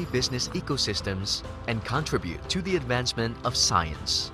healthy 0.00 0.12
business 0.12 0.48
ecosystems 0.48 1.42
and 1.68 1.84
contribute 1.84 2.40
to 2.48 2.62
the 2.62 2.76
advancement 2.76 3.36
of 3.44 3.54
science. 3.54 4.32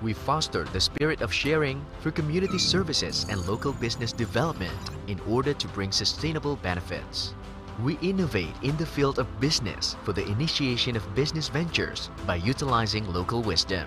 We 0.00 0.14
foster 0.14 0.64
the 0.64 0.80
spirit 0.80 1.20
of 1.20 1.32
sharing 1.32 1.84
through 2.00 2.12
community 2.12 2.58
services 2.58 3.26
and 3.28 3.46
local 3.46 3.72
business 3.72 4.12
development 4.12 4.72
in 5.08 5.20
order 5.28 5.52
to 5.54 5.68
bring 5.68 5.92
sustainable 5.92 6.56
benefits. 6.56 7.34
We 7.82 7.98
innovate 8.00 8.54
in 8.62 8.76
the 8.76 8.86
field 8.86 9.18
of 9.18 9.40
business 9.40 9.96
for 10.04 10.12
the 10.12 10.26
initiation 10.26 10.96
of 10.96 11.14
business 11.14 11.48
ventures 11.48 12.10
by 12.26 12.36
utilizing 12.36 13.12
local 13.12 13.42
wisdom. 13.42 13.86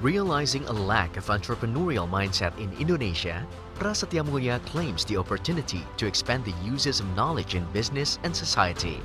Realizing 0.00 0.64
a 0.64 0.72
lack 0.72 1.16
of 1.18 1.26
entrepreneurial 1.26 2.08
mindset 2.08 2.56
in 2.58 2.72
Indonesia, 2.80 3.46
Prasetya 3.80 4.22
Mulia 4.22 4.62
claims 4.66 5.06
the 5.06 5.16
opportunity 5.16 5.82
to 5.96 6.06
expand 6.06 6.44
the 6.44 6.52
uses 6.62 7.00
of 7.00 7.16
knowledge 7.16 7.54
in 7.54 7.64
business 7.72 8.18
and 8.24 8.36
society. 8.36 9.00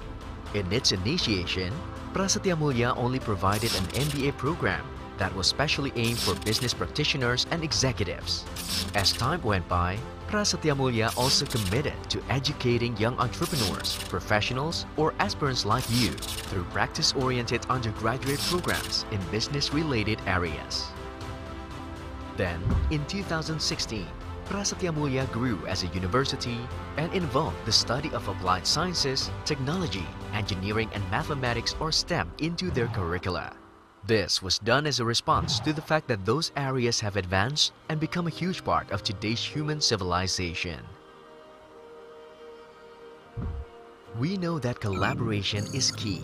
In 0.53 0.69
its 0.69 0.91
initiation, 0.91 1.71
Prasetya 2.11 2.57
Mulia 2.59 2.93
only 2.97 3.19
provided 3.19 3.73
an 3.73 3.85
MBA 3.95 4.35
program 4.35 4.83
that 5.17 5.33
was 5.33 5.47
specially 5.47 5.93
aimed 5.95 6.19
for 6.19 6.35
business 6.43 6.73
practitioners 6.73 7.47
and 7.51 7.63
executives. 7.63 8.43
As 8.95 9.13
time 9.13 9.41
went 9.43 9.65
by, 9.69 9.97
Prasetya 10.27 10.75
Mulia 10.75 11.17
also 11.17 11.45
committed 11.45 11.95
to 12.09 12.21
educating 12.27 12.97
young 12.97 13.17
entrepreneurs, 13.17 13.95
professionals, 14.09 14.85
or 14.97 15.13
aspirants 15.19 15.63
like 15.63 15.89
you 15.89 16.11
through 16.51 16.65
practice-oriented 16.65 17.65
undergraduate 17.69 18.41
programs 18.41 19.05
in 19.11 19.21
business-related 19.31 20.19
areas. 20.27 20.87
Then, 22.35 22.59
in 22.91 23.05
2016, 23.05 24.05
Prasetya 24.45 24.93
Mulia 24.93 25.29
grew 25.31 25.65
as 25.65 25.83
a 25.83 25.87
university 25.87 26.59
and 26.97 27.11
involved 27.13 27.57
the 27.65 27.71
study 27.71 28.09
of 28.13 28.27
applied 28.27 28.65
sciences, 28.65 29.31
technology, 29.43 30.05
engineering, 30.33 30.89
and 30.93 31.03
mathematics 31.09 31.75
or 31.79 31.91
STEM 31.91 32.31
into 32.37 32.69
their 32.69 32.87
curricula. 32.87 33.53
This 34.05 34.43
was 34.43 34.59
done 34.59 34.85
as 34.85 34.99
a 34.99 35.05
response 35.05 35.59
to 35.61 35.73
the 35.73 35.81
fact 35.81 36.07
that 36.09 36.25
those 36.25 36.51
areas 36.55 36.99
have 36.99 37.17
advanced 37.17 37.73
and 37.89 37.99
become 37.99 38.27
a 38.27 38.37
huge 38.37 38.63
part 38.63 38.91
of 38.91 39.01
today's 39.01 39.43
human 39.43 39.81
civilization. 39.81 40.79
We 44.19 44.37
know 44.37 44.59
that 44.59 44.79
collaboration 44.79 45.65
is 45.73 45.91
key 45.91 46.21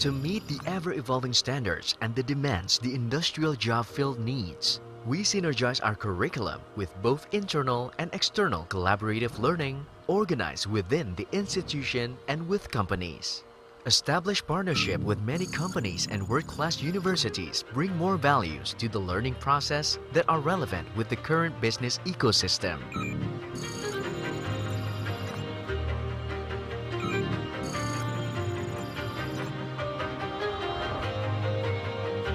to 0.00 0.10
meet 0.10 0.46
the 0.48 0.58
ever-evolving 0.66 1.34
standards 1.34 1.94
and 2.02 2.14
the 2.16 2.22
demands 2.22 2.78
the 2.78 2.94
industrial 2.94 3.54
job 3.54 3.86
field 3.86 4.18
needs. 4.18 4.80
We 5.06 5.20
synergize 5.20 5.80
our 5.82 5.94
curriculum 5.94 6.60
with 6.76 6.94
both 7.00 7.26
internal 7.32 7.90
and 7.98 8.10
external 8.12 8.66
collaborative 8.68 9.38
learning 9.38 9.86
organized 10.08 10.66
within 10.66 11.14
the 11.14 11.26
institution 11.32 12.18
and 12.28 12.46
with 12.46 12.70
companies. 12.70 13.44
Establish 13.86 14.46
partnership 14.46 15.00
with 15.00 15.18
many 15.22 15.46
companies 15.46 16.06
and 16.10 16.28
world-class 16.28 16.82
universities 16.82 17.64
bring 17.72 17.96
more 17.96 18.18
values 18.18 18.74
to 18.76 18.90
the 18.90 18.98
learning 18.98 19.34
process 19.36 19.98
that 20.12 20.28
are 20.28 20.38
relevant 20.38 20.86
with 20.96 21.08
the 21.08 21.16
current 21.16 21.58
business 21.62 21.98
ecosystem. 22.04 22.78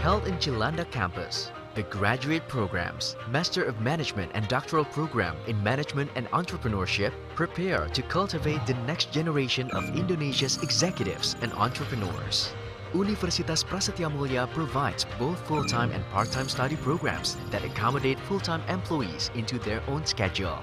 Held 0.01 0.25
in 0.25 0.37
Cilandak 0.37 0.89
campus, 0.89 1.51
the 1.75 1.83
graduate 1.83 2.47
programs, 2.47 3.17
Master 3.29 3.61
of 3.65 3.81
Management 3.81 4.31
and 4.33 4.47
Doctoral 4.47 4.85
Program 4.85 5.35
in 5.45 5.61
Management 5.61 6.09
and 6.15 6.25
Entrepreneurship 6.31 7.11
prepare 7.35 7.87
to 7.89 8.01
cultivate 8.01 8.65
the 8.65 8.75
next 8.87 9.11
generation 9.11 9.69
of 9.71 9.83
Indonesia's 9.93 10.63
executives 10.63 11.35
and 11.41 11.51
entrepreneurs. 11.53 12.53
Universitas 12.93 13.65
Prasetya 13.65 14.09
Mulia 14.09 14.49
provides 14.53 15.05
both 15.19 15.37
full-time 15.47 15.91
and 15.91 16.09
part-time 16.11 16.47
study 16.47 16.77
programs 16.77 17.35
that 17.51 17.65
accommodate 17.65 18.21
full-time 18.21 18.61
employees 18.69 19.29
into 19.35 19.59
their 19.59 19.83
own 19.89 20.05
schedule. 20.05 20.59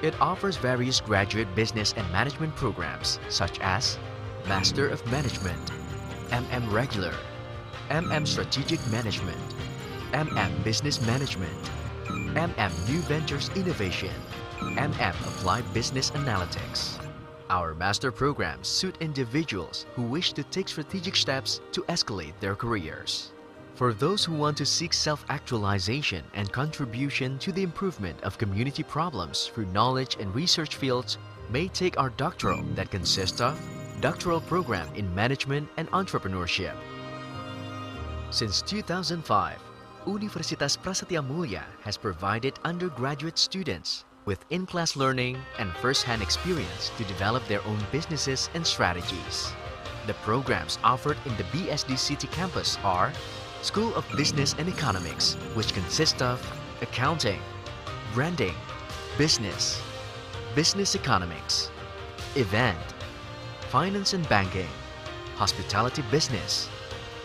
It 0.00 0.14
offers 0.20 0.56
various 0.56 1.00
graduate 1.00 1.52
business 1.56 1.92
and 1.96 2.08
management 2.12 2.54
programs 2.54 3.18
such 3.28 3.58
as 3.58 3.98
Master 4.46 4.88
of 4.88 5.04
Management, 5.10 5.72
MM 6.30 6.72
Regular, 6.72 7.14
MM 7.90 8.28
Strategic 8.28 8.80
Management, 8.92 9.51
MM 10.12 10.62
Business 10.62 11.00
Management, 11.06 11.56
MM 12.06 12.88
New 12.88 13.00
Ventures 13.00 13.48
Innovation, 13.56 14.12
MM 14.60 15.14
Applied 15.26 15.64
Business 15.72 16.10
Analytics. 16.10 16.98
Our 17.48 17.74
master 17.74 18.12
programs 18.12 18.68
suit 18.68 18.96
individuals 19.00 19.86
who 19.94 20.02
wish 20.02 20.34
to 20.34 20.44
take 20.44 20.68
strategic 20.68 21.16
steps 21.16 21.62
to 21.72 21.82
escalate 21.84 22.38
their 22.40 22.54
careers. 22.54 23.32
For 23.74 23.94
those 23.94 24.22
who 24.22 24.34
want 24.34 24.58
to 24.58 24.66
seek 24.66 24.92
self-actualization 24.92 26.24
and 26.34 26.52
contribution 26.52 27.38
to 27.38 27.50
the 27.50 27.62
improvement 27.62 28.22
of 28.22 28.36
community 28.36 28.82
problems 28.82 29.46
through 29.46 29.72
knowledge 29.72 30.18
and 30.20 30.34
research 30.34 30.76
fields, 30.76 31.16
may 31.48 31.68
take 31.68 31.98
our 31.98 32.10
doctoral 32.10 32.62
that 32.74 32.90
consists 32.90 33.40
of 33.40 33.58
Doctoral 34.02 34.42
Program 34.42 34.94
in 34.94 35.14
Management 35.14 35.70
and 35.78 35.90
Entrepreneurship. 35.92 36.74
Since 38.30 38.60
2005, 38.62 39.71
Universitas 40.06 40.76
Prasetya 40.76 41.22
Mulia 41.22 41.62
has 41.82 41.96
provided 41.96 42.58
undergraduate 42.64 43.38
students 43.38 44.04
with 44.24 44.44
in-class 44.50 44.96
learning 44.96 45.38
and 45.58 45.72
first-hand 45.74 46.22
experience 46.22 46.90
to 46.98 47.04
develop 47.04 47.46
their 47.46 47.64
own 47.66 47.78
businesses 47.92 48.50
and 48.54 48.66
strategies. 48.66 49.52
The 50.08 50.14
programs 50.14 50.78
offered 50.82 51.18
in 51.24 51.36
the 51.36 51.44
BSD 51.44 51.96
City 51.96 52.26
campus 52.28 52.78
are 52.82 53.12
School 53.62 53.94
of 53.94 54.04
Business 54.16 54.56
and 54.58 54.68
Economics, 54.68 55.34
which 55.54 55.72
consists 55.72 56.20
of 56.20 56.40
accounting, 56.82 57.40
branding, 58.12 58.54
business, 59.16 59.80
business 60.56 60.96
economics, 60.96 61.70
event, 62.34 62.78
finance 63.70 64.14
and 64.14 64.28
banking, 64.28 64.68
hospitality 65.36 66.02
business, 66.10 66.68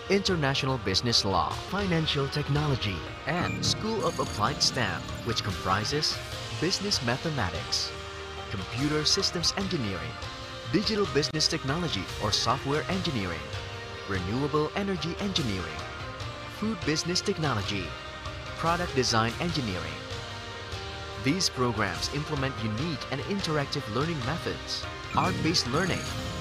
international 0.10 0.78
business 0.80 1.26
law, 1.26 1.50
financial 1.70 2.28
technology, 2.30 2.96
and 3.26 3.64
School 3.66 4.06
of 4.06 4.18
Applied 4.20 4.64
STEM, 4.64 5.02
which 5.26 5.44
comprises 5.44 6.18
business 6.62 7.06
mathematics, 7.06 7.92
computer 8.50 9.04
systems 9.04 9.54
engineering, 9.58 10.12
digital 10.72 11.06
business 11.14 11.48
technology 11.48 12.04
or 12.24 12.32
software 12.32 12.84
engineering, 12.90 13.40
renewable 14.08 14.72
energy 14.78 15.14
engineering, 15.20 15.80
food 16.58 16.78
business 16.86 17.20
technology, 17.20 17.86
product 18.58 18.96
design 18.96 19.34
engineering. 19.42 20.00
These 21.26 21.50
programs 21.50 22.14
implement 22.16 22.56
unique 22.64 23.06
and 23.12 23.20
interactive 23.22 23.84
learning 23.94 24.20
methods, 24.20 24.86
art-based 25.18 25.68
learning, 25.68 26.00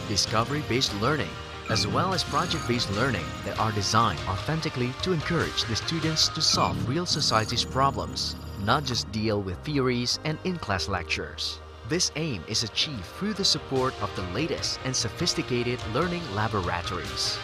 discovery-based 0.09 0.95
learning, 1.01 1.31
as 1.69 1.87
well 1.87 2.15
as 2.15 2.23
project-based 2.25 2.91
learning 2.93 3.25
that 3.45 3.59
are 3.59 3.73
designed 3.73 4.21
authentically 4.29 4.93
to 5.03 5.13
encourage 5.13 5.65
the 5.65 5.77
students 5.77 6.29
to 6.29 6.41
solve 6.41 6.89
real 6.89 7.07
society's 7.07 7.65
problems, 7.65 8.37
not 8.65 8.85
just 8.85 9.11
deal 9.13 9.43
with 9.43 9.59
theories 9.59 10.19
and 10.25 10.39
in-class 10.45 10.89
lectures. 10.89 11.59
This 11.89 12.13
aim 12.17 12.43
is 12.49 12.63
achieved 12.63 13.05
through 13.05 13.35
the 13.35 13.45
support 13.45 13.95
of 14.03 14.15
the 14.17 14.23
latest 14.35 14.81
and 14.85 14.95
sophisticated 14.95 15.81
learning 15.93 16.23
laboratories. 16.35 17.39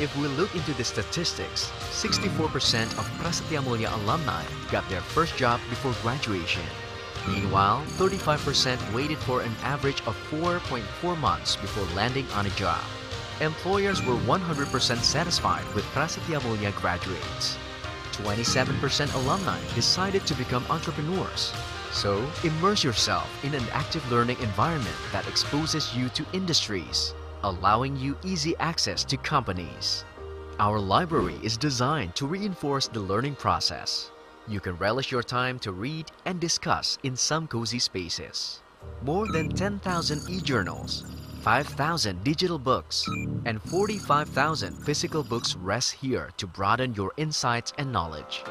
If 0.00 0.16
we 0.16 0.26
look 0.28 0.54
into 0.54 0.72
the 0.74 0.84
statistics, 0.84 1.70
64% 1.90 2.98
of 2.98 3.08
Prasetya 3.18 3.62
Mulia 3.62 3.92
alumni 4.02 4.42
got 4.70 4.88
their 4.88 5.00
first 5.00 5.36
job 5.36 5.60
before 5.70 5.94
graduation. 6.02 6.62
Meanwhile, 7.28 7.82
35% 7.96 8.92
waited 8.92 9.18
for 9.18 9.40
an 9.42 9.54
average 9.62 10.00
of 10.02 10.16
4.4 10.30 11.18
months 11.18 11.56
before 11.56 11.84
landing 11.94 12.26
on 12.34 12.46
a 12.46 12.50
job. 12.50 12.82
Employers 13.40 14.00
were 14.06 14.14
100% 14.14 15.02
satisfied 15.02 15.64
with 15.74 15.84
Prasetya 15.86 16.38
Mulia 16.40 16.72
graduates. 16.76 17.58
27% 18.12 19.12
alumni 19.16 19.58
decided 19.74 20.24
to 20.24 20.34
become 20.34 20.64
entrepreneurs. 20.70 21.52
So, 21.90 22.24
immerse 22.44 22.84
yourself 22.84 23.28
in 23.44 23.54
an 23.54 23.64
active 23.72 24.08
learning 24.10 24.38
environment 24.40 24.94
that 25.10 25.26
exposes 25.26 25.96
you 25.96 26.08
to 26.10 26.24
industries, 26.32 27.12
allowing 27.42 27.96
you 27.96 28.16
easy 28.22 28.54
access 28.58 29.02
to 29.02 29.16
companies. 29.16 30.04
Our 30.60 30.78
library 30.78 31.40
is 31.42 31.56
designed 31.56 32.14
to 32.14 32.28
reinforce 32.28 32.86
the 32.86 33.00
learning 33.00 33.34
process. 33.34 34.12
You 34.46 34.60
can 34.60 34.76
relish 34.76 35.10
your 35.10 35.24
time 35.24 35.58
to 35.60 35.72
read 35.72 36.06
and 36.24 36.38
discuss 36.38 36.98
in 37.02 37.16
some 37.16 37.48
cozy 37.48 37.80
spaces. 37.80 38.62
More 39.02 39.26
than 39.26 39.48
10,000 39.48 40.30
e-journals, 40.30 41.04
5,000 41.44 42.24
digital 42.24 42.58
books, 42.58 43.06
and 43.44 43.60
45,000 43.60 44.72
physical 44.82 45.22
books 45.22 45.56
rest 45.56 45.92
here 45.92 46.30
to 46.38 46.46
broaden 46.46 46.94
your 46.94 47.12
insights 47.18 47.70
and 47.76 47.92
knowledge. 47.92 48.42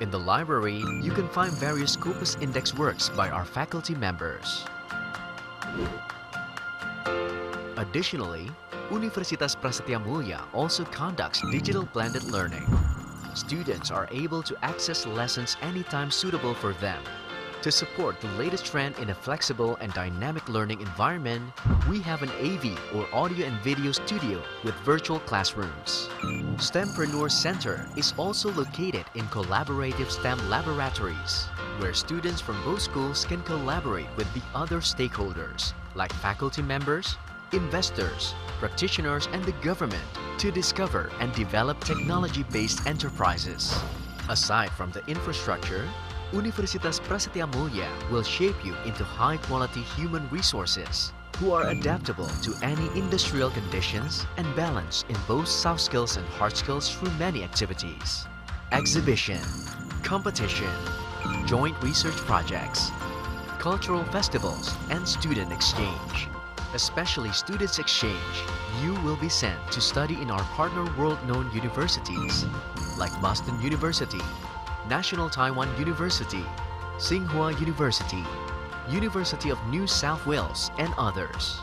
In 0.00 0.10
the 0.10 0.18
library, 0.18 0.82
you 1.02 1.12
can 1.12 1.28
find 1.28 1.52
various 1.52 1.92
Scopus 1.92 2.36
Index 2.40 2.74
works 2.74 3.08
by 3.10 3.30
our 3.30 3.44
faculty 3.44 3.94
members. 3.94 4.64
Additionally, 7.76 8.50
Universitas 8.90 9.54
Prasetya 9.54 10.04
Mulia 10.04 10.42
also 10.52 10.82
conducts 10.86 11.40
digital 11.52 11.84
blended 11.92 12.24
learning. 12.24 12.66
Students 13.36 13.92
are 13.92 14.08
able 14.10 14.42
to 14.42 14.56
access 14.62 15.06
lessons 15.06 15.56
anytime 15.62 16.10
suitable 16.10 16.54
for 16.54 16.72
them. 16.74 17.04
To 17.62 17.70
support 17.70 18.20
the 18.20 18.26
latest 18.30 18.66
trend 18.66 18.98
in 18.98 19.10
a 19.10 19.14
flexible 19.14 19.76
and 19.76 19.92
dynamic 19.92 20.48
learning 20.48 20.80
environment, 20.80 21.52
we 21.88 22.00
have 22.00 22.24
an 22.24 22.30
AV 22.30 22.76
or 22.92 23.06
audio 23.14 23.46
and 23.46 23.56
video 23.60 23.92
studio 23.92 24.42
with 24.64 24.74
virtual 24.80 25.20
classrooms. 25.20 26.08
STEMpreneur 26.56 27.30
Center 27.30 27.86
is 27.96 28.14
also 28.18 28.50
located 28.54 29.04
in 29.14 29.24
collaborative 29.26 30.10
STEM 30.10 30.50
laboratories, 30.50 31.44
where 31.78 31.94
students 31.94 32.40
from 32.40 32.60
both 32.64 32.82
schools 32.82 33.24
can 33.24 33.40
collaborate 33.42 34.08
with 34.16 34.26
the 34.34 34.42
other 34.56 34.78
stakeholders, 34.78 35.72
like 35.94 36.12
faculty 36.14 36.62
members, 36.62 37.16
investors, 37.52 38.34
practitioners, 38.58 39.28
and 39.30 39.44
the 39.44 39.52
government 39.62 40.02
to 40.38 40.50
discover 40.50 41.12
and 41.20 41.32
develop 41.32 41.78
technology-based 41.84 42.88
enterprises. 42.88 43.72
Aside 44.28 44.70
from 44.70 44.90
the 44.90 45.06
infrastructure, 45.06 45.88
Universitas 46.32 46.98
Prasetya 46.98 47.46
Mulia 47.52 47.86
will 48.10 48.22
shape 48.22 48.64
you 48.64 48.74
into 48.86 49.04
high-quality 49.04 49.82
human 49.82 50.26
resources 50.30 51.12
who 51.36 51.52
are 51.52 51.68
adaptable 51.68 52.28
to 52.40 52.54
any 52.62 52.86
industrial 52.98 53.50
conditions 53.50 54.26
and 54.38 54.46
balanced 54.56 55.04
in 55.10 55.16
both 55.28 55.46
soft 55.46 55.80
skills 55.80 56.16
and 56.16 56.26
hard 56.28 56.56
skills 56.56 56.88
through 56.88 57.10
many 57.18 57.42
activities. 57.44 58.26
Exhibition, 58.72 59.40
competition, 60.02 60.72
joint 61.44 61.76
research 61.82 62.16
projects, 62.16 62.90
cultural 63.58 64.04
festivals, 64.04 64.74
and 64.88 65.06
student 65.06 65.52
exchange. 65.52 66.28
Especially 66.72 67.30
Students 67.32 67.78
Exchange, 67.78 68.36
you 68.82 68.94
will 69.04 69.16
be 69.16 69.28
sent 69.28 69.60
to 69.70 69.82
study 69.82 70.14
in 70.14 70.30
our 70.30 70.42
partner 70.56 70.84
world-known 70.96 71.50
universities 71.52 72.46
like 72.96 73.12
Boston 73.20 73.60
University, 73.60 74.20
National 74.92 75.30
Taiwan 75.30 75.72
University, 75.78 76.44
Tsinghua 76.98 77.58
University, 77.58 78.22
University 78.90 79.48
of 79.48 79.56
New 79.68 79.86
South 79.86 80.20
Wales, 80.26 80.70
and 80.76 80.92
others. 80.98 81.56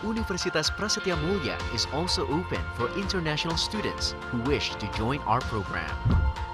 Universitas 0.00 0.72
Prasetya 0.72 1.12
Mulia 1.20 1.60
is 1.74 1.84
also 1.92 2.24
open 2.32 2.62
for 2.80 2.88
international 2.96 3.58
students 3.58 4.16
who 4.32 4.40
wish 4.48 4.72
to 4.80 4.88
join 4.96 5.20
our 5.28 5.42
program. 5.52 5.92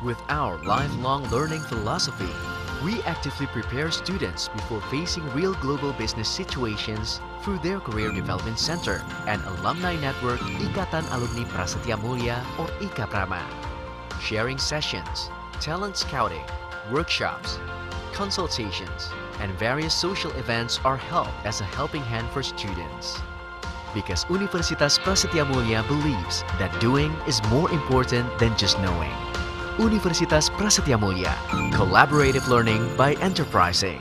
With 0.02 0.18
our 0.28 0.58
lifelong 0.64 1.30
learning 1.30 1.62
philosophy, 1.70 2.34
we 2.82 2.98
actively 3.06 3.46
prepare 3.46 3.92
students 3.92 4.48
before 4.48 4.82
facing 4.90 5.22
real 5.30 5.54
global 5.62 5.92
business 5.92 6.28
situations 6.28 7.20
through 7.42 7.60
their 7.62 7.78
Career 7.78 8.10
Development 8.10 8.58
Center 8.58 9.06
and 9.30 9.38
Alumni 9.46 9.94
Network 10.02 10.42
Ikatan 10.58 11.06
Alumni 11.14 11.46
Prasetya 11.54 11.94
Mulia 12.02 12.42
or 12.58 12.66
IKAPRAMA. 12.82 13.46
Sharing 14.18 14.58
sessions, 14.58 15.30
talent 15.60 15.96
scouting, 15.96 16.44
workshops, 16.90 17.58
consultations, 18.12 19.10
and 19.40 19.52
various 19.58 19.94
social 19.94 20.30
events 20.32 20.80
are 20.84 20.96
held 20.96 21.30
as 21.44 21.60
a 21.60 21.64
helping 21.64 22.02
hand 22.02 22.28
for 22.30 22.42
students. 22.42 23.18
Because 23.94 24.24
Universitas 24.26 24.98
Prasetya 24.98 25.44
Mulia 25.46 25.86
believes 25.88 26.42
that 26.58 26.74
doing 26.80 27.12
is 27.26 27.42
more 27.48 27.70
important 27.70 28.38
than 28.38 28.56
just 28.56 28.78
knowing. 28.80 29.12
Universitas 29.78 30.50
Prasetya 30.50 30.98
Mulia, 30.98 31.34
collaborative 31.72 32.48
learning 32.48 32.96
by 32.96 33.14
enterprising. 33.14 34.00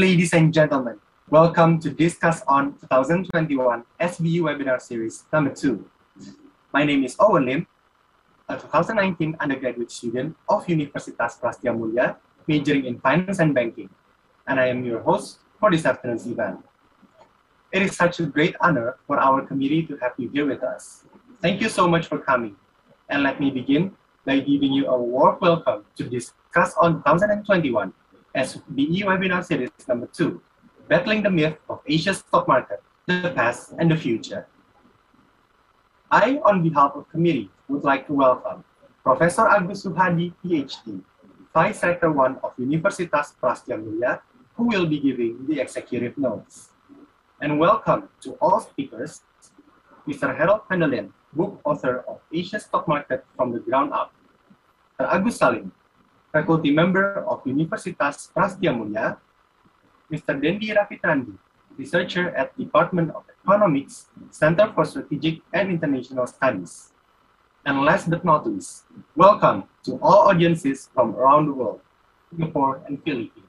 Ladies 0.00 0.32
and 0.32 0.48
gentlemen. 0.48 0.96
Welcome 1.28 1.78
to 1.80 1.90
Discuss 1.90 2.40
on 2.48 2.72
2021 2.88 3.84
SBE 4.00 4.40
Webinar 4.40 4.80
Series 4.80 5.24
number 5.30 5.52
two. 5.52 5.84
My 6.72 6.88
name 6.88 7.04
is 7.04 7.16
Owen 7.20 7.44
Lim, 7.44 7.66
a 8.48 8.56
2019 8.56 9.36
undergraduate 9.38 9.92
student 9.92 10.34
of 10.48 10.64
Universitas 10.64 11.36
Prasetya 11.36 11.76
Mulia, 11.76 12.16
majoring 12.48 12.86
in 12.86 12.98
finance 12.98 13.40
and 13.40 13.54
banking, 13.54 13.90
and 14.48 14.58
I 14.58 14.72
am 14.72 14.86
your 14.88 15.00
host 15.00 15.40
for 15.60 15.70
this 15.70 15.84
afternoon's 15.84 16.26
event. 16.26 16.64
It 17.70 17.82
is 17.82 17.94
such 17.94 18.20
a 18.20 18.24
great 18.24 18.56
honor 18.62 18.96
for 19.06 19.20
our 19.20 19.44
committee 19.44 19.84
to 19.84 20.00
have 20.00 20.16
you 20.16 20.30
here 20.32 20.48
with 20.48 20.62
us. 20.62 21.04
Thank 21.42 21.60
you 21.60 21.68
so 21.68 21.86
much 21.86 22.08
for 22.08 22.16
coming. 22.16 22.56
And 23.10 23.22
let 23.22 23.38
me 23.38 23.50
begin 23.50 23.92
by 24.24 24.40
giving 24.40 24.72
you 24.72 24.88
a 24.88 24.96
warm 24.96 25.36
welcome 25.42 25.84
to 25.96 26.08
Discuss 26.08 26.72
on 26.80 27.04
2021 27.04 27.92
SBE 28.34 29.02
Webinar 29.02 29.44
Series 29.44 29.70
number 29.88 30.06
two, 30.06 30.40
Battling 30.86 31.22
the 31.22 31.30
Myth 31.30 31.58
of 31.68 31.80
Asia's 31.86 32.18
Stock 32.18 32.46
Market, 32.46 32.80
the 33.06 33.32
Past 33.34 33.74
and 33.76 33.90
the 33.90 33.96
Future. 33.96 34.46
I, 36.12 36.38
on 36.46 36.62
behalf 36.62 36.92
of 36.94 37.08
committee, 37.10 37.50
would 37.66 37.82
like 37.82 38.06
to 38.06 38.12
welcome 38.12 38.62
Professor 39.02 39.48
Agus 39.48 39.82
Suhadi, 39.82 40.32
PhD, 40.44 41.02
Vice 41.52 41.82
Rector 41.82 42.12
1 42.12 42.38
of 42.44 42.54
Universitas 42.56 43.34
Prasetya 43.42 43.74
Mulia, 43.74 44.20
who 44.54 44.68
will 44.68 44.86
be 44.86 45.00
giving 45.00 45.44
the 45.48 45.58
executive 45.58 46.16
notes. 46.16 46.70
And 47.40 47.58
welcome 47.58 48.08
to 48.20 48.38
all 48.40 48.60
speakers, 48.60 49.22
Mr. 50.06 50.36
Harold 50.36 50.60
van 50.68 50.78
der 50.78 50.86
Linde, 50.86 51.12
book 51.32 51.60
author 51.64 52.04
of 52.06 52.20
Asia's 52.32 52.62
Stock 52.62 52.86
Market 52.86 53.24
from 53.34 53.50
the 53.50 53.58
Ground 53.58 53.92
Up, 53.92 54.14
Mr. 55.00 55.14
Agus 55.14 55.36
Salim, 55.36 55.72
faculty 56.32 56.70
member 56.70 57.22
of 57.26 57.42
Universitas 57.44 58.30
Prasetya 58.32 58.70
Mulia, 58.70 59.18
Mr. 60.10 60.34
Dandy 60.40 60.70
Rafitrandi, 60.70 61.36
researcher 61.76 62.30
at 62.34 62.56
Department 62.56 63.10
of 63.14 63.24
Economics, 63.44 64.08
Center 64.30 64.72
for 64.74 64.84
Strategic 64.84 65.42
and 65.52 65.70
International 65.70 66.26
Studies. 66.26 66.92
And 67.66 67.82
last 67.82 68.08
but 68.08 68.24
not 68.24 68.46
least, 68.46 68.84
welcome 69.14 69.64
to 69.84 69.98
all 70.00 70.30
audiences 70.30 70.88
from 70.94 71.14
around 71.14 71.46
the 71.46 71.54
world, 71.54 71.80
Singapore 72.30 72.80
and 72.86 73.02
Philippines. 73.04 73.46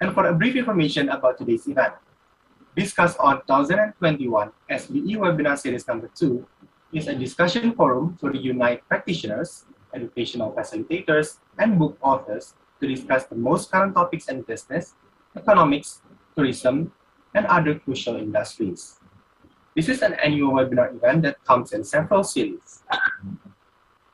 And 0.00 0.14
for 0.14 0.26
a 0.26 0.34
brief 0.34 0.56
information 0.56 1.08
about 1.08 1.38
today's 1.38 1.66
event, 1.66 1.94
Discuss 2.72 3.20
on 3.20 3.44
2021 3.44 4.48
SBE 4.64 5.20
Webinar 5.20 5.60
Series 5.60 5.84
number 5.84 6.08
2 6.08 6.40
is 6.96 7.04
a 7.04 7.12
discussion 7.12 7.76
forum 7.76 8.16
to 8.16 8.32
reunite 8.32 8.80
practitioners, 8.88 9.68
educational 9.94 10.52
facilitators, 10.52 11.38
and 11.58 11.78
book 11.78 11.96
authors 12.00 12.54
to 12.80 12.88
discuss 12.88 13.24
the 13.26 13.36
most 13.36 13.70
current 13.70 13.94
topics 13.94 14.28
in 14.28 14.42
business, 14.42 14.94
economics, 15.36 16.02
tourism, 16.36 16.92
and 17.34 17.46
other 17.46 17.78
crucial 17.78 18.16
industries. 18.16 18.98
This 19.74 19.88
is 19.88 20.02
an 20.02 20.14
annual 20.14 20.52
webinar 20.52 20.94
event 20.94 21.22
that 21.22 21.42
comes 21.44 21.72
in 21.72 21.82
several 21.84 22.22
series. 22.24 22.82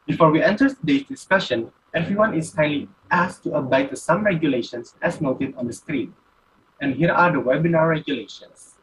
Before 0.06 0.30
we 0.30 0.42
enter 0.42 0.68
today's 0.68 1.04
discussion, 1.04 1.72
everyone 1.92 2.34
is 2.34 2.54
kindly 2.54 2.88
asked 3.10 3.42
to 3.44 3.54
abide 3.54 3.90
to 3.90 3.96
some 3.96 4.24
regulations 4.24 4.94
as 5.02 5.20
noted 5.20 5.54
on 5.56 5.66
the 5.66 5.72
screen. 5.72 6.14
And 6.80 6.94
here 6.94 7.12
are 7.12 7.32
the 7.32 7.38
webinar 7.38 7.88
regulations. 7.88 8.77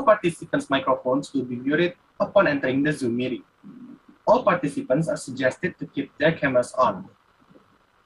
All 0.00 0.06
participants' 0.06 0.70
microphones 0.70 1.30
will 1.34 1.44
be 1.44 1.56
muted 1.56 1.92
upon 2.18 2.46
entering 2.46 2.82
the 2.82 2.90
Zoom 2.90 3.16
meeting. 3.16 3.44
All 4.26 4.42
participants 4.42 5.08
are 5.08 5.16
suggested 5.18 5.78
to 5.78 5.84
keep 5.84 6.10
their 6.16 6.32
cameras 6.32 6.72
on. 6.72 7.04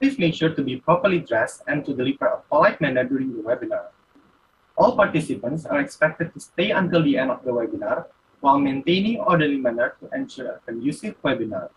Please 0.01 0.19
make 0.19 0.33
sure 0.35 0.53
to 0.53 0.61
be 0.61 0.75
properly 0.75 1.19
dressed 1.19 1.63
and 1.67 1.85
to 1.85 1.93
deliver 1.95 2.25
a 2.25 2.41
polite 2.49 2.81
manner 2.81 3.05
during 3.05 3.31
the 3.31 3.41
webinar. 3.41 3.95
All 4.75 4.97
participants 4.97 5.65
are 5.65 5.79
expected 5.79 6.33
to 6.33 6.39
stay 6.41 6.71
until 6.71 7.01
the 7.01 7.17
end 7.17 7.31
of 7.31 7.45
the 7.45 7.51
webinar 7.51 8.07
while 8.41 8.59
maintaining 8.59 9.21
orderly 9.21 9.55
manner 9.55 9.95
to 10.01 10.09
ensure 10.13 10.51
a 10.51 10.59
conducive 10.67 11.15
webinar. 11.23 11.69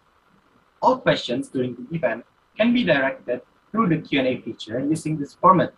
All 0.82 0.98
questions 0.98 1.46
during 1.46 1.76
the 1.76 1.94
event 1.94 2.24
can 2.56 2.74
be 2.74 2.82
directed 2.82 3.42
through 3.70 3.90
the 3.90 3.98
Q&A 3.98 4.40
feature 4.40 4.80
using 4.80 5.16
this 5.16 5.34
format. 5.34 5.72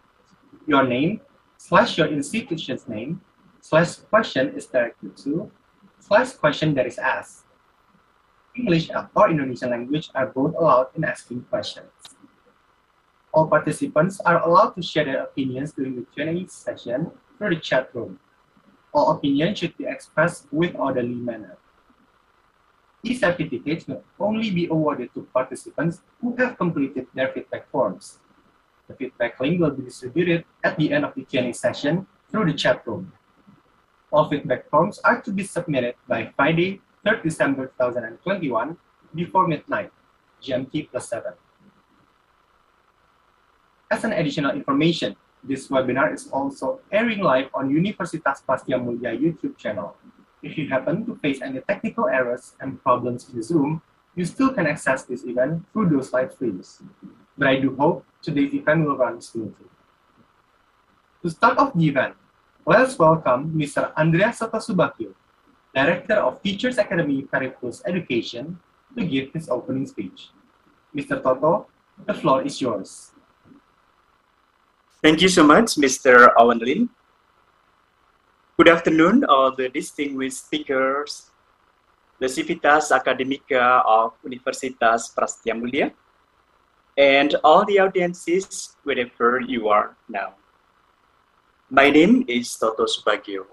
Your 0.67 0.85
name 0.85 1.21
slash 1.59 1.99
your 1.99 2.07
institution's 2.07 2.89
name 2.89 3.21
slash 3.61 3.97
question 4.09 4.55
is 4.57 4.67
directed 4.67 5.17
to 5.19 5.51
slash 5.99 6.33
question 6.33 6.75
that 6.75 6.87
is 6.87 6.99
asked. 6.99 7.45
English 8.57 8.91
or 9.15 9.31
Indonesian 9.31 9.71
language 9.71 10.11
are 10.15 10.27
both 10.27 10.55
allowed 10.57 10.89
in 10.97 11.05
asking 11.05 11.43
questions. 11.43 11.91
All 13.33 13.47
participants 13.47 14.21
are 14.21 14.43
allowed 14.43 14.71
to 14.75 14.83
share 14.83 15.05
their 15.05 15.23
opinions 15.23 15.73
during 15.73 15.95
the 15.95 16.07
Q&A 16.13 16.47
session 16.49 17.13
through 17.39 17.51
the 17.51 17.61
chat 17.61 17.95
room. 17.95 18.19
All 18.93 19.13
opinions 19.13 19.59
should 19.59 19.77
be 19.77 19.87
expressed 19.87 20.49
with 20.51 20.75
orderly 20.75 21.15
manner. 21.15 21.57
These 23.03 23.21
certificates 23.21 23.87
will 23.87 24.03
only 24.19 24.51
be 24.51 24.67
awarded 24.67 25.15
to 25.15 25.29
participants 25.33 26.03
who 26.21 26.35
have 26.37 26.59
completed 26.59 27.07
their 27.15 27.29
feedback 27.29 27.71
forms. 27.71 28.19
The 28.89 28.95
feedback 28.95 29.39
link 29.39 29.61
will 29.61 29.71
be 29.71 29.85
distributed 29.85 30.45
at 30.65 30.77
the 30.77 30.93
end 30.93 31.05
of 31.05 31.15
the 31.15 31.23
Q&A 31.23 31.53
session 31.53 32.07
through 32.31 32.47
the 32.47 32.55
chat 32.55 32.85
room. 32.87 33.13
All 34.11 34.29
feedback 34.29 34.69
forms 34.71 34.99
are 35.05 35.23
to 35.23 35.31
be 35.31 35.45
submitted 35.45 35.95
by 36.09 36.33
Friday, 36.35 36.81
3rd 37.07 37.23
December 37.23 37.67
2021 37.79 38.77
before 39.15 39.47
midnight, 39.47 39.93
GMT 40.43 40.91
plus 40.91 41.09
7. 41.09 41.33
As 43.91 44.05
an 44.05 44.13
additional 44.13 44.51
information, 44.51 45.15
this 45.43 45.69
webinar 45.69 46.13
is 46.13 46.29
also 46.29 46.81
airing 46.91 47.21
live 47.21 47.49
on 47.55 47.71
Universitas 47.71 48.43
Prasetya 48.43 48.83
Mulia 48.83 49.15
YouTube 49.15 49.57
channel. 49.57 49.97
If 50.43 50.59
you 50.59 50.69
happen 50.69 51.07
to 51.07 51.15
face 51.23 51.41
any 51.41 51.61
technical 51.61 52.09
errors 52.09 52.55
and 52.61 52.83
problems 52.83 53.31
in 53.33 53.43
Zoom, 53.43 53.83
you 54.17 54.25
still 54.25 54.53
can 54.53 54.67
access 54.67 55.05
this 55.05 55.25
event 55.25 55.65
through 55.73 55.89
those 55.89 56.13
live 56.13 56.33
streams. 56.33 56.83
But 57.39 57.49
I 57.49 57.61
do 57.61 57.77
hope 57.77 58.05
today's 58.23 58.55
event 58.55 58.87
will 58.87 58.97
run 58.97 59.21
smoothly. 59.21 59.67
To 61.23 61.31
start 61.31 61.59
off 61.59 61.75
the 61.75 61.87
event, 61.87 62.17
let's 62.67 62.99
welcome 62.99 63.51
Mr. 63.57 63.93
Andreas 63.97 64.39
Toto 64.39 64.59
Subagio, 64.59 65.15
Director 65.75 66.21
of 66.21 66.43
Teachers 66.43 66.79
Academy 66.79 67.23
Periplus 67.23 67.83
Education, 67.87 68.59
to 68.97 69.05
give 69.05 69.33
his 69.33 69.49
opening 69.49 69.87
speech. 69.87 70.31
Mr. 70.95 71.23
Toto, 71.23 71.67
the 72.07 72.15
floor 72.15 72.43
is 72.43 72.61
yours. 72.61 73.13
Thank 75.03 75.23
you 75.23 75.29
so 75.29 75.43
much, 75.43 75.77
Mr. 75.77 76.33
Owen 76.37 76.59
Lim. 76.59 76.91
Good 78.59 78.69
afternoon, 78.69 79.25
all 79.25 79.55
the 79.55 79.71
distinguished 79.71 80.45
speakers, 80.45 81.31
the 82.19 82.29
Civitas 82.29 82.93
Academica 82.93 83.81
of 83.87 84.13
Universitas 84.21 85.09
Prasetya 85.17 85.57
Mulia, 85.57 85.93
and 86.99 87.37
all 87.43 87.65
the 87.65 87.79
audiences 87.79 88.77
wherever 88.85 89.41
you 89.41 89.69
are 89.69 89.97
now. 90.09 90.35
My 91.73 91.89
name 91.89 92.25
is 92.27 92.51
Toto 92.59 92.83
Subagio, 92.83 93.47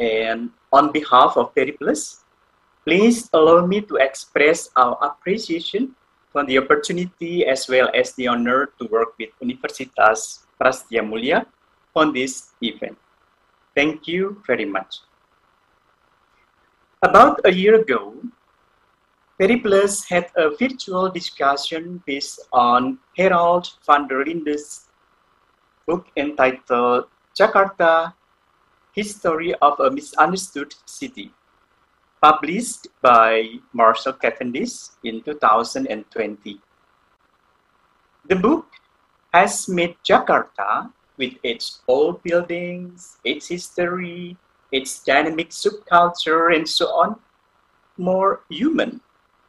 and 0.00 0.48
on 0.72 0.90
behalf 0.90 1.36
of 1.36 1.54
Periplus, 1.54 2.24
please 2.80 3.28
allow 3.34 3.66
me 3.66 3.82
to 3.82 3.96
express 3.96 4.70
our 4.74 4.96
appreciation 5.04 5.94
for 6.32 6.46
the 6.46 6.56
opportunity 6.56 7.44
as 7.44 7.68
well 7.68 7.90
as 7.92 8.14
the 8.14 8.26
honor 8.26 8.72
to 8.80 8.88
work 8.88 9.12
with 9.20 9.28
Universitas 9.36 10.48
Prasetya 10.56 11.04
Mulia 11.04 11.44
on 11.94 12.14
this 12.14 12.56
event. 12.62 12.96
Thank 13.76 14.08
you 14.08 14.40
very 14.46 14.64
much. 14.64 15.04
About 17.02 17.38
a 17.44 17.52
year 17.52 17.74
ago, 17.74 18.16
Periplus 19.38 20.08
had 20.08 20.32
a 20.36 20.56
virtual 20.56 21.10
discussion 21.10 22.02
based 22.06 22.40
on 22.50 22.96
Harold 23.18 23.76
van 23.84 24.08
der 24.08 24.24
Linde's 24.24 24.88
book 25.86 26.08
entitled 26.16 27.06
Jakarta, 27.36 28.14
History 28.92 29.54
of 29.60 29.80
a 29.80 29.90
Misunderstood 29.90 30.74
City, 30.86 31.32
published 32.22 32.88
by 33.02 33.58
Marshall 33.72 34.14
Cavendish 34.14 34.94
in 35.02 35.20
2020. 35.22 36.60
The 38.26 38.36
book 38.36 38.66
has 39.32 39.68
made 39.68 39.96
Jakarta 40.06 40.90
with 41.18 41.34
its 41.42 41.82
old 41.86 42.22
buildings, 42.22 43.18
its 43.24 43.48
history, 43.48 44.36
its 44.72 45.02
dynamic 45.04 45.50
subculture, 45.50 46.54
and 46.54 46.68
so 46.68 46.86
on, 46.86 47.16
more 47.98 48.42
human, 48.48 49.00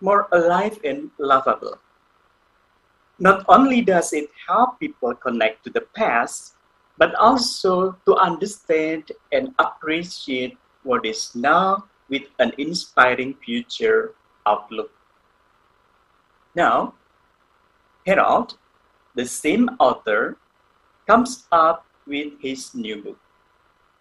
more 0.01 0.27
alive 0.31 0.79
and 0.83 1.09
lovable. 1.17 1.79
Not 3.19 3.45
only 3.47 3.81
does 3.81 4.11
it 4.11 4.29
help 4.47 4.79
people 4.79 5.15
connect 5.15 5.63
to 5.63 5.69
the 5.69 5.87
past, 5.95 6.55
but 6.97 7.15
also 7.15 7.97
to 8.05 8.15
understand 8.15 9.11
and 9.31 9.53
appreciate 9.59 10.57
what 10.83 11.05
is 11.05 11.33
now 11.35 11.85
with 12.09 12.23
an 12.39 12.51
inspiring 12.57 13.33
future 13.35 14.13
outlook. 14.45 14.91
Now, 16.55 16.93
Harold, 18.05 18.57
the 19.15 19.25
same 19.25 19.69
author, 19.79 20.37
comes 21.07 21.47
up 21.51 21.85
with 22.05 22.33
his 22.39 22.73
new 22.75 23.01
book, 23.01 23.19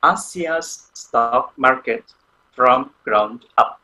Asia's 0.04 0.90
Stock 0.92 1.52
Market 1.56 2.04
from 2.52 2.90
Ground 3.04 3.46
Up, 3.58 3.80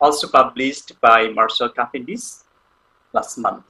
also 0.00 0.28
published 0.28 0.98
by 1.00 1.28
Marshall 1.28 1.68
Cavendish 1.68 2.42
last 3.12 3.38
month. 3.38 3.64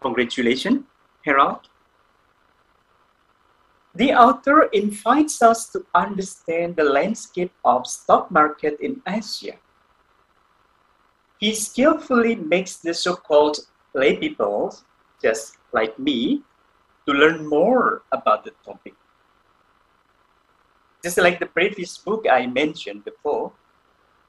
Congratulations, 0.00 0.84
Harold. 1.24 1.68
The 3.94 4.12
author 4.12 4.62
invites 4.72 5.42
us 5.42 5.68
to 5.70 5.84
understand 5.94 6.76
the 6.76 6.84
landscape 6.84 7.52
of 7.64 7.86
stock 7.86 8.30
market 8.30 8.78
in 8.80 9.02
Asia. 9.06 9.56
He 11.38 11.54
skillfully 11.54 12.34
makes 12.36 12.76
the 12.76 12.94
so-called 12.94 13.58
lay 13.94 14.16
people, 14.16 14.74
just 15.20 15.56
like 15.72 15.98
me, 15.98 16.42
to 17.06 17.12
learn 17.12 17.46
more 17.46 18.02
about 18.12 18.44
the 18.44 18.52
topic. 18.64 18.94
Just 21.02 21.18
like 21.18 21.40
the 21.40 21.46
previous 21.46 21.98
book 21.98 22.26
I 22.30 22.46
mentioned 22.46 23.04
before, 23.04 23.52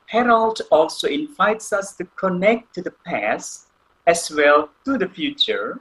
Harold 0.08 0.62
also 0.72 1.08
invites 1.08 1.72
us 1.72 1.96
to 1.98 2.06
connect 2.16 2.74
to 2.76 2.82
the 2.82 2.96
past 3.06 3.68
as 4.08 4.32
well 4.32 4.70
to 4.86 4.98
the 4.98 5.08
future 5.08 5.80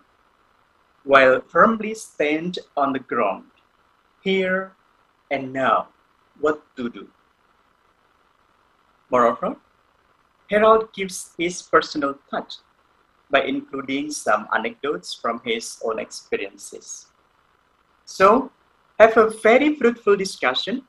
while 1.04 1.40
firmly 1.48 1.94
stand 1.94 2.58
on 2.76 2.92
the 2.92 2.98
ground, 2.98 3.50
here 4.22 4.72
and 5.30 5.52
now, 5.52 5.88
what 6.40 6.62
to 6.76 6.90
do. 6.90 7.08
Moreover, 9.10 9.56
Harold 10.50 10.92
gives 10.92 11.32
his 11.38 11.62
personal 11.62 12.18
touch 12.30 12.56
by 13.30 13.42
including 13.42 14.10
some 14.10 14.48
anecdotes 14.54 15.14
from 15.14 15.40
his 15.44 15.80
own 15.84 15.98
experiences. 15.98 17.06
So, 18.04 18.50
have 18.98 19.16
a 19.16 19.30
very 19.30 19.76
fruitful 19.76 20.16
discussion, 20.16 20.82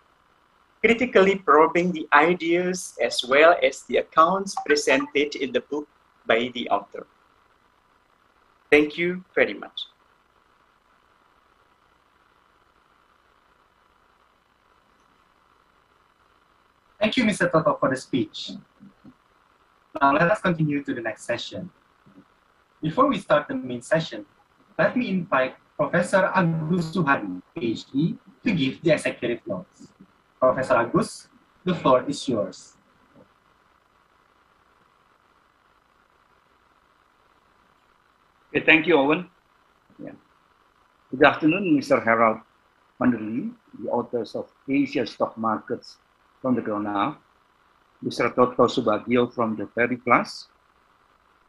critically 0.82 1.36
probing 1.36 1.92
the 1.92 2.08
ideas 2.12 2.98
as 3.02 3.24
well 3.24 3.56
as 3.62 3.84
the 3.84 3.98
accounts 3.98 4.56
presented 4.66 5.36
in 5.36 5.52
the 5.52 5.62
book 5.62 5.88
by 6.26 6.52
the 6.54 6.68
author. 6.70 7.06
Thank 8.72 8.98
you 8.98 9.24
very 9.36 9.54
much. 9.54 9.92
Thank 16.98 17.18
you, 17.18 17.26
Mr. 17.26 17.52
Toto, 17.52 17.76
for 17.76 17.90
the 17.90 17.98
speech. 17.98 18.52
Now 20.00 20.14
let 20.14 20.32
us 20.32 20.40
continue 20.40 20.82
to 20.84 20.94
the 20.94 21.02
next 21.02 21.26
session. 21.26 21.70
Before 22.82 23.08
we 23.08 23.20
start 23.20 23.50
the 23.50 23.56
main 23.56 23.82
session, 23.82 24.26
let 24.80 24.96
me 24.96 25.10
invite 25.10 25.60
Professor 25.76 26.32
Agus 26.34 26.96
Suhadi, 26.96 27.42
PhD, 27.58 28.18
to 28.46 28.50
give 28.56 28.82
the 28.82 28.92
executive 28.96 29.46
notes. 29.46 29.92
Professor 30.40 30.78
Agus, 30.78 31.28
the 31.66 31.76
floor 31.76 32.06
is 32.08 32.24
yours. 32.30 32.78
Okay, 38.52 38.66
thank 38.66 38.86
you, 38.86 39.00
Owen. 39.00 39.30
Yeah. 39.98 40.12
Good 41.10 41.24
afternoon, 41.24 41.72
Mr. 41.80 42.04
Harold 42.04 42.44
van 43.00 43.12
der 43.12 43.20
Linde, 43.24 43.56
the 43.80 43.88
authors 43.88 44.36
of 44.36 44.52
Asia 44.68 45.08
Stock 45.08 45.38
Markets 45.38 46.04
from 46.42 46.56
the 46.56 46.62
ground 46.62 46.86
up, 46.86 47.16
Mr. 48.04 48.28
Toto 48.36 48.68
Subagio 48.68 49.32
from 49.32 49.56
the 49.56 49.72
Periplus, 49.72 50.48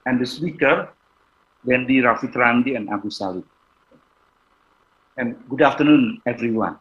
and 0.06 0.20
the 0.20 0.26
speaker, 0.26 0.94
Dandy 1.66 1.98
Rafitrandi 2.06 2.76
and 2.76 2.88
Agus 2.88 3.18
Salim. 3.18 3.50
And 5.16 5.34
good 5.48 5.62
afternoon, 5.62 6.22
everyone. 6.24 6.78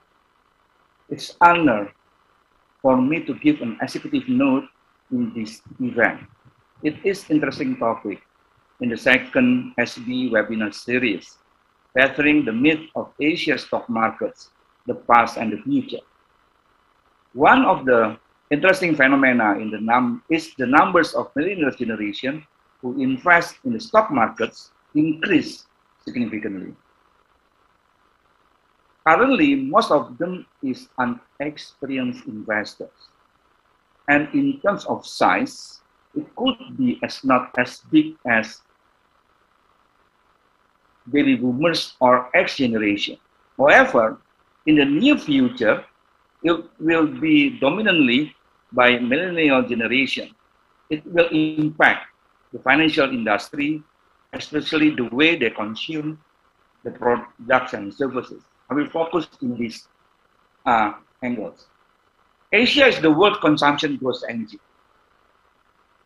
It's 1.09 1.35
honor 1.41 1.91
for 2.83 3.01
me 3.01 3.25
to 3.25 3.33
give 3.33 3.61
an 3.61 3.75
executive 3.81 4.29
note 4.29 4.69
in 5.09 5.33
this 5.33 5.63
event. 5.81 6.21
It 6.83 7.03
is 7.03 7.25
interesting 7.31 7.75
topic 7.77 8.21
in 8.81 8.89
the 8.89 8.97
second 8.97 9.73
SB 9.77 10.31
webinar 10.31 10.73
series, 10.73 11.37
Bettering 11.93 12.45
the 12.45 12.51
Myth 12.51 12.81
of 12.95 13.13
Asia 13.21 13.57
Stock 13.57 13.87
Markets, 13.87 14.49
the 14.87 14.95
Past 14.95 15.37
and 15.37 15.53
the 15.53 15.61
Future. 15.61 16.01
One 17.33 17.63
of 17.63 17.85
the 17.85 18.17
interesting 18.49 18.95
phenomena 18.95 19.53
in 19.61 19.69
the 19.69 19.79
num 19.79 20.23
is 20.29 20.53
the 20.57 20.65
numbers 20.65 21.13
of 21.13 21.29
millennial 21.35 21.71
generation 21.71 22.45
who 22.81 22.99
invest 22.99 23.55
in 23.63 23.73
the 23.73 23.79
stock 23.79 24.09
markets 24.09 24.71
increase 24.95 25.65
significantly. 26.03 26.73
Currently, 29.05 29.55
most 29.55 29.91
of 29.91 30.17
them 30.17 30.45
is 30.63 30.89
unexperienced 30.97 32.25
investors. 32.25 33.09
And 34.07 34.27
in 34.33 34.59
terms 34.61 34.85
of 34.85 35.05
size, 35.05 35.81
it 36.15 36.25
could 36.35 36.57
be 36.77 36.99
as 37.03 37.23
not 37.23 37.53
as 37.57 37.81
big 37.91 38.15
as 38.27 38.61
baby 41.09 41.35
boomers 41.35 41.93
or 41.99 42.29
X 42.35 42.57
generation. 42.57 43.17
However, 43.57 44.19
in 44.65 44.75
the 44.75 44.85
near 44.85 45.17
future, 45.17 45.83
it 46.43 46.63
will 46.79 47.07
be 47.07 47.59
dominantly 47.59 48.35
by 48.71 48.99
millennial 48.99 49.63
generation. 49.63 50.33
It 50.89 51.05
will 51.05 51.27
impact 51.31 52.07
the 52.53 52.59
financial 52.59 53.09
industry, 53.09 53.83
especially 54.33 54.91
the 54.91 55.05
way 55.11 55.35
they 55.35 55.49
consume 55.49 56.19
the 56.83 56.91
products 56.91 57.73
and 57.73 57.93
services. 57.93 58.43
I 58.69 58.73
will 58.73 58.89
focus 58.89 59.27
in 59.41 59.55
these 59.57 59.87
uh, 60.65 60.93
angles. 61.23 61.67
Asia 62.51 62.87
is 62.87 62.99
the 62.99 63.11
world 63.11 63.39
consumption 63.41 63.97
growth 63.97 64.23
engine. 64.27 64.59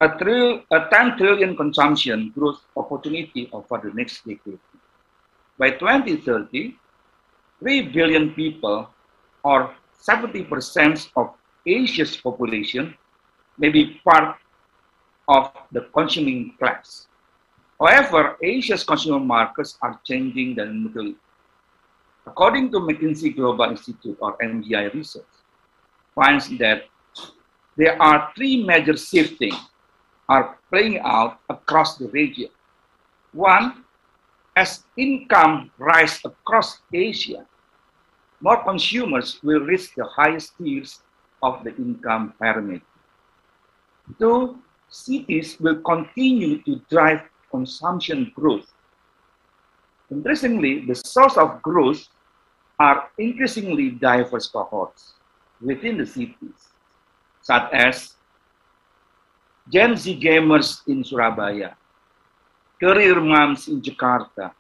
A, 0.02 0.08
a 0.08 0.90
10 0.92 1.18
trillion 1.18 1.56
consumption 1.56 2.32
growth 2.36 2.62
opportunity 2.76 3.50
over 3.54 3.80
the 3.84 3.94
next 3.94 4.26
decade. 4.26 4.60
By 5.58 5.72
2030, 5.72 6.78
3 7.60 7.82
billion 7.94 8.34
people 8.34 8.90
or 9.44 9.74
70% 10.02 11.10
of 11.16 11.34
Asia's 11.66 12.18
population 12.18 12.94
may 13.58 13.70
be 13.70 14.02
part 14.04 14.38
of 15.28 15.52
the 15.72 15.88
consuming 15.96 16.54
class. 16.60 17.08
However, 17.80 18.38
Asia's 18.44 18.84
consumer 18.84 19.20
markets 19.20 19.78
are 19.82 20.00
changing 20.04 20.56
dynamically. 20.56 21.16
According 22.28 22.72
to 22.72 22.80
McKinsey 22.80 23.36
Global 23.36 23.66
Institute 23.66 24.18
or 24.20 24.38
MGI 24.38 24.94
research, 24.94 25.24
finds 26.14 26.50
that 26.58 26.84
there 27.78 28.02
are 28.02 28.32
three 28.36 28.64
major 28.64 28.98
shifting 28.98 29.54
are 30.28 30.58
playing 30.70 31.00
out 31.00 31.40
across 31.50 31.98
the 31.98 32.08
region. 32.10 32.50
One, 33.32 33.85
as 34.56 34.84
income 34.98 35.72
rise 35.78 36.20
across 36.24 36.80
Asia, 36.94 37.46
more 38.40 38.64
consumers 38.64 39.40
will 39.44 39.60
reach 39.62 39.94
the 39.96 40.06
highest 40.06 40.58
tiers 40.58 41.02
of 41.44 41.64
the 41.64 41.76
income 41.76 42.34
pyramid. 42.42 42.82
Two, 44.20 44.60
cities 44.90 45.60
will 45.60 45.82
continue 45.82 46.62
to 46.64 46.80
drive 46.90 47.22
consumption 47.52 48.32
growth. 48.36 48.72
Interestingly, 50.12 50.86
the 50.86 50.96
source 50.96 51.38
of 51.38 51.62
growth 51.62 52.08
are 52.80 53.10
increasingly 53.18 53.90
diverse 53.90 54.48
cohorts 54.48 55.14
within 55.62 55.98
the 55.98 56.06
cities, 56.06 56.70
such 57.42 57.72
as 57.74 58.16
Gen 59.72 59.96
Z 59.96 60.20
gamers 60.20 60.82
in 60.88 61.04
Surabaya, 61.04 61.76
career 62.86 63.18
moms 63.18 63.68
in 63.68 63.82
Jakarta, 63.82 64.54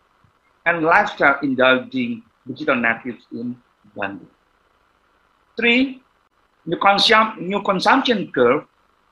and 0.65 0.81
lifestyle 0.81 1.37
indulging 1.43 2.23
digital 2.47 2.73
natives 2.75 3.21
in 3.31 3.53
Bandung. 3.93 4.33
Three, 5.55 6.01
new, 6.65 6.77
consum 6.77 7.37
new 7.37 7.61
consumption 7.61 8.31
curves 8.33 8.65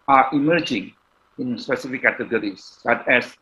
are 0.08 0.34
emerging 0.34 0.98
in 1.38 1.60
specific 1.62 2.02
categories, 2.02 2.82
such 2.82 3.06
as 3.08 3.38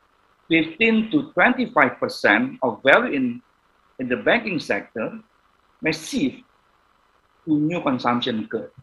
15 0.49 1.09
to 1.11 1.31
25% 1.31 2.59
of 2.63 2.83
value 2.83 3.15
in, 3.15 3.41
in 3.99 4.09
the 4.09 4.17
banking 4.17 4.59
sector 4.59 5.23
may 5.81 5.93
shift 5.93 6.43
to 7.47 7.55
new 7.55 7.79
consumption 7.79 8.45
curve. 8.51 8.75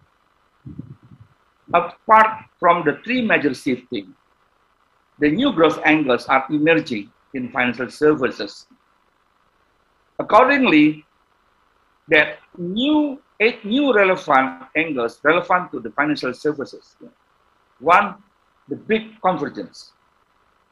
Apart 1.69 2.49
from 2.59 2.83
the 2.89 2.97
three 3.05 3.21
major 3.21 3.53
shifting, 3.53 4.15
the 5.19 5.31
new 5.31 5.53
growth 5.53 5.81
angles 5.85 6.27
are 6.27 6.45
emerging 6.51 7.11
in 7.35 7.51
financial 7.51 7.91
services. 7.91 8.67
Accordingly, 10.19 11.05
that 12.09 12.39
new 12.57 13.21
eight 13.41 13.65
new 13.65 13.95
relevant 13.95 14.65
angles 14.77 15.21
relevant 15.23 15.71
to 15.73 15.81
the 15.81 15.91
financial 15.91 16.35
services. 16.35 16.97
One, 17.79 18.17
the 18.69 18.77
big 18.77 19.21
convergence. 19.21 19.93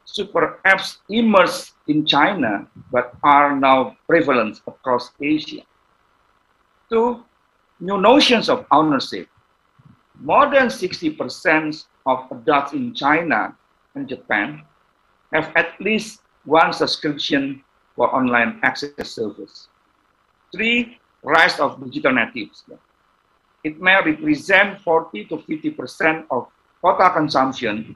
Super 0.05 0.59
apps 0.65 0.97
emerged 1.09 1.71
in 1.87 2.05
China 2.05 2.67
but 2.91 3.13
are 3.23 3.55
now 3.55 3.97
prevalent 4.07 4.61
across 4.67 5.11
Asia. 5.21 5.61
Two, 6.89 7.23
new 7.79 7.99
notions 7.99 8.49
of 8.49 8.65
ownership. 8.71 9.27
More 10.19 10.49
than 10.49 10.67
60% 10.67 11.85
of 12.05 12.31
adults 12.31 12.73
in 12.73 12.93
China 12.93 13.55
and 13.97 14.07
Japan 14.07 14.61
have 15.33 15.51
at 15.57 15.73
least 15.81 16.21
one 16.45 16.71
subscription 16.71 17.63
for 17.95 18.13
online 18.13 18.59
access 18.61 19.09
service. 19.09 19.67
Three, 20.53 20.99
rise 21.23 21.59
of 21.59 21.83
digital 21.83 22.13
natives. 22.13 22.63
It 23.63 23.81
may 23.81 23.97
represent 24.05 24.79
40 24.81 25.25
to 25.25 25.37
50% 25.37 26.25
of 26.29 26.47
total 26.81 27.09
consumption 27.09 27.95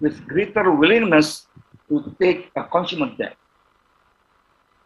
with 0.00 0.26
greater 0.26 0.72
willingness 0.72 1.46
to 1.88 2.16
take 2.18 2.50
a 2.56 2.64
consumer 2.64 3.12
debt, 3.16 3.36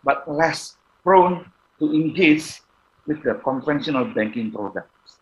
but 0.05 0.28
less 0.28 0.76
prone 1.02 1.46
to 1.78 1.94
engage 1.94 2.61
with 3.07 3.22
the 3.22 3.35
conventional 3.42 4.05
banking 4.05 4.50
products. 4.52 5.18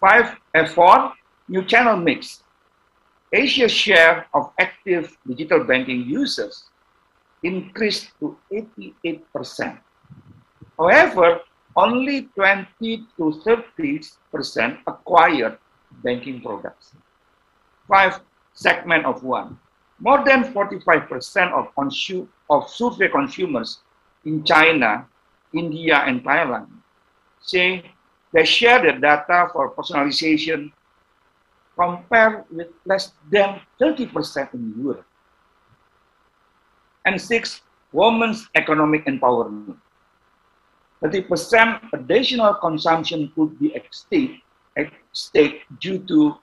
Five, 0.00 0.36
F4, 0.54 1.12
new 1.48 1.64
channel 1.64 1.96
mix. 1.96 2.43
Asia's 3.34 3.72
share 3.72 4.26
of 4.32 4.52
active 4.60 5.18
digital 5.26 5.64
banking 5.64 6.06
users 6.06 6.70
increased 7.42 8.12
to 8.20 8.38
88%. 9.02 9.78
However, 10.78 11.40
only 11.74 12.30
20 12.38 12.66
to 13.18 13.42
30% 13.44 14.78
acquired 14.86 15.58
banking 16.02 16.40
products. 16.40 16.94
Five, 17.88 18.20
segment 18.54 19.04
of 19.04 19.24
one. 19.24 19.58
More 19.98 20.24
than 20.24 20.54
45% 20.54 21.52
of, 21.52 21.74
of 22.50 22.70
survey 22.70 23.08
consumers 23.08 23.80
in 24.24 24.44
China, 24.44 25.06
India, 25.52 26.02
and 26.06 26.22
Thailand 26.22 26.68
say 27.40 27.84
they 28.32 28.44
share 28.44 28.80
the 28.80 28.98
data 28.98 29.48
for 29.52 29.74
personalization 29.74 30.72
compared 31.78 32.44
with 32.50 32.68
less 32.84 33.12
than 33.30 33.60
30% 33.80 34.54
in 34.54 34.74
Europe. 34.78 35.06
And 37.04 37.20
six, 37.20 37.62
women's 37.92 38.48
economic 38.54 39.06
empowerment. 39.06 39.76
30% 41.02 41.92
additional 41.92 42.54
consumption 42.54 43.30
could 43.34 43.58
be 43.60 43.74
at 43.76 43.84
stake, 43.92 45.62
due 45.80 45.98
to 45.98 46.36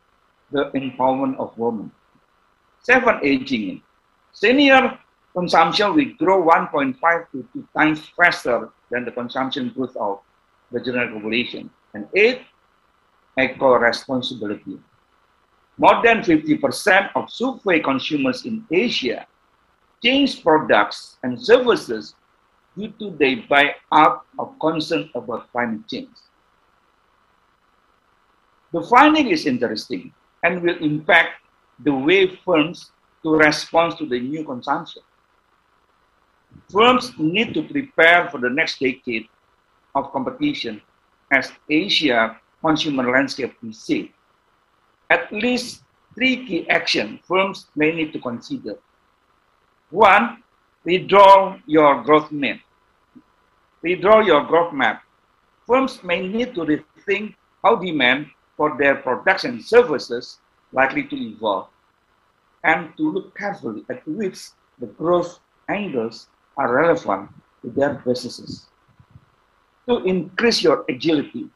the 0.51 0.69
empowerment 0.71 1.37
of 1.37 1.57
women. 1.57 1.91
Seven, 2.83 3.19
aging. 3.23 3.81
Senior 4.33 4.99
consumption 5.33 5.95
will 5.95 6.13
grow 6.19 6.43
1.5 6.43 7.31
to 7.31 7.47
2 7.53 7.67
times 7.75 8.07
faster 8.15 8.69
than 8.89 9.05
the 9.05 9.11
consumption 9.11 9.69
growth 9.69 9.95
of 9.95 10.19
the 10.71 10.79
general 10.79 11.13
population. 11.13 11.69
And 11.93 12.07
eight, 12.15 12.41
eco-responsibility. 13.37 14.79
More 15.81 15.99
than 16.03 16.21
50% 16.21 17.09
of 17.15 17.31
survey 17.31 17.79
consumers 17.79 18.45
in 18.45 18.63
Asia 18.69 19.25
change 20.03 20.43
products 20.43 21.17
and 21.23 21.41
services 21.41 22.13
due 22.77 22.93
to 22.99 23.09
their 23.17 23.37
buy 23.49 23.73
up 23.91 24.27
of 24.37 24.53
concern 24.59 25.09
about 25.15 25.51
climate 25.51 25.81
change. 25.89 26.13
The 28.71 28.83
finding 28.83 29.29
is 29.29 29.47
interesting 29.47 30.13
and 30.43 30.61
will 30.61 30.77
impact 30.85 31.41
the 31.79 31.95
way 31.95 32.27
firms 32.45 32.91
to 33.23 33.31
respond 33.31 33.97
to 33.97 34.05
the 34.05 34.19
new 34.19 34.45
consumption. 34.45 35.01
Firms 36.69 37.11
need 37.17 37.55
to 37.55 37.63
prepare 37.63 38.29
for 38.29 38.37
the 38.37 38.51
next 38.51 38.79
decade 38.79 39.25
of 39.95 40.11
competition 40.13 40.79
as 41.31 41.51
Asia 41.67 42.37
consumer 42.61 43.09
landscape 43.09 43.57
reshapes. 43.65 44.13
At 45.11 45.27
least 45.33 45.83
three 46.15 46.47
key 46.47 46.69
actions 46.69 47.19
firms 47.27 47.67
may 47.75 47.91
need 47.91 48.13
to 48.13 48.19
consider. 48.19 48.79
One, 49.89 50.41
redraw 50.87 51.61
your 51.65 52.01
growth 52.03 52.31
map. 52.31 52.59
Redraw 53.83 54.25
your 54.25 54.45
growth 54.45 54.71
map. 54.71 55.03
Firms 55.67 56.01
may 56.01 56.25
need 56.25 56.55
to 56.55 56.61
rethink 56.61 57.35
how 57.61 57.75
demand 57.75 58.27
for 58.55 58.77
their 58.79 58.95
products 58.95 59.43
and 59.43 59.61
services 59.61 60.39
likely 60.71 61.03
to 61.03 61.15
evolve 61.17 61.67
and 62.63 62.95
to 62.95 63.11
look 63.11 63.37
carefully 63.37 63.83
at 63.89 64.07
which 64.07 64.39
the 64.79 64.87
growth 64.87 65.41
angles 65.67 66.27
are 66.55 66.73
relevant 66.73 67.29
to 67.63 67.69
their 67.69 67.95
businesses. 68.05 68.67
To 69.89 70.05
increase 70.05 70.63
your 70.63 70.85
agility, 70.87 71.49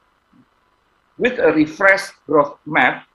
with 1.17 1.39
a 1.39 1.53
refreshed 1.53 2.11
growth 2.27 2.57
map, 2.65 3.07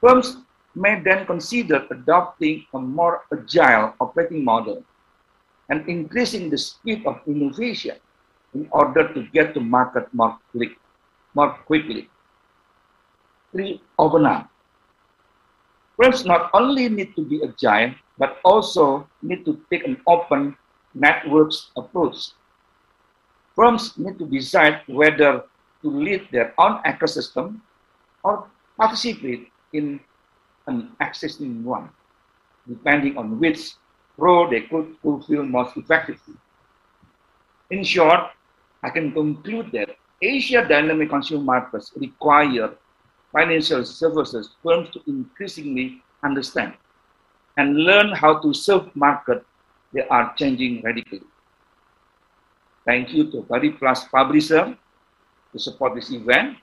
firms 0.00 0.38
may 0.74 1.00
then 1.00 1.26
consider 1.26 1.86
adopting 1.90 2.64
a 2.74 2.78
more 2.78 3.22
agile 3.32 3.94
operating 4.00 4.44
model 4.44 4.84
and 5.68 5.88
increasing 5.88 6.48
the 6.50 6.58
speed 6.58 7.04
of 7.06 7.20
innovation 7.26 7.96
in 8.54 8.68
order 8.70 9.12
to 9.12 9.22
get 9.34 9.54
to 9.54 9.60
market 9.60 10.08
more, 10.12 10.38
quick, 10.52 10.78
more 11.34 11.52
quickly. 11.66 12.08
Three, 13.52 13.82
open 13.98 14.26
up. 14.26 14.48
Firms 15.96 16.24
not 16.24 16.50
only 16.54 16.88
need 16.88 17.14
to 17.16 17.22
be 17.24 17.42
agile, 17.42 17.94
but 18.18 18.38
also 18.44 19.08
need 19.22 19.44
to 19.44 19.60
take 19.70 19.84
an 19.84 19.98
open 20.06 20.56
networks 20.94 21.70
approach. 21.76 22.32
Firms 23.56 23.98
need 23.98 24.18
to 24.18 24.26
decide 24.26 24.80
whether 24.86 25.42
to 25.82 25.88
lead 25.90 26.28
their 26.30 26.54
own 26.58 26.82
ecosystem 26.82 27.60
or 28.22 28.46
participate 28.76 29.50
in 29.72 30.00
an 30.66 30.90
existing 31.00 31.64
one, 31.64 31.90
depending 32.68 33.16
on 33.16 33.38
which 33.38 33.72
role 34.16 34.48
they 34.48 34.62
could 34.62 34.96
fulfill 35.02 35.44
most 35.44 35.76
effectively. 35.76 36.34
In 37.70 37.84
short, 37.84 38.30
I 38.82 38.90
can 38.90 39.12
conclude 39.12 39.70
that 39.72 39.96
Asia 40.20 40.66
dynamic 40.66 41.10
consumer 41.10 41.44
markets 41.44 41.92
require 41.96 42.70
financial 43.32 43.84
services 43.84 44.50
firms 44.62 44.90
to 44.90 45.00
increasingly 45.06 46.02
understand 46.24 46.74
and 47.56 47.76
learn 47.76 48.10
how 48.10 48.38
to 48.38 48.54
serve 48.54 48.94
market 48.96 49.44
they 49.92 50.06
are 50.08 50.34
changing 50.36 50.82
radically. 50.82 51.22
Thank 52.84 53.12
you 53.12 53.30
to 53.30 53.42
Periplus 53.42 54.08
Publisher 54.10 54.76
to 55.52 55.58
support 55.58 55.94
this 55.94 56.10
event. 56.10 56.58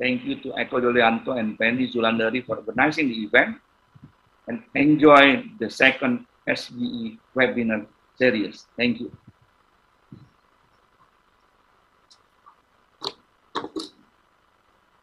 Thank 0.00 0.24
you 0.24 0.40
to 0.40 0.56
Eko 0.56 0.80
Yulianto 0.80 1.36
and 1.36 1.60
Penny 1.60 1.84
Zulandari 1.84 2.40
for 2.40 2.56
organizing 2.56 3.12
the 3.12 3.20
event. 3.20 3.60
And 4.48 4.64
enjoy 4.72 5.44
the 5.60 5.68
second 5.68 6.24
SBE 6.48 7.20
webinar 7.36 7.84
series. 8.16 8.64
Thank 8.80 9.04
you. 9.04 9.12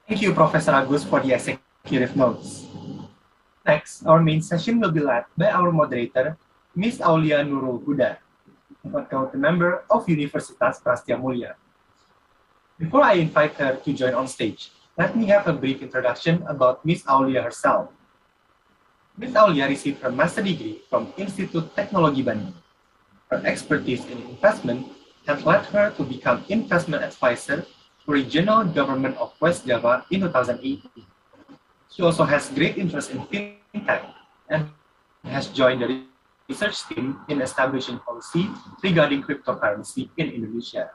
Thank 0.09 0.21
you, 0.25 0.33
Professor 0.33 0.73
Agus, 0.73 1.05
for 1.05 1.21
the 1.21 1.37
executive 1.37 2.17
notes. 2.17 2.65
Next, 3.61 4.01
our 4.01 4.23
main 4.23 4.41
session 4.41 4.81
will 4.81 4.91
be 4.91 5.05
led 5.05 5.29
by 5.37 5.53
our 5.53 5.71
moderator, 5.71 6.35
Ms. 6.73 7.05
Aulia 7.05 7.45
Nurul 7.45 7.85
Huda, 7.85 8.17
faculty 8.89 9.37
member 9.37 9.85
of 9.91 10.07
Universitas 10.07 10.81
Prastia 10.81 11.21
Mulia. 11.21 11.53
Before 12.79 13.03
I 13.03 13.21
invite 13.21 13.53
her 13.61 13.75
to 13.77 13.89
join 13.93 14.15
on 14.15 14.27
stage, 14.27 14.71
let 14.97 15.15
me 15.15 15.29
have 15.29 15.45
a 15.45 15.53
brief 15.53 15.85
introduction 15.85 16.41
about 16.49 16.83
Ms. 16.83 17.05
Aulia 17.05 17.45
herself. 17.45 17.93
Ms. 19.17 19.37
Aulia 19.37 19.69
received 19.69 20.01
her 20.01 20.11
master 20.11 20.41
degree 20.41 20.81
from 20.89 21.13
Institut 21.17 21.69
Teknologi 21.77 22.25
Bandung. 22.25 22.57
Her 23.29 23.41
expertise 23.45 24.05
in 24.09 24.17
investment 24.25 24.89
has 25.29 25.45
led 25.45 25.65
her 25.69 25.93
to 25.97 26.03
become 26.03 26.41
investment 26.49 27.05
advisor 27.05 27.61
to 27.61 28.05
Regional 28.09 28.65
Government 28.65 29.13
of 29.21 29.37
West 29.37 29.69
Java 29.69 30.05
in 30.09 30.21
2018. 30.21 30.81
She 31.93 32.01
also 32.01 32.25
has 32.25 32.49
great 32.49 32.77
interest 32.77 33.13
in 33.13 33.21
fintech 33.29 34.01
and 34.49 34.65
has 35.25 35.47
joined 35.53 35.81
the 35.81 36.09
research 36.49 36.81
team 36.89 37.21
in 37.29 37.41
establishing 37.41 37.99
policy 38.01 38.49
regarding 38.81 39.21
cryptocurrency 39.21 40.09
in 40.17 40.31
Indonesia. 40.31 40.89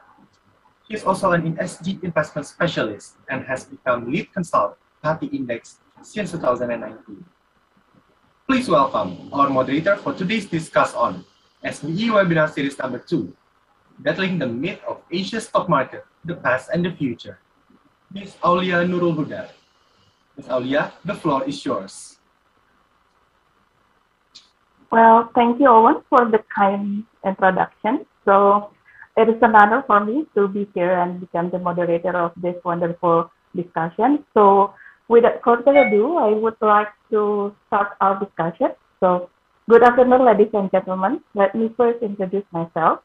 She 0.93 0.97
is 1.01 1.05
also 1.09 1.31
an 1.31 1.57
ESG 1.57 2.03
investment 2.03 2.45
specialist 2.45 3.17
and 3.27 3.43
has 3.49 3.65
become 3.65 4.13
lead 4.13 4.31
consultant 4.31 4.77
the 5.01 5.25
index 5.33 5.81
since 6.03 6.29
2019. 6.37 7.25
Please 8.45 8.69
welcome 8.69 9.27
our 9.33 9.49
moderator 9.49 9.97
for 9.97 10.13
today's 10.13 10.45
discuss 10.45 10.93
on 10.93 11.25
SBE 11.65 12.13
webinar 12.13 12.45
series 12.45 12.77
number 12.77 12.99
two, 12.99 13.33
battling 14.05 14.37
the 14.37 14.45
myth 14.45 14.85
of 14.87 15.01
Asia's 15.09 15.49
stock 15.49 15.67
market, 15.67 16.05
the 16.25 16.35
past 16.35 16.69
and 16.71 16.85
the 16.85 16.91
future. 16.93 17.39
Ms. 18.13 18.37
Aulia 18.43 18.85
Nurul 18.85 19.17
Huda. 19.17 19.49
Ms. 20.37 20.47
Aulia, 20.47 20.93
the 21.03 21.15
floor 21.15 21.43
is 21.49 21.57
yours. 21.65 22.21
Well, 24.91 25.31
thank 25.33 25.59
you, 25.59 25.69
Owen, 25.69 26.05
for 26.07 26.29
the 26.29 26.45
kind 26.53 27.09
introduction. 27.25 28.05
So 28.25 28.69
it 29.15 29.29
is 29.29 29.41
an 29.41 29.55
honor 29.55 29.83
for 29.85 30.03
me 30.03 30.25
to 30.35 30.47
be 30.47 30.67
here 30.73 30.99
and 30.99 31.19
become 31.19 31.49
the 31.51 31.59
moderator 31.59 32.15
of 32.17 32.31
this 32.37 32.55
wonderful 32.65 33.31
discussion. 33.55 34.23
So 34.33 34.73
without 35.07 35.41
further 35.43 35.77
ado, 35.77 36.17
I 36.17 36.29
would 36.31 36.57
like 36.61 36.89
to 37.11 37.53
start 37.67 37.89
our 38.01 38.19
discussion. 38.19 38.69
So 38.99 39.29
good 39.69 39.83
afternoon, 39.83 40.25
ladies 40.25 40.53
and 40.53 40.71
gentlemen. 40.71 41.21
Let 41.35 41.53
me 41.53 41.69
first 41.77 42.01
introduce 42.01 42.45
myself. 42.51 42.99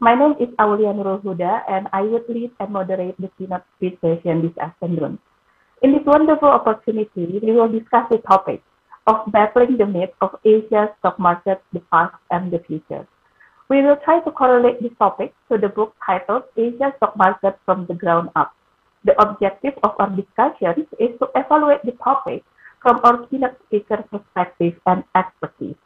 My 0.00 0.14
name 0.14 0.34
is 0.38 0.52
Aulia 0.58 0.92
Nurul 0.92 1.24
and 1.68 1.88
I 1.92 2.02
would 2.02 2.28
lead 2.28 2.50
and 2.60 2.72
moderate 2.72 3.18
the 3.18 3.30
keynote 3.38 3.62
speech 3.76 3.96
session 4.02 4.42
this 4.42 4.58
afternoon. 4.58 5.18
In 5.82 5.92
this 5.92 6.04
wonderful 6.04 6.48
opportunity, 6.48 7.40
we 7.42 7.52
will 7.52 7.68
discuss 7.68 8.04
the 8.10 8.18
topic 8.18 8.62
of 9.06 9.30
battling 9.32 9.78
the 9.78 9.86
myth 9.86 10.10
of 10.20 10.36
Asia's 10.44 10.90
stock 10.98 11.18
market, 11.18 11.62
the 11.72 11.80
past 11.92 12.16
and 12.30 12.52
the 12.52 12.58
future. 12.66 13.06
We 13.70 13.80
will 13.82 13.96
try 14.04 14.20
to 14.20 14.30
correlate 14.30 14.82
this 14.82 14.92
topic 14.98 15.34
to 15.50 15.56
the 15.56 15.68
book 15.68 15.94
titled 16.04 16.44
Asia 16.56 16.92
Stock 16.96 17.16
Market 17.16 17.58
from 17.64 17.86
the 17.86 17.94
Ground 17.94 18.28
Up. 18.36 18.52
The 19.04 19.18
objective 19.20 19.74
of 19.82 19.92
our 19.98 20.10
discussions 20.10 20.86
is 21.00 21.18
to 21.18 21.28
evaluate 21.34 21.82
the 21.84 21.92
topic 21.92 22.44
from 22.82 23.00
our 23.04 23.26
keynote 23.26 23.56
speaker 23.66 24.04
perspective 24.10 24.74
and 24.86 25.04
expertise. 25.16 25.76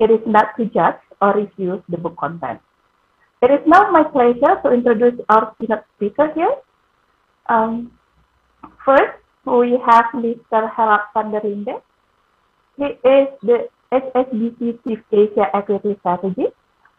It 0.00 0.10
is 0.10 0.20
not 0.26 0.56
to 0.56 0.64
judge 0.64 1.00
or 1.20 1.36
review 1.36 1.84
the 1.88 1.98
book 1.98 2.16
content. 2.16 2.60
It 3.42 3.50
is 3.50 3.60
now 3.66 3.90
my 3.90 4.04
pleasure 4.04 4.56
to 4.62 4.72
introduce 4.72 5.20
our 5.28 5.54
keynote 5.60 5.84
speaker 5.96 6.32
here. 6.34 6.56
Um, 7.48 7.92
first, 8.84 9.20
we 9.44 9.78
have 9.86 10.06
Mr. 10.14 10.72
Harold 10.72 11.00
van. 11.14 11.66
He 12.78 12.84
is 12.84 13.28
the 13.42 13.68
HSBC 13.92 14.78
Chief 14.84 14.98
Asia 15.12 15.46
Equity 15.54 15.96
Strategist, 16.00 16.56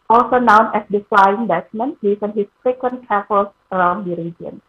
also 0.08 0.38
known 0.38 0.72
as 0.74 0.82
the 0.90 1.04
Flying 1.08 1.46
Dutchman, 1.46 1.96
given 2.02 2.32
his 2.32 2.46
frequent 2.62 3.06
travels 3.06 3.48
around 3.72 4.08
the 4.08 4.16
region. 4.16 4.62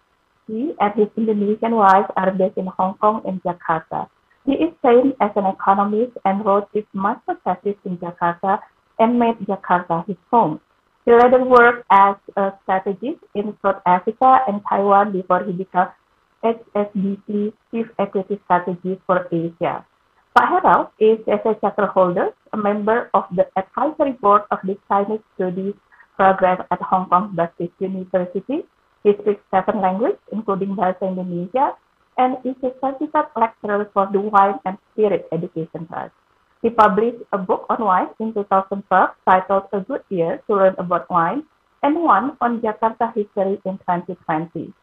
He 0.48 0.74
and 0.80 0.94
his 0.96 1.08
Indonesian 1.16 1.76
wife 1.76 2.10
are 2.18 2.32
based 2.32 2.58
in 2.58 2.68
Hong 2.78 2.98
Kong 2.98 3.22
and 3.26 3.42
Jakarta. 3.44 4.10
He 4.46 4.54
is 4.54 4.74
trained 4.82 5.14
as 5.22 5.32
an 5.36 5.46
economist 5.46 6.18
and 6.26 6.44
wrote 6.46 6.68
his 6.74 6.86
master 6.94 7.38
thesis 7.44 7.78
in 7.86 7.98
Jakarta 7.98 8.60
and 8.98 9.20
made 9.20 9.38
Jakarta 9.48 10.06
his 10.08 10.18
home. 10.32 10.60
He 11.06 11.12
later 11.12 11.44
worked 11.44 11.86
as 11.92 12.16
a 12.36 12.52
strategist 12.64 13.24
in 13.36 13.56
South 13.62 13.82
Africa 13.86 14.40
and 14.48 14.62
Taiwan 14.68 15.12
before 15.12 15.44
he 15.44 15.54
became 15.54 15.88
HSBC 16.44 17.54
Chief 17.72 17.88
Equity 18.00 18.40
Strategist 18.46 19.02
for 19.06 19.28
Asia. 19.32 19.86
Pak 20.38 20.46
Harold 20.46 20.88
is 21.00 21.18
as 21.28 21.42
a 21.44 21.56
charter 21.60 21.88
holder, 21.88 22.30
a 22.54 22.58
member 22.58 23.10
of 23.14 23.26
the 23.36 23.50
advisory 23.58 24.14
board 24.14 24.44
of 24.52 24.60
the 24.64 24.78
Chinese 24.88 25.26
Studies 25.34 25.74
program 26.16 26.62
at 26.70 26.82
Hong 26.82 27.10
Kong 27.10 27.34
Baptist 27.36 27.74
University. 27.80 28.62
He 29.04 29.14
speaks 29.18 29.42
seven 29.50 29.82
languages, 29.82 30.20
including 30.32 30.76
Bahasa 30.76 31.10
Indonesia, 31.10 31.74
and 32.18 32.38
is 32.46 32.56
a 32.62 32.70
certified 32.78 33.34
lecturer 33.36 33.90
for 33.92 34.06
the 34.14 34.22
Wine 34.22 34.60
and 34.66 34.78
Spirit 34.94 35.26
Education 35.32 35.88
Trust. 35.88 36.14
He 36.62 36.70
published 36.70 37.24
a 37.32 37.40
book 37.40 37.66
on 37.70 37.82
wine 37.82 38.14
in 38.20 38.34
2012 38.34 38.86
titled 39.26 39.66
A 39.74 39.80
Good 39.82 40.04
Year 40.10 40.44
to 40.46 40.56
Learn 40.56 40.76
About 40.78 41.10
Wine 41.10 41.44
and 41.82 42.04
one 42.04 42.38
on 42.42 42.62
Jakarta 42.62 43.16
history 43.16 43.58
in 43.66 43.80
2020 43.88 44.74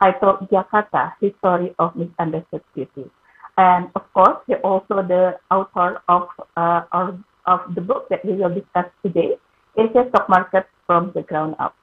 titled 0.00 0.48
Jakarta 0.48 1.12
History 1.20 1.74
of 1.78 1.96
Misunderstood 1.96 2.62
Beauty. 2.74 3.10
And 3.56 3.88
of 3.94 4.02
course, 4.12 4.38
he's 4.46 4.56
also 4.62 5.02
the 5.02 5.38
author 5.50 6.02
of, 6.08 6.28
uh, 6.56 6.82
of, 6.92 7.18
of 7.46 7.74
the 7.74 7.80
book 7.80 8.08
that 8.10 8.24
we 8.24 8.34
will 8.34 8.52
discuss 8.52 8.86
today, 9.02 9.36
Asia 9.78 10.06
Stock 10.10 10.28
Market 10.28 10.66
from 10.86 11.12
the 11.14 11.22
Ground 11.22 11.56
Up. 11.58 11.74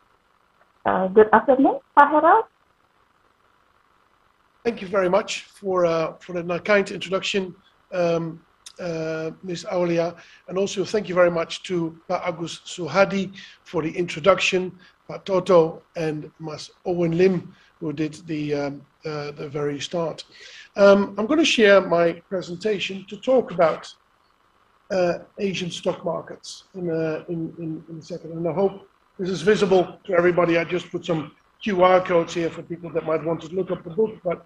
Uh, 0.86 1.08
good 1.08 1.30
afternoon, 1.34 1.80
Pak. 1.98 2.46
Thank 4.64 4.82
you 4.82 4.88
very 4.88 5.10
much 5.10 5.44
for, 5.44 5.86
uh, 5.86 6.14
for 6.20 6.34
the 6.34 6.60
kind 6.60 6.90
introduction. 6.92 7.56
Um, 7.92 8.42
uh, 8.80 9.32
Ms. 9.44 9.66
Aulia, 9.72 10.16
and 10.48 10.58
also 10.58 10.84
thank 10.84 11.08
you 11.08 11.14
very 11.14 11.30
much 11.30 11.62
to 11.64 11.96
Pa 12.08 12.22
Agus 12.26 12.62
Suhadi 12.66 13.32
for 13.64 13.84
the 13.84 13.96
introduction, 13.96 14.72
Pa 15.08 15.18
Toto 15.20 15.84
and 15.96 16.32
Mas 16.40 16.72
Owen 16.86 17.16
Lim, 17.16 17.54
who 17.84 17.92
did 17.92 18.14
the, 18.28 18.54
um, 18.54 18.86
uh, 19.06 19.32
the 19.32 19.50
very 19.50 19.80
start. 19.80 20.24
Um, 20.78 21.16
I'm 21.18 21.28
going 21.28 21.40
to 21.40 21.54
share 21.60 21.82
my 21.82 22.14
presentation 22.30 23.06
to 23.10 23.18
talk 23.18 23.52
about 23.52 23.94
uh, 24.90 25.20
Asian 25.38 25.70
stock 25.70 26.06
markets 26.06 26.64
in, 26.76 26.90
uh, 26.90 27.26
in, 27.28 27.54
in, 27.60 27.84
in 27.90 27.98
a 28.00 28.02
second, 28.02 28.32
and 28.32 28.48
I 28.48 28.54
hope 28.54 28.88
this 29.20 29.30
is 29.30 29.42
visible 29.42 30.00
to 30.06 30.14
everybody. 30.14 30.58
I 30.58 30.64
just 30.64 30.90
put 30.92 31.06
some 31.06 31.34
QR 31.66 32.06
codes 32.06 32.34
here 32.34 32.50
for 32.50 32.64
people 32.64 32.90
that 32.92 33.06
might 33.06 33.24
want 33.24 33.42
to 33.42 33.50
look 33.50 33.70
up 33.70 33.84
the 33.84 33.90
book, 33.90 34.14
but 34.24 34.46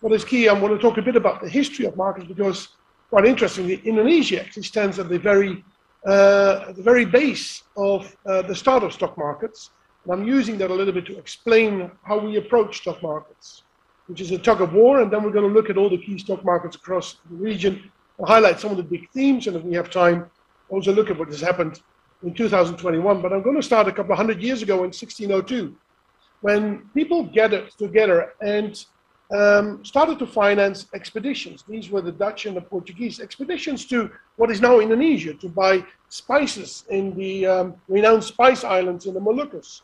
what 0.00 0.12
is 0.12 0.24
key, 0.24 0.48
I'm 0.48 0.60
going 0.60 0.72
to 0.72 0.78
talk 0.78 0.96
a 0.96 1.02
bit 1.02 1.16
about 1.16 1.42
the 1.42 1.50
history 1.50 1.84
of 1.84 1.96
markets 1.96 2.26
because 2.26 2.68
quite 3.10 3.26
interestingly, 3.26 3.82
Indonesia 3.84 4.40
actually 4.40 4.62
stands 4.62 4.98
at 4.98 5.10
the 5.10 5.18
very, 5.18 5.64
uh, 6.06 6.72
the 6.72 6.82
very 6.82 7.04
base 7.04 7.64
of 7.76 8.16
uh, 8.24 8.40
the 8.42 8.54
start 8.54 8.84
of 8.84 8.92
stock 8.92 9.18
markets. 9.18 9.70
And 10.04 10.12
I'm 10.12 10.26
using 10.26 10.58
that 10.58 10.70
a 10.70 10.74
little 10.74 10.92
bit 10.92 11.06
to 11.06 11.18
explain 11.18 11.90
how 12.02 12.18
we 12.18 12.36
approach 12.36 12.78
stock 12.78 13.02
markets, 13.02 13.62
which 14.06 14.20
is 14.20 14.30
a 14.30 14.38
tug 14.38 14.60
of 14.60 14.72
war. 14.72 15.00
And 15.00 15.12
then 15.12 15.22
we're 15.22 15.32
going 15.32 15.48
to 15.48 15.54
look 15.54 15.70
at 15.70 15.76
all 15.76 15.90
the 15.90 15.98
key 15.98 16.18
stock 16.18 16.44
markets 16.44 16.76
across 16.76 17.16
the 17.30 17.36
region 17.36 17.90
highlight 18.26 18.60
some 18.60 18.70
of 18.70 18.76
the 18.76 18.82
big 18.82 19.08
themes. 19.10 19.46
And 19.46 19.56
if 19.56 19.62
we 19.62 19.74
have 19.74 19.90
time, 19.90 20.30
also 20.68 20.92
look 20.92 21.10
at 21.10 21.18
what 21.18 21.28
has 21.28 21.40
happened 21.40 21.80
in 22.22 22.34
2021. 22.34 23.22
But 23.22 23.32
I'm 23.32 23.42
going 23.42 23.56
to 23.56 23.62
start 23.62 23.88
a 23.88 23.92
couple 23.92 24.12
of 24.12 24.18
hundred 24.18 24.42
years 24.42 24.62
ago 24.62 24.76
in 24.76 24.90
1602, 24.90 25.76
when 26.40 26.88
people 26.94 27.24
gathered 27.24 27.70
together 27.72 28.32
and 28.40 28.84
um, 29.30 29.84
started 29.84 30.18
to 30.20 30.26
finance 30.26 30.86
expeditions. 30.94 31.62
These 31.68 31.90
were 31.90 32.00
the 32.00 32.12
Dutch 32.12 32.46
and 32.46 32.56
the 32.56 32.62
Portuguese 32.62 33.20
expeditions 33.20 33.84
to 33.86 34.10
what 34.36 34.50
is 34.50 34.60
now 34.60 34.80
Indonesia 34.80 35.34
to 35.34 35.48
buy 35.48 35.84
spices 36.08 36.84
in 36.88 37.14
the 37.14 37.46
um, 37.46 37.74
renowned 37.88 38.24
spice 38.24 38.64
islands 38.64 39.04
in 39.06 39.12
the 39.12 39.20
Moluccas. 39.20 39.82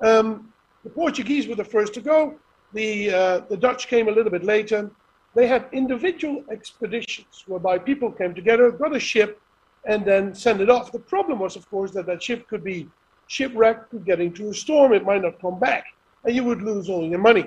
Um, 0.00 0.52
the 0.84 0.90
Portuguese 0.90 1.48
were 1.48 1.54
the 1.54 1.64
first 1.64 1.94
to 1.94 2.00
go. 2.00 2.38
The, 2.72 3.12
uh, 3.12 3.40
the 3.48 3.56
Dutch 3.56 3.88
came 3.88 4.08
a 4.08 4.10
little 4.10 4.30
bit 4.30 4.44
later. 4.44 4.90
They 5.34 5.46
had 5.46 5.66
individual 5.72 6.44
expeditions 6.50 7.44
whereby 7.46 7.78
people 7.78 8.10
came 8.10 8.34
together, 8.34 8.70
got 8.70 8.94
a 8.94 9.00
ship, 9.00 9.40
and 9.84 10.04
then 10.04 10.34
sent 10.34 10.60
it 10.60 10.70
off. 10.70 10.92
The 10.92 10.98
problem 10.98 11.38
was, 11.38 11.56
of 11.56 11.68
course, 11.70 11.92
that 11.92 12.06
that 12.06 12.22
ship 12.22 12.48
could 12.48 12.64
be 12.64 12.88
shipwrecked, 13.26 13.90
could 13.90 14.04
get 14.04 14.20
into 14.20 14.48
a 14.50 14.54
storm, 14.54 14.92
it 14.92 15.04
might 15.04 15.22
not 15.22 15.40
come 15.40 15.58
back, 15.58 15.84
and 16.24 16.34
you 16.34 16.44
would 16.44 16.62
lose 16.62 16.88
all 16.88 17.06
your 17.06 17.18
money. 17.18 17.46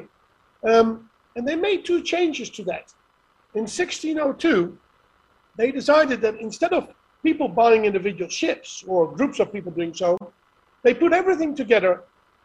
Um, 0.64 1.10
and 1.36 1.48
they 1.48 1.56
made 1.56 1.86
two 1.86 2.02
changes 2.04 2.50
to 2.52 2.64
that. 2.66 2.94
In 3.54 3.62
1602, 3.62 4.78
they 5.58 5.72
decided 5.72 6.22
that 6.22 6.36
instead 6.36 6.74
of 6.74 6.94
people 7.24 7.48
buying 7.48 7.86
individual 7.86 8.30
ships 8.30 8.84
or 8.88 9.12
groups 9.12 9.40
of 9.40 9.52
people 9.52 9.72
doing 9.72 9.94
so, 9.94 10.18
they 10.84 10.94
put 10.94 11.14
everything 11.14 11.56
together 11.56 12.04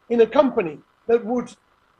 in 0.09 0.21
a 0.21 0.27
company 0.27 0.79
that 1.07 1.25
would 1.25 1.55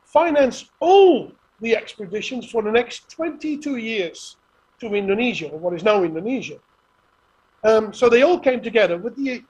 finance 0.05 0.69
all 0.79 1.31
the 1.61 1.75
expeditions 1.75 2.49
for 2.49 2.61
the 2.61 2.71
next 2.71 3.09
22 3.09 3.77
years 3.77 4.37
to 4.79 4.93
Indonesia, 4.93 5.49
or 5.49 5.59
what 5.59 5.73
is 5.73 5.83
now 5.83 6.03
Indonesia. 6.03 6.59
Um, 7.63 7.93
so 7.93 8.09
they 8.09 8.21
all 8.21 8.39
came 8.39 8.61
together 8.61 8.97
with 8.97 9.15
the 9.15 9.43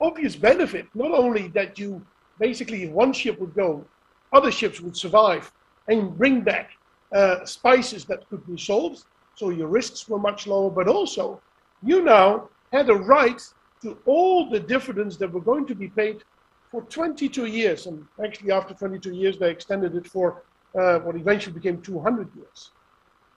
obvious 0.00 0.34
benefit, 0.36 0.86
not 0.94 1.12
only 1.12 1.48
that 1.48 1.78
you 1.78 2.04
basically, 2.38 2.84
if 2.84 2.90
one 2.90 3.12
ship 3.12 3.38
would 3.38 3.54
go, 3.54 3.84
other 4.32 4.50
ships 4.50 4.80
would 4.80 4.96
survive 4.96 5.52
and 5.88 6.16
bring 6.16 6.40
back 6.40 6.70
uh, 7.12 7.44
spices 7.44 8.04
that 8.06 8.28
could 8.28 8.46
be 8.46 8.56
sold, 8.56 9.04
so 9.34 9.50
your 9.50 9.68
risks 9.68 10.08
were 10.08 10.18
much 10.18 10.46
lower, 10.46 10.70
but 10.70 10.88
also 10.88 11.40
you 11.82 12.02
now 12.02 12.48
had 12.72 12.88
a 12.88 12.94
right 12.94 13.42
to 13.82 13.98
all 14.06 14.48
the 14.48 14.60
dividends 14.60 15.18
that 15.18 15.32
were 15.32 15.40
going 15.40 15.66
to 15.66 15.74
be 15.74 15.88
paid 15.88 16.22
for 16.70 16.82
22 16.82 17.46
years. 17.46 17.86
And 17.86 18.06
actually, 18.24 18.52
after 18.52 18.74
22 18.74 19.12
years, 19.12 19.38
they 19.38 19.50
extended 19.50 19.94
it 19.96 20.06
for 20.06 20.42
uh, 20.78 20.98
what 21.00 21.16
eventually 21.16 21.54
became 21.54 21.82
200 21.82 22.28
years. 22.36 22.70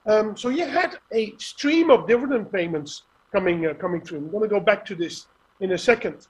Um, 0.06 0.36
so 0.36 0.50
you 0.50 0.66
had 0.66 0.98
a 1.12 1.34
stream 1.38 1.90
of 1.90 2.06
dividend 2.06 2.52
payments 2.52 3.02
coming 3.32 3.66
uh, 3.66 3.74
coming 3.74 4.00
through. 4.00 4.18
I'm 4.18 4.30
going 4.30 4.42
to 4.42 4.48
go 4.48 4.60
back 4.60 4.84
to 4.86 4.94
this 4.94 5.26
in 5.60 5.72
a 5.72 5.78
second. 5.78 6.28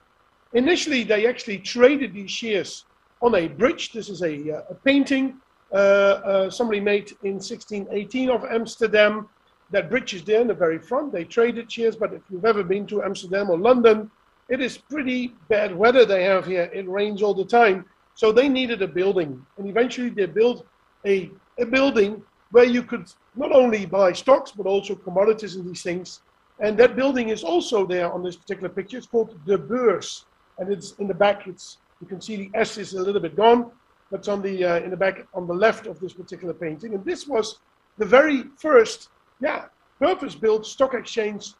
Initially, 0.53 1.03
they 1.03 1.27
actually 1.27 1.59
traded 1.59 2.13
these 2.13 2.31
shares 2.31 2.85
on 3.21 3.35
a 3.35 3.47
bridge. 3.47 3.91
This 3.91 4.09
is 4.09 4.21
a, 4.21 4.57
uh, 4.57 4.61
a 4.69 4.75
painting 4.75 5.41
uh, 5.71 5.75
uh, 5.75 6.49
somebody 6.49 6.79
made 6.79 7.11
in 7.23 7.33
1618 7.33 8.29
of 8.29 8.45
Amsterdam. 8.45 9.27
That 9.71 9.89
bridge 9.89 10.13
is 10.13 10.23
there 10.23 10.41
in 10.41 10.47
the 10.47 10.53
very 10.53 10.79
front. 10.79 11.11
They 11.11 11.25
traded 11.25 11.71
shares, 11.71 11.95
but 11.95 12.13
if 12.13 12.21
you've 12.29 12.45
ever 12.45 12.63
been 12.63 12.85
to 12.87 13.03
Amsterdam 13.03 13.49
or 13.49 13.57
London, 13.57 14.09
it 14.49 14.61
is 14.61 14.77
pretty 14.77 15.33
bad 15.49 15.75
weather 15.75 16.05
they 16.05 16.23
have 16.23 16.45
here. 16.45 16.69
It 16.73 16.87
rains 16.87 17.21
all 17.21 17.33
the 17.33 17.45
time. 17.45 17.85
So 18.13 18.31
they 18.31 18.47
needed 18.47 18.81
a 18.81 18.87
building. 18.87 19.45
And 19.57 19.67
eventually 19.67 20.09
they 20.09 20.25
built 20.25 20.65
a, 21.05 21.31
a 21.59 21.65
building 21.65 22.21
where 22.51 22.65
you 22.65 22.83
could 22.83 23.11
not 23.35 23.51
only 23.51 23.85
buy 23.85 24.13
stocks, 24.13 24.51
but 24.51 24.65
also 24.65 24.95
commodities 24.95 25.55
and 25.55 25.67
these 25.67 25.81
things. 25.81 26.21
And 26.59 26.77
that 26.77 26.95
building 26.95 27.29
is 27.29 27.43
also 27.43 27.85
there 27.85 28.11
on 28.11 28.23
this 28.23 28.35
particular 28.35 28.69
picture. 28.69 28.97
It's 28.97 29.07
called 29.07 29.37
the 29.45 29.57
Beurs. 29.57 30.25
And 30.57 30.71
it's 30.71 30.93
in 30.99 31.07
the 31.07 31.13
back, 31.13 31.47
it's 31.47 31.77
you 32.01 32.07
can 32.07 32.21
see 32.21 32.35
the 32.35 32.51
S 32.53 32.77
is 32.77 32.93
a 32.93 33.01
little 33.01 33.21
bit 33.21 33.35
gone 33.35 33.71
that's 34.11 34.27
on 34.27 34.41
the 34.41 34.63
uh, 34.63 34.75
in 34.77 34.89
the 34.89 34.97
back 34.97 35.25
on 35.33 35.47
the 35.47 35.53
left 35.53 35.87
of 35.87 35.99
this 35.99 36.13
particular 36.13 36.53
painting. 36.53 36.93
And 36.93 37.03
this 37.03 37.27
was 37.27 37.59
the 37.97 38.05
very 38.05 38.45
first, 38.57 39.09
yeah, 39.41 39.65
purpose-built 39.99 40.65
stock 40.65 40.93
exchange 40.93 41.53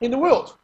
in 0.00 0.10
the 0.10 0.18
world. 0.18 0.56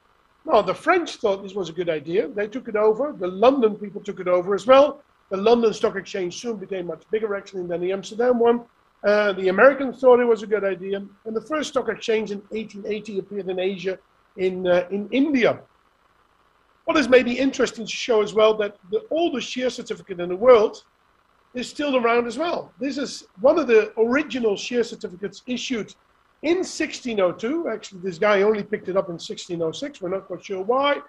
Now 0.44 0.62
the 0.62 0.74
French 0.74 1.16
thought 1.16 1.42
this 1.42 1.54
was 1.54 1.68
a 1.68 1.72
good 1.72 1.88
idea. 1.88 2.28
They 2.28 2.48
took 2.48 2.68
it 2.68 2.76
over. 2.76 3.12
The 3.12 3.28
London 3.28 3.76
people 3.76 4.02
took 4.02 4.20
it 4.20 4.28
over 4.28 4.54
as 4.54 4.66
well. 4.66 5.02
The 5.30 5.38
London 5.38 5.72
Stock 5.72 5.96
Exchange 5.96 6.38
soon 6.40 6.57
became 6.57 6.87
much 6.87 7.02
bigger 7.11 7.35
actually 7.35 7.66
than 7.66 7.80
the 7.80 7.92
Amsterdam 7.92 8.38
one. 8.38 8.64
Uh, 9.02 9.33
the 9.33 9.48
Americans 9.48 10.00
thought 10.00 10.20
it 10.20 10.24
was 10.24 10.42
a 10.42 10.46
good 10.46 10.64
idea, 10.64 11.04
and 11.24 11.37
the 11.37 11.40
first 11.40 11.70
stock 11.70 11.88
exchange 11.88 12.30
in 12.30 12.38
1880 12.50 13.18
appeared 13.18 13.48
in 13.50 13.59
Asia, 13.59 13.98
in 14.37 14.66
uh, 14.66 14.87
in 14.90 15.09
India. 15.11 15.61
what 16.85 16.96
is 16.98 17.09
maybe 17.09 17.33
interesting 17.33 17.87
to 17.87 17.90
show 17.90 18.22
as 18.22 18.35
well 18.35 18.54
that 18.54 18.76
the 18.90 19.02
oldest 19.11 19.48
share 19.48 19.70
certificate 19.70 20.20
in 20.20 20.28
the 20.28 20.37
world 20.37 20.85
is 21.54 21.68
still 21.68 21.96
around 21.96 22.26
as 22.26 22.37
well. 22.37 22.72
This 22.78 22.98
is 22.98 23.26
one 23.40 23.59
of 23.59 23.66
the 23.66 23.92
original 23.98 24.57
share 24.57 24.85
certificates 24.85 25.42
issued 25.46 25.94
in 26.44 26.59
1602. 26.59 27.68
Actually, 27.68 28.00
this 28.02 28.18
guy 28.18 28.42
only 28.42 28.62
picked 28.62 28.88
it 28.88 28.96
up 28.96 29.09
in 29.09 29.14
1606. 29.14 30.00
We're 30.00 30.11
not 30.11 30.26
quite 30.26 30.44
sure 30.44 30.62
why. 30.62 31.00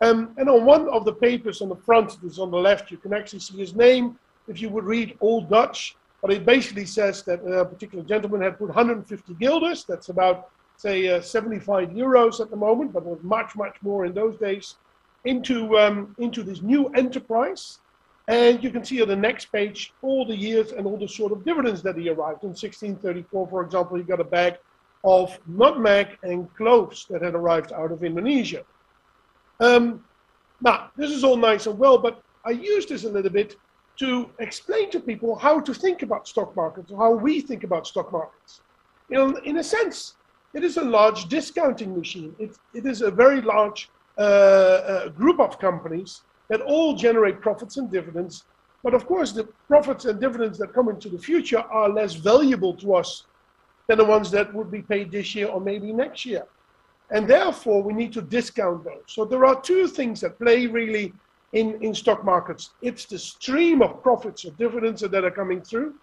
Um, 0.00 0.34
and 0.38 0.48
on 0.48 0.64
one 0.64 0.88
of 0.88 1.04
the 1.04 1.12
papers 1.12 1.60
on 1.60 1.68
the 1.68 1.76
front, 1.76 2.16
this 2.22 2.38
on 2.38 2.50
the 2.52 2.56
left, 2.56 2.90
you 2.92 2.96
can 2.96 3.12
actually 3.12 3.40
see 3.40 3.58
his 3.58 3.74
name. 3.74 4.18
If 4.46 4.62
you 4.62 4.68
would 4.68 4.84
read 4.84 5.16
Old 5.20 5.50
Dutch, 5.50 5.96
but 6.22 6.32
it 6.32 6.46
basically 6.46 6.86
says 6.86 7.22
that 7.24 7.40
a 7.40 7.64
particular 7.64 8.04
gentleman 8.04 8.40
had 8.40 8.56
put 8.56 8.68
150 8.68 9.34
guilders. 9.34 9.84
That's 9.84 10.10
about, 10.10 10.50
say, 10.76 11.08
uh, 11.08 11.20
75 11.20 11.88
euros 11.90 12.40
at 12.40 12.50
the 12.50 12.56
moment, 12.56 12.92
but 12.92 13.04
was 13.04 13.22
much, 13.22 13.56
much 13.56 13.76
more 13.82 14.04
in 14.04 14.14
those 14.14 14.36
days, 14.36 14.76
into 15.24 15.76
um, 15.76 16.14
into 16.18 16.42
this 16.42 16.62
new 16.62 16.88
enterprise. 16.90 17.80
And 18.28 18.62
you 18.62 18.70
can 18.70 18.84
see 18.84 19.02
on 19.02 19.08
the 19.08 19.16
next 19.16 19.46
page 19.46 19.92
all 20.02 20.24
the 20.24 20.36
years 20.36 20.72
and 20.72 20.86
all 20.86 20.96
the 20.96 21.08
sort 21.08 21.32
of 21.32 21.44
dividends 21.44 21.82
that 21.82 21.96
he 21.96 22.08
arrived. 22.08 22.42
In 22.44 22.50
1634, 22.50 23.48
for 23.48 23.62
example, 23.62 23.96
he 23.96 24.02
got 24.02 24.20
a 24.20 24.24
bag 24.24 24.54
of 25.04 25.38
nutmeg 25.46 26.18
and 26.22 26.52
cloves 26.56 27.06
that 27.10 27.22
had 27.22 27.34
arrived 27.34 27.72
out 27.72 27.92
of 27.92 28.02
Indonesia. 28.02 28.64
Um, 29.60 30.02
now, 30.60 30.90
this 30.96 31.10
is 31.10 31.22
all 31.22 31.36
nice 31.36 31.66
and 31.66 31.78
well, 31.78 31.98
but 31.98 32.22
I 32.44 32.50
use 32.50 32.86
this 32.86 33.04
a 33.04 33.08
little 33.08 33.30
bit 33.30 33.56
to 33.96 34.30
explain 34.40 34.90
to 34.90 35.00
people 35.00 35.36
how 35.36 35.60
to 35.60 35.72
think 35.74 36.02
about 36.02 36.26
stock 36.26 36.56
markets, 36.56 36.90
how 36.90 37.12
we 37.12 37.40
think 37.40 37.64
about 37.64 37.86
stock 37.86 38.12
markets. 38.12 38.62
You 39.08 39.18
know, 39.18 39.36
in 39.44 39.58
a 39.58 39.64
sense, 39.64 40.16
it 40.54 40.64
is 40.64 40.78
a 40.78 40.84
large 40.84 41.28
discounting 41.28 41.96
machine. 41.96 42.34
It, 42.38 42.56
it 42.72 42.86
is 42.86 43.02
a 43.02 43.10
very 43.10 43.40
large 43.40 43.90
uh, 44.16 44.20
uh, 44.20 45.08
group 45.10 45.38
of 45.38 45.58
companies 45.58 46.22
that 46.48 46.60
all 46.62 46.94
generate 46.94 47.40
profits 47.40 47.76
and 47.76 47.90
dividends. 47.90 48.44
But 48.82 48.94
of 48.94 49.06
course, 49.06 49.32
the 49.32 49.48
profits 49.68 50.04
and 50.04 50.20
dividends 50.20 50.58
that 50.58 50.72
come 50.72 50.88
into 50.88 51.08
the 51.08 51.18
future 51.18 51.58
are 51.58 51.88
less 51.88 52.14
valuable 52.14 52.74
to 52.76 52.94
us 52.94 53.24
than 53.86 53.98
the 53.98 54.04
ones 54.04 54.30
that 54.30 54.52
would 54.54 54.70
be 54.70 54.82
paid 54.82 55.12
this 55.12 55.34
year 55.34 55.48
or 55.48 55.60
maybe 55.60 55.92
next 55.92 56.24
year. 56.24 56.46
And 57.10 57.28
therefore, 57.28 57.82
we 57.82 57.92
need 57.92 58.12
to 58.14 58.22
discount 58.22 58.84
those. 58.84 59.02
So 59.06 59.24
there 59.24 59.44
are 59.44 59.60
two 59.60 59.86
things 59.86 60.20
that 60.22 60.38
play 60.38 60.66
really 60.66 61.12
in, 61.52 61.82
in 61.82 61.94
stock 61.94 62.24
markets. 62.24 62.70
It's 62.82 63.04
the 63.04 63.18
stream 63.18 63.82
of 63.82 64.02
profits 64.02 64.44
or 64.44 64.50
dividends 64.52 65.02
that 65.02 65.24
are 65.24 65.30
coming 65.30 65.60
through 65.62 65.94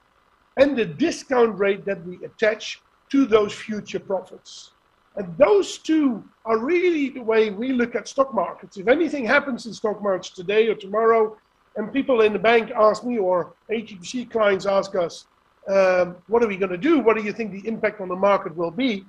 and 0.57 0.77
the 0.77 0.85
discount 0.85 1.57
rate 1.57 1.85
that 1.85 2.05
we 2.05 2.23
attach 2.23 2.81
to 3.09 3.25
those 3.25 3.53
future 3.53 3.99
profits. 3.99 4.71
And 5.15 5.37
those 5.37 5.77
two 5.77 6.23
are 6.45 6.57
really 6.57 7.09
the 7.09 7.21
way 7.21 7.49
we 7.49 7.73
look 7.73 7.95
at 7.95 8.07
stock 8.07 8.33
markets. 8.33 8.77
If 8.77 8.87
anything 8.87 9.25
happens 9.25 9.65
in 9.65 9.73
stock 9.73 10.01
markets 10.01 10.29
today 10.29 10.67
or 10.67 10.75
tomorrow, 10.75 11.37
and 11.75 11.91
people 11.91 12.21
in 12.21 12.33
the 12.33 12.39
bank 12.39 12.71
ask 12.71 13.03
me 13.03 13.17
or 13.17 13.53
HSBC 13.69 14.29
clients 14.29 14.65
ask 14.65 14.95
us, 14.95 15.25
um, 15.69 16.17
what 16.27 16.43
are 16.43 16.47
we 16.47 16.57
going 16.57 16.71
to 16.71 16.77
do? 16.77 16.99
What 16.99 17.17
do 17.17 17.23
you 17.23 17.33
think 17.33 17.51
the 17.51 17.67
impact 17.67 18.01
on 18.01 18.07
the 18.07 18.15
market 18.15 18.55
will 18.55 18.71
be? 18.71 19.05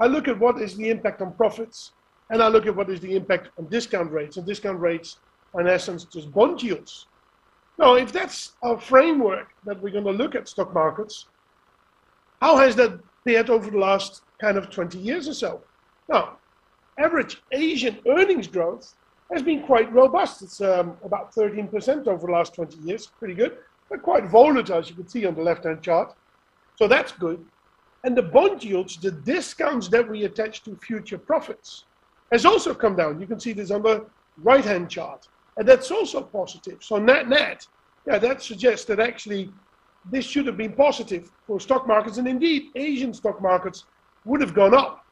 I 0.00 0.06
look 0.06 0.26
at 0.28 0.38
what 0.38 0.60
is 0.60 0.76
the 0.76 0.88
impact 0.90 1.22
on 1.22 1.32
profits, 1.34 1.92
and 2.30 2.42
I 2.42 2.48
look 2.48 2.66
at 2.66 2.74
what 2.74 2.90
is 2.90 3.00
the 3.00 3.14
impact 3.14 3.50
on 3.58 3.68
discount 3.68 4.10
rates. 4.10 4.36
And 4.36 4.46
discount 4.46 4.80
rates 4.80 5.18
are, 5.54 5.60
in 5.60 5.68
essence, 5.68 6.04
just 6.04 6.32
bond 6.32 6.62
yields. 6.62 7.06
Now, 7.78 7.94
if 7.94 8.12
that's 8.12 8.52
our 8.62 8.78
framework 8.78 9.48
that 9.64 9.80
we're 9.80 9.92
going 9.92 10.04
to 10.04 10.10
look 10.10 10.34
at 10.34 10.48
stock 10.48 10.74
markets, 10.74 11.26
how 12.40 12.56
has 12.56 12.74
that 12.76 12.98
fared 13.24 13.50
over 13.50 13.70
the 13.70 13.78
last 13.78 14.22
kind 14.40 14.58
of 14.58 14.70
20 14.70 14.98
years 14.98 15.28
or 15.28 15.34
so? 15.34 15.60
Now, 16.08 16.38
average 16.98 17.40
Asian 17.52 17.98
earnings 18.08 18.48
growth 18.48 18.94
has 19.32 19.42
been 19.42 19.62
quite 19.62 19.92
robust. 19.92 20.42
It's 20.42 20.60
um, 20.60 20.96
about 21.04 21.34
13% 21.34 22.06
over 22.06 22.26
the 22.26 22.32
last 22.32 22.54
20 22.54 22.76
years, 22.78 23.06
pretty 23.06 23.34
good. 23.34 23.58
Quite 24.02 24.26
volatile, 24.26 24.78
as 24.78 24.88
you 24.88 24.96
can 24.96 25.08
see 25.08 25.26
on 25.26 25.34
the 25.34 25.42
left-hand 25.42 25.82
chart. 25.82 26.14
So 26.76 26.88
that's 26.88 27.12
good. 27.12 27.44
And 28.04 28.16
the 28.16 28.22
bond 28.22 28.64
yields, 28.64 28.96
the 28.96 29.10
discounts 29.12 29.88
that 29.88 30.08
we 30.08 30.24
attach 30.24 30.62
to 30.64 30.76
future 30.76 31.18
profits, 31.18 31.84
has 32.32 32.46
also 32.46 32.74
come 32.74 32.96
down. 32.96 33.20
You 33.20 33.26
can 33.26 33.38
see 33.38 33.52
this 33.52 33.70
on 33.70 33.82
the 33.82 34.06
right-hand 34.38 34.90
chart. 34.90 35.28
And 35.56 35.68
that's 35.68 35.90
also 35.90 36.22
positive. 36.22 36.82
So 36.82 36.96
net 36.96 37.28
net, 37.28 37.66
yeah, 38.06 38.18
that 38.18 38.42
suggests 38.42 38.86
that 38.86 38.98
actually 38.98 39.52
this 40.10 40.24
should 40.24 40.46
have 40.46 40.56
been 40.56 40.72
positive 40.72 41.30
for 41.46 41.60
stock 41.60 41.86
markets. 41.86 42.16
And 42.16 42.26
indeed, 42.26 42.70
Asian 42.74 43.12
stock 43.12 43.40
markets 43.40 43.84
would 44.24 44.40
have 44.40 44.54
gone 44.54 44.74
up. 44.74 45.04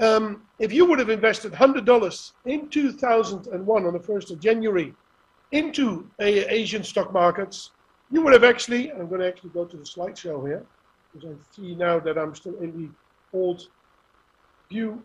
Um, 0.00 0.42
if 0.58 0.72
you 0.72 0.86
would 0.86 0.98
have 0.98 1.10
invested 1.10 1.52
$100 1.52 2.32
in 2.46 2.68
2001 2.68 3.86
on 3.86 3.92
the 3.92 3.98
1st 3.98 4.32
of 4.32 4.40
January 4.40 4.92
into 5.52 6.10
Asian 6.18 6.82
stock 6.82 7.12
markets, 7.12 7.70
you 8.14 8.22
would 8.22 8.32
have 8.32 8.44
actually, 8.44 8.92
I'm 8.92 9.08
going 9.08 9.20
to 9.20 9.26
actually 9.26 9.50
go 9.50 9.64
to 9.64 9.76
the 9.76 9.82
slideshow 9.82 10.46
here, 10.46 10.64
because 11.12 11.30
I 11.30 11.34
see 11.54 11.74
now 11.74 11.98
that 11.98 12.16
I'm 12.16 12.32
still 12.32 12.54
in 12.60 12.70
the 12.80 12.88
old 13.36 13.66
view. 14.70 15.04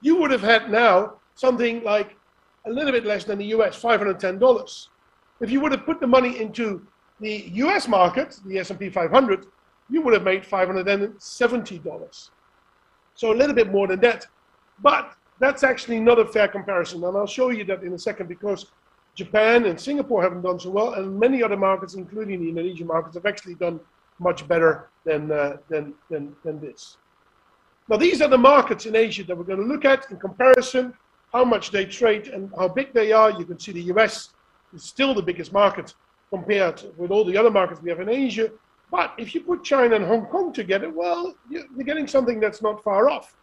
You 0.00 0.16
would 0.16 0.32
have 0.32 0.42
had 0.42 0.68
now 0.68 1.20
something 1.36 1.84
like 1.84 2.16
a 2.66 2.70
little 2.70 2.90
bit 2.90 3.06
less 3.06 3.22
than 3.22 3.38
the 3.38 3.46
US, 3.56 3.80
$510. 3.80 4.88
If 5.40 5.52
you 5.52 5.60
would 5.60 5.70
have 5.70 5.86
put 5.86 6.00
the 6.00 6.08
money 6.08 6.40
into 6.40 6.84
the 7.20 7.52
US 7.66 7.86
market, 7.86 8.40
the 8.46 8.58
S&P 8.58 8.90
500, 8.90 9.46
you 9.88 10.02
would 10.02 10.14
have 10.14 10.24
made 10.24 10.42
$570. 10.42 12.30
So 13.14 13.32
a 13.32 13.36
little 13.36 13.54
bit 13.54 13.70
more 13.70 13.86
than 13.86 14.00
that. 14.00 14.26
But 14.82 15.12
that's 15.38 15.62
actually 15.62 16.00
not 16.00 16.18
a 16.18 16.26
fair 16.26 16.48
comparison. 16.48 17.04
And 17.04 17.16
I'll 17.16 17.28
show 17.28 17.50
you 17.50 17.62
that 17.66 17.84
in 17.84 17.92
a 17.92 17.98
second 17.98 18.28
because 18.28 18.66
Japan 19.14 19.66
and 19.66 19.78
Singapore 19.78 20.22
haven't 20.22 20.42
done 20.42 20.58
so 20.58 20.70
well, 20.70 20.94
and 20.94 21.18
many 21.18 21.42
other 21.42 21.56
markets, 21.56 21.94
including 21.94 22.40
the 22.40 22.48
Indonesian 22.48 22.86
markets, 22.86 23.14
have 23.14 23.26
actually 23.26 23.54
done 23.54 23.78
much 24.18 24.46
better 24.48 24.88
than, 25.04 25.30
uh, 25.30 25.56
than, 25.68 25.94
than, 26.08 26.34
than 26.44 26.60
this. 26.60 26.96
Now, 27.88 27.96
these 27.96 28.22
are 28.22 28.28
the 28.28 28.38
markets 28.38 28.86
in 28.86 28.96
Asia 28.96 29.24
that 29.24 29.36
we're 29.36 29.44
going 29.44 29.58
to 29.58 29.66
look 29.66 29.84
at 29.84 30.10
in 30.10 30.16
comparison, 30.16 30.94
how 31.32 31.44
much 31.44 31.70
they 31.70 31.84
trade 31.84 32.28
and 32.28 32.50
how 32.56 32.68
big 32.68 32.92
they 32.92 33.12
are. 33.12 33.30
You 33.30 33.44
can 33.44 33.58
see 33.58 33.72
the 33.72 33.82
US 33.94 34.30
is 34.74 34.82
still 34.82 35.14
the 35.14 35.22
biggest 35.22 35.52
market 35.52 35.94
compared 36.30 36.82
with 36.96 37.10
all 37.10 37.24
the 37.24 37.36
other 37.36 37.50
markets 37.50 37.82
we 37.82 37.90
have 37.90 38.00
in 38.00 38.08
Asia. 38.08 38.50
But 38.90 39.14
if 39.18 39.34
you 39.34 39.40
put 39.40 39.64
China 39.64 39.96
and 39.96 40.04
Hong 40.04 40.26
Kong 40.26 40.52
together, 40.52 40.90
well, 40.90 41.34
you're 41.50 41.84
getting 41.84 42.06
something 42.06 42.40
that's 42.40 42.62
not 42.62 42.82
far 42.84 43.08
off. 43.08 43.36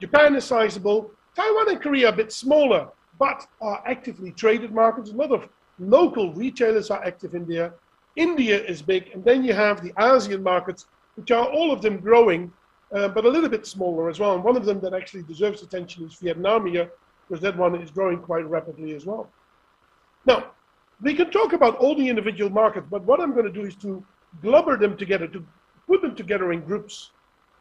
Japan 0.00 0.34
is 0.36 0.44
sizable. 0.44 1.10
Taiwan 1.34 1.70
and 1.70 1.80
Korea 1.80 2.08
are 2.08 2.12
a 2.12 2.16
bit 2.16 2.32
smaller, 2.32 2.88
but 3.18 3.46
are 3.60 3.82
actively 3.86 4.32
traded 4.32 4.72
markets. 4.72 5.10
A 5.10 5.14
lot 5.14 5.32
of 5.32 5.48
local 5.78 6.32
retailers 6.34 6.90
are 6.90 7.04
active 7.04 7.34
in 7.34 7.46
there. 7.46 7.74
India 8.16 8.62
is 8.62 8.80
big, 8.80 9.10
and 9.12 9.24
then 9.24 9.44
you 9.44 9.52
have 9.52 9.82
the 9.82 9.92
ASEAN 9.92 10.42
markets, 10.42 10.86
which 11.16 11.30
are 11.30 11.46
all 11.46 11.72
of 11.72 11.82
them 11.82 11.98
growing, 11.98 12.52
uh, 12.92 13.08
but 13.08 13.24
a 13.24 13.28
little 13.28 13.48
bit 13.48 13.66
smaller 13.66 14.08
as 14.08 14.18
well. 14.18 14.34
And 14.34 14.44
one 14.44 14.56
of 14.56 14.64
them 14.64 14.80
that 14.80 14.94
actually 14.94 15.22
deserves 15.24 15.62
attention 15.62 16.04
is 16.04 16.14
Vietnam 16.14 16.66
here, 16.66 16.90
because 17.28 17.42
that 17.42 17.56
one 17.56 17.74
is 17.74 17.90
growing 17.90 18.18
quite 18.18 18.48
rapidly 18.48 18.94
as 18.94 19.04
well. 19.04 19.28
Now, 20.24 20.52
we 21.02 21.14
can 21.14 21.30
talk 21.30 21.52
about 21.52 21.76
all 21.76 21.94
the 21.94 22.08
individual 22.08 22.50
markets, 22.50 22.86
but 22.90 23.02
what 23.04 23.20
I'm 23.20 23.32
going 23.32 23.44
to 23.44 23.52
do 23.52 23.66
is 23.66 23.76
to 23.76 24.04
globber 24.42 24.80
them 24.80 24.96
together, 24.96 25.26
to 25.28 25.44
put 25.86 26.00
them 26.00 26.14
together 26.14 26.52
in 26.52 26.60
groups, 26.60 27.10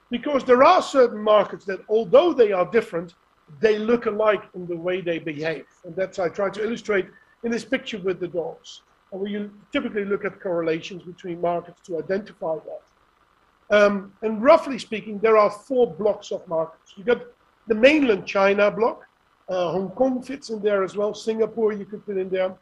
because 0.09 0.45
there 0.45 0.63
are 0.63 0.81
certain 0.81 1.19
markets 1.19 1.65
that, 1.65 1.81
although 1.89 2.33
they 2.33 2.51
are 2.51 2.65
different, 2.71 3.13
they 3.59 3.77
look 3.77 4.05
alike 4.05 4.43
in 4.55 4.65
the 4.67 4.75
way 4.75 5.01
they 5.01 5.19
behave. 5.19 5.65
And 5.83 5.95
that's 5.95 6.19
I 6.19 6.29
try 6.29 6.49
to 6.49 6.63
illustrate 6.63 7.07
in 7.43 7.51
this 7.51 7.65
picture 7.65 7.99
with 7.99 8.19
the 8.19 8.27
dogs. 8.27 8.81
And 9.11 9.21
we 9.21 9.49
typically 9.71 10.05
look 10.05 10.25
at 10.25 10.41
correlations 10.41 11.03
between 11.03 11.39
markets 11.41 11.81
to 11.85 11.99
identify 11.99 12.55
that. 12.55 13.75
Um, 13.75 14.13
and 14.21 14.43
roughly 14.43 14.77
speaking, 14.77 15.19
there 15.19 15.37
are 15.37 15.49
four 15.49 15.91
blocks 15.91 16.31
of 16.31 16.47
markets. 16.47 16.93
You've 16.95 17.07
got 17.07 17.21
the 17.67 17.75
mainland 17.75 18.25
China 18.25 18.69
block, 18.69 19.03
uh, 19.47 19.71
Hong 19.71 19.89
Kong 19.91 20.21
fits 20.21 20.49
in 20.49 20.61
there 20.61 20.83
as 20.83 20.95
well, 20.95 21.13
Singapore 21.13 21.73
you 21.73 21.85
could 21.85 22.05
put 22.05 22.17
in 22.17 22.29
there. 22.29 22.55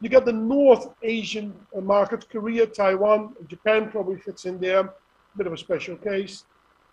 You 0.00 0.08
got 0.08 0.24
the 0.24 0.32
North 0.32 0.88
Asian 1.02 1.54
uh, 1.76 1.80
market, 1.80 2.28
Korea, 2.28 2.66
Taiwan, 2.66 3.34
Japan 3.48 3.90
probably 3.90 4.18
fits 4.18 4.44
in 4.44 4.58
there, 4.58 4.80
a 4.80 4.92
bit 5.36 5.46
of 5.46 5.52
a 5.52 5.56
special 5.56 5.96
case. 5.96 6.44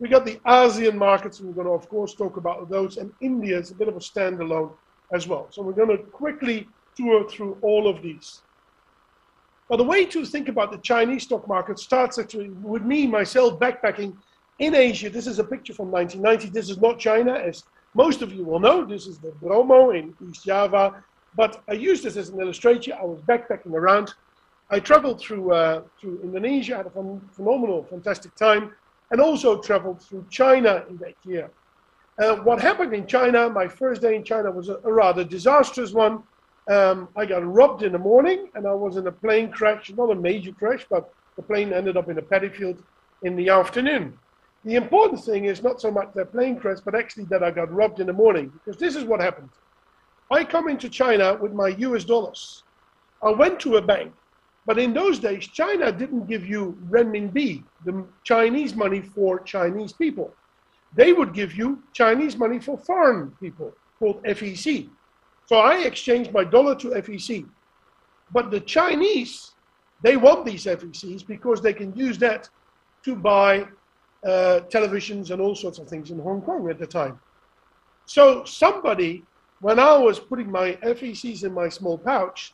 We 0.02 0.10
got 0.10 0.26
the 0.26 0.38
ASEAN 0.48 0.96
markets, 0.96 1.40
and 1.40 1.48
we're 1.48 1.64
going 1.64 1.68
to, 1.68 1.74
of 1.74 1.88
course, 1.88 2.16
talk 2.16 2.38
about 2.38 2.68
those. 2.72 2.98
And 2.98 3.14
India 3.22 3.60
is 3.60 3.70
a 3.70 3.76
bit 3.76 3.88
of 3.88 3.96
a 3.96 4.00
standalone 4.00 4.72
as 5.14 5.28
well. 5.28 5.46
So 5.52 5.62
we're 5.62 5.74
going 5.74 5.96
to 5.96 6.04
quickly 6.06 6.68
tour 6.98 7.30
through 7.30 7.60
all 7.62 7.88
of 7.88 8.02
these. 8.02 8.42
But 9.70 9.78
the 9.78 9.84
way 9.84 10.06
to 10.06 10.26
think 10.26 10.50
about 10.50 10.72
the 10.72 10.80
Chinese 10.80 11.22
stock 11.24 11.48
market 11.48 11.78
starts 11.78 12.18
actually 12.18 12.50
with 12.50 12.82
me, 12.82 13.06
myself, 13.06 13.60
backpacking 13.60 14.18
in 14.58 14.74
Asia. 14.74 15.08
This 15.08 15.28
is 15.28 15.38
a 15.38 15.44
picture 15.44 15.76
from 15.76 15.92
1990. 15.92 16.52
This 16.52 16.72
is 16.72 16.80
not 16.80 16.98
China, 16.98 17.34
as 17.34 17.64
most 17.94 18.24
of 18.24 18.34
you 18.34 18.44
will 18.44 18.60
know. 18.60 18.84
This 18.84 19.06
is 19.06 19.20
the 19.20 19.30
Bromo 19.40 19.92
in 19.92 20.16
East 20.28 20.46
Java. 20.46 21.04
But 21.36 21.62
I 21.70 21.74
use 21.74 22.02
this 22.02 22.18
as 22.18 22.30
an 22.30 22.42
illustration. 22.42 22.94
I 23.00 23.06
was 23.06 23.22
backpacking 23.22 23.74
around. 23.74 24.16
I 24.72 24.80
traveled 24.80 25.22
through, 25.22 25.54
uh, 25.54 25.84
through 26.00 26.22
Indonesia, 26.24 26.78
had 26.78 26.88
a 26.88 27.20
phenomenal, 27.36 27.84
fantastic 27.84 28.34
time 28.34 28.74
and 29.12 29.22
also 29.22 29.62
traveled 29.62 30.02
through 30.02 30.26
China 30.30 30.84
in 30.90 30.98
that 30.98 31.16
year. 31.26 31.50
Uh, 32.22 32.36
what 32.38 32.60
happened 32.60 32.94
in 32.94 33.06
China, 33.08 33.50
my 33.50 33.68
first 33.68 34.02
day 34.02 34.16
in 34.16 34.24
China 34.24 34.52
was 34.52 34.70
a, 34.70 34.78
a, 34.84 34.92
rather 34.92 35.24
disastrous 35.24 35.92
one. 35.92 36.24
um, 36.70 37.08
I 37.16 37.26
got 37.26 37.46
robbed 37.46 37.84
in 37.84 37.92
the 37.92 38.00
morning 38.00 38.50
and 38.56 38.68
I 38.68 38.74
was 38.74 38.98
in 38.98 39.08
a 39.08 39.12
plane 39.12 39.52
crash, 39.52 39.92
not 39.96 40.12
a 40.12 40.16
major 40.16 40.52
crash, 40.52 40.86
but 40.90 41.14
the 41.36 41.42
plane 41.42 41.74
ended 41.74 41.98
up 41.98 42.10
in 42.10 42.18
a 42.18 42.22
paddy 42.22 42.50
field 42.50 42.82
in 43.24 43.36
the 43.36 43.50
afternoon. 43.50 44.18
The 44.64 44.76
important 44.76 45.24
thing 45.24 45.46
is 45.46 45.64
not 45.64 45.82
so 45.82 45.90
much 45.90 46.10
that 46.14 46.32
plane 46.32 46.60
crash, 46.60 46.80
but 46.86 46.94
actually 46.94 47.26
that 47.26 47.44
I 47.44 47.50
got 47.50 47.72
robbed 47.72 48.00
in 48.00 48.08
the 48.08 48.14
morning 48.14 48.52
because 48.54 48.80
this 48.80 48.96
is 48.96 49.06
what 49.06 49.20
happened. 49.20 49.50
I 50.30 50.44
come 50.44 50.70
into 50.70 50.90
China 50.90 51.38
with 51.42 51.54
my 51.54 51.70
US 51.70 52.04
dollars. 52.04 52.64
I 53.24 53.32
went 53.32 53.60
to 53.62 53.78
a 53.78 53.82
bank, 53.82 54.14
but 54.66 54.78
in 54.78 54.94
those 54.94 55.20
days, 55.20 55.48
China 55.48 55.92
didn't 55.92 56.28
give 56.28 56.46
you 56.46 56.78
renminbi, 56.90 57.64
the 57.84 58.06
Chinese 58.24 58.76
money 58.76 59.02
for 59.02 59.40
Chinese 59.40 59.94
people. 59.94 60.34
They 60.96 61.14
would 61.14 61.34
give 61.34 61.56
you 61.56 61.82
Chinese 61.94 62.38
money 62.38 62.60
for 62.60 62.78
foreign 62.78 63.32
people 63.40 63.74
called 63.98 64.24
FEC. 64.24 64.90
So 65.46 65.58
I 65.58 65.80
exchanged 65.80 66.32
my 66.32 66.44
dollar 66.44 66.76
to 66.76 66.90
FEC. 66.90 67.46
But 68.32 68.52
the 68.52 68.60
Chinese, 68.60 69.52
they 70.04 70.16
want 70.18 70.46
these 70.46 70.66
FECs 70.66 71.26
because 71.26 71.62
they 71.62 71.74
can 71.74 71.94
use 71.96 72.18
that 72.20 72.50
to 73.04 73.16
buy 73.16 73.68
uh, 74.24 74.62
televisions 74.70 75.32
and 75.32 75.42
all 75.42 75.56
sorts 75.56 75.80
of 75.80 75.88
things 75.88 76.12
in 76.12 76.20
Hong 76.20 76.42
Kong 76.42 76.70
at 76.70 76.78
the 76.78 76.88
time. 76.88 77.20
So 78.06 78.44
somebody, 78.46 79.24
when 79.62 79.80
I 79.80 79.98
was 79.98 80.20
putting 80.20 80.52
my 80.52 80.74
FECs 80.84 81.44
in 81.44 81.54
my 81.54 81.70
small 81.70 81.98
pouch, 81.98 82.54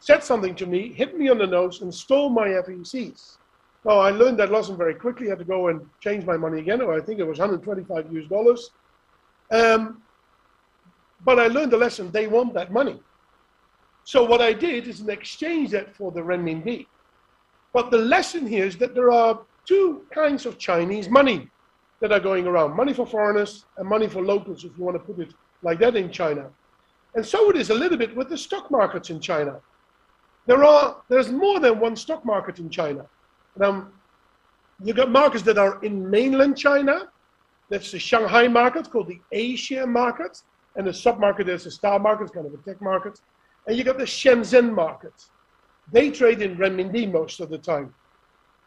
said 0.00 0.22
something 0.22 0.54
to 0.56 0.66
me, 0.66 0.92
hit 0.92 1.18
me 1.18 1.28
on 1.28 1.38
the 1.38 1.46
nose, 1.46 1.82
and 1.82 1.92
stole 1.92 2.30
my 2.30 2.48
FECs. 2.48 3.38
Well, 3.84 4.00
I 4.00 4.10
learned 4.10 4.38
that 4.38 4.50
lesson 4.50 4.76
very 4.76 4.94
quickly. 4.94 5.26
I 5.26 5.30
had 5.30 5.38
to 5.38 5.44
go 5.44 5.68
and 5.68 5.80
change 6.00 6.24
my 6.24 6.36
money 6.36 6.60
again. 6.60 6.82
I 6.82 7.00
think 7.00 7.20
it 7.20 7.26
was 7.26 7.38
125 7.38 8.12
US 8.12 8.28
dollars. 8.28 8.70
Um, 9.50 10.02
but 11.24 11.38
I 11.38 11.46
learned 11.46 11.72
the 11.72 11.76
lesson. 11.76 12.10
They 12.10 12.26
want 12.26 12.54
that 12.54 12.72
money. 12.72 13.00
So 14.04 14.24
what 14.24 14.40
I 14.40 14.52
did 14.52 14.86
is 14.88 15.00
an 15.00 15.10
exchange 15.10 15.70
that 15.70 15.94
for 15.94 16.10
the 16.10 16.20
renminbi. 16.20 16.86
But 17.72 17.90
the 17.90 17.98
lesson 17.98 18.46
here 18.46 18.64
is 18.64 18.76
that 18.78 18.94
there 18.94 19.10
are 19.10 19.40
two 19.66 20.06
kinds 20.12 20.46
of 20.46 20.58
Chinese 20.58 21.08
money 21.08 21.48
that 22.00 22.12
are 22.12 22.20
going 22.20 22.46
around 22.46 22.76
money 22.76 22.94
for 22.94 23.06
foreigners 23.06 23.64
and 23.76 23.88
money 23.88 24.08
for 24.08 24.22
locals, 24.22 24.64
if 24.64 24.72
you 24.78 24.84
want 24.84 24.96
to 24.96 25.00
put 25.00 25.18
it 25.18 25.34
like 25.62 25.78
that 25.80 25.96
in 25.96 26.10
China. 26.10 26.48
And 27.14 27.24
so 27.24 27.50
it 27.50 27.56
is 27.56 27.70
a 27.70 27.74
little 27.74 27.98
bit 27.98 28.16
with 28.16 28.28
the 28.28 28.38
stock 28.38 28.70
markets 28.70 29.10
in 29.10 29.20
China. 29.20 29.60
There 30.48 30.64
are 30.64 30.96
there's 31.10 31.30
more 31.30 31.60
than 31.60 31.78
one 31.78 31.94
stock 31.94 32.24
market 32.24 32.58
in 32.58 32.70
China. 32.70 33.04
Um, 33.60 33.92
you 34.82 34.94
got 34.94 35.10
markets 35.10 35.44
that 35.44 35.58
are 35.58 35.78
in 35.84 36.08
mainland 36.08 36.56
China. 36.56 37.10
That's 37.68 37.92
the 37.92 37.98
Shanghai 37.98 38.48
market 38.48 38.90
called 38.90 39.08
the 39.08 39.20
A-share 39.30 39.86
market. 39.86 40.40
And 40.74 40.86
the 40.86 40.94
sub-market 40.94 41.50
is 41.50 41.64
the 41.64 41.70
star 41.70 41.98
market, 41.98 42.32
kind 42.32 42.46
of 42.46 42.54
a 42.54 42.56
tech 42.58 42.80
market. 42.80 43.20
And 43.66 43.76
you 43.76 43.84
got 43.84 43.98
the 43.98 44.04
Shenzhen 44.04 44.72
market. 44.72 45.12
They 45.92 46.10
trade 46.10 46.40
in 46.40 46.56
renminbi 46.56 47.12
most 47.12 47.40
of 47.40 47.50
the 47.50 47.58
time. 47.58 47.94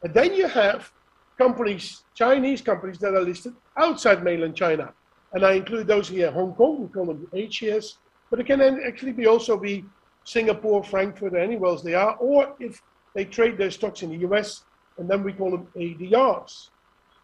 And 0.04 0.14
then 0.14 0.36
you 0.36 0.48
have 0.48 0.92
companies, 1.40 2.04
Chinese 2.14 2.62
companies 2.62 3.00
that 3.00 3.16
are 3.16 3.22
listed 3.22 3.54
outside 3.76 4.24
mainland 4.24 4.56
China. 4.56 4.94
And 5.34 5.44
I 5.44 5.54
include 5.54 5.88
those 5.88 6.10
here, 6.10 6.30
Hong 6.30 6.54
Kong, 6.54 6.82
we 6.82 6.88
call 6.90 7.06
them 7.06 7.28
HCS, 7.34 7.96
but 8.30 8.40
it 8.40 8.46
can 8.46 8.62
actually 8.62 9.14
be 9.14 9.26
also 9.26 9.58
be 9.58 9.84
Singapore, 10.24 10.84
Frankfurt, 10.84 11.34
or 11.34 11.38
anywhere 11.38 11.72
else 11.72 11.82
they 11.82 11.96
are, 11.96 12.16
or 12.18 12.56
if 12.60 12.82
they 13.14 13.26
trade 13.26 13.58
their 13.58 13.72
stocks 13.72 14.04
in 14.04 14.10
the 14.10 14.28
US, 14.30 14.64
and 14.98 15.10
then 15.10 15.24
we 15.24 15.34
call 15.34 15.52
them 15.52 15.68
ADRs. 15.76 16.70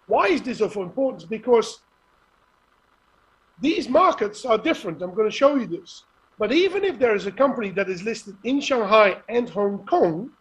Why 0.08 0.28
is 0.28 0.42
this 0.42 0.62
of 0.62 0.76
importance? 0.76 1.26
Because 1.26 1.82
these 3.60 3.90
markets 3.90 4.46
are 4.46 4.58
different. 4.58 5.02
I'm 5.02 5.14
going 5.14 5.30
to 5.30 5.36
show 5.36 5.56
you 5.56 5.68
this. 5.68 6.04
But 6.40 6.52
even 6.52 6.84
if 6.84 7.00
there 7.00 7.16
is 7.16 7.26
a 7.26 7.32
company 7.32 7.72
that 7.72 7.90
is 7.90 8.04
listed 8.04 8.38
in 8.44 8.62
Shanghai 8.62 9.18
and 9.28 9.50
Hong 9.50 9.86
Kong, 9.86 10.32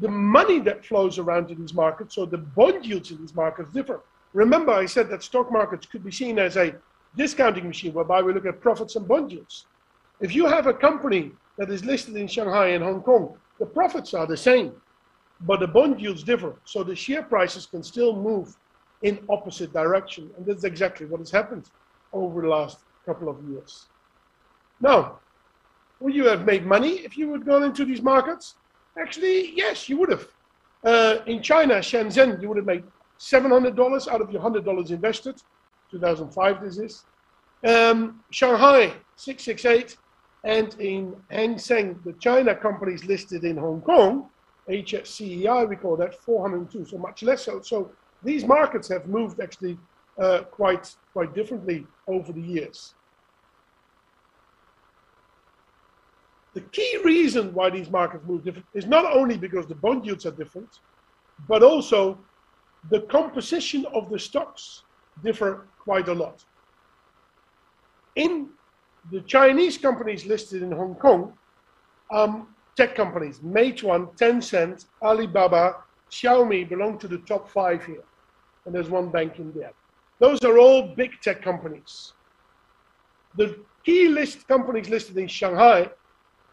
the 0.00 0.08
money 0.08 0.60
that 0.60 0.84
flows 0.86 1.18
around 1.18 1.50
in 1.50 1.60
these 1.60 1.74
markets, 1.74 2.14
so 2.14 2.24
the 2.24 2.38
bond 2.38 2.86
yields 2.86 3.10
in 3.10 3.18
these 3.18 3.34
markets 3.34 3.72
differ. 3.72 4.00
Remember, 4.32 4.72
I 4.72 4.86
said 4.86 5.10
that 5.10 5.24
stock 5.24 5.50
markets 5.50 5.86
could 5.86 6.04
be 6.04 6.12
seen 6.12 6.38
as 6.38 6.56
a 6.56 6.74
discounting 7.16 7.66
machine 7.66 7.92
whereby 7.92 8.22
we 8.22 8.32
look 8.32 8.46
at 8.46 8.60
profits 8.60 8.94
and 8.94 9.06
bond 9.06 9.32
yields. 9.32 9.66
If 10.20 10.34
you 10.34 10.46
have 10.46 10.66
a 10.66 10.74
company 10.74 11.32
that 11.56 11.70
is 11.70 11.84
listed 11.84 12.16
in 12.16 12.26
Shanghai 12.26 12.68
and 12.68 12.84
Hong 12.84 13.02
Kong, 13.02 13.36
the 13.58 13.66
profits 13.66 14.14
are 14.14 14.26
the 14.26 14.36
same, 14.36 14.72
but 15.42 15.60
the 15.60 15.66
bond 15.66 16.00
yields 16.00 16.22
differ. 16.22 16.56
So 16.64 16.82
the 16.82 16.94
share 16.94 17.22
prices 17.22 17.66
can 17.66 17.82
still 17.82 18.14
move 18.14 18.56
in 19.02 19.18
opposite 19.28 19.72
direction. 19.72 20.30
And 20.36 20.44
that's 20.44 20.64
exactly 20.64 21.06
what 21.06 21.20
has 21.20 21.30
happened 21.30 21.70
over 22.12 22.42
the 22.42 22.48
last 22.48 22.78
couple 23.06 23.28
of 23.28 23.42
years. 23.48 23.86
Now, 24.80 25.20
would 26.00 26.14
you 26.14 26.26
have 26.26 26.44
made 26.44 26.66
money 26.66 27.00
if 27.00 27.16
you 27.16 27.32
had 27.32 27.44
gone 27.44 27.62
into 27.62 27.84
these 27.84 28.02
markets? 28.02 28.56
Actually, 28.98 29.54
yes, 29.54 29.88
you 29.88 29.98
would 29.98 30.10
have. 30.10 30.28
Uh, 30.84 31.18
in 31.26 31.42
China, 31.42 31.74
Shenzhen, 31.76 32.40
you 32.40 32.48
would 32.48 32.56
have 32.56 32.66
made 32.66 32.84
$700 33.18 34.08
out 34.08 34.20
of 34.20 34.30
your 34.30 34.42
$100 34.42 34.90
invested. 34.90 35.40
2005, 35.90 36.62
this 36.62 36.78
is. 36.78 37.04
Um, 37.66 38.20
Shanghai, 38.30 38.94
668. 39.16 39.96
And 40.44 40.74
in 40.80 41.16
Hang 41.30 41.58
Seng, 41.58 42.00
the 42.04 42.14
China 42.14 42.54
companies 42.54 43.04
listed 43.04 43.44
in 43.44 43.56
Hong 43.56 43.82
Kong, 43.82 44.30
HSCEI, 44.68 45.68
we 45.68 45.76
call 45.76 45.96
that 45.96 46.14
402, 46.14 46.86
so 46.86 46.98
much 46.98 47.22
less 47.22 47.44
so. 47.44 47.60
So 47.60 47.90
these 48.22 48.44
markets 48.44 48.88
have 48.88 49.06
moved 49.06 49.40
actually 49.40 49.78
uh, 50.18 50.42
quite, 50.50 50.94
quite 51.12 51.34
differently 51.34 51.86
over 52.06 52.32
the 52.32 52.40
years. 52.40 52.94
The 56.54 56.60
key 56.60 57.00
reason 57.04 57.54
why 57.54 57.70
these 57.70 57.90
markets 57.90 58.24
move 58.26 58.44
different 58.44 58.66
is 58.74 58.86
not 58.86 59.04
only 59.04 59.36
because 59.36 59.66
the 59.66 59.74
bond 59.74 60.04
yields 60.04 60.26
are 60.26 60.32
different, 60.32 60.68
but 61.48 61.62
also 61.62 62.18
the 62.90 63.00
composition 63.02 63.86
of 63.94 64.10
the 64.10 64.18
stocks 64.18 64.82
differ 65.22 65.68
quite 65.78 66.08
a 66.08 66.14
lot. 66.14 66.44
In 68.16 68.48
the 69.10 69.20
Chinese 69.22 69.78
companies 69.78 70.26
listed 70.26 70.62
in 70.62 70.72
Hong 70.72 70.94
Kong, 70.94 71.32
um, 72.10 72.48
tech 72.76 72.94
companies, 72.94 73.40
Meituan, 73.40 74.16
Tencent, 74.16 74.86
Alibaba, 75.02 75.76
Xiaomi 76.10 76.68
belong 76.68 76.98
to 76.98 77.08
the 77.08 77.18
top 77.18 77.48
five 77.48 77.84
here. 77.84 78.04
And 78.64 78.74
there's 78.74 78.90
one 78.90 79.10
bank 79.10 79.38
in 79.38 79.52
there. 79.52 79.72
Those 80.18 80.40
are 80.44 80.58
all 80.58 80.94
big 80.94 81.12
tech 81.22 81.42
companies. 81.42 82.12
The 83.36 83.58
key 83.84 84.08
list 84.08 84.46
companies 84.46 84.88
listed 84.88 85.16
in 85.16 85.28
Shanghai 85.28 85.90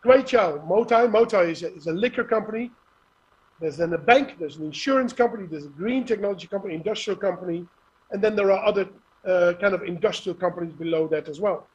Kweichow, 0.03 0.65
Moutai. 0.67 1.11
Motai 1.11 1.51
is 1.51 1.63
a, 1.63 1.73
is 1.73 1.87
a 1.87 1.91
liquor 1.91 2.23
company. 2.23 2.71
There's 3.59 3.77
then 3.77 3.93
a 3.93 3.97
bank, 3.97 4.35
there's 4.39 4.57
an 4.57 4.65
insurance 4.65 5.13
company, 5.13 5.47
there's 5.47 5.65
a 5.65 5.69
green 5.69 6.05
technology 6.05 6.47
company, 6.47 6.75
industrial 6.75 7.17
company, 7.19 7.65
and 8.11 8.21
then 8.21 8.35
there 8.35 8.51
are 8.51 8.63
other 8.63 8.87
uh, 9.27 9.53
kind 9.59 9.73
of 9.73 9.81
industrial 9.81 10.37
companies 10.37 10.73
below 10.73 11.07
that 11.07 11.27
as 11.27 11.39
well. 11.41 11.67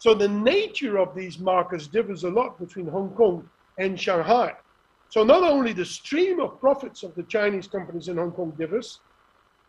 So 0.00 0.14
the 0.14 0.28
nature 0.28 0.98
of 0.98 1.14
these 1.14 1.38
markets 1.38 1.86
differs 1.86 2.24
a 2.24 2.30
lot 2.30 2.58
between 2.58 2.86
Hong 2.86 3.10
Kong 3.10 3.46
and 3.78 4.00
Shanghai. 4.00 4.54
So 5.10 5.24
not 5.24 5.42
only 5.42 5.74
the 5.74 5.84
stream 5.84 6.40
of 6.40 6.58
profits 6.58 7.02
of 7.02 7.14
the 7.14 7.22
Chinese 7.24 7.66
companies 7.66 8.08
in 8.08 8.16
Hong 8.16 8.32
Kong 8.32 8.54
differs 8.56 9.00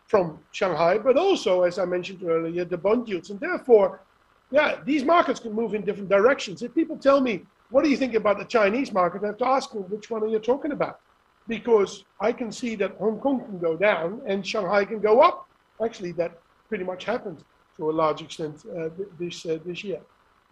from 0.07 0.39
Shanghai, 0.53 0.99
but 0.99 1.17
also, 1.17 1.63
as 1.63 1.77
I 1.77 1.84
mentioned 1.84 2.23
earlier, 2.23 2.63
the 2.63 2.77
bond 2.77 3.09
yields. 3.09 3.29
And 3.29 3.41
therefore, 3.41 4.03
yeah, 4.51 4.79
these 4.86 5.03
markets 5.03 5.41
can 5.41 5.51
move 5.51 5.73
in 5.73 5.84
different 5.84 6.07
directions. 6.07 6.61
If 6.61 6.73
people 6.73 6.95
tell 6.95 7.19
me, 7.19 7.45
what 7.69 7.84
do 7.84 7.89
you 7.89 7.97
think 7.97 8.13
about 8.13 8.39
the 8.39 8.45
Chinese 8.45 8.93
market? 8.93 9.23
I 9.25 9.27
have 9.27 9.38
to 9.39 9.47
ask 9.47 9.73
them, 9.73 9.84
which 9.84 10.09
one 10.09 10.23
are 10.23 10.27
you 10.27 10.39
talking 10.39 10.71
about? 10.71 11.01
Because 11.49 12.05
I 12.21 12.32
can 12.32 12.53
see 12.53 12.75
that 12.75 12.95
Hong 12.99 13.19
Kong 13.19 13.43
can 13.43 13.59
go 13.59 13.75
down 13.75 14.21
and 14.25 14.47
Shanghai 14.47 14.86
can 14.86 15.01
go 15.01 15.19
up. 15.19 15.49
Actually, 15.84 16.13
that 16.13 16.39
pretty 16.69 16.86
much 16.86 17.03
happened 17.03 17.43
to 17.75 17.89
a 17.89 17.91
large 17.91 18.21
extent 18.21 18.63
uh, 18.77 18.88
this, 19.19 19.45
uh, 19.45 19.57
this 19.65 19.84
year. 19.84 19.99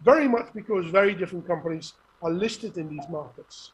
Very 0.02 0.28
much 0.28 0.48
because 0.54 0.86
very 0.86 1.14
different 1.14 1.46
companies 1.46 1.94
are 2.22 2.30
listed 2.30 2.78
in 2.78 2.88
these 2.88 3.08
markets. 3.08 3.72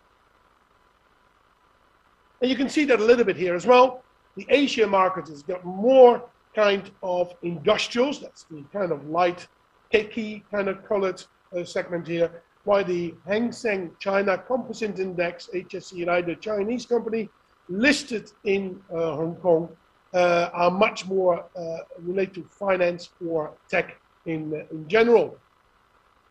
And 2.41 2.51
you 2.51 2.57
can 2.57 2.69
see 2.69 2.85
that 2.85 3.01
a 3.01 3.05
little 3.05 3.25
bit 3.25 3.37
here 3.37 3.55
as 3.55 3.67
well. 3.67 4.03
The 4.37 4.47
A-share 4.51 4.87
market 4.87 5.29
has 5.29 5.43
got 5.43 5.65
more 5.65 6.23
kind 6.55 6.91
of 7.03 7.35
industrials. 7.43 8.21
That's 8.21 8.45
the 8.45 8.63
kind 8.73 8.93
of 8.93 9.09
light, 9.09 9.47
khaki 9.91 10.45
kind 10.51 10.69
of 10.69 10.87
colored 10.87 11.23
uh, 11.57 11.65
segment 11.65 12.07
here 12.07 12.43
why 12.67 12.83
the 12.83 13.15
Hang 13.27 13.53
Seng 13.53 13.93
China 14.01 14.37
Composite 14.37 14.99
Index, 14.99 15.49
HSCI, 15.55 16.27
the 16.27 16.35
Chinese 16.35 16.85
company 16.85 17.29
listed 17.69 18.33
in 18.45 18.81
uh, 18.93 19.15
Hong 19.15 19.37
Kong, 19.37 19.69
uh, 20.13 20.51
are 20.53 20.71
much 20.71 21.07
more 21.07 21.45
uh, 21.57 21.79
related 22.01 22.35
to 22.35 22.43
finance 22.43 23.11
or 23.27 23.53
tech 23.71 23.97
in, 24.27 24.67
in 24.73 24.89
general. 24.89 25.39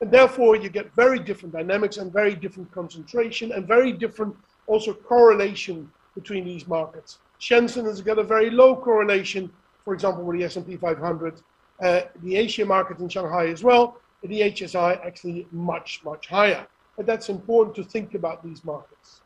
And 0.05 0.13
therefore, 0.13 0.55
you 0.55 0.69
get 0.69 0.93
very 0.93 1.17
different 1.17 1.51
dynamics 1.51 1.97
and 1.97 2.13
very 2.13 2.35
different 2.35 2.71
concentration 2.71 3.51
and 3.53 3.67
very 3.67 3.91
different 3.91 4.35
also 4.67 4.93
correlation 4.93 5.89
between 6.13 6.45
these 6.45 6.67
markets. 6.67 7.17
Shenzhen 7.41 7.85
has 7.85 8.01
got 8.01 8.19
a 8.19 8.23
very 8.23 8.51
low 8.51 8.75
correlation, 8.75 9.51
for 9.83 9.95
example, 9.95 10.23
with 10.23 10.37
the 10.37 10.43
S&P 10.43 10.77
500. 10.77 11.41
Uh, 11.81 12.01
the 12.21 12.35
A-share 12.35 12.67
market 12.67 12.99
in 12.99 13.09
Shanghai 13.09 13.47
as 13.47 13.63
well, 13.63 13.97
the 14.21 14.41
HSI 14.41 15.03
actually 15.03 15.47
much, 15.51 16.01
much 16.05 16.27
higher. 16.27 16.67
that 16.97 17.07
that's 17.07 17.29
important 17.29 17.75
to 17.77 17.83
think 17.83 18.13
about 18.13 18.43
these 18.43 18.63
markets. 18.63 19.21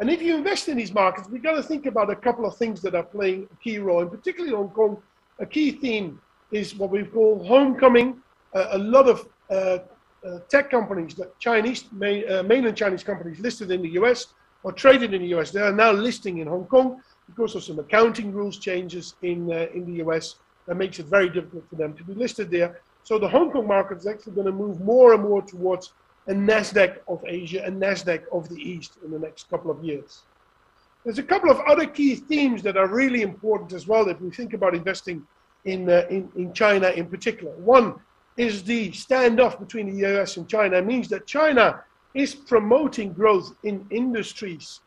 And 0.00 0.10
if 0.10 0.20
you 0.20 0.34
invest 0.34 0.68
in 0.68 0.78
these 0.78 0.92
markets, 0.92 1.28
we've 1.28 1.44
got 1.44 1.54
to 1.54 1.62
think 1.62 1.86
about 1.86 2.10
a 2.10 2.16
couple 2.16 2.44
of 2.44 2.56
things 2.56 2.82
that 2.82 2.96
are 2.96 3.04
playing 3.04 3.46
a 3.52 3.56
key 3.62 3.78
role, 3.78 4.00
and 4.00 4.10
particularly 4.10 4.52
Hong 4.52 4.70
Kong, 4.70 5.00
a 5.38 5.46
key 5.46 5.70
theme 5.70 6.20
is 6.50 6.74
what 6.74 6.90
we 6.90 7.04
call 7.04 7.44
homecoming. 7.44 8.20
Uh, 8.52 8.66
a 8.72 8.78
lot 8.78 9.08
of 9.08 9.28
uh, 9.48 9.78
tech 10.48 10.70
companies, 10.70 11.14
that 11.14 11.38
Chinese, 11.38 11.84
uh, 11.92 12.42
mainland 12.42 12.76
Chinese 12.76 13.02
companies 13.02 13.40
listed 13.40 13.70
in 13.70 13.82
the 13.82 13.90
US 14.00 14.28
or 14.62 14.72
traded 14.72 15.12
in 15.14 15.22
the 15.22 15.28
US, 15.38 15.50
they 15.50 15.60
are 15.60 15.72
now 15.72 15.92
listing 15.92 16.38
in 16.38 16.46
Hong 16.46 16.66
Kong 16.66 17.02
because 17.26 17.54
of 17.54 17.64
some 17.64 17.78
accounting 17.78 18.32
rules 18.32 18.58
changes 18.58 19.14
in, 19.22 19.50
uh, 19.52 19.66
in 19.74 19.84
the 19.86 20.04
US 20.04 20.36
that 20.66 20.76
makes 20.76 20.98
it 20.98 21.06
very 21.06 21.28
difficult 21.28 21.68
for 21.68 21.76
them 21.76 21.94
to 21.94 22.04
be 22.04 22.14
listed 22.14 22.50
there. 22.50 22.80
So 23.04 23.18
the 23.18 23.28
Hong 23.28 23.50
Kong 23.50 23.66
market 23.66 23.98
is 23.98 24.06
actually 24.06 24.34
going 24.34 24.46
to 24.46 24.52
move 24.52 24.80
more 24.80 25.14
and 25.14 25.22
more 25.22 25.42
towards 25.42 25.92
a 26.28 26.32
NASDAQ 26.32 26.98
of 27.08 27.24
Asia, 27.26 27.64
a 27.64 27.70
NASDAQ 27.70 28.22
of 28.32 28.48
the 28.48 28.56
East 28.56 28.98
in 29.04 29.10
the 29.10 29.18
next 29.18 29.50
couple 29.50 29.70
of 29.70 29.82
years. 29.82 30.22
There's 31.04 31.18
a 31.18 31.22
couple 31.24 31.50
of 31.50 31.58
other 31.60 31.86
key 31.86 32.14
themes 32.14 32.62
that 32.62 32.76
are 32.76 32.86
really 32.86 33.22
important 33.22 33.72
as 33.72 33.88
well 33.88 34.08
if 34.08 34.20
we 34.20 34.30
think 34.30 34.54
about 34.54 34.74
investing 34.74 35.26
in, 35.64 35.90
uh, 35.90 36.06
in, 36.10 36.30
in 36.36 36.52
China 36.52 36.90
in 36.90 37.06
particular. 37.06 37.52
One 37.56 37.94
is 38.36 38.62
the 38.62 38.90
standoff 38.90 39.58
between 39.58 39.86
the 39.90 40.06
US 40.06 40.36
and 40.36 40.48
China. 40.48 40.78
It 40.78 40.86
means 40.86 41.08
that 41.08 41.26
China 41.26 41.82
is 42.14 42.34
promoting 42.34 43.12
growth 43.12 43.54
in 43.64 43.86
industries 43.90 44.80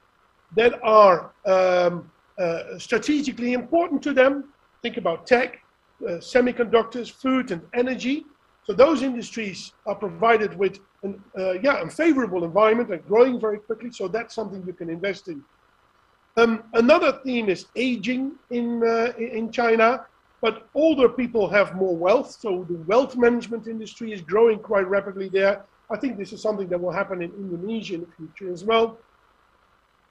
that 0.55 0.79
are 0.83 1.31
um, 1.45 2.09
uh, 2.37 2.77
strategically 2.77 3.53
important 3.53 4.01
to 4.03 4.13
them. 4.13 4.45
Think 4.81 4.97
about 4.97 5.25
tech, 5.25 5.59
uh, 6.03 6.13
semiconductors, 6.13 7.11
food, 7.11 7.51
and 7.51 7.61
energy. 7.73 8.25
So 8.65 8.73
those 8.73 9.03
industries 9.03 9.73
are 9.85 9.95
provided 9.95 10.57
with 10.57 10.79
an, 11.03 11.21
uh, 11.37 11.53
yeah, 11.53 11.81
a 11.81 11.89
favorable 11.89 12.43
environment 12.43 12.89
and 12.91 13.05
growing 13.05 13.39
very 13.39 13.59
quickly. 13.59 13.91
So 13.91 14.07
that's 14.07 14.33
something 14.33 14.63
you 14.65 14.73
can 14.73 14.89
invest 14.89 15.27
in. 15.27 15.43
Um, 16.37 16.63
another 16.73 17.19
theme 17.23 17.47
is 17.47 17.67
aging 17.75 18.33
in, 18.49 18.83
uh, 18.83 19.13
in 19.17 19.51
China, 19.51 20.05
but 20.45 20.67
older 20.75 21.09
people 21.09 21.49
have 21.49 21.73
more 21.73 21.97
wealth. 21.97 22.37
So 22.39 22.67
the 22.69 22.77
wealth 22.91 23.17
management 23.17 23.65
industry 23.65 24.13
is 24.13 24.21
growing 24.21 24.59
quite 24.59 24.87
rapidly 24.87 25.27
there. 25.27 25.65
I 25.89 25.97
think 25.97 26.19
this 26.19 26.33
is 26.33 26.39
something 26.39 26.67
that 26.67 26.79
will 26.79 26.91
happen 26.91 27.23
in 27.23 27.31
Indonesia 27.31 27.95
in 27.95 28.01
the 28.01 28.11
future 28.15 28.53
as 28.53 28.63
well. 28.63 28.99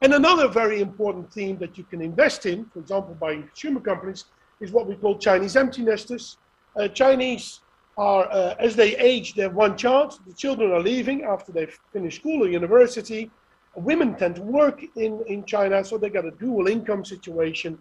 And 0.02 0.12
another 0.12 0.48
very 0.48 0.80
important 0.80 1.32
theme 1.32 1.56
that 1.58 1.78
you 1.78 1.84
can 1.84 2.00
invest 2.02 2.46
in, 2.46 2.64
for 2.72 2.80
example, 2.80 3.14
by 3.14 3.36
consumer 3.36 3.78
companies, 3.78 4.24
is 4.60 4.72
what 4.72 4.88
we 4.88 4.96
call 4.96 5.16
Chinese 5.18 5.54
empty 5.54 5.82
nesters. 5.82 6.36
Uh, 6.74 6.88
Chinese 6.88 7.60
are, 7.96 8.24
uh, 8.32 8.56
as 8.58 8.74
they 8.74 8.96
age, 8.96 9.34
they 9.34 9.42
have 9.42 9.54
one 9.54 9.76
child. 9.76 10.18
The 10.26 10.34
children 10.34 10.72
are 10.72 10.82
leaving 10.82 11.22
after 11.22 11.52
they've 11.52 11.78
finished 11.92 12.18
school 12.18 12.42
or 12.42 12.48
university. 12.48 13.30
Women 13.76 14.16
tend 14.16 14.34
to 14.34 14.42
work 14.42 14.82
in, 14.96 15.22
in 15.28 15.44
China, 15.44 15.84
so 15.84 15.96
they 15.96 16.10
got 16.10 16.24
a 16.24 16.32
dual 16.32 16.66
income 16.66 17.04
situation. 17.04 17.78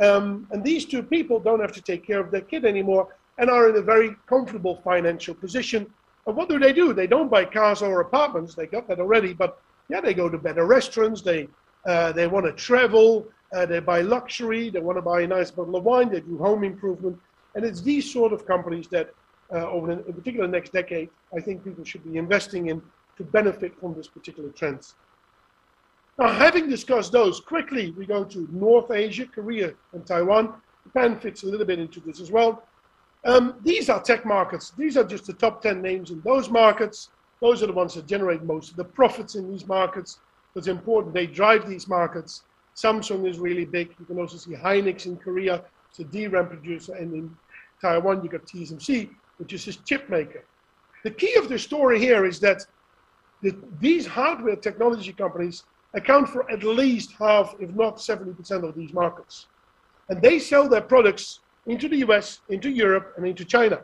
Um, 0.00 0.46
and 0.50 0.64
these 0.64 0.84
two 0.86 1.02
people 1.02 1.38
don't 1.40 1.60
have 1.60 1.72
to 1.72 1.82
take 1.82 2.06
care 2.06 2.20
of 2.20 2.30
their 2.30 2.40
kid 2.40 2.64
anymore 2.64 3.08
and 3.38 3.50
are 3.50 3.68
in 3.68 3.76
a 3.76 3.82
very 3.82 4.16
comfortable 4.26 4.80
financial 4.82 5.34
position. 5.34 5.86
And 6.26 6.36
what 6.36 6.48
do 6.48 6.58
they 6.58 6.72
do? 6.72 6.92
They 6.92 7.06
don't 7.06 7.30
buy 7.30 7.44
cars 7.44 7.82
or 7.82 8.00
apartments. 8.00 8.54
They 8.54 8.66
got 8.66 8.88
that 8.88 9.00
already, 9.00 9.32
but 9.32 9.60
yeah, 9.88 10.00
they 10.00 10.14
go 10.14 10.28
to 10.28 10.38
better 10.38 10.66
restaurants. 10.66 11.22
They 11.22 11.48
uh, 11.86 12.12
they 12.12 12.26
want 12.26 12.46
to 12.46 12.52
travel. 12.52 13.26
Uh, 13.54 13.66
they 13.66 13.80
buy 13.80 14.02
luxury. 14.02 14.70
They 14.70 14.80
want 14.80 14.98
to 14.98 15.02
buy 15.02 15.22
a 15.22 15.26
nice 15.26 15.50
bottle 15.50 15.76
of 15.76 15.84
wine. 15.84 16.10
They 16.10 16.20
do 16.20 16.38
home 16.38 16.62
improvement, 16.62 17.18
and 17.54 17.64
it's 17.64 17.80
these 17.80 18.10
sort 18.12 18.32
of 18.32 18.46
companies 18.46 18.86
that 18.88 19.12
uh, 19.52 19.68
over 19.70 19.86
the, 19.88 20.06
in 20.06 20.12
particular 20.12 20.46
next 20.46 20.72
decade, 20.72 21.08
I 21.36 21.40
think 21.40 21.64
people 21.64 21.84
should 21.84 22.04
be 22.04 22.18
investing 22.18 22.68
in 22.68 22.82
to 23.16 23.24
benefit 23.24 23.78
from 23.80 23.94
this 23.94 24.06
particular 24.06 24.50
trends. 24.50 24.94
Now, 26.18 26.32
having 26.32 26.68
discussed 26.68 27.12
those, 27.12 27.40
quickly 27.40 27.92
we 27.92 28.06
go 28.06 28.24
to 28.24 28.48
North 28.50 28.90
Asia, 28.90 29.26
Korea, 29.26 29.72
and 29.92 30.06
Taiwan. 30.06 30.54
Japan 30.84 31.18
fits 31.18 31.42
a 31.42 31.46
little 31.46 31.66
bit 31.66 31.78
into 31.78 32.00
this 32.00 32.20
as 32.20 32.30
well. 32.30 32.64
Um, 33.24 33.54
these 33.62 33.88
are 33.88 34.02
tech 34.02 34.24
markets. 34.24 34.72
These 34.76 34.96
are 34.96 35.04
just 35.04 35.26
the 35.26 35.32
top 35.34 35.62
10 35.62 35.80
names 35.82 36.10
in 36.10 36.20
those 36.22 36.50
markets. 36.50 37.10
Those 37.40 37.62
are 37.62 37.66
the 37.66 37.72
ones 37.72 37.94
that 37.94 38.06
generate 38.06 38.42
most 38.42 38.70
of 38.70 38.76
the 38.76 38.84
profits 38.84 39.34
in 39.34 39.50
these 39.50 39.66
markets. 39.66 40.20
It's 40.56 40.66
important. 40.66 41.14
They 41.14 41.26
drive 41.26 41.68
these 41.68 41.88
markets. 41.88 42.42
Samsung 42.74 43.28
is 43.28 43.38
really 43.38 43.64
big. 43.64 43.94
You 43.98 44.06
can 44.06 44.18
also 44.18 44.36
see 44.36 44.52
Hynix 44.52 45.06
in 45.06 45.16
Korea. 45.16 45.62
It's 45.90 46.00
a 46.00 46.04
DRAM 46.04 46.48
producer. 46.48 46.94
And 46.94 47.12
in 47.14 47.36
Taiwan, 47.80 48.22
you 48.22 48.30
got 48.30 48.46
TSMC 48.46 49.10
which 49.40 49.54
is 49.54 49.64
his 49.64 49.78
chip 49.78 50.08
maker. 50.10 50.44
The 51.02 51.10
key 51.10 51.34
of 51.36 51.48
the 51.48 51.58
story 51.58 51.98
here 51.98 52.26
is 52.26 52.38
that 52.40 52.66
the, 53.42 53.56
these 53.80 54.06
hardware 54.06 54.54
technology 54.54 55.14
companies 55.14 55.64
account 55.94 56.28
for 56.28 56.50
at 56.50 56.62
least 56.62 57.12
half, 57.18 57.54
if 57.60 57.70
not 57.74 57.96
70% 57.96 58.68
of 58.68 58.74
these 58.74 58.92
markets. 58.92 59.46
And 60.08 60.20
they 60.22 60.38
sell 60.38 60.68
their 60.68 60.80
products 60.80 61.40
into 61.66 61.88
the 61.88 61.98
US, 62.08 62.40
into 62.48 62.70
Europe, 62.70 63.14
and 63.16 63.26
into 63.26 63.44
China. 63.44 63.80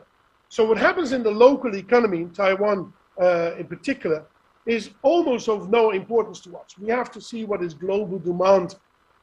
So 0.49 0.65
what 0.65 0.77
happens 0.77 1.11
in 1.11 1.23
the 1.23 1.31
local 1.31 1.75
economy, 1.75 2.19
in 2.19 2.31
Taiwan 2.31 2.93
uh, 3.21 3.51
in 3.57 3.65
particular, 3.65 4.25
is 4.65 4.91
almost 5.01 5.47
of 5.49 5.69
no 5.69 5.91
importance 5.91 6.39
to 6.41 6.57
us. 6.57 6.77
We 6.79 6.89
have 6.89 7.11
to 7.11 7.21
see 7.21 7.45
what 7.45 7.63
is 7.63 7.73
global 7.73 8.19
demand 8.19 8.75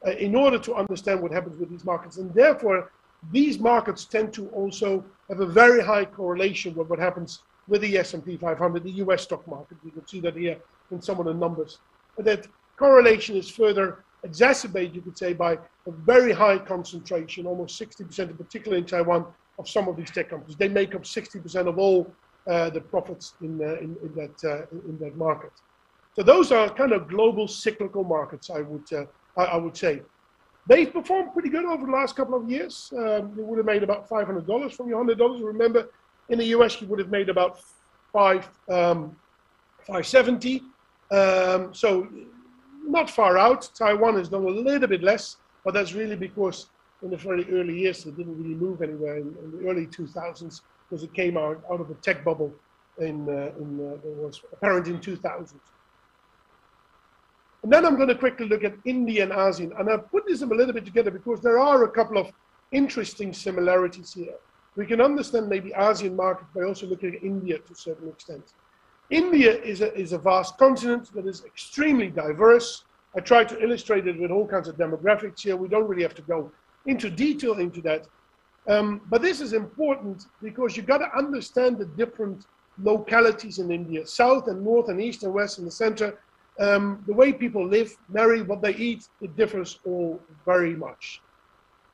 uh, 0.06 0.10
in 0.12 0.34
order 0.34 0.58
to 0.58 0.74
understand 0.74 1.20
what 1.20 1.32
happens 1.32 1.58
with 1.58 1.70
these 1.70 1.84
markets. 1.84 2.16
And 2.16 2.32
therefore, 2.34 2.90
these 3.32 3.58
markets 3.58 4.04
tend 4.04 4.32
to 4.34 4.48
also 4.48 5.04
have 5.28 5.40
a 5.40 5.46
very 5.46 5.82
high 5.82 6.04
correlation 6.04 6.74
with 6.74 6.88
what 6.88 6.98
happens 6.98 7.42
with 7.68 7.80
the 7.80 7.96
S&P 7.98 8.36
500, 8.36 8.82
the 8.82 8.90
US 8.90 9.22
stock 9.22 9.46
market. 9.48 9.78
You 9.84 9.90
can 9.90 10.06
see 10.06 10.20
that 10.20 10.36
here 10.36 10.58
in 10.90 11.00
some 11.00 11.18
of 11.18 11.26
the 11.26 11.34
numbers. 11.34 11.78
That 12.18 12.46
correlation 12.76 13.36
is 13.36 13.48
further 13.48 14.04
exacerbated, 14.24 14.94
you 14.94 15.02
could 15.02 15.18
say, 15.18 15.32
by 15.32 15.52
a 15.86 15.90
very 15.90 16.32
high 16.32 16.58
concentration, 16.58 17.46
almost 17.46 17.80
60%, 17.80 18.18
in 18.18 18.36
particular 18.36 18.76
in 18.76 18.84
Taiwan, 18.84 19.26
of 19.58 19.68
some 19.68 19.86
of 19.86 19.96
these 19.96 20.10
tech 20.10 20.30
companies. 20.30 20.56
They 20.56 20.68
make 20.68 20.94
up 20.94 21.02
60% 21.02 21.68
of 21.68 21.78
all 21.78 22.10
uh, 22.46 22.70
the 22.70 22.80
profits 22.80 23.34
in, 23.40 23.60
uh, 23.60 23.74
in, 23.76 23.96
in, 24.02 24.14
that, 24.16 24.44
uh, 24.44 24.66
in 24.88 24.98
that 24.98 25.16
market. 25.16 25.52
So 26.16 26.22
those 26.22 26.52
are 26.52 26.68
kind 26.70 26.92
of 26.92 27.08
global 27.08 27.46
cyclical 27.48 28.04
markets, 28.04 28.50
I 28.50 28.60
would, 28.60 28.92
uh, 28.92 29.04
I, 29.36 29.44
I 29.44 29.56
would 29.56 29.76
say. 29.76 30.02
They've 30.66 30.90
performed 30.90 31.32
pretty 31.32 31.50
good 31.50 31.66
over 31.66 31.84
the 31.84 31.92
last 31.92 32.16
couple 32.16 32.34
of 32.34 32.50
years. 32.50 32.92
Um, 32.96 33.34
you 33.36 33.44
would 33.44 33.58
have 33.58 33.66
made 33.66 33.82
about 33.82 34.08
$500 34.08 34.74
from 34.74 34.88
your 34.88 35.04
$100. 35.04 35.44
Remember, 35.44 35.90
in 36.30 36.38
the 36.38 36.46
US, 36.46 36.80
you 36.80 36.86
would 36.88 36.98
have 36.98 37.10
made 37.10 37.28
about 37.28 37.60
five, 38.12 38.48
um, 38.70 39.14
570. 39.86 40.62
Um, 41.10 41.74
so 41.74 42.08
not 42.86 43.10
far 43.10 43.38
out. 43.38 43.68
Taiwan 43.74 44.16
has 44.16 44.28
done 44.28 44.44
a 44.44 44.48
little 44.48 44.88
bit 44.88 45.02
less, 45.02 45.36
but 45.64 45.74
that's 45.74 45.92
really 45.92 46.16
because 46.16 46.66
in 47.02 47.10
the 47.10 47.16
very 47.16 47.46
early 47.52 47.80
years, 47.80 48.04
it 48.06 48.16
didn't 48.16 48.36
really 48.42 48.54
move 48.54 48.82
anywhere 48.82 49.16
in, 49.16 49.34
in 49.42 49.58
the 49.58 49.68
early 49.68 49.86
2000s 49.86 50.62
because 50.88 51.02
it 51.02 51.12
came 51.12 51.36
out, 51.36 51.62
out 51.70 51.80
of 51.80 51.90
a 51.90 51.94
tech 51.94 52.24
bubble 52.24 52.52
in, 52.98 53.28
uh, 53.28 53.52
in 53.58 53.80
uh, 53.80 53.96
that 54.02 54.16
was 54.16 54.40
apparent 54.52 54.86
in 54.86 55.00
2000. 55.00 55.60
And 57.62 57.72
then 57.72 57.86
I'm 57.86 57.96
going 57.96 58.08
to 58.08 58.14
quickly 58.14 58.46
look 58.46 58.62
at 58.62 58.74
India 58.84 59.22
and 59.22 59.32
ASEAN. 59.32 59.78
And 59.80 59.88
I've 59.88 60.10
put 60.10 60.26
this 60.26 60.42
a 60.42 60.46
little 60.46 60.74
bit 60.74 60.84
together 60.84 61.10
because 61.10 61.40
there 61.40 61.58
are 61.58 61.84
a 61.84 61.90
couple 61.90 62.18
of 62.18 62.30
interesting 62.72 63.32
similarities 63.32 64.12
here. 64.12 64.34
We 64.76 64.86
can 64.86 65.00
understand 65.00 65.48
maybe 65.48 65.70
ASEAN 65.70 66.14
market 66.14 66.46
by 66.54 66.64
also 66.64 66.86
looking 66.86 67.14
at 67.14 67.22
India 67.22 67.58
to 67.58 67.72
a 67.72 67.76
certain 67.76 68.08
extent. 68.08 68.52
India 69.10 69.52
is 69.62 69.80
a, 69.80 69.94
is 69.94 70.12
a 70.12 70.18
vast 70.18 70.56
continent 70.58 71.12
that 71.14 71.26
is 71.26 71.44
extremely 71.44 72.08
diverse. 72.08 72.84
I 73.16 73.20
tried 73.20 73.48
to 73.50 73.62
illustrate 73.62 74.06
it 74.06 74.18
with 74.18 74.30
all 74.30 74.46
kinds 74.46 74.68
of 74.68 74.76
demographics 74.76 75.40
here. 75.40 75.56
We 75.56 75.68
don't 75.68 75.86
really 75.86 76.02
have 76.02 76.14
to 76.16 76.22
go 76.22 76.50
into 76.86 77.10
detail 77.10 77.58
into 77.58 77.80
that. 77.82 78.06
Um, 78.66 79.02
but 79.10 79.20
this 79.20 79.40
is 79.40 79.52
important 79.52 80.26
because 80.42 80.76
you've 80.76 80.86
got 80.86 80.98
to 80.98 81.16
understand 81.16 81.78
the 81.78 81.84
different 81.84 82.46
localities 82.82 83.58
in 83.58 83.70
India, 83.70 84.06
south 84.06 84.48
and 84.48 84.64
north 84.64 84.88
and 84.88 85.00
east 85.00 85.22
and 85.22 85.32
west 85.32 85.58
and 85.58 85.66
the 85.66 85.70
center, 85.70 86.18
um, 86.58 87.02
the 87.06 87.12
way 87.12 87.32
people 87.32 87.66
live, 87.66 87.96
marry, 88.08 88.42
what 88.42 88.62
they 88.62 88.74
eat, 88.76 89.08
it 89.20 89.36
differs 89.36 89.80
all 89.84 90.20
very 90.44 90.74
much. 90.74 91.20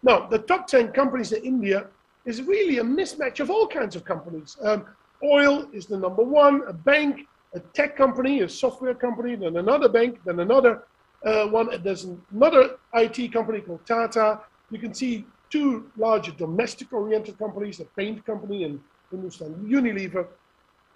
Now, 0.03 0.27
the 0.27 0.39
top 0.39 0.67
10 0.67 0.93
companies 0.93 1.33
in 1.33 1.43
India 1.45 1.87
is 2.25 2.43
really 2.43 2.79
a 2.79 2.85
mismatch 2.85 3.41
of 3.41 3.51
all 3.51 3.67
kinds 3.67 3.97
of 3.97 4.05
companies. 4.05 4.57
Um, 4.63 4.87
oil 5.23 5.67
is 5.73 5.87
the 5.87 5.97
number 5.97 6.23
one, 6.23 6.63
a 6.67 6.73
bank, 6.73 7.27
a 7.55 7.61
tech 7.61 7.97
company, 7.97 8.41
a 8.41 8.49
software 8.49 8.95
company, 8.95 9.37
then 9.37 9.57
another 9.57 9.89
bank, 9.89 10.21
then 10.25 10.41
another 10.41 10.85
uh, 11.25 11.47
one. 11.47 11.69
There's 11.83 12.07
another 12.33 12.77
IT 12.95 13.33
company 13.33 13.61
called 13.61 13.85
Tata. 13.87 14.41
You 14.71 14.79
can 14.79 14.95
see 14.95 15.27
two 15.51 15.91
larger 15.97 16.33
domestic 16.33 16.93
oriented 16.93 17.39
companies, 17.39 17.81
a 17.81 17.85
paint 17.85 18.25
company 18.25 18.65
and 18.65 18.81
Hindustan 19.11 19.55
Unilever. 19.69 20.27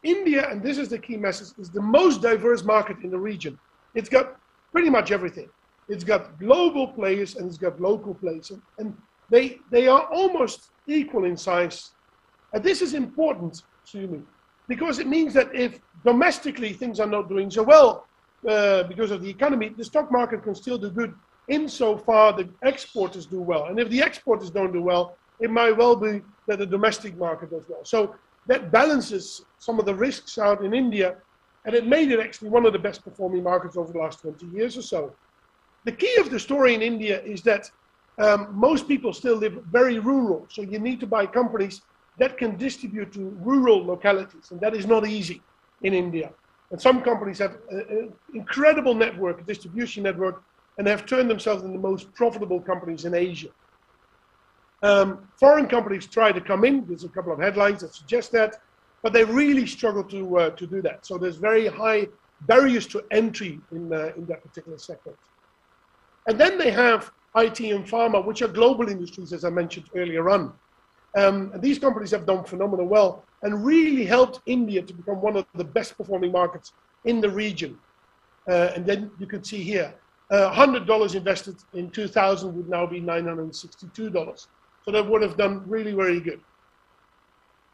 India, 0.04 0.48
and 0.50 0.62
this 0.62 0.78
is 0.78 0.88
the 0.88 0.98
key 0.98 1.16
message, 1.16 1.58
is 1.58 1.70
the 1.70 1.80
most 1.80 2.20
diverse 2.20 2.62
market 2.62 2.98
in 3.02 3.10
the 3.10 3.18
region. 3.18 3.58
It's 3.94 4.08
got 4.08 4.36
pretty 4.70 4.90
much 4.90 5.10
everything. 5.10 5.48
It's 5.88 6.04
got 6.04 6.38
global 6.38 6.88
players 6.88 7.36
and 7.36 7.46
it's 7.46 7.58
got 7.58 7.80
local 7.80 8.14
players. 8.14 8.50
And, 8.50 8.62
and 8.78 8.96
they, 9.30 9.58
they 9.70 9.88
are 9.88 10.06
almost 10.12 10.70
equal 10.86 11.24
in 11.24 11.36
size. 11.36 11.92
And 12.52 12.62
this 12.62 12.82
is 12.82 12.94
important 12.94 13.62
to 13.92 14.06
me 14.06 14.20
because 14.68 14.98
it 14.98 15.06
means 15.06 15.34
that 15.34 15.54
if 15.54 15.80
domestically 16.04 16.72
things 16.72 17.00
are 17.00 17.06
not 17.06 17.28
doing 17.28 17.50
so 17.50 17.62
well 17.62 18.06
uh, 18.48 18.82
because 18.84 19.10
of 19.10 19.22
the 19.22 19.28
economy, 19.28 19.70
the 19.76 19.84
stock 19.84 20.10
market 20.10 20.42
can 20.42 20.54
still 20.54 20.78
do 20.78 20.90
good 20.90 21.14
insofar 21.48 22.32
the 22.32 22.48
exporters 22.62 23.26
do 23.26 23.40
well. 23.40 23.66
And 23.66 23.78
if 23.78 23.90
the 23.90 24.00
exporters 24.00 24.50
don't 24.50 24.72
do 24.72 24.82
well, 24.82 25.16
it 25.40 25.50
might 25.50 25.76
well 25.76 25.96
be 25.96 26.22
that 26.46 26.58
the 26.58 26.66
domestic 26.66 27.16
market 27.18 27.50
does 27.50 27.64
well. 27.68 27.84
So 27.84 28.14
that 28.46 28.70
balances 28.70 29.42
some 29.58 29.78
of 29.78 29.86
the 29.86 29.94
risks 29.94 30.38
out 30.38 30.64
in 30.64 30.74
India, 30.74 31.16
and 31.66 31.74
it 31.74 31.86
made 31.86 32.10
it 32.10 32.20
actually 32.20 32.50
one 32.50 32.66
of 32.66 32.72
the 32.72 32.78
best 32.78 33.04
performing 33.04 33.42
markets 33.42 33.76
over 33.76 33.92
the 33.92 33.98
last 33.98 34.20
20 34.20 34.46
years 34.46 34.76
or 34.76 34.82
so. 34.82 35.12
The 35.84 35.92
key 35.92 36.16
of 36.18 36.30
the 36.30 36.40
story 36.40 36.74
in 36.74 36.82
India 36.82 37.22
is 37.22 37.42
that 37.42 37.70
um, 38.18 38.48
most 38.52 38.86
people 38.86 39.12
still 39.12 39.36
live 39.36 39.58
very 39.70 39.98
rural, 39.98 40.46
so 40.50 40.62
you 40.62 40.78
need 40.78 41.00
to 41.00 41.06
buy 41.06 41.26
companies 41.26 41.82
that 42.18 42.38
can 42.38 42.56
distribute 42.56 43.12
to 43.12 43.36
rural 43.40 43.84
localities, 43.84 44.50
and 44.50 44.60
that 44.60 44.74
is 44.74 44.86
not 44.86 45.06
easy 45.06 45.42
in 45.82 45.94
India. 45.94 46.30
And 46.70 46.80
some 46.80 47.02
companies 47.02 47.38
have 47.38 47.56
an 47.70 48.12
incredible 48.32 48.94
network, 48.94 49.46
distribution 49.46 50.02
network, 50.02 50.42
and 50.78 50.86
have 50.86 51.06
turned 51.06 51.30
themselves 51.30 51.62
into 51.62 51.76
the 51.76 51.82
most 51.82 52.12
profitable 52.14 52.60
companies 52.60 53.04
in 53.04 53.14
Asia. 53.14 53.48
Um, 54.82 55.28
foreign 55.38 55.66
companies 55.66 56.06
try 56.06 56.32
to 56.32 56.40
come 56.40 56.64
in. 56.64 56.84
There's 56.86 57.04
a 57.04 57.08
couple 57.08 57.32
of 57.32 57.38
headlines 57.38 57.80
that 57.80 57.94
suggest 57.94 58.32
that, 58.32 58.56
but 59.02 59.12
they 59.12 59.24
really 59.24 59.66
struggle 59.66 60.04
to 60.04 60.38
uh, 60.38 60.50
to 60.50 60.66
do 60.66 60.82
that. 60.82 61.06
So 61.06 61.16
there's 61.16 61.36
very 61.36 61.66
high 61.66 62.08
barriers 62.42 62.86
to 62.88 63.02
entry 63.10 63.60
in 63.72 63.92
uh, 63.92 64.12
in 64.16 64.26
that 64.26 64.42
particular 64.42 64.78
sector. 64.78 65.14
And 66.26 66.38
then 66.38 66.58
they 66.58 66.70
have 66.70 67.12
IT 67.36 67.60
and 67.60 67.86
pharma, 67.86 68.24
which 68.24 68.42
are 68.42 68.48
global 68.48 68.88
industries, 68.88 69.32
as 69.32 69.44
I 69.44 69.50
mentioned 69.50 69.86
earlier 69.94 70.28
on. 70.30 70.52
Um, 71.16 71.52
and 71.54 71.62
these 71.62 71.78
companies 71.78 72.10
have 72.10 72.26
done 72.26 72.44
phenomenal 72.44 72.86
well 72.86 73.24
and 73.42 73.64
really 73.64 74.04
helped 74.04 74.40
India 74.46 74.82
to 74.82 74.92
become 74.92 75.20
one 75.20 75.36
of 75.36 75.46
the 75.54 75.64
best 75.64 75.96
performing 75.96 76.32
markets 76.32 76.72
in 77.04 77.20
the 77.20 77.30
region. 77.30 77.78
Uh, 78.48 78.70
and 78.74 78.84
then 78.84 79.10
you 79.18 79.26
can 79.26 79.44
see 79.44 79.62
here, 79.62 79.94
uh, 80.30 80.52
$100 80.52 81.14
invested 81.14 81.56
in 81.74 81.90
2000 81.90 82.54
would 82.54 82.68
now 82.68 82.86
be 82.86 83.00
$962. 83.00 84.46
So 84.84 84.90
that 84.90 85.08
would 85.08 85.22
have 85.22 85.36
done 85.36 85.62
really 85.66 85.92
very 85.92 86.20
good. 86.20 86.40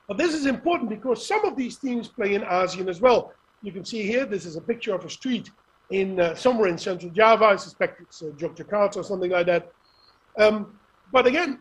But 0.06 0.18
this 0.18 0.34
is 0.34 0.46
important 0.46 0.90
because 0.90 1.26
some 1.26 1.44
of 1.44 1.56
these 1.56 1.76
themes 1.76 2.08
play 2.08 2.34
in 2.34 2.42
ASEAN 2.42 2.88
as 2.88 3.00
well. 3.00 3.32
You 3.62 3.72
can 3.72 3.84
see 3.84 4.02
here, 4.02 4.26
this 4.26 4.44
is 4.44 4.56
a 4.56 4.60
picture 4.60 4.94
of 4.94 5.04
a 5.04 5.10
street 5.10 5.50
in 5.90 6.20
uh, 6.20 6.34
somewhere 6.34 6.68
in 6.68 6.78
Central 6.78 7.10
Java. 7.12 7.46
I 7.46 7.56
suspect 7.56 8.00
it's 8.00 8.22
uh, 8.22 8.26
Yogyakarta 8.36 8.96
or 8.96 9.04
something 9.04 9.30
like 9.30 9.46
that. 9.46 9.72
Um, 10.38 10.78
but 11.12 11.26
again, 11.26 11.60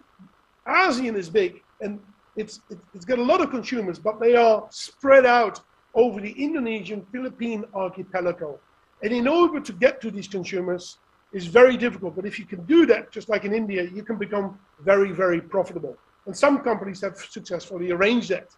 ASEAN 0.67 1.15
is 1.15 1.29
big 1.29 1.61
and 1.81 1.99
it's, 2.35 2.61
it's 2.93 3.05
got 3.05 3.19
a 3.19 3.23
lot 3.23 3.41
of 3.41 3.49
consumers, 3.49 3.99
but 3.99 4.19
they 4.19 4.35
are 4.35 4.65
spread 4.69 5.25
out 5.25 5.61
over 5.93 6.21
the 6.21 6.31
Indonesian 6.31 7.05
Philippine 7.11 7.65
archipelago. 7.73 8.59
And 9.03 9.11
in 9.11 9.27
order 9.27 9.59
to 9.59 9.73
get 9.73 10.01
to 10.01 10.11
these 10.11 10.27
consumers 10.27 10.97
is 11.31 11.45
very 11.45 11.77
difficult. 11.77 12.15
But 12.15 12.25
if 12.25 12.39
you 12.39 12.45
can 12.45 12.65
do 12.65 12.85
that, 12.87 13.11
just 13.11 13.29
like 13.29 13.45
in 13.45 13.53
India, 13.53 13.83
you 13.83 14.03
can 14.03 14.17
become 14.17 14.59
very, 14.81 15.11
very 15.11 15.41
profitable. 15.41 15.97
And 16.25 16.35
some 16.35 16.59
companies 16.59 17.01
have 17.01 17.17
successfully 17.17 17.91
arranged 17.91 18.29
that. 18.29 18.49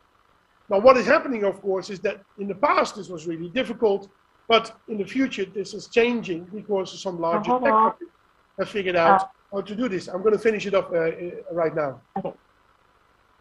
Now, 0.70 0.80
what 0.80 0.98
is 0.98 1.06
happening, 1.06 1.44
of 1.44 1.62
course, 1.62 1.90
is 1.90 2.00
that 2.02 2.22
in 2.38 2.48
the 2.48 2.56
past 2.56 2.96
this 2.96 3.10
was 3.10 3.28
really 3.28 3.50
difficult, 3.50 4.10
but 4.48 4.78
in 4.88 4.98
the 4.98 5.06
future 5.06 5.46
this 5.46 5.74
is 5.74 5.88
changing 5.88 6.46
because 6.46 7.02
some 7.02 7.20
larger 7.20 7.52
tech 7.52 7.62
companies 7.64 8.10
have 8.58 8.70
figured 8.70 8.96
out 8.96 9.22
uh, 9.22 9.26
how 9.52 9.62
to 9.62 9.76
do 9.76 9.90
this. 9.90 10.08
I'm 10.08 10.22
going 10.22 10.34
to 10.34 10.40
finish 10.40 10.66
it 10.66 10.74
up 10.74 10.92
uh, 10.92 10.98
uh 10.98 11.12
right 11.52 11.76
now. 11.76 12.02
Okay. 12.18 12.34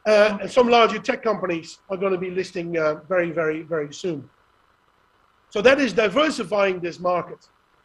Uh, 0.07 0.39
and 0.41 0.51
some 0.51 0.69
larger 0.69 0.99
tech 0.99 1.23
companies 1.23 1.79
are 1.91 1.97
going 1.97 2.13
to 2.13 2.19
be 2.19 2.31
listing 2.31 2.77
uh, 2.79 2.95
very, 3.09 3.31
very, 3.31 3.63
very 3.63 3.93
soon. 3.93 4.29
So 5.51 5.61
that 5.63 5.79
is 5.81 5.93
diversifying 5.93 6.81
this 6.81 6.99
market. 7.01 7.39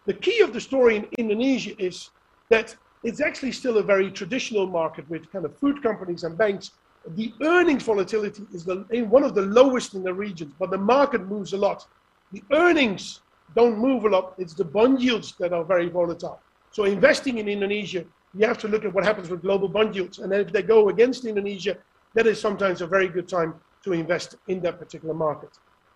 The 0.06 0.14
key 0.14 0.40
of 0.42 0.54
the 0.54 0.62
story 0.62 0.98
in 0.98 1.08
Indonesia 1.18 1.74
is 1.82 2.12
that 2.50 2.76
it's 3.04 3.22
actually 3.22 3.52
still 3.52 3.78
a 3.80 3.84
very 3.84 4.12
traditional 4.12 4.68
market 4.68 5.10
with 5.10 5.32
kind 5.32 5.46
of 5.46 5.58
food 5.60 5.84
companies 5.84 6.24
and 6.24 6.38
banks. 6.38 6.72
The 7.16 7.34
earnings 7.42 7.84
volatility 7.84 8.44
is 8.54 8.66
the, 8.66 8.86
one 9.10 9.24
of 9.24 9.36
the 9.36 9.42
lowest 9.42 9.94
in 9.94 10.04
the 10.04 10.14
region, 10.14 10.54
but 10.60 10.72
the 10.72 10.78
market 10.78 11.28
moves 11.28 11.54
a 11.54 11.58
lot. 11.58 11.86
The 12.32 12.44
earnings 12.52 13.22
don't 13.56 13.78
move 13.78 14.06
a 14.06 14.10
lot. 14.10 14.36
It's 14.38 14.54
the 14.54 14.66
bond 14.66 15.02
yields 15.02 15.34
that 15.40 15.54
are 15.54 15.64
very 15.64 15.90
volatile. 15.90 16.40
So 16.72 16.86
investing 16.86 17.38
in 17.38 17.48
Indonesia, 17.48 18.06
you 18.38 18.46
have 18.46 18.58
to 18.60 18.68
look 18.68 18.86
at 18.86 18.94
what 18.94 19.04
happens 19.04 19.30
with 19.30 19.42
global 19.42 19.68
bond 19.70 19.96
yields. 19.96 20.20
And 20.20 20.34
if 20.34 20.52
they 20.52 20.62
go 20.62 20.90
against 20.90 21.26
Indonesia, 21.26 21.78
that 22.16 22.26
is 22.26 22.42
sometimes 22.42 22.82
a 22.82 22.88
very 22.88 23.08
good 23.08 23.28
time 23.28 23.54
to 23.84 23.94
invest 23.94 24.36
in 24.48 24.60
that 24.62 24.80
particular 24.80 25.14
market. 25.14 25.50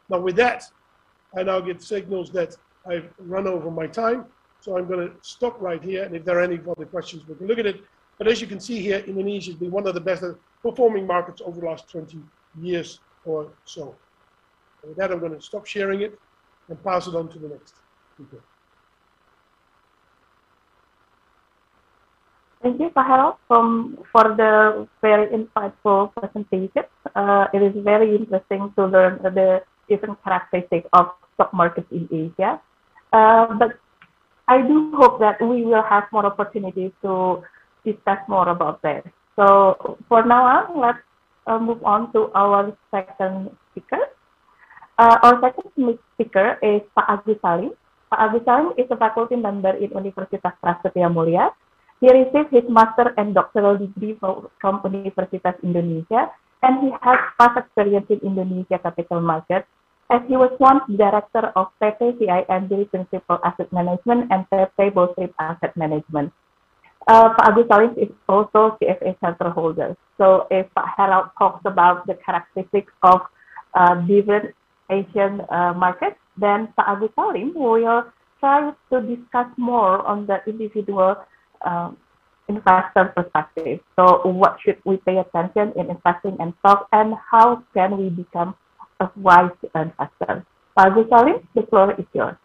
Now, 0.09 0.19
with 0.19 0.35
that, 0.35 0.63
I 1.35 1.43
now 1.43 1.59
get 1.59 1.81
signals 1.81 2.29
that 2.31 2.55
I've 2.85 3.09
run 3.17 3.47
over 3.47 3.71
my 3.71 3.87
time. 3.87 4.25
So 4.61 4.77
I'm 4.77 4.87
going 4.87 5.07
to 5.07 5.15
stop 5.21 5.59
right 5.61 5.81
here. 5.81 6.03
And 6.03 6.15
if 6.15 6.25
there 6.25 6.37
are 6.37 6.43
any 6.43 6.57
further 6.57 6.85
questions, 6.85 7.27
we 7.27 7.35
can 7.35 7.47
look 7.47 7.59
at 7.59 7.65
it. 7.65 7.81
But 8.17 8.27
as 8.27 8.41
you 8.41 8.47
can 8.47 8.59
see 8.59 8.79
here, 8.81 8.99
Indonesia 8.99 9.51
has 9.51 9.59
been 9.59 9.71
one 9.71 9.87
of 9.87 9.93
the 9.93 10.01
best 10.01 10.23
performing 10.61 11.07
markets 11.07 11.41
over 11.43 11.61
the 11.61 11.65
last 11.65 11.89
20 11.89 12.19
years 12.61 12.99
or 13.25 13.47
so. 13.63 13.95
And 14.81 14.89
with 14.89 14.97
that, 14.97 15.11
I'm 15.11 15.19
going 15.19 15.35
to 15.35 15.41
stop 15.41 15.65
sharing 15.65 16.01
it 16.01 16.19
and 16.67 16.83
pass 16.83 17.07
it 17.07 17.15
on 17.15 17.29
to 17.29 17.39
the 17.39 17.47
next 17.47 17.75
speaker. 18.13 18.43
Thank 22.61 22.81
you, 22.81 22.91
Harold, 22.91 23.39
from, 23.47 23.97
for 24.11 24.35
the 24.35 24.85
very 24.99 25.31
insightful 25.31 26.11
presentation. 26.11 26.83
Uh, 27.15 27.47
it 27.53 27.63
is 27.63 27.71
very 27.83 28.15
interesting 28.17 28.73
to 28.75 28.85
learn 28.85 29.23
the 29.23 29.63
different 29.87 30.21
characteristics 30.25 30.85
of 30.91 31.15
stock 31.35 31.53
markets 31.53 31.87
in 31.89 32.03
Asia. 32.11 32.59
Uh, 33.13 33.47
but 33.55 33.79
I 34.49 34.59
do 34.61 34.91
hope 34.91 35.23
that 35.23 35.39
we 35.39 35.63
will 35.63 35.83
have 35.87 36.11
more 36.11 36.25
opportunities 36.25 36.91
to 37.01 37.43
discuss 37.85 38.19
more 38.27 38.49
about 38.49 38.81
that. 38.83 39.07
So 39.37 39.95
for 40.09 40.25
now 40.25 40.43
on, 40.43 40.81
let's 40.81 40.99
uh, 41.47 41.59
move 41.59 41.79
on 41.85 42.11
to 42.11 42.27
our 42.35 42.75
second 42.91 43.55
speaker. 43.71 44.03
Uh, 44.99 45.15
our 45.23 45.39
second 45.39 45.95
speaker 46.19 46.59
is 46.59 46.83
Pak 46.91 47.07
Agus 47.07 47.39
Salim. 47.39 47.71
Pak 48.11 48.19
Agus 48.19 48.43
Salim 48.43 48.75
is 48.75 48.91
a 48.91 48.97
faculty 48.99 49.39
member 49.39 49.71
in 49.79 49.95
Universitas 49.95 50.59
Prasetya 50.59 51.07
Mulia 51.07 51.55
he 51.99 52.07
received 52.07 52.51
his 52.51 52.63
master 52.69 53.13
and 53.17 53.35
doctoral 53.35 53.77
degree 53.77 54.15
from 54.19 54.47
Universitas 54.63 55.59
Indonesia, 55.63 56.31
and 56.63 56.79
he 56.83 56.89
has 57.01 57.19
past 57.39 57.59
experience 57.59 58.07
in 58.09 58.19
Indonesia 58.23 58.79
capital 58.79 59.19
market, 59.19 59.67
as 60.09 60.21
he 60.27 60.35
was 60.35 60.51
once 60.59 60.83
director 60.89 61.51
of 61.55 61.67
PT 61.83 62.17
CIMB 62.19 62.89
Principal 62.89 63.39
Asset 63.43 63.71
Management 63.71 64.31
and 64.31 64.45
PT 64.47 64.95
Bowstrip 64.95 65.33
Asset 65.39 65.75
Management. 65.75 66.31
Uh, 67.07 67.33
Pak 67.35 67.51
Agus 67.51 67.67
Salim 67.67 67.93
is 67.97 68.11
also 68.27 68.77
CFA 68.79 69.17
charterholder. 69.19 69.95
So 70.17 70.47
if 70.51 70.67
Pak 70.75 70.93
Harold 70.97 71.29
talks 71.37 71.61
about 71.65 72.05
the 72.07 72.15
characteristics 72.25 72.91
of 73.03 73.21
uh, 73.73 73.95
different 74.07 74.55
Asian 74.89 75.41
uh, 75.49 75.73
markets, 75.73 76.17
then 76.37 76.71
Pak 76.75 76.87
Agus 76.87 77.11
Salim 77.15 77.53
will 77.55 78.05
try 78.39 78.71
to 78.91 79.01
discuss 79.01 79.47
more 79.57 80.05
on 80.05 80.25
the 80.25 80.39
individual 80.47 81.15
um, 81.65 81.97
investor 82.47 83.13
perspective. 83.15 83.79
So 83.95 84.21
what 84.25 84.57
should 84.63 84.77
we 84.83 84.97
pay 84.97 85.17
attention 85.17 85.73
in 85.77 85.89
investing 85.89 86.37
in 86.39 86.53
stock 86.59 86.87
and 86.91 87.13
how 87.31 87.63
can 87.73 87.97
we 87.97 88.09
become 88.09 88.55
a 88.99 89.09
wise 89.15 89.51
investor? 89.75 90.45
Pak 90.75 90.93
Salim, 91.09 91.47
the 91.55 91.63
floor 91.69 91.93
is 91.99 92.05
yours. 92.13 92.35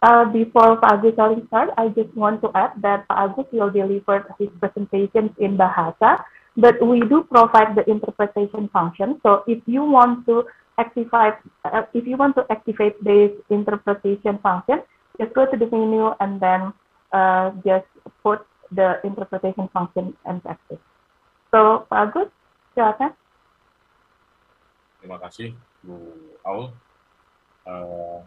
Uh, 0.00 0.24
before 0.30 0.76
Pak 0.78 1.02
Agus 1.02 1.16
Salim 1.16 1.42
start, 1.48 1.70
I 1.76 1.88
just 1.88 2.14
want 2.14 2.40
to 2.42 2.50
add 2.54 2.70
that 2.82 3.08
Pak 3.08 3.18
Agus 3.18 3.46
will 3.50 3.70
deliver 3.70 4.22
his 4.38 4.48
presentations 4.60 5.32
in 5.38 5.58
Bahasa, 5.58 6.22
but 6.56 6.78
we 6.78 7.00
do 7.00 7.26
provide 7.26 7.74
the 7.74 7.82
interpretation 7.90 8.68
function. 8.68 9.18
So 9.24 9.42
if 9.48 9.58
you 9.66 9.82
want 9.82 10.24
to 10.26 10.44
activate, 10.78 11.42
uh, 11.66 11.82
if 11.92 12.06
you 12.06 12.16
want 12.16 12.36
to 12.36 12.46
activate 12.50 12.96
this 13.02 13.34
interpretation 13.50 14.38
function, 14.38 14.82
just 15.20 15.34
go 15.34 15.44
to 15.44 15.56
the 15.58 15.66
menu 15.66 16.14
and 16.20 16.40
then 16.40 16.72
uh, 17.12 17.50
just 17.66 17.86
put 18.22 18.46
the 18.70 19.02
interpretation 19.02 19.68
function 19.74 20.14
and 20.24 20.40
active. 20.46 20.78
So, 21.50 21.90
Pak 21.90 22.14
Agus, 22.14 22.30
silakan. 22.76 23.12
Terima 25.02 25.18
kasih, 25.18 25.56
Bu 25.82 25.96
Aul. 26.44 26.70
Uh, 27.66 28.20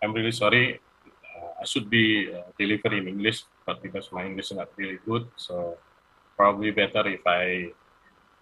I'm 0.00 0.12
really 0.12 0.34
sorry. 0.34 0.78
Uh, 1.04 1.50
I 1.60 1.64
should 1.66 1.90
be 1.90 2.30
uh, 2.30 2.46
delivered 2.58 2.94
in 2.94 3.08
English, 3.08 3.44
but 3.66 3.82
because 3.82 4.08
my 4.12 4.24
English 4.24 4.52
is 4.52 4.58
not 4.58 4.70
really 4.78 5.00
good, 5.02 5.26
so 5.36 5.76
probably 6.36 6.70
better 6.70 7.06
if 7.08 7.22
I 7.26 7.74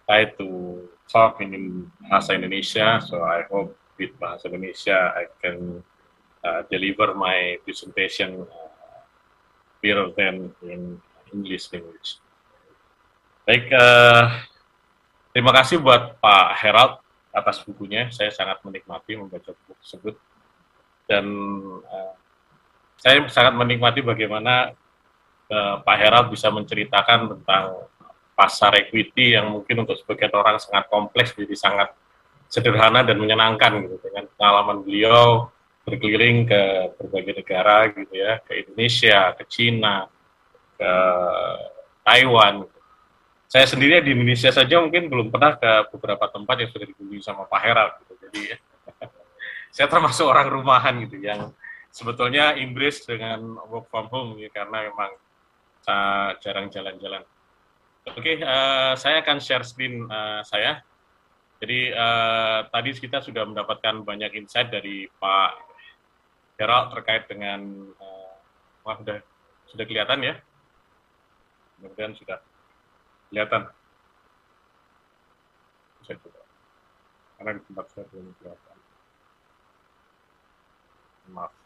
try 0.07 0.27
to 0.39 0.79
talk 1.07 1.39
in 1.39 1.87
Bahasa 2.07 2.35
Indonesia. 2.35 2.99
So 3.03 3.23
I 3.23 3.47
hope 3.47 3.75
with 3.99 4.15
Bahasa 4.19 4.49
Indonesia 4.51 5.13
I 5.15 5.29
can 5.39 5.83
uh, 6.43 6.61
deliver 6.67 7.15
my 7.15 7.59
presentation 7.63 8.43
uh, 8.43 8.71
better 9.79 10.11
than 10.15 10.51
in 10.63 10.99
English 11.31 11.71
language. 11.71 12.19
Baik, 13.43 13.67
uh, 13.75 14.31
terima 15.35 15.51
kasih 15.51 15.83
buat 15.83 16.15
Pak 16.23 16.55
Herald 16.63 17.03
atas 17.35 17.59
bukunya. 17.65 18.07
Saya 18.13 18.31
sangat 18.31 18.63
menikmati 18.63 19.19
membaca 19.19 19.51
buku 19.51 19.73
tersebut 19.83 20.15
dan 21.09 21.25
uh, 21.83 22.15
saya 22.95 23.27
sangat 23.27 23.51
menikmati 23.59 23.99
bagaimana 23.99 24.71
uh, 25.51 25.75
Pak 25.83 25.97
Herald 25.99 26.31
bisa 26.31 26.47
menceritakan 26.47 27.35
tentang 27.35 27.91
pasar 28.33 28.73
equity 28.81 29.37
yang 29.37 29.49
mungkin 29.53 29.85
untuk 29.85 29.97
sebagian 30.01 30.33
orang 30.33 30.57
sangat 30.57 30.89
kompleks 30.89 31.37
jadi 31.37 31.55
sangat 31.55 31.89
sederhana 32.49 33.01
dan 33.01 33.17
menyenangkan 33.17 33.81
gitu 33.85 33.97
dengan 34.01 34.29
pengalaman 34.37 34.85
beliau 34.85 35.49
berkeliling 35.83 36.47
ke 36.47 36.61
berbagai 36.97 37.43
negara 37.43 37.89
gitu 37.93 38.13
ya 38.13 38.39
ke 38.41 38.65
Indonesia 38.65 39.33
ke 39.37 39.43
Cina 39.49 40.05
ke 40.77 40.91
Taiwan 42.05 42.65
saya 43.49 43.69
sendiri 43.69 44.01
di 44.01 44.17
Indonesia 44.17 44.49
saja 44.49 44.81
mungkin 44.81 45.09
belum 45.09 45.29
pernah 45.29 45.57
ke 45.57 45.93
beberapa 45.93 46.25
tempat 46.29 46.55
yang 46.65 46.69
sudah 46.73 46.85
dikunjungi 46.89 47.21
sama 47.21 47.45
Pak 47.45 47.61
Herald 47.61 47.93
gitu 48.05 48.13
jadi 48.29 48.57
saya 49.75 49.87
termasuk 49.89 50.25
orang 50.25 50.49
rumahan 50.49 51.01
gitu 51.05 51.21
yang 51.21 51.53
sebetulnya 51.93 52.57
Inggris 52.57 53.05
dengan 53.05 53.61
work 53.69 53.87
from 53.93 54.09
home 54.09 54.41
ya, 54.41 54.49
karena 54.49 54.89
memang 54.89 55.13
jarang 56.41 56.67
jalan-jalan. 56.73 57.21
Oke, 58.03 58.19
okay, 58.19 58.35
uh, 58.43 58.91
eh, 58.91 58.93
saya 58.99 59.23
akan 59.23 59.39
share 59.39 59.63
screen 59.63 60.03
uh, 60.11 60.43
saya. 60.43 60.83
Jadi 61.63 61.95
uh, 61.95 62.67
tadi 62.67 62.91
kita 62.99 63.23
sudah 63.23 63.47
mendapatkan 63.47 64.03
banyak 64.03 64.35
insight 64.35 64.67
dari 64.67 65.07
Pak 65.07 65.51
Herald 66.59 66.91
terkait 66.91 67.31
dengan, 67.31 67.63
uh, 67.95 68.35
wah 68.83 68.99
sudah 68.99 69.23
sudah 69.71 69.85
kelihatan 69.87 70.19
ya, 70.19 70.35
kemudian 71.79 72.11
sudah 72.19 72.43
kelihatan. 73.31 73.71
Saya 76.03 76.19
coba, 76.19 76.43
karena 77.39 77.51
di 77.55 77.61
tempat 77.71 77.85
saya 77.95 78.05
belum 78.11 78.35
kelihatan. 78.35 78.77
Maaf. 81.31 81.62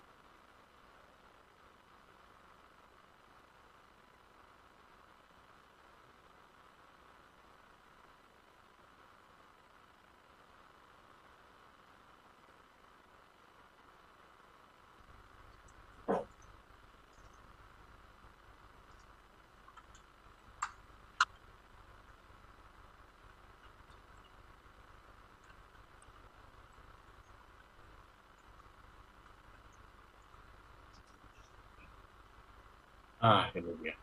Ah, 33.28 33.52
ini 33.52 33.72
dia. 33.84 33.96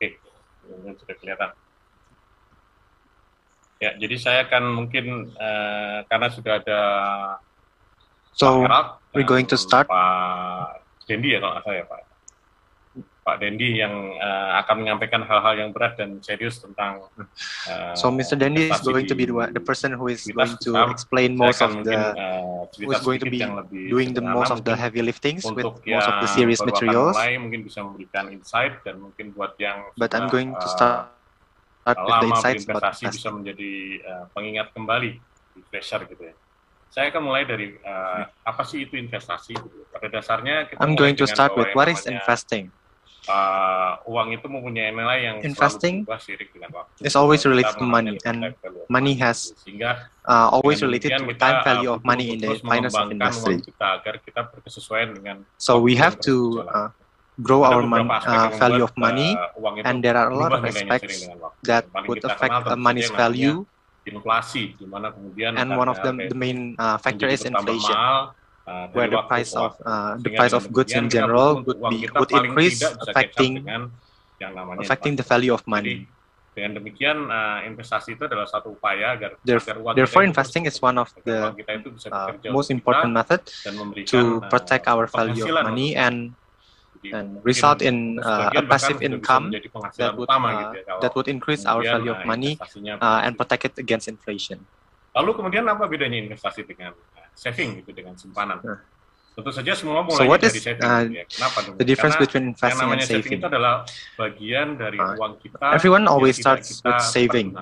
Oke, 0.00 0.16
ini 0.72 0.96
sudah 0.96 1.16
kelihatan. 1.20 1.50
Ya, 3.80 3.96
jadi 3.96 4.16
saya 4.16 4.40
akan 4.48 4.64
mungkin 4.72 5.36
uh, 5.36 6.04
karena 6.08 6.28
sudah 6.32 6.64
ada 6.64 6.80
So, 8.32 8.64
we're 9.12 9.26
going 9.26 9.44
to 9.52 9.56
start. 9.60 9.84
Pak 9.90 10.80
Dendi 11.04 11.34
ya 11.34 11.42
kalau 11.42 11.58
nggak 11.58 11.66
saya 11.66 11.82
Pak. 11.84 12.00
Pak 13.20 13.36
Dendi 13.36 13.76
yang 13.84 14.16
uh, 14.16 14.64
akan 14.64 14.80
menyampaikan 14.80 15.20
hal-hal 15.28 15.54
yang 15.60 15.70
berat 15.76 16.00
dan 16.00 16.24
serius 16.24 16.56
tentang. 16.56 17.04
Uh, 17.68 17.92
so 17.92 18.08
Mr. 18.08 18.32
Dendi 18.32 18.72
is 18.72 18.80
going 18.80 19.04
to 19.04 19.12
be 19.12 19.28
the, 19.28 19.36
the 19.52 19.60
person 19.60 19.92
who 19.92 20.08
is 20.08 20.24
going 20.24 20.56
to 20.64 20.72
explain 20.88 21.36
most 21.36 21.60
of 21.60 21.84
the, 21.84 22.16
uh, 22.16 22.64
who 22.80 22.88
is 22.88 23.00
going 23.04 23.20
to 23.20 23.28
be 23.28 23.44
doing 23.92 24.16
the 24.16 24.24
most 24.24 24.48
of 24.48 24.64
the 24.64 24.72
heavy 24.72 25.04
liftings 25.04 25.44
with 25.44 25.68
most 25.68 26.08
of 26.08 26.16
the 26.24 26.28
series 26.32 26.64
materials. 26.64 27.12
Mulai, 27.12 27.36
mungkin 27.36 27.60
bisa 27.60 27.84
memberikan 27.84 28.32
insight 28.32 28.80
dan 28.88 28.96
mungkin 29.04 29.36
buat 29.36 29.52
yang. 29.60 29.92
But 30.00 30.16
I'm 30.16 30.32
going 30.32 30.56
to 30.56 30.68
start. 30.72 31.12
start 31.80 31.96
with 32.04 32.16
the 32.20 32.28
insights 32.28 32.64
about 32.68 32.92
bisa 32.92 33.28
menjadi 33.32 33.72
uh, 34.04 34.24
pengingat 34.36 34.68
kembali 34.76 35.16
refresher 35.56 36.04
gitu 36.08 36.28
ya. 36.28 36.34
Saya 36.90 37.08
akan 37.14 37.22
mulai 37.22 37.46
dari 37.46 37.72
uh, 37.86 38.26
apa 38.44 38.62
sih 38.66 38.84
itu 38.84 39.00
investasi? 39.00 39.54
Pada 39.94 40.06
dasarnya 40.10 40.68
kita 40.68 40.78
I'm 40.82 40.92
going 40.92 41.16
to 41.16 41.24
start 41.24 41.56
with 41.56 41.70
what 41.72 41.88
is 41.88 42.04
investing 42.04 42.68
uh, 43.28 44.00
uang 44.08 44.32
itu 44.32 44.46
mempunyai 44.48 44.94
nilai 44.94 45.18
yang 45.26 45.36
investing 45.44 46.06
dengan 46.54 46.70
waktu. 46.72 47.04
is 47.04 47.16
always 47.18 47.44
related 47.44 47.74
to 47.76 47.84
money 47.84 48.16
and 48.24 48.54
money 48.88 49.18
has 49.18 49.52
uh, 50.24 50.48
always 50.48 50.80
related 50.80 51.18
to 51.18 51.24
time 51.36 51.60
value 51.66 51.90
of 51.92 52.00
money 52.06 52.32
in 52.32 52.38
the 52.40 52.56
finance 52.64 52.96
of 52.96 53.12
industry. 53.12 53.60
Kita 53.60 53.86
agar 54.00 54.14
kita 54.24 54.40
berkesesuaian 54.48 55.16
dengan 55.16 55.36
so 55.60 55.76
we 55.82 55.92
have 55.98 56.16
to 56.24 56.64
uh, 56.70 56.88
grow 57.42 57.64
our 57.64 57.82
money, 57.84 58.08
uh, 58.08 58.48
value 58.56 58.84
of 58.84 58.92
money 58.96 59.36
uh, 59.36 59.88
and 59.88 60.04
there 60.04 60.16
are 60.16 60.30
a 60.30 60.36
lot 60.36 60.52
of 60.52 60.64
aspects 60.64 61.28
that 61.64 61.88
would 62.08 62.20
affect 62.24 62.68
the 62.68 62.76
money's 62.76 63.10
value 63.12 63.64
inflasi 64.08 64.72
di 64.80 64.88
mana 64.88 65.12
kemudian 65.12 65.54
and 65.60 65.68
one 65.76 65.88
of 65.88 66.00
them 66.00 66.16
the 66.16 66.36
main 66.36 66.72
uh, 66.80 66.96
factor 66.96 67.28
is 67.28 67.44
inflation 67.44 67.94
uh, 68.70 68.86
where 68.94 69.10
the 69.10 69.22
price 69.26 69.52
of 69.58 69.74
uh, 69.82 70.14
the 70.22 70.30
price 70.38 70.54
of 70.54 70.70
goods 70.70 70.94
in 70.94 71.10
general 71.10 71.62
would 71.66 71.80
be 71.90 72.06
would 72.14 72.30
increase, 72.30 72.78
affecting 73.02 73.66
affecting 74.78 75.18
the 75.18 75.26
value 75.26 75.50
of 75.50 75.66
money. 75.66 76.06
Dengan 76.50 76.82
demikian, 76.82 77.30
uh, 77.30 77.62
investasi 77.62 78.18
itu 78.18 78.26
adalah 78.26 78.42
satu 78.42 78.74
upaya 78.74 79.14
agar, 79.14 79.38
agar 79.38 79.76
uang 79.78 79.94
Therefore, 79.94 80.26
investing 80.26 80.66
is 80.66 80.82
one 80.82 80.98
of 80.98 81.06
the 81.22 81.54
uh, 82.10 82.34
most 82.50 82.74
important 82.74 83.14
method 83.14 83.46
to 84.10 84.42
uh, 84.42 84.50
protect 84.50 84.90
our 84.90 85.06
value 85.06 85.46
of 85.46 85.62
money 85.62 85.94
and 85.94 86.34
and 87.14 87.40
result 87.46 87.80
in 87.80 88.18
uh, 88.20 88.50
a 88.52 88.62
passive 88.66 89.00
income 89.00 89.54
that 89.96 90.12
would 90.18 90.28
uh, 90.28 90.74
that 91.00 91.14
would 91.14 91.30
increase 91.30 91.64
our 91.64 91.80
value 91.80 92.12
of 92.12 92.20
money 92.26 92.58
uh, 93.00 93.24
and 93.24 93.38
protect 93.38 93.70
it 93.70 93.74
against 93.78 94.10
inflation. 94.10 94.60
Lalu 95.14 95.30
kemudian 95.38 95.64
apa 95.70 95.86
bedanya 95.86 96.18
investasi 96.18 96.66
dengan 96.66 96.92
saving 97.34 97.80
gitu 97.82 97.90
dengan 97.94 98.14
simpanan. 98.14 98.58
Nah. 98.62 98.80
Tentu 99.30 99.50
saja 99.54 99.72
semua 99.78 100.02
mulai 100.02 100.18
so 100.18 100.26
what 100.26 100.42
dari 100.42 100.58
is, 100.58 100.64
saving. 100.66 100.84
Uh, 100.84 101.02
ya. 101.06 101.24
Kenapa 101.30 101.58
dong? 101.62 101.74
The 101.78 101.86
difference 101.86 102.16
Karena 102.18 102.26
between 102.26 102.44
investing 102.50 102.88
and 102.90 103.00
saving. 103.00 103.22
saving 103.22 103.38
itu 103.38 103.46
adalah 103.46 103.74
bagian 104.18 104.68
dari 104.74 104.98
uh, 104.98 105.14
uang 105.16 105.34
kita. 105.38 105.66
Everyone 105.70 106.04
always 106.10 106.36
starts 106.36 106.82
with 106.82 107.00
saving. 107.00 107.54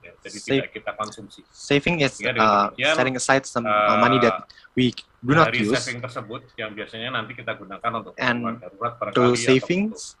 Ya, 0.00 0.16
jadi 0.24 0.38
Save, 0.40 0.48
tidak 0.48 0.70
kita 0.74 0.90
konsumsi. 0.96 1.40
Saving 1.52 2.00
is 2.00 2.16
uh, 2.24 2.72
setting 2.96 3.14
aside 3.20 3.44
some 3.44 3.68
uh, 3.68 4.00
money 4.00 4.16
that 4.24 4.48
we 4.72 4.96
do 5.20 5.36
not 5.36 5.52
dari 5.52 5.68
use. 5.68 5.76
saving 5.76 6.00
tersebut 6.00 6.40
yang 6.56 6.72
biasanya 6.72 7.08
nanti 7.12 7.36
kita 7.36 7.52
gunakan 7.52 7.90
untuk 8.00 8.12
and 8.16 8.56
darurat 8.56 8.96
those 9.12 9.44
savings 9.44 10.16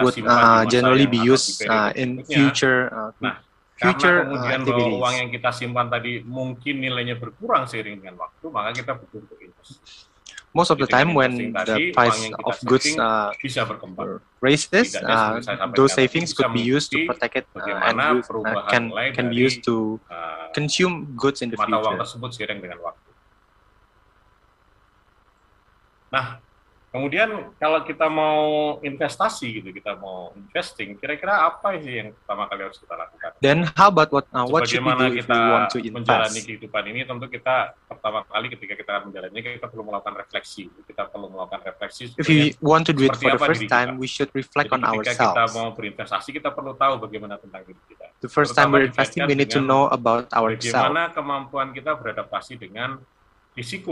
would 0.00 0.16
uh, 0.24 0.62
generally 0.70 1.04
be 1.04 1.18
used 1.18 1.66
uh, 1.66 1.90
in 1.98 2.22
future 2.24 2.88
uh, 2.94 3.10
nah, 3.18 3.42
future 3.84 4.16
Karena 4.24 4.30
kemudian 4.32 4.60
uh, 4.60 4.66
bahwa 4.66 4.86
uang 5.04 5.14
yang 5.20 5.28
kita 5.28 5.50
simpan 5.52 5.86
tadi 5.92 6.12
mungkin 6.24 6.74
nilainya 6.80 7.16
berkurang 7.20 7.68
seiring 7.68 8.00
dengan 8.00 8.16
waktu, 8.24 8.46
maka 8.48 8.70
kita 8.72 8.92
butuh 8.96 9.18
untuk 9.20 9.38
invest. 9.40 10.08
Most 10.54 10.70
of 10.70 10.78
the 10.78 10.86
time 10.86 11.18
when 11.18 11.50
the 11.50 11.90
price 11.90 12.30
of 12.46 12.54
goods 12.62 12.94
uh, 12.94 13.34
bisa 13.42 13.66
berkembang. 13.66 14.22
raises, 14.44 14.94
uh, 15.00 15.40
those 15.72 15.96
savings 15.96 16.36
could 16.36 16.52
be 16.52 16.60
used 16.60 16.92
to 16.92 17.00
protect 17.08 17.42
it 17.42 17.46
uh, 17.56 17.88
and 17.88 17.96
use, 18.20 18.28
uh, 18.28 18.68
can 18.68 18.92
can 19.16 19.26
be 19.32 19.36
used 19.40 19.64
to 19.64 19.98
uh, 20.12 20.52
consume 20.52 21.16
goods 21.16 21.40
in 21.40 21.48
the 21.48 21.56
future. 21.56 21.80
Mata 21.80 21.88
uang 21.88 21.96
tersebut 21.96 22.30
seiring 22.36 22.60
dengan 22.60 22.78
waktu. 22.84 23.10
Nah, 26.12 26.43
Kemudian 26.94 27.50
kalau 27.58 27.82
kita 27.82 28.06
mau 28.06 28.78
investasi 28.78 29.50
gitu, 29.58 29.74
kita 29.74 29.98
mau 29.98 30.30
investing, 30.38 30.94
kira-kira 30.94 31.42
apa 31.42 31.74
sih 31.82 31.90
yang 31.90 32.08
pertama 32.22 32.46
kali 32.46 32.70
harus 32.70 32.78
kita 32.78 32.94
lakukan? 32.94 33.30
Then 33.42 33.66
how 33.74 33.90
about 33.90 34.14
what 34.14 34.30
uh, 34.30 34.46
what 34.46 34.70
should 34.70 34.86
we 34.86 34.94
do 34.94 35.10
if 35.18 35.26
we 35.26 35.34
want 35.34 35.74
to 35.74 35.82
invest? 35.82 36.06
menjalani 36.06 36.40
kehidupan 36.46 36.82
ini 36.94 37.02
tentu 37.02 37.26
kita 37.26 37.74
pertama 37.90 38.22
kali 38.30 38.46
ketika 38.46 38.74
kita 38.78 38.92
menjalani 39.10 39.38
kita 39.42 39.66
perlu 39.66 39.82
melakukan 39.90 40.22
refleksi. 40.22 40.70
Kita 40.86 41.10
perlu 41.10 41.34
melakukan 41.34 41.66
refleksi. 41.66 42.14
If 42.14 42.30
we 42.30 42.54
want 42.62 42.86
to 42.86 42.94
do 42.94 43.10
it 43.10 43.18
for 43.18 43.26
the 43.26 43.42
first 43.42 43.66
time, 43.66 43.98
we 43.98 44.06
should 44.06 44.30
reflect 44.30 44.70
Jadi 44.70 44.78
on 44.78 44.82
ourselves. 44.86 45.18
Ketika 45.18 45.34
kita 45.34 45.44
mau 45.50 45.74
berinvestasi, 45.74 46.28
kita 46.30 46.54
perlu 46.54 46.78
tahu 46.78 47.02
bagaimana 47.02 47.42
tentang 47.42 47.66
diri 47.66 47.82
kita. 47.90 48.06
The 48.22 48.30
first 48.30 48.54
time 48.54 48.70
we're 48.70 48.86
investing, 48.86 49.26
we 49.26 49.34
need 49.34 49.50
to 49.50 49.58
know 49.58 49.90
about 49.90 50.30
ourselves. 50.30 50.70
Bagaimana 50.70 51.10
kemampuan 51.10 51.74
kita 51.74 51.98
beradaptasi 51.98 52.54
dengan 52.54 53.02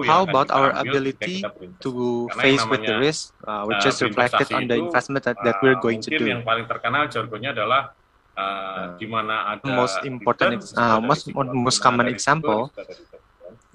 How 0.03 0.27
about 0.27 0.51
our 0.51 0.75
ability 0.75 1.47
to 1.87 1.91
face 2.43 2.67
with 2.67 2.83
the 2.83 2.99
risk, 2.99 3.31
uh, 3.47 3.63
which 3.71 3.87
is 3.87 4.03
reflected 4.03 4.51
on 4.51 4.67
the 4.67 4.75
investment 4.75 5.23
that, 5.23 5.39
that 5.47 5.63
we're 5.63 5.79
going 5.79 6.03
to 6.03 6.11
do? 6.11 6.27
yang 6.27 6.43
paling 6.43 6.67
terkenal 6.67 7.07
jargonnya 7.07 7.55
adalah 7.55 7.95
uh, 8.35 8.99
di 8.99 9.07
mana 9.07 9.55
ada 9.55 9.63
most 9.63 10.03
important, 10.03 10.67
uh, 10.75 10.99
most 10.99 11.31
most 11.37 11.79
common 11.79 12.11
example, 12.11 12.75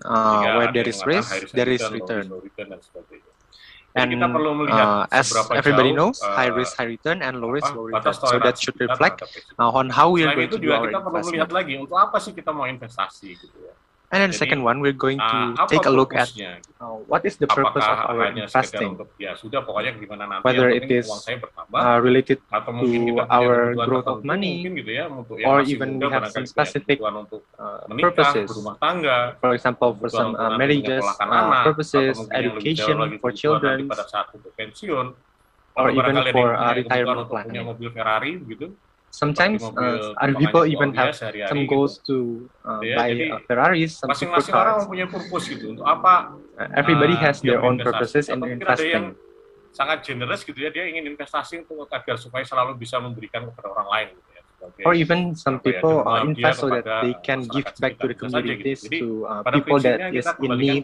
uh, 0.04 0.60
where 0.60 0.76
there 0.76 0.84
is 0.84 1.00
risk, 1.08 1.56
there 1.56 1.72
is 1.72 1.80
return. 1.88 2.36
And 3.96 4.14
uh, 4.22 5.08
as 5.10 5.34
everybody 5.56 5.96
knows, 5.96 6.20
high 6.22 6.52
risk, 6.52 6.76
high 6.76 6.92
return, 6.92 7.24
and 7.24 7.40
low 7.40 7.50
risk, 7.50 7.72
low 7.74 7.88
return. 7.90 8.14
So 8.14 8.38
that 8.44 8.60
should 8.60 8.78
reflect 8.78 9.24
uh, 9.58 9.72
on 9.72 9.90
how 9.90 10.12
we 10.12 10.28
are 10.28 10.36
going 10.36 10.52
to 10.52 10.60
do 10.60 10.76
our 10.76 10.92
investment. 10.92 11.48
lagi 11.48 11.80
untuk 11.80 11.96
apa 11.96 12.20
sih 12.20 12.36
kita 12.36 12.52
mau 12.52 12.68
investasi 12.68 13.40
gitu 13.40 13.56
ya. 13.64 13.74
And 14.08 14.24
then 14.24 14.32
the 14.32 14.40
second 14.40 14.64
one, 14.64 14.80
we're 14.80 14.96
going 14.96 15.20
to 15.20 15.38
uh, 15.60 15.68
take 15.68 15.84
a 15.84 15.92
look 15.92 16.16
at 16.16 16.32
uh, 16.80 16.96
what 17.12 17.28
is 17.28 17.36
the 17.36 17.48
purpose 17.48 17.84
of 17.84 18.08
our 18.08 18.32
investing. 18.32 18.96
Untuk, 18.96 19.12
ya, 19.20 19.36
sudah, 19.36 19.60
nanti 19.60 20.48
Whether 20.48 20.72
it 20.72 20.88
is 20.88 21.12
bertambah, 21.12 21.76
uh, 21.76 22.00
related 22.00 22.40
to 22.40 23.28
our 23.28 23.76
growth 23.76 24.08
of 24.08 24.24
money, 24.24 24.64
gitu 24.64 24.88
ya, 24.88 25.12
or 25.44 25.60
even 25.68 26.00
we 26.00 26.08
have 26.08 26.32
some 26.32 26.48
specific 26.48 27.04
uh, 27.04 27.84
purposes. 28.00 28.48
Tangga, 28.80 29.36
for 29.44 29.52
example, 29.52 29.92
for 30.00 30.08
some 30.08 30.40
uh, 30.40 30.56
marriages 30.56 31.04
uh, 31.04 31.68
purposes, 31.68 32.16
education 32.32 33.20
for 33.20 33.36
children, 33.36 33.92
or 35.76 35.92
even 35.92 36.16
for 36.32 36.56
uh, 36.56 36.72
retirement 36.72 37.28
planning. 37.28 37.68
mobil 37.68 37.92
Ferrari 37.92 38.40
gitu 38.40 38.72
sometimes 39.18 39.66
uh, 39.66 40.14
other 40.22 40.38
people 40.38 40.64
even 40.70 40.94
have 40.94 41.18
some 41.18 41.66
goals 41.66 41.98
to 42.06 42.46
uh, 42.62 42.78
ya, 42.86 42.96
buy 43.02 43.10
uh, 43.34 43.42
Ferraris, 43.50 43.98
some 43.98 44.14
masing-masing 44.14 44.54
orang 44.54 44.86
punya 44.86 45.06
purpose 45.10 45.50
gitu. 45.50 45.74
Untuk 45.74 45.86
apa? 45.90 46.38
Uh, 46.54 46.70
everybody 46.78 47.18
uh, 47.18 47.24
has 47.26 47.42
their 47.42 47.66
own 47.66 47.82
purposes 47.82 48.30
in 48.30 48.46
investing. 48.46 49.18
sangat 49.78 50.02
generous 50.02 50.42
gitu 50.42 50.58
ya 50.58 50.74
dia 50.74 50.90
ingin 50.90 51.06
investasi 51.14 51.62
untuk 51.62 51.86
agar 51.94 52.18
supaya 52.18 52.42
selalu 52.42 52.82
bisa 52.82 52.98
memberikan 52.98 53.46
kepada 53.46 53.78
orang 53.78 53.88
lain 53.94 54.08
gitu 54.18 54.30
ya 54.34 54.42
or 54.90 54.98
even 54.98 55.38
some 55.38 55.62
people 55.62 56.02
uh, 56.10 56.26
invest 56.26 56.66
so 56.66 56.68
that 56.70 56.82
they 57.06 57.14
can 57.22 57.46
give 57.54 57.70
back 57.78 57.94
to 58.02 58.10
the 58.10 58.18
communities 58.18 58.82
to 58.90 59.30
uh, 59.30 59.46
people 59.54 59.78
that 59.78 60.10
is 60.10 60.26
in 60.42 60.52
need 60.58 60.82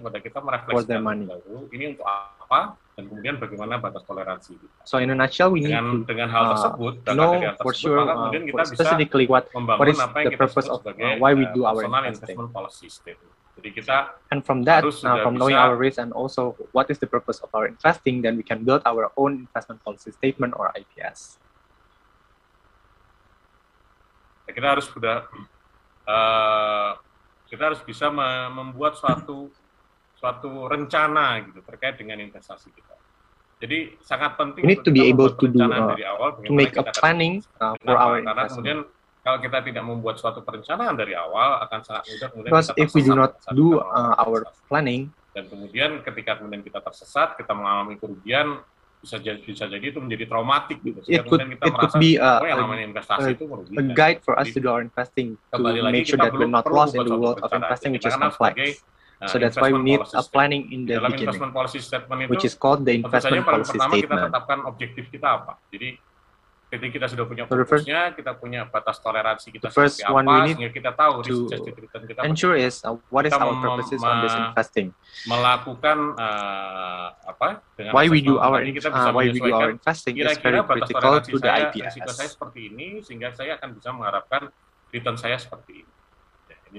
for 0.69 0.85
their 0.85 1.01
money. 1.01 1.25
ini 1.73 1.97
untuk 1.97 2.05
apa 2.05 2.77
dan 2.93 3.09
kemudian 3.09 3.41
bagaimana 3.41 3.81
batas 3.81 4.05
toleransi 4.05 4.53
kita. 4.53 4.85
So 4.85 5.01
in 5.01 5.09
a 5.09 5.17
nutshell, 5.17 5.49
we 5.49 5.65
need 5.65 5.73
dengan, 5.73 6.05
to 6.05 6.05
dengan 6.05 6.29
hal 6.29 6.53
tersebut, 6.53 6.93
uh, 7.09 7.13
know 7.17 7.41
for 7.57 7.73
sure, 7.73 8.05
uh, 8.05 8.29
for 8.29 8.61
specifically 8.69 9.25
what 9.25 9.49
what 9.53 9.89
is 9.89 9.97
the 9.97 10.37
purpose 10.37 10.69
of 10.69 10.85
uh, 10.85 10.93
why 11.17 11.33
we 11.33 11.49
do 11.57 11.65
our 11.65 11.81
investing. 11.81 12.37
Policy 12.53 12.93
statement. 12.93 13.33
Jadi 13.57 13.69
kita 13.73 14.17
and 14.29 14.41
from 14.45 14.65
that, 14.65 14.85
uh, 14.85 15.21
from 15.25 15.37
knowing 15.37 15.57
our 15.57 15.73
risk 15.73 15.97
and 15.97 16.13
also 16.13 16.53
what 16.73 16.89
is 16.93 17.01
the 17.01 17.09
purpose 17.09 17.41
of 17.41 17.49
our 17.53 17.65
investing, 17.65 18.21
then 18.21 18.37
we 18.37 18.45
can 18.45 18.61
build 18.61 18.85
our 18.85 19.09
own 19.17 19.49
investment 19.49 19.81
policy 19.81 20.13
statement 20.13 20.53
or 20.57 20.69
IPS. 20.73 21.41
Kita 24.53 24.77
harus 24.77 24.85
sudah 24.85 25.25
uh, 26.05 26.97
kita 27.49 27.73
harus 27.73 27.81
bisa 27.81 28.09
membuat 28.53 28.97
suatu 28.97 29.49
suatu 30.23 30.71
rencana 30.71 31.43
gitu 31.43 31.59
terkait 31.67 31.99
dengan 31.99 32.23
investasi 32.23 32.71
kita. 32.71 32.95
Jadi 33.59 33.99
sangat 33.99 34.39
penting. 34.39 34.63
We 34.63 34.79
need 34.79 34.87
to 34.87 34.91
be 34.95 35.03
able 35.11 35.35
to 35.35 35.45
do 35.51 35.59
uh, 35.67 35.91
dari 35.91 36.07
awal, 36.07 36.39
to 36.39 36.51
make 36.55 36.79
a 36.79 36.87
planning 36.95 37.43
uh, 37.59 37.75
for 37.83 37.99
our 37.99 38.23
Karena 38.23 38.47
kemudian 38.47 38.79
kalau 39.19 39.39
kita 39.43 39.59
tidak 39.67 39.83
membuat 39.83 40.15
suatu 40.23 40.39
perencanaan 40.43 40.95
dari 40.95 41.11
awal 41.15 41.59
akan 41.67 41.79
sangat 41.83 42.03
mudah 42.07 42.27
kemudian 42.31 42.51
Because 42.55 42.67
kita 42.71 42.79
if 42.79 42.89
we 42.95 43.03
do 43.03 43.15
not 43.19 43.35
do 43.51 43.83
uh, 43.83 44.15
our 44.23 44.47
planning 44.71 45.11
dan 45.35 45.51
kemudian 45.51 45.99
ketika 46.07 46.39
kemudian 46.39 46.63
kita 46.63 46.79
tersesat, 46.79 47.35
kita 47.35 47.51
mengalami 47.51 47.99
kerugian 47.99 48.63
bisa 49.03 49.19
jadi 49.19 49.43
bisa 49.43 49.67
jadi 49.67 49.83
itu 49.83 49.99
menjadi 49.99 50.31
traumatik 50.31 50.79
gitu. 50.79 51.03
It 51.11 51.27
could, 51.27 51.43
kita 51.43 51.67
it 51.67 51.75
could 51.75 51.95
be 51.99 52.15
a, 52.15 52.39
oh, 52.39 52.47
yang 52.47 52.63
namanya 52.63 52.83
investasi 52.95 53.27
a, 53.27 53.35
itu 53.35 53.43
merugikan. 53.43 53.91
A 53.91 53.91
guide 53.91 54.23
for 54.23 54.39
us 54.39 54.47
to 54.55 54.63
do 54.63 54.71
our 54.71 54.79
investing 54.79 55.35
to 55.51 55.59
make 55.91 56.07
sure 56.07 56.15
that 56.15 56.31
we're 56.31 56.47
not 56.47 56.63
lost 56.71 56.95
in 56.95 57.03
the 57.03 57.11
world 57.11 57.43
of 57.43 57.51
investing 57.51 57.91
which 57.91 58.07
is 58.07 58.15
complex. 58.15 58.79
Uh, 59.23 59.31
so 59.31 59.39
that's 59.39 59.55
why 59.55 59.71
we 59.71 59.79
need 59.79 60.03
a 60.03 60.23
planning 60.27 60.67
in 60.75 60.83
the 60.83 60.99
dalam 60.99 61.15
beginning, 61.15 61.31
investment 61.31 61.53
policy 61.55 61.79
statement 61.79 62.27
itu, 62.27 62.31
which 62.35 62.43
is 62.43 62.59
called 62.59 62.83
the 62.83 62.91
investment 62.99 63.47
policy 63.47 63.71
pertama 63.79 63.95
statement. 63.95 64.19
kita 64.19 64.27
tetapkan 64.27 64.59
objektif 64.67 65.03
kita 65.07 65.27
apa. 65.39 65.53
Jadi 65.71 65.89
ketika 66.73 66.91
kita 66.91 67.05
sudah 67.07 67.25
punya 67.29 67.43
fokusnya, 67.47 68.17
kita 68.17 68.31
punya 68.35 68.65
batas 68.67 68.97
toleransi 68.99 69.53
kita 69.53 69.69
the 69.69 69.71
first 69.71 70.01
seperti 70.01 70.11
one 70.11 70.25
apa, 70.25 70.33
we 70.33 70.39
need 70.43 70.55
sehingga 70.57 70.73
kita 70.75 70.91
tahu 70.97 71.11
to 71.21 71.35
kita 72.03 72.19
ensure 72.25 72.57
is 72.57 72.81
uh, 72.83 72.97
what 73.13 73.23
is 73.23 73.31
our 73.31 73.55
purposes 73.63 74.03
on 74.03 74.25
this 74.25 74.35
investing. 74.35 74.89
Melakukan 75.29 75.97
uh, 76.19 77.07
apa? 77.23 77.63
Dengan 77.79 77.95
why 77.95 78.11
we 78.11 78.19
do 78.19 78.41
our 78.43 78.59
kita 78.59 78.91
bisa 78.91 79.07
uh, 79.07 79.15
why 79.15 79.31
we 79.31 79.39
do 79.39 79.53
our 79.55 79.71
investing 79.71 80.19
is 80.19 80.35
very 80.43 80.59
critical 80.67 81.13
to 81.23 81.37
the 81.39 81.47
IPS. 81.47 81.95
saya 82.11 82.27
seperti 82.27 82.59
ini 82.73 82.99
sehingga 82.99 83.31
saya 83.31 83.55
akan 83.55 83.77
bisa 83.77 83.93
mengharapkan 83.95 84.51
return 84.91 85.15
saya 85.15 85.39
seperti 85.39 85.85
ini. 85.85 85.91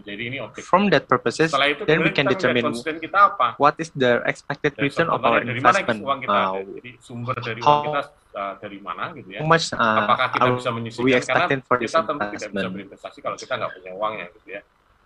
Jadi 0.03 0.23
ini 0.27 0.39
objek. 0.43 0.67
From 0.67 0.91
that 0.91 1.07
purposes, 1.07 1.55
itu, 1.55 1.83
then 1.87 2.03
we 2.03 2.11
can 2.11 2.27
determine 2.27 2.75
kita 2.75 3.19
apa. 3.31 3.55
what 3.63 3.79
is 3.79 3.95
the 3.95 4.19
expected 4.27 4.75
return 4.81 5.07
of 5.07 5.23
our 5.23 5.39
investment. 5.39 6.03
Uang 6.03 6.27
kita, 6.27 6.35
uh, 6.35 6.59
jadi 6.81 6.91
sumber 6.99 7.37
dari 7.39 7.61
uang 7.63 7.83
kita 7.87 8.03
uh, 8.35 8.55
dari 8.59 8.79
mana 8.83 9.15
gitu 9.15 9.29
ya. 9.31 9.41
How 9.45 9.47
much 9.47 9.71
uh, 9.71 9.99
Apakah 10.03 10.27
kita 10.35 10.47
bisa 10.59 10.71
menyisihkan? 10.75 11.59
For 11.63 11.79
this 11.79 11.95
kita 11.95 12.03
tentu 12.11 12.25
tidak 12.35 12.51
bisa 12.51 12.69
berinvestasi 12.71 13.19
kalau 13.23 13.37
kita 13.39 13.53
nggak 13.55 13.71
punya 13.79 13.91
uangnya 13.95 14.27
gitu 14.35 14.49
ya. 14.59 14.63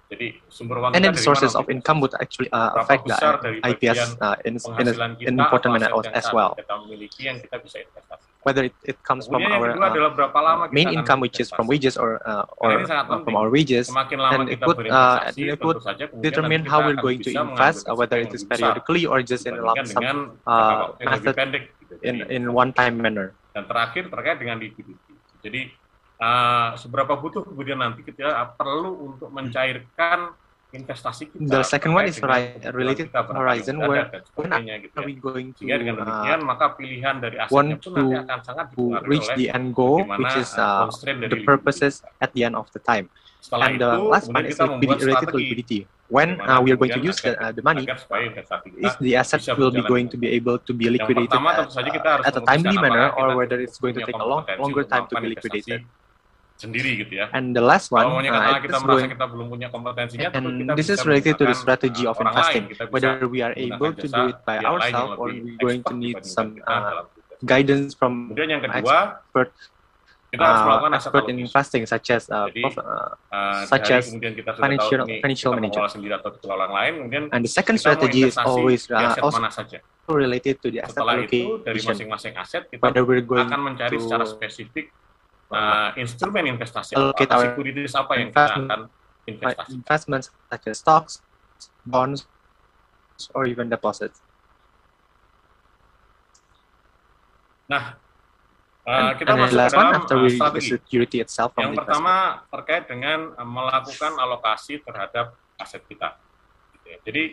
Jadi 0.09 0.27
sumber 0.49 0.77
uang 0.81 0.97
and 0.97 1.05
then 1.05 1.13
the 1.13 1.21
sources 1.21 1.53
of 1.53 1.69
income 1.69 2.01
would 2.01 2.17
actually 2.17 2.49
uh, 2.57 2.73
affect 2.81 3.05
the 3.05 3.17
IPS 3.61 4.17
uh, 4.25 4.41
in, 4.49 4.57
in, 4.81 4.87
a, 4.89 4.95
in 5.21 5.37
an 5.37 5.37
important 5.37 5.77
manner 5.77 5.93
as 6.17 6.25
well. 6.33 6.57
Kita 6.57 6.75
memiliki 6.81 7.29
yang 7.29 7.37
kita 7.45 7.61
bisa 7.61 7.85
investasi 7.85 8.29
whether 8.49 8.65
it, 8.65 8.77
it 8.89 8.97
comes 9.05 9.29
from 9.29 9.45
our 9.45 9.77
uh, 9.77 10.69
main 10.73 10.89
income, 10.89 11.21
which 11.21 11.37
is 11.37 11.53
from 11.53 11.69
wages 11.69 12.01
or 12.01 12.25
uh, 12.25 12.49
or 12.57 12.81
from 12.89 13.37
our 13.37 13.53
wages, 13.53 13.93
and 13.93 14.49
it 14.49 14.61
would 14.65 14.89
uh, 14.89 15.29
it 15.37 15.61
would 15.61 15.85
determine 16.25 16.65
how 16.65 16.81
we're 16.81 16.97
going 16.97 17.21
to 17.21 17.29
invest, 17.29 17.85
uh, 17.85 17.93
whether 17.93 18.17
it 18.17 18.33
is 18.33 18.49
periodically 18.49 19.05
or 19.05 19.21
just 19.21 19.45
in 19.45 19.61
a 19.61 19.63
lump 19.69 19.85
sum 19.85 20.41
uh, 20.49 20.97
method 21.05 21.37
in 22.01 22.25
in 22.33 22.43
one 22.57 22.73
time 22.73 22.97
manner. 22.97 23.37
Dan 23.53 23.69
terakhir 23.69 24.09
terkait 24.09 24.41
dengan 24.41 24.57
liquidity. 24.57 25.13
Jadi 25.45 25.69
uh, 26.25 26.73
seberapa 26.81 27.21
butuh 27.21 27.45
kemudian 27.45 27.85
nanti 27.85 28.01
kita 28.01 28.33
perlu 28.57 29.13
untuk 29.13 29.29
mencairkan 29.29 30.33
investasi 30.69 31.33
kita. 31.33 31.49
The 31.49 31.63
second 31.65 31.97
one 31.97 32.05
is 32.05 32.21
related 32.21 33.09
to 33.09 33.21
horizon 33.33 33.81
where 33.81 34.13
when 34.37 34.53
gitu 34.53 35.01
are 35.01 35.07
we 35.09 35.17
going 35.17 35.57
to 35.57 35.65
dengan 35.65 36.05
uh, 36.05 36.37
maka 36.45 36.77
pilihan 36.77 37.25
dari 37.25 37.41
want 37.49 37.81
to, 37.81 37.89
akan 37.97 38.39
sangat 38.45 38.67
to 38.77 39.01
reach 39.09 39.25
the 39.41 39.49
end 39.49 39.73
goal 39.73 40.05
which 40.05 40.37
is 40.37 40.53
uh, 40.61 40.85
the 41.09 41.41
purposes 41.49 42.05
at 42.21 42.29
the 42.37 42.45
end 42.45 42.53
of 42.53 42.69
the 42.77 42.81
time. 42.85 43.09
Setelah 43.41 43.67
and 43.71 43.81
the 43.81 43.91
itu, 43.97 44.11
last 44.13 44.27
one 44.29 44.45
is 44.45 44.59
liquidity, 44.59 45.05
related 45.09 45.27
to 45.31 45.39
liquidity. 45.39 45.81
When 46.09 46.41
uh, 46.41 46.61
we 46.65 46.73
are 46.73 46.81
going 46.81 46.93
to 46.97 47.05
use 47.05 47.21
the, 47.21 47.37
uh, 47.37 47.53
the 47.53 47.61
money, 47.61 47.85
is 48.81 48.97
the 48.97 49.13
asset 49.15 49.45
will 49.57 49.71
be 49.71 49.85
going 49.85 50.09
to 50.09 50.17
be 50.17 50.33
able 50.37 50.59
to 50.59 50.73
be 50.73 50.89
liquidated 50.89 51.37
at, 51.37 51.69
uh, 51.69 52.29
at 52.29 52.35
a 52.37 52.41
timely 52.49 52.77
manner 52.81 53.13
or 53.13 53.37
whether 53.37 53.61
it's 53.61 53.77
going 53.77 53.93
to 53.95 54.05
take 54.05 54.17
a 54.17 54.25
long, 54.25 54.45
longer 54.59 54.85
time 54.85 55.07
to 55.13 55.21
be 55.21 55.37
liquidated. 55.37 55.85
Sendiri 56.59 57.07
gitu 57.07 57.23
ya. 57.23 57.31
And 57.31 57.55
the 57.55 57.63
last 57.63 57.95
one, 57.95 58.05
uh, 58.27 58.59
kita 58.59 58.83
merasa 58.83 59.07
going, 59.07 59.11
kita 59.15 59.27
belum 59.31 59.47
punya 59.47 59.69
kompetensinya, 59.71 60.29
and 60.35 60.45
kita 60.67 60.75
this 60.75 60.91
is 60.91 61.01
related 61.07 61.39
to 61.39 61.47
the 61.47 61.55
strategy 61.55 62.05
of 62.05 62.19
investing. 62.19 62.67
Lain, 62.75 62.91
whether 62.91 63.25
we 63.31 63.41
are 63.41 63.55
able 63.55 63.95
to 63.95 64.07
do 64.11 64.35
it 64.35 64.39
by 64.43 64.59
ourselves 64.59 65.15
or 65.17 65.31
we 65.31 65.55
going 65.63 65.87
to 65.87 65.95
need 65.95 66.19
some 66.27 66.59
uh, 66.67 67.07
guidance 67.47 67.95
from 67.95 68.35
Kemudian 68.35 68.59
yang 68.59 68.63
kedua, 68.67 69.23
expert, 69.23 69.55
kita 70.35 70.43
harus 70.43 70.61
melakukan 70.67 70.93
uh, 70.93 70.99
expert 70.99 71.25
in 71.31 71.37
investing 71.39 71.83
such 71.87 72.09
as 72.11 72.27
uh, 72.29 72.51
Jadi, 72.51 72.63
uh, 72.75 73.15
uh, 73.33 73.63
such 73.71 73.89
as 73.95 74.11
kita 74.11 74.51
financial 74.59 75.07
tahu, 75.07 75.23
financial 75.23 75.53
manager. 75.55 75.83
Sendiri 75.87 76.13
atau 76.19 76.35
orang 76.51 76.75
lain, 76.75 76.93
kemudian 77.07 77.23
and 77.31 77.43
the 77.47 77.53
second 77.53 77.79
strategy 77.79 78.27
is 78.27 78.35
always 78.35 78.91
uh, 78.91 79.15
also 79.23 79.41
saja. 79.49 79.79
related 80.09 80.57
to 80.65 80.73
the 80.73 80.81
asset 80.81 81.05
Setelah 81.05 81.21
allocation. 81.21 81.45
itu 81.45 81.65
dari 81.69 81.81
masing-masing 81.85 82.35
aset 82.41 82.63
kita 82.73 82.81
whether 82.81 83.05
we're 83.05 83.21
going 83.21 83.45
akan 83.45 83.61
mencari 83.61 84.01
to, 84.01 84.09
secara 84.09 84.25
spesifik 84.25 84.89
uh, 85.53 85.91
instrumen 85.97 86.45
investasi 86.49 86.97
apa, 86.97 87.25
sekuritis 87.25 87.93
apa 87.97 88.13
yang 88.21 88.29
kita 88.33 88.45
akan 88.53 88.81
investasi. 89.29 89.71
Investments 89.77 90.27
such 90.49 90.65
as 90.69 90.77
stocks, 90.81 91.15
bonds, 91.85 92.29
or 93.33 93.45
even 93.45 93.69
deposits. 93.69 94.21
Nah, 97.69 98.01
uh, 98.89 99.13
kita 99.21 99.37
and 99.37 99.41
masuk 99.45 99.59
last 99.61 99.73
ke 99.73 99.77
dalam 99.77 99.93
after 99.93 100.17
we 100.25 100.33
uh, 100.33 100.37
strategi. 100.41 100.69
security 100.73 101.19
itself 101.21 101.53
Yang 101.61 101.85
pertama 101.85 102.45
terkait 102.49 102.89
dengan 102.89 103.37
uh, 103.37 103.45
melakukan 103.45 104.17
alokasi 104.17 104.81
terhadap 104.81 105.37
aset 105.61 105.85
kita. 105.85 106.17
Gitu 106.77 106.87
ya. 106.89 106.99
Jadi 107.05 107.25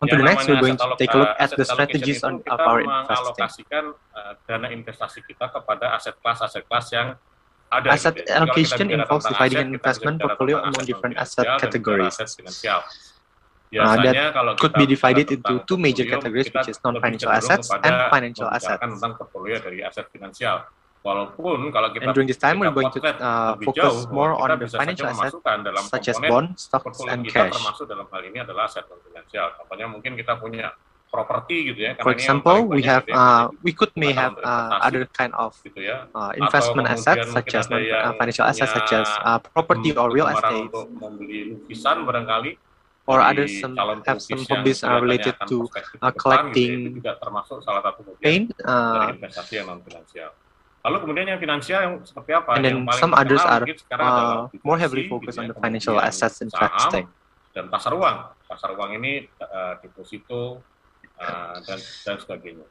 On 0.00 0.08
to 0.08 0.16
the 0.16 0.24
next, 0.24 0.48
we're 0.48 0.56
going 0.56 0.80
to 0.80 0.96
take 0.96 1.12
a 1.12 1.18
look 1.20 1.36
at 1.36 1.52
the 1.52 1.60
strategies 1.60 2.24
on 2.24 2.40
kita 2.40 2.56
our 2.56 2.80
investing. 2.80 2.88
mengalokasikan 2.88 3.84
uh, 4.16 4.32
dana 4.48 4.72
investasi 4.72 5.20
kita 5.28 5.52
kepada 5.52 5.92
aset 5.92 6.16
kelas 6.24 6.40
aset 6.40 6.64
kelas 6.64 6.88
yang 6.88 7.20
ada 7.70 7.94
asset 7.94 8.18
allocation 8.30 8.90
involves 8.90 9.26
dividing 9.30 9.58
an 9.62 9.70
investment 9.74 10.18
portfolio 10.18 10.58
among 10.58 10.82
different 10.82 11.14
asset 11.16 11.46
categories. 11.62 12.18
Uh, 13.70 13.94
that 14.02 14.58
could 14.58 14.74
be 14.74 14.82
divided 14.82 15.30
into 15.30 15.62
two 15.70 15.78
major 15.78 16.02
categories, 16.02 16.50
which 16.50 16.66
is 16.66 16.78
non-financial 16.82 17.30
assets 17.30 17.70
and 17.70 17.94
financial 18.10 18.50
assets. 18.50 18.82
tentang 18.82 19.14
portfolio 19.14 19.62
dari 19.62 19.86
aset 19.86 20.10
finansial. 20.10 20.66
Walaupun 21.00 21.72
kalau 21.72 21.88
kita 21.96 22.04
and 22.04 22.12
during 22.12 22.28
this 22.28 22.36
time 22.36 22.60
we're 22.60 22.74
going 22.74 22.92
to 22.92 23.00
uh, 23.00 23.56
focus 23.64 24.04
jauh, 24.04 24.12
more 24.12 24.36
on 24.36 24.52
the 24.60 24.68
financial 24.68 25.08
assets 25.08 25.32
such 25.88 26.12
as 26.12 26.20
bonds, 26.20 26.68
stocks, 26.68 27.00
and 27.08 27.24
cash. 27.24 27.56
termasuk 27.56 27.88
dalam 27.88 28.04
hal 28.12 28.20
ini 28.20 28.44
adalah 28.44 28.68
aset 28.68 28.84
non 28.84 29.00
finansial. 29.00 29.48
Contohnya 29.56 29.86
mungkin 29.88 30.12
kita 30.12 30.36
punya 30.36 30.76
properti 31.10 31.74
gitu 31.74 31.80
ya. 31.90 31.98
For 31.98 32.14
example, 32.14 32.70
we 32.70 32.86
have 32.86 33.02
uh, 33.10 33.50
we 33.66 33.74
could 33.74 33.90
may 33.98 34.14
have 34.14 34.38
uh, 34.40 34.78
other 34.78 35.04
kind 35.10 35.34
of 35.34 35.58
gitu 35.66 35.82
ya. 35.82 36.06
uh, 36.14 36.30
investment 36.38 36.86
assets 36.86 37.26
such 37.34 37.50
as 37.58 37.66
uh, 37.66 38.14
financial 38.14 38.46
assets 38.46 38.70
such 38.70 38.94
as 38.94 39.10
uh, 39.26 39.42
property 39.42 39.90
or 39.92 40.08
real 40.14 40.30
estate. 40.30 40.70
membeli 40.70 41.58
lukisan 41.58 42.06
barangkali 42.06 42.54
or 43.10 43.18
others 43.18 43.50
some 43.58 43.74
have 44.06 44.22
some 44.22 44.46
hobbies 44.46 44.86
are 44.86 45.02
related 45.02 45.34
to 45.50 45.66
uh, 45.98 46.14
collecting 46.14 46.94
gitu 46.94 47.02
ya, 47.02 47.18
termasuk 47.18 47.58
salah 47.66 47.82
satu 47.82 48.14
paint 48.22 48.54
uh, 48.62 49.10
investasi 49.10 49.58
yang 49.58 49.66
non 49.66 49.82
finansial. 49.82 50.30
Lalu 50.80 50.96
kemudian 51.04 51.26
yang 51.36 51.40
finansial 51.42 51.80
yang 51.84 51.94
seperti 52.06 52.32
apa? 52.32 52.56
And 52.56 52.64
then 52.64 52.76
some 52.96 53.12
others 53.12 53.44
are 53.44 53.66
uh, 54.00 54.48
more 54.64 54.80
heavily 54.80 55.10
focused 55.12 55.36
on 55.36 55.52
the 55.52 55.56
financial 55.58 56.00
assets 56.00 56.40
investing. 56.40 57.04
Dan 57.52 57.68
pasar 57.68 57.92
uang. 57.92 58.32
Pasar 58.48 58.72
uang 58.72 58.96
ini 58.96 59.28
uh, 59.44 59.76
deposito, 59.84 60.64
uh, 61.20 61.60
dan 61.62 61.78
dan 61.78 62.16
sebagainya. 62.18 62.66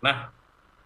Nah, 0.00 0.32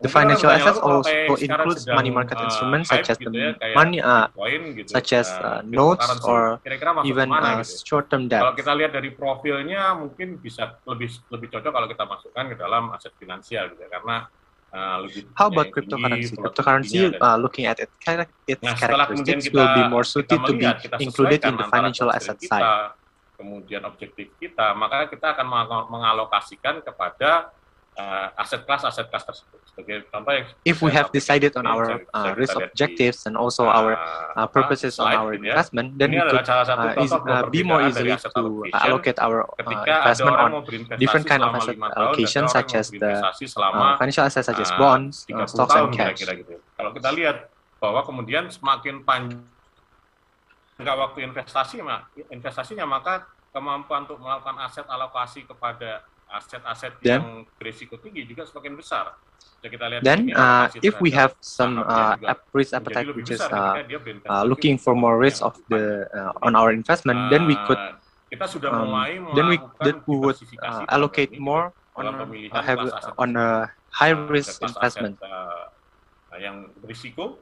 the 0.02 0.10
financial 0.10 0.50
assets 0.50 0.80
also 0.82 1.38
includes 1.38 1.86
money 1.86 2.10
market 2.10 2.36
uh, 2.36 2.46
instruments 2.50 2.90
such 2.90 3.08
as 3.08 3.16
the 3.22 3.30
ya, 3.30 3.54
money, 3.78 4.02
uh, 4.02 4.26
gitu, 4.74 4.90
such 4.90 5.14
as 5.14 5.30
uh, 5.38 5.62
notes 5.62 6.04
or 6.26 6.58
Kira 6.66 6.76
-kira 6.76 6.90
even 7.06 7.30
uh, 7.30 7.62
gitu. 7.62 7.86
short-term 7.86 8.26
debt. 8.26 8.42
Kalau 8.42 8.56
kita 8.58 8.72
lihat 8.74 8.92
dari 8.92 9.14
profilnya, 9.14 9.94
mungkin 9.94 10.42
bisa 10.42 10.82
lebih 10.88 11.08
lebih 11.30 11.48
cocok 11.54 11.72
kalau 11.72 11.88
kita 11.88 12.04
masukkan 12.04 12.44
ke 12.50 12.56
dalam 12.58 12.90
aset 12.92 13.14
finansial 13.16 13.70
gitu 13.72 13.82
ya, 13.86 13.90
karena 13.92 14.28
Uh, 14.72 15.04
How 15.36 15.52
about 15.52 15.68
cryptocurrency? 15.68 16.32
Cryptocurrency, 16.32 17.12
uh, 17.20 17.36
looking 17.36 17.68
at 17.68 17.76
it, 17.76 17.92
its 18.48 18.64
nah, 18.64 18.72
characteristics 18.72 19.52
will 19.52 19.68
be 19.76 19.84
more 19.84 20.00
suited 20.00 20.40
to 20.48 20.52
be 20.56 20.64
included 20.96 21.44
in 21.44 21.60
the 21.60 21.66
financial 21.68 22.08
asset 22.08 22.40
side 22.40 22.96
kemudian 23.43 23.82
objektif 23.82 24.30
kita, 24.38 24.70
maka 24.78 25.11
kita 25.11 25.34
akan 25.34 25.47
mengalokasikan 25.90 26.78
kepada 26.86 27.51
uh, 27.99 28.30
aset 28.38 28.62
kelas 28.62 28.86
aset 28.86 29.11
kelas 29.11 29.24
tersebut. 29.26 29.59
Sebagai 29.72 30.05
contoh 30.12 30.32
yang 30.36 30.47
if 30.68 30.84
we 30.84 30.93
have 30.93 31.09
decided 31.11 31.57
on 31.57 31.64
our 31.66 31.99
uh, 32.12 32.30
risk 32.38 32.55
objectives 32.55 33.24
and 33.24 33.34
also 33.40 33.66
uh, 33.66 33.74
our 33.74 33.93
uh, 34.36 34.47
purposes 34.47 35.01
on 35.01 35.11
our 35.11 35.34
ya. 35.34 35.43
investment, 35.43 35.97
then 35.99 36.12
we 36.12 36.20
could 36.22 36.47
uh, 36.47 36.95
is, 37.03 37.11
uh, 37.11 37.49
be 37.51 37.66
more 37.66 37.82
easily 37.82 38.14
to 38.14 38.43
allocate 38.76 39.18
our 39.18 39.49
uh, 39.49 39.64
investment 39.64 40.36
on 40.38 40.51
different 41.03 41.26
kind 41.26 41.43
of 41.43 41.57
asset 41.57 41.76
allocation 41.99 42.47
such 42.47 42.76
as 42.78 42.93
the 42.93 43.18
uh, 43.18 43.97
financial 43.97 44.22
assets 44.22 44.47
such 44.47 44.61
as 44.61 44.70
bonds, 44.76 45.26
uh, 45.32 45.49
stocks 45.49 45.74
and 45.74 45.90
cash. 45.90 46.20
Gitu. 46.22 46.61
Kalau 46.78 46.93
kita 46.95 47.11
lihat 47.16 47.49
bahwa 47.82 48.07
kemudian 48.07 48.47
semakin 48.47 49.03
panjang 49.03 49.43
jangka 50.82 50.98
waktu 50.98 51.18
investasi 51.30 51.78
investasinya 52.34 52.82
maka 52.82 53.30
kemampuan 53.54 54.02
untuk 54.02 54.18
melakukan 54.18 54.58
aset 54.66 54.82
alokasi 54.90 55.46
kepada 55.46 56.02
aset-aset 56.32 56.96
yang 57.04 57.44
berisiko 57.60 58.00
tinggi 58.00 58.24
juga 58.24 58.48
semakin 58.48 58.72
besar. 58.74 59.14
Jadi 59.62 59.68
kita 59.78 59.84
lihat 59.86 60.02
then 60.02 60.32
uh, 60.34 60.66
if 60.82 60.96
we 60.98 61.12
have 61.14 61.36
some 61.38 61.84
uh, 61.86 62.18
risk 62.56 62.74
appetite 62.74 63.12
which 63.14 63.30
is 63.30 63.38
uh, 63.38 63.78
uh, 64.26 64.42
looking 64.42 64.80
for 64.80 64.96
more 64.96 65.20
risk 65.20 65.44
of 65.44 65.54
the 65.68 66.08
uh, 66.10 66.32
on 66.42 66.56
our 66.58 66.74
investment, 66.74 67.14
uh, 67.14 67.30
then 67.30 67.46
we 67.46 67.54
could 67.68 67.78
kita 68.32 68.48
sudah 68.48 68.72
um, 68.72 68.90
mulai 68.90 69.20
then 69.36 69.46
we 69.46 69.56
then 69.84 70.00
we 70.08 70.16
would 70.16 70.40
uh, 70.64 70.82
allocate 70.88 71.36
more 71.36 71.70
on 71.94 72.10
uh, 72.10 72.64
have 72.64 72.80
on 73.20 73.36
a 73.36 73.68
high 73.92 74.16
risk 74.16 74.58
investment. 74.64 75.20
Uh, 75.20 75.68
yang 76.40 76.72
berisiko 76.80 77.36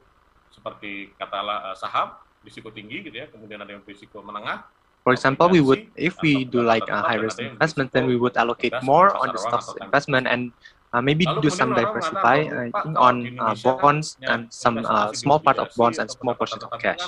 seperti 0.51 1.15
katalah 1.15 1.71
uh, 1.71 1.75
saham 1.79 2.11
risiko 2.41 2.73
tinggi 2.73 3.05
gitu 3.05 3.15
ya, 3.15 3.29
kemudian 3.29 3.61
ada 3.61 3.77
yang 3.77 3.83
risiko 3.85 4.21
menengah. 4.21 4.65
For 5.01 5.17
example, 5.17 5.49
we 5.49 5.65
would 5.65 5.89
if 5.97 6.21
we 6.21 6.45
do 6.45 6.61
like 6.61 6.85
a 6.85 7.01
high 7.01 7.17
risk 7.17 7.41
investment, 7.41 7.89
then 7.89 8.05
we 8.05 8.13
would 8.21 8.37
allocate 8.37 8.77
more 8.85 9.09
on 9.17 9.33
the 9.33 9.41
stocks 9.41 9.73
investment 9.81 10.29
and 10.29 10.53
uh, 10.93 11.01
maybe 11.01 11.25
do 11.25 11.49
some 11.49 11.73
diversify 11.73 12.69
uh, 12.69 12.69
on 13.01 13.33
uh, 13.41 13.57
bonds 13.65 14.21
and 14.21 14.45
some 14.53 14.85
uh, 14.85 15.09
small 15.09 15.41
part 15.41 15.57
of 15.57 15.73
bonds 15.73 15.97
and 15.97 16.05
small 16.05 16.37
portion 16.37 16.61
of 16.61 16.69
cash. 16.77 17.01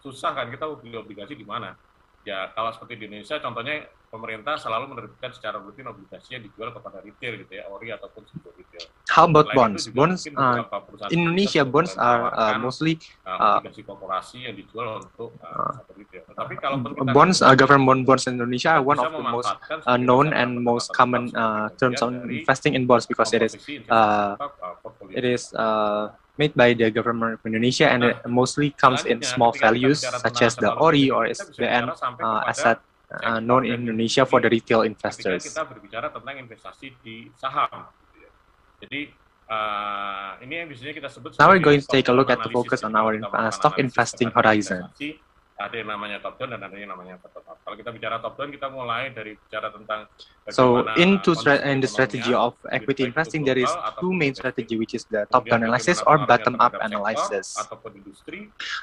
Susah 0.00 0.32
kan 0.32 0.48
kita 0.48 0.64
beli 0.80 0.96
obligasi 0.96 1.36
di 1.36 1.44
mana? 1.44 1.76
Ya 2.24 2.48
kalau 2.56 2.72
seperti 2.72 2.96
di 2.96 3.12
Indonesia, 3.12 3.36
contohnya 3.44 3.92
pemerintah 4.14 4.54
selalu 4.54 4.94
menerbitkan 4.94 5.34
secara 5.34 5.58
rutin 5.58 5.90
obligasi 5.90 6.38
yang 6.38 6.46
dijual 6.46 6.70
kepada 6.70 7.02
retail 7.02 7.42
gitu 7.42 7.52
ya, 7.58 7.66
ori 7.66 7.90
ataupun 7.90 8.22
sebuah 8.30 8.54
retail. 8.54 8.86
How 9.10 9.26
about 9.26 9.50
bonds? 9.58 9.90
Bonds 9.90 10.22
uh, 10.30 10.62
Indonesia 11.10 11.66
bonds 11.66 11.98
are 11.98 12.30
uh, 12.30 12.54
mostly 12.62 13.02
uh, 13.26 13.58
obligasi 13.58 13.82
korporasi 13.82 14.46
yang 14.46 14.54
dijual 14.54 15.02
untuk 15.02 15.34
uh, 15.42 15.74
uh, 15.74 15.94
retail. 15.98 16.22
Tapi 16.30 16.54
kalau 16.62 16.78
bonds, 17.10 17.42
uh, 17.42 17.58
government 17.58 18.06
bonds 18.06 18.30
in 18.30 18.38
Indonesia 18.38 18.78
are 18.78 18.84
one 18.86 19.02
of 19.02 19.10
the 19.10 19.24
most 19.26 19.50
uh, 19.82 19.98
known 19.98 20.30
and 20.30 20.62
most 20.62 20.94
common 20.94 21.34
uh, 21.34 21.66
terms 21.74 21.98
on 21.98 22.30
investing 22.30 22.78
in 22.78 22.86
bonds 22.86 23.10
because 23.10 23.34
it 23.34 23.42
is 23.42 23.58
uh, 23.90 24.38
it 25.10 25.26
is 25.26 25.50
uh, 25.58 26.14
made 26.38 26.54
by 26.54 26.74
the 26.74 26.90
government 26.90 27.38
of 27.38 27.42
Indonesia 27.46 27.86
and 27.90 28.04
it 28.04 28.16
mostly 28.26 28.70
comes 28.70 29.04
in 29.06 29.22
small 29.22 29.52
values 29.54 30.02
such 30.02 30.42
as 30.42 30.56
the 30.56 30.74
ORI 30.74 31.10
or 31.10 31.26
SBN 31.26 31.94
uh, 32.18 32.42
asset 32.46 32.82
uh, 33.22 33.40
known 33.40 33.68
in 33.68 33.86
Indonesia 33.86 34.26
for 34.26 34.40
the 34.40 34.50
retail 34.50 34.82
investors. 34.82 35.44
Kita 35.44 35.68
berbicara 35.68 36.10
tentang 36.10 36.34
investasi 36.40 36.96
di 37.04 37.30
saham. 37.38 37.86
Jadi 38.82 39.12
uh, 39.48 40.40
ini 40.42 40.54
yang 40.64 40.66
biasanya 40.72 40.94
kita 40.96 41.08
sebut. 41.12 41.38
Now 41.38 41.52
we're 41.52 41.62
going 41.62 41.80
to 41.80 41.90
take 41.90 42.10
a 42.10 42.14
look 42.14 42.32
at 42.32 42.42
the 42.42 42.50
focus 42.50 42.82
on 42.82 42.98
our 42.98 43.14
uh, 43.20 43.50
stock 43.54 43.78
investing 43.78 44.34
horizon 44.34 44.90
ada 45.54 45.74
yang 45.78 45.86
namanya 45.86 46.18
top 46.18 46.34
down 46.38 46.50
dan 46.50 46.66
ada 46.66 46.74
yang 46.74 46.90
namanya 46.90 47.14
bottom 47.22 47.46
up. 47.46 47.58
Kalau 47.62 47.76
kita 47.78 47.90
bicara 47.94 48.16
top 48.18 48.34
down, 48.34 48.50
kita 48.50 48.66
mulai 48.74 49.14
dari 49.14 49.38
bicara 49.38 49.70
tentang 49.70 50.10
So 50.52 50.84
into 51.00 51.32
in 51.64 51.80
the 51.80 51.88
strategy 51.88 52.36
of 52.36 52.52
equity 52.68 53.08
investing, 53.08 53.48
there 53.48 53.56
is 53.56 53.70
two 53.96 54.12
main 54.12 54.34
strategy, 54.34 54.76
which 54.76 54.92
is 54.92 55.08
the 55.08 55.24
top 55.32 55.48
down 55.48 55.64
analysis 55.64 56.04
or 56.04 56.20
bottom 56.28 56.60
up 56.60 56.76
analysis. 56.84 57.56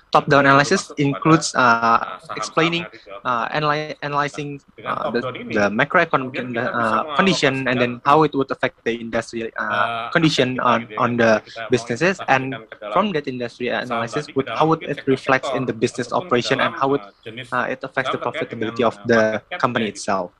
Top 0.09 0.25
down 0.25 0.49
analysis 0.49 0.89
includes 0.97 1.53
uh, 1.53 2.17
explaining, 2.33 2.89
uh, 3.21 3.45
analyzing 3.53 4.57
uh, 4.81 5.11
the, 5.11 5.21
the 5.53 5.69
macroeconomic 5.69 6.57
uh, 6.57 7.15
condition 7.15 7.67
and 7.67 7.77
then 7.79 8.01
how 8.05 8.23
it 8.23 8.33
would 8.33 8.49
affect 8.49 8.81
the 8.83 8.97
industry 8.97 9.53
uh, 9.57 10.09
condition 10.09 10.59
on, 10.61 10.87
on 10.97 11.17
the 11.17 11.43
businesses, 11.69 12.17
and 12.27 12.55
from 12.91 13.11
that 13.11 13.27
industry 13.27 13.67
analysis, 13.67 14.25
would, 14.33 14.49
how 14.49 14.65
would 14.65 14.81
it 14.81 15.05
reflect 15.05 15.45
in 15.53 15.65
the 15.65 15.73
business 15.73 16.11
operation 16.11 16.60
and 16.61 16.75
how 16.77 16.93
it, 16.93 17.01
uh, 17.51 17.67
it 17.69 17.79
affects 17.83 18.11
the 18.11 18.21
profitability 18.21 18.83
of 18.85 18.95
the 19.05 19.41
company 19.57 19.89
itself. 19.89 20.31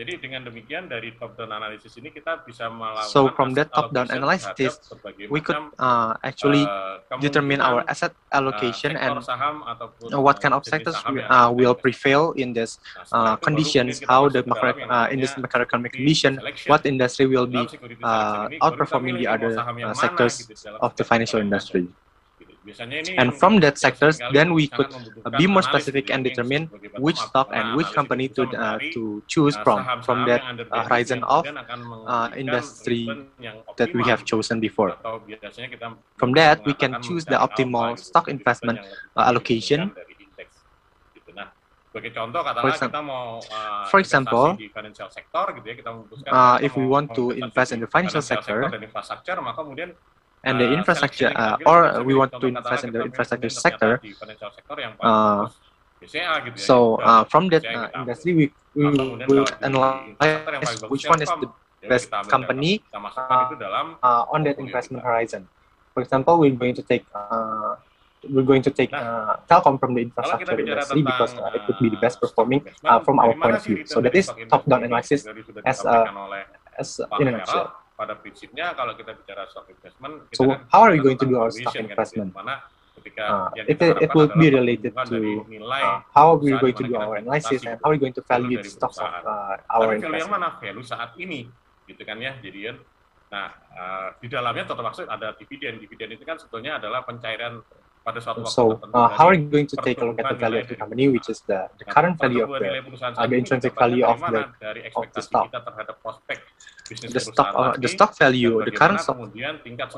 Jadi 0.00 0.16
dengan 0.16 0.40
demikian 0.48 0.88
dari 0.88 1.12
top 1.12 1.36
down 1.36 1.52
analysis 1.52 1.92
ini 2.00 2.08
kita 2.08 2.40
bisa 2.48 2.72
melakukan 2.72 3.12
So 3.12 3.28
from 3.36 3.52
that 3.52 3.68
top 3.68 3.92
down 3.92 4.08
analysis, 4.08 4.80
we 5.28 5.44
could 5.44 5.60
uh, 5.76 6.16
actually 6.24 6.64
uh, 6.64 7.04
determine 7.20 7.60
our 7.60 7.84
asset 7.84 8.16
allocation 8.32 8.96
uh, 8.96 9.20
and 9.20 9.20
what 10.16 10.40
kind 10.40 10.56
of 10.56 10.64
sectors 10.64 10.96
uh, 11.04 11.52
will 11.52 11.76
prevail 11.76 12.32
in 12.40 12.56
this 12.56 12.80
uh, 13.12 13.36
conditions, 13.36 14.00
how 14.08 14.32
the 14.32 14.40
macro, 14.48 14.72
uh, 14.88 15.12
in 15.12 15.20
this 15.20 15.36
macroeconomic 15.36 15.92
condition, 15.92 16.40
what 16.64 16.88
industry 16.88 17.28
will 17.28 17.44
be 17.44 17.60
uh, 18.00 18.48
outperforming 18.64 19.20
the 19.20 19.28
other 19.28 19.52
uh, 19.60 19.92
sectors 19.92 20.48
of 20.80 20.96
the 20.96 21.04
financial 21.04 21.44
industry. 21.44 21.84
And 23.16 23.34
from 23.34 23.60
that 23.60 23.78
sectors, 23.78 24.18
then 24.32 24.54
we 24.54 24.68
could 24.68 24.88
be 25.38 25.46
more 25.46 25.62
specific 25.62 26.10
and 26.10 26.24
determine 26.24 26.70
which 26.98 27.18
stock 27.18 27.48
and 27.52 27.76
which 27.76 27.90
company 27.92 28.28
to 28.36 28.42
uh, 28.56 28.78
to 28.94 29.22
choose 29.26 29.56
from 29.64 29.84
from 30.02 30.26
that 30.26 30.42
uh, 30.70 30.84
horizon 30.84 31.24
of 31.24 31.46
uh, 32.06 32.30
industry 32.36 33.08
that 33.76 33.94
we 33.94 34.02
have 34.04 34.24
chosen 34.24 34.60
before. 34.60 34.96
From 36.16 36.32
that, 36.34 36.64
we 36.64 36.74
can 36.74 37.00
choose 37.02 37.24
the 37.24 37.36
optimal 37.36 37.98
stock 37.98 38.28
investment 38.28 38.78
uh, 39.16 39.20
allocation. 39.20 39.92
For 43.90 43.98
example, 43.98 44.56
uh, 46.30 46.58
if 46.62 46.76
we 46.76 46.86
want 46.86 47.14
to 47.14 47.32
invest 47.32 47.72
in 47.72 47.80
the 47.80 47.88
financial 47.88 48.22
sector, 48.22 48.70
and 50.44 50.60
the 50.60 50.72
infrastructure, 50.72 51.32
uh, 51.36 51.56
or 51.66 52.02
we 52.02 52.14
want 52.14 52.32
to 52.32 52.46
invest 52.46 52.84
in 52.84 52.92
the 52.92 53.02
infrastructure 53.02 53.50
sector, 53.50 54.00
uh, 55.00 55.48
so 56.56 56.96
uh, 56.96 57.24
from 57.24 57.48
that 57.48 57.64
uh, 57.66 57.88
industry, 57.94 58.32
we, 58.32 58.44
we 58.74 58.88
will 59.28 59.46
analyze 59.60 60.80
which 60.88 61.04
one 61.04 61.20
is 61.20 61.28
the 61.28 61.48
best 61.88 62.10
company 62.28 62.82
uh, 62.94 64.24
on 64.32 64.44
that 64.44 64.58
investment 64.58 65.04
horizon. 65.04 65.48
For 65.94 66.02
example, 66.02 66.38
we're 66.38 66.56
going 66.56 66.74
to 66.74 66.82
take 66.82 67.04
uh, 67.14 67.76
we're 68.28 68.44
going 68.44 68.62
to 68.62 68.70
take 68.70 68.92
uh, 68.92 69.36
Telkom 69.48 69.80
from 69.80 69.94
the 69.94 70.02
infrastructure 70.02 70.58
industry 70.58 71.02
because 71.02 71.34
uh, 71.34 71.50
it 71.54 71.62
would 71.66 71.78
be 71.80 71.88
the 71.88 71.96
best 71.96 72.20
performing 72.20 72.64
uh, 72.84 73.00
from 73.00 73.18
our 73.18 73.32
point 73.34 73.56
of 73.56 73.64
view. 73.64 73.86
So 73.86 74.00
that 74.00 74.14
is 74.14 74.30
top-down 74.50 74.84
analysis 74.84 75.26
as, 75.64 75.84
uh, 75.84 76.04
as 76.78 77.00
in 77.18 77.28
a 77.28 77.30
nutshell. 77.32 77.79
Pada 78.00 78.16
prinsipnya 78.16 78.72
kalau 78.72 78.96
kita 78.96 79.12
bicara 79.12 79.44
stock 79.52 79.68
investment, 79.68 80.24
kita 80.32 80.40
so 80.40 80.48
kan 80.48 80.64
how 80.72 80.80
are 80.88 80.96
we 80.96 81.00
going 81.04 81.20
to 81.20 81.28
do 81.28 81.36
our 81.36 81.52
stock 81.52 81.76
investment? 81.76 82.32
Mana 82.32 82.64
ketika 82.96 83.52
uh, 83.52 83.68
it, 83.68 83.76
it 83.76 84.10
will 84.16 84.32
be 84.32 84.48
related 84.48 84.96
to 85.08 85.44
nilai, 85.48 85.84
uh, 85.84 86.00
how 86.08 86.32
are 86.32 86.40
we 86.40 86.56
going 86.56 86.72
to 86.72 86.84
do 86.88 86.96
our 86.96 87.20
analysis 87.20 87.60
and 87.68 87.76
how 87.84 87.92
are 87.92 87.94
we 87.96 88.00
going 88.00 88.16
to 88.16 88.24
value 88.24 88.56
the 88.56 88.68
stocks 88.72 88.96
of 88.96 89.04
uh, 89.04 89.60
our 89.68 89.92
investment. 89.92 90.24
Yang 90.24 90.32
mana? 90.32 90.48
Value 90.56 90.84
saat 90.84 91.12
ini 91.20 91.44
gitu 91.90 92.02
kan 92.06 92.16
ya 92.22 92.38
jadi 92.38 92.78
nah 93.30 93.46
uh, 93.74 94.08
di 94.18 94.26
dalamnya 94.26 94.66
termasuk 94.66 95.06
ada 95.06 95.34
dividen 95.38 95.78
dividen 95.78 96.18
itu 96.18 96.26
kan 96.26 96.34
sebetulnya 96.34 96.82
adalah 96.82 97.06
pencairan 97.06 97.62
pada 98.02 98.18
suatu 98.18 98.42
waktu 98.42 98.54
so 98.54 98.74
uh, 98.90 99.06
how 99.06 99.30
are 99.30 99.38
you 99.38 99.46
going 99.46 99.70
to 99.70 99.78
take 99.86 100.02
a 100.02 100.04
look 100.06 100.18
at 100.18 100.34
the 100.34 100.38
value 100.38 100.58
of 100.58 100.66
the 100.66 100.74
company 100.74 101.06
which 101.06 101.30
is 101.30 101.38
the, 101.46 101.70
the 101.78 101.86
current 101.86 102.18
value 102.18 102.42
of 102.42 102.50
the, 102.58 102.82
uh, 102.82 103.26
the 103.26 103.38
intrinsic 103.38 103.70
value 103.78 104.02
of 104.02 104.18
the, 104.18 104.42
of 104.98 105.06
the 105.14 105.22
stock 105.22 105.46
the 106.90 107.20
stock 107.20 107.54
uh, 107.54 107.72
the 107.78 107.88
stock 107.88 108.18
value 108.18 108.62
the 108.64 108.70
current 108.70 109.00
stock, 109.00 109.18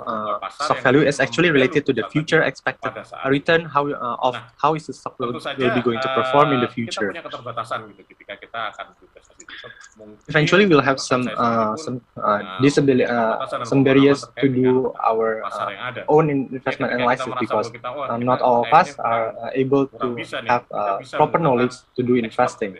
uh, 0.06 0.48
stock 0.50 0.80
value 0.82 1.00
is 1.00 1.20
actually 1.20 1.50
related 1.50 1.86
to 1.86 1.92
the 1.92 2.04
future 2.12 2.42
expected 2.42 2.92
return 3.26 3.64
how 3.64 3.88
uh, 3.88 4.16
of 4.28 4.36
how 4.60 4.74
is 4.74 4.86
the 4.86 4.92
stock 4.92 5.18
will, 5.18 5.32
will 5.32 5.74
be 5.74 5.82
going 5.82 6.00
to 6.00 6.10
perform 6.14 6.52
in 6.52 6.60
the 6.60 6.68
future. 6.68 7.12
eventually 10.28 10.66
we'll 10.66 10.80
have 10.80 10.98
some 10.98 11.28
uh, 11.36 11.76
some 11.76 12.00
uh, 12.16 12.60
disability 12.60 13.04
uh, 13.04 13.46
some 13.64 13.84
barriers 13.84 14.24
to 14.40 14.48
do 14.48 14.92
our 15.04 15.44
uh, 15.44 15.94
own 16.08 16.30
investment 16.30 16.92
analysis 16.92 17.28
because 17.38 17.70
uh, 17.84 18.16
not 18.16 18.40
all 18.40 18.64
of 18.64 18.72
us 18.72 18.98
are 18.98 19.36
uh, 19.38 19.50
able 19.54 19.86
to 19.86 20.16
have 20.46 20.64
uh, 20.72 20.98
proper 21.12 21.38
knowledge 21.38 21.74
to 21.96 22.02
do 22.02 22.14
investing 22.16 22.76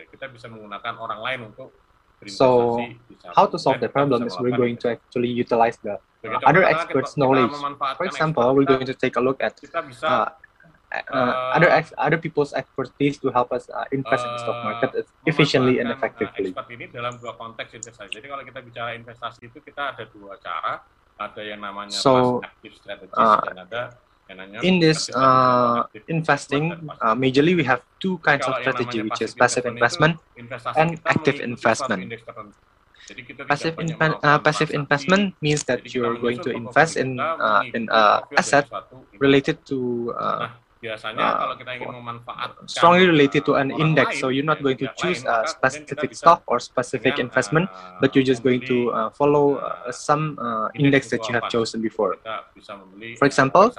so 2.27 2.79
how 3.35 3.45
to 3.45 3.57
solve 3.57 3.79
the 3.79 3.89
problem 3.89 4.27
is 4.27 4.35
we're 4.39 4.57
going 4.57 4.77
to 4.77 4.89
actually 4.91 5.29
utilize 5.29 5.77
the 5.83 5.95
uh, 6.27 6.39
other 6.45 6.63
experts 6.63 7.17
knowledge 7.17 7.51
for 7.97 8.05
example 8.05 8.55
we're 8.55 8.65
going 8.65 8.85
to 8.85 8.93
take 8.93 9.15
a 9.15 9.21
look 9.21 9.41
at 9.41 9.59
uh, 10.03 10.29
uh, 10.93 11.51
other 11.57 11.69
ex 11.69 11.93
other 11.97 12.17
people's 12.17 12.53
expertise 12.53 13.17
to 13.17 13.31
help 13.31 13.51
us 13.51 13.69
uh, 13.69 13.85
invest 13.91 14.25
uh, 14.25 14.29
in 14.29 14.33
the 14.33 14.39
stock 14.39 14.59
market 14.63 14.91
efficiently 15.25 15.79
and 15.81 15.89
effectively. 15.89 16.53
Ini 16.53 16.93
dalam 16.93 17.17
dua 17.17 17.33
konteks 17.33 17.73
investasi. 17.73 18.13
Jadi 18.13 18.27
kalau 18.29 18.43
kita 18.45 18.59
bicara 18.61 18.93
investasi 18.93 19.49
itu 19.49 19.57
kita 19.65 19.97
ada 19.97 20.05
dua 20.13 20.37
cara. 20.37 20.85
Ada 21.13 21.41
yang 21.45 21.61
namanya 21.61 21.93
so, 21.93 22.41
active 22.41 22.73
strategist 22.73 23.13
uh, 23.21 23.41
dan 23.45 23.57
ada 23.69 23.81
in 24.63 24.79
this 24.79 25.09
uh, 25.13 25.83
investing, 26.07 26.89
uh, 27.01 27.15
majorly 27.15 27.55
we 27.55 27.63
have 27.63 27.81
two 27.99 28.17
kinds 28.19 28.45
of 28.47 28.55
strategy, 28.61 29.01
which 29.01 29.21
is 29.21 29.33
passive 29.33 29.65
investment 29.65 30.17
and 30.75 30.99
active 31.05 31.39
investment. 31.39 32.13
Passive, 33.49 33.75
in, 33.79 33.99
uh, 33.99 34.39
passive 34.39 34.71
investment 34.71 35.35
means 35.41 35.63
that 35.65 35.93
you're 35.93 36.15
going 36.15 36.39
to 36.39 36.51
invest 36.55 36.95
in 36.95 37.19
uh, 37.19 37.63
in 37.73 37.91
uh, 37.91 38.23
asset 38.39 38.63
related 39.19 39.59
to 39.67 40.15
uh, 40.15 40.47
uh, 40.83 40.99
kalau 41.39 41.55
kita 41.55 41.71
ingin 41.79 41.89
memanfaatkan 41.95 42.63
strongly 42.67 43.07
related 43.07 43.47
to 43.47 43.55
an 43.55 43.71
index 43.71 44.19
so 44.19 44.27
you're 44.27 44.45
not 44.47 44.59
going 44.59 44.75
to 44.75 44.87
choose 44.99 45.23
a 45.23 45.47
specific 45.47 46.11
stock 46.11 46.43
or 46.47 46.59
specific 46.59 47.19
investment 47.19 47.71
but 48.03 48.11
you're 48.11 48.27
just 48.27 48.43
going 48.43 48.59
to 48.59 48.91
uh, 48.91 49.09
follow 49.15 49.63
uh, 49.63 49.91
some 49.91 50.35
uh, 50.39 50.67
index 50.75 51.07
that 51.09 51.23
you 51.27 51.33
have 51.33 51.47
chosen 51.47 51.79
before. 51.79 52.19
For 53.19 53.25
example 53.25 53.71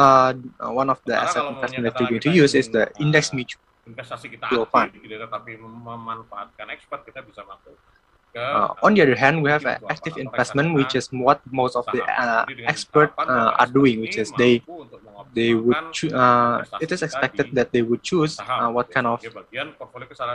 uh, 0.00 0.32
one 0.72 0.88
of 0.88 0.98
the 1.04 1.14
asset 1.14 1.44
investment 1.44 1.84
that 1.84 1.94
going 2.00 2.20
to 2.20 2.32
use 2.32 2.52
is 2.56 2.66
the 2.72 2.88
index 3.04 3.36
mutual 3.36 4.64
fund 4.72 4.90
tapi 5.34 5.52
memanfaatkan 5.60 6.66
expert 6.72 7.04
kita 7.04 7.20
bisa 7.20 7.44
masuk 7.44 7.76
uh, 8.36 8.74
on 8.82 8.94
the 8.94 9.02
other 9.02 9.16
hand, 9.16 9.42
we 9.42 9.50
have 9.50 9.64
an 9.64 9.78
active 9.88 10.16
investment, 10.16 10.74
which 10.74 10.94
is 10.94 11.08
what 11.10 11.40
most 11.50 11.74
of 11.74 11.84
the 11.92 12.02
uh, 12.04 12.44
experts 12.66 13.12
uh, 13.18 13.58
are 13.58 13.66
doing, 13.66 14.00
which 14.00 14.18
is 14.18 14.30
they 14.38 14.62
they 15.34 15.54
would 15.54 15.76
uh, 16.12 16.62
it 16.80 16.90
is 16.92 17.02
expected 17.02 17.50
that 17.52 17.72
they 17.72 17.82
would 17.82 18.02
choose 18.02 18.38
uh, 18.40 18.70
what 18.70 18.90
kind 18.90 19.06
of 19.06 19.22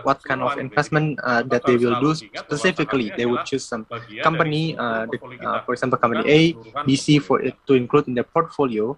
what 0.03 0.23
kind 0.23 0.41
of 0.41 0.57
investment 0.57 1.19
uh, 1.23 1.43
that 1.43 1.63
they 1.65 1.77
will 1.77 1.99
do 2.01 2.15
specifically. 2.15 3.11
They 3.15 3.25
would 3.25 3.45
choose 3.45 3.65
some 3.65 3.85
company, 4.23 4.77
uh, 4.77 5.07
the, 5.07 5.19
uh, 5.45 5.61
for 5.63 5.73
example, 5.73 5.97
company 5.97 6.23
A, 6.27 6.39
B, 6.85 6.95
C, 6.95 7.19
for 7.19 7.41
it 7.41 7.55
to 7.67 7.73
include 7.73 8.07
in 8.07 8.13
their 8.13 8.27
portfolio. 8.27 8.97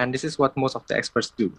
And 0.00 0.16
this 0.16 0.24
is 0.24 0.40
what 0.40 0.56
most 0.56 0.72
of 0.72 0.88
the 0.88 0.96
experts 0.96 1.28
do. 1.28 1.52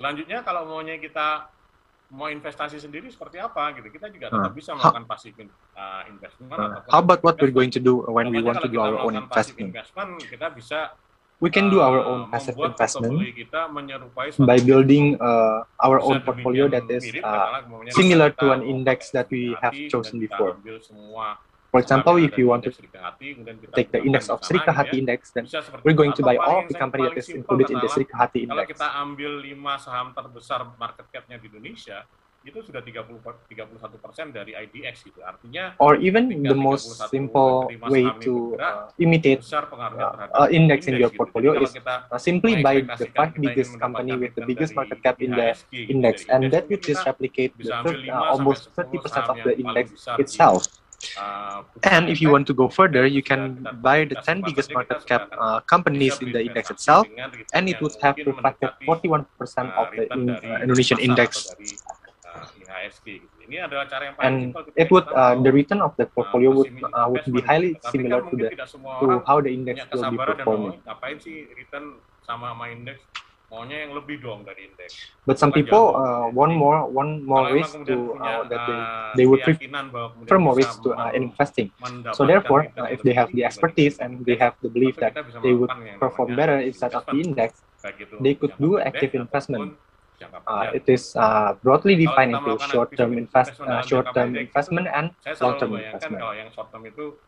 Selanjutnya 0.00 0.40
kalau 0.40 0.64
maunya 0.64 0.96
kita 0.96 1.52
mau 2.16 2.32
investasi 2.32 2.80
sendiri 2.80 3.12
seperti 3.12 3.36
apa 3.36 3.76
gitu? 3.76 3.92
Kita 3.92 4.08
juga 4.08 4.32
tetap 4.32 4.52
bisa 4.56 4.72
melakukan 4.72 5.04
passive 5.04 5.36
uh, 5.76 6.02
investment 6.08 6.56
uh, 6.56 6.80
how 6.88 7.00
about 7.04 7.20
what 7.20 7.36
we're 7.40 7.52
going 7.52 7.70
to 7.70 7.80
do 7.80 8.00
when 8.08 8.32
we 8.32 8.40
want 8.40 8.60
to 8.64 8.68
do 8.68 8.80
our 8.80 8.96
own 8.96 9.14
investment? 9.16 9.74
investment 9.74 10.10
kita 10.24 10.46
bisa 10.54 10.78
we 11.40 11.52
can 11.52 11.68
do 11.68 11.84
our 11.84 12.00
own 12.00 12.32
passive 12.32 12.56
investment 12.56 13.20
by 14.48 14.56
building 14.56 15.20
uh, 15.20 15.68
our 15.84 16.00
own 16.00 16.24
portfolio 16.24 16.64
that 16.64 16.88
is 16.88 17.04
uh, 17.20 17.60
similar 17.92 18.32
to 18.32 18.56
an 18.56 18.64
index 18.64 19.12
that 19.12 19.28
we 19.28 19.52
have 19.60 19.76
chosen 19.92 20.16
before 20.16 20.56
For 21.70 21.80
example, 21.80 22.16
if 22.16 22.38
you 22.38 22.46
want 22.48 22.64
to 22.64 22.72
take 23.74 23.92
the 23.92 24.00
index 24.02 24.28
of 24.28 24.44
Sri 24.44 24.58
Kahati 24.58 24.98
index, 24.98 25.30
then 25.30 25.46
we're 25.84 25.98
going 25.98 26.12
to 26.14 26.22
buy 26.22 26.36
all 26.36 26.64
the 26.66 26.74
company 26.74 27.08
that 27.08 27.18
is 27.18 27.28
included 27.28 27.70
in 27.70 27.78
the 27.80 27.88
Sri 27.88 28.04
Kahati 28.04 28.48
index. 28.48 28.72
Kalau 28.72 28.72
kita 28.72 28.88
ambil 29.02 29.32
5 29.44 29.84
saham 29.84 30.06
terbesar 30.16 30.60
market 30.80 31.06
cap-nya 31.12 31.36
di 31.36 31.46
Indonesia, 31.52 32.06
itu 32.46 32.62
sudah 32.62 32.78
30 32.78 33.18
31 33.50 33.98
persen 33.98 34.30
dari 34.30 34.54
IDX 34.54 35.02
gitu. 35.02 35.18
Artinya 35.26 35.74
or 35.82 35.98
even 35.98 36.30
the 36.46 36.54
most 36.54 36.94
simple 37.10 37.66
way 37.90 38.06
to 38.22 38.54
uh, 38.62 38.86
imitate 39.02 39.42
uh, 39.50 40.30
uh, 40.30 40.46
index 40.54 40.86
in 40.86 40.94
your 40.94 41.10
portfolio 41.10 41.58
is 41.58 41.74
uh, 41.74 42.06
simply 42.22 42.62
buy 42.62 42.86
the 42.86 43.10
five 43.18 43.34
biggest 43.34 43.74
company 43.82 44.14
with 44.14 44.30
the 44.38 44.46
biggest 44.46 44.78
market 44.78 45.02
cap 45.02 45.18
in 45.18 45.34
the 45.34 45.58
index 45.74 46.22
and 46.30 46.46
that 46.54 46.70
will 46.70 46.78
just 46.78 47.02
replicate 47.02 47.50
the 47.58 47.74
uh, 47.74 48.30
almost 48.30 48.70
30 48.78 49.02
percent 49.02 49.26
of 49.26 49.36
the 49.42 49.58
index 49.58 50.06
itself. 50.22 50.70
Uh, 51.18 51.62
and 51.84 52.08
if 52.08 52.20
you 52.20 52.30
want 52.30 52.46
to 52.46 52.54
go 52.54 52.68
further, 52.68 53.06
you 53.06 53.22
can 53.22 53.66
buy 53.80 54.04
the 54.04 54.16
10 54.16 54.42
biggest 54.42 54.72
market 54.72 55.04
cap 55.06 55.28
uh, 55.38 55.60
companies 55.60 56.18
in 56.20 56.32
the 56.32 56.42
index 56.46 56.70
itself, 56.70 57.06
and 57.54 57.68
it 57.68 57.80
would 57.80 57.94
have 58.02 58.16
reflected 58.26 58.70
41% 58.86 59.26
of 59.76 59.86
the 59.96 60.12
in, 60.12 60.30
uh, 60.30 60.58
Indonesian 60.62 60.98
index. 60.98 61.54
And 64.20 64.54
it 64.76 64.90
would 64.90 65.06
uh, 65.08 65.34
the 65.40 65.52
return 65.52 65.80
of 65.80 65.96
the 65.96 66.06
portfolio 66.06 66.50
would 66.50 66.72
uh, 66.92 67.06
would 67.08 67.24
be 67.24 67.40
highly 67.40 67.78
similar 67.90 68.20
to 68.30 68.36
the 68.36 68.50
to 69.00 69.22
how 69.26 69.40
the 69.40 69.52
index 69.54 69.80
will 69.92 70.10
be 70.10 70.18
performing. 70.18 70.82
Maunya 73.46 73.86
yang 73.86 73.94
lebih 73.94 74.18
dong 74.18 74.42
dari 74.42 74.66
indeks. 74.70 75.14
But 75.22 75.38
some 75.38 75.54
people 75.54 75.94
uh, 75.94 76.26
want 76.34 76.58
more 76.58 76.82
one 76.82 77.22
more 77.22 77.46
risk 77.54 77.78
to 77.86 78.18
uh, 78.18 78.42
that 78.50 78.60
they 78.66 78.80
they 79.22 79.26
would 79.26 79.42
prefer 79.46 80.38
more 80.38 80.58
risk 80.58 80.82
to 80.82 80.94
uh, 80.94 81.14
investing. 81.14 81.70
So 82.18 82.26
therefore, 82.26 82.66
uh, 82.74 82.90
if 82.90 83.06
they 83.06 83.14
have 83.14 83.30
the 83.30 83.46
expertise 83.46 84.02
and 84.02 84.26
they 84.26 84.34
have 84.38 84.58
the 84.62 84.70
belief 84.70 84.98
that 84.98 85.14
they 85.46 85.54
would 85.54 85.70
perform 86.02 86.34
better 86.34 86.58
instead 86.58 86.94
of 86.98 87.06
the 87.06 87.22
index, 87.22 87.62
they 88.18 88.34
could 88.34 88.54
do 88.58 88.82
active 88.82 89.14
investment. 89.14 89.78
Uh, 90.48 90.72
it 90.72 90.88
is 90.88 91.12
uh, 91.14 91.52
broadly 91.60 91.92
defined 91.92 92.32
into 92.32 92.56
short-term 92.72 93.12
invest, 93.20 93.60
uh, 93.60 93.84
short-term 93.84 94.32
investment 94.32 94.88
and 94.88 95.12
long-term 95.44 95.76
investment. 95.76 96.24
Kalau 96.24 96.32
yang 96.32 96.48
short-term 96.56 96.88
itu 96.88 97.20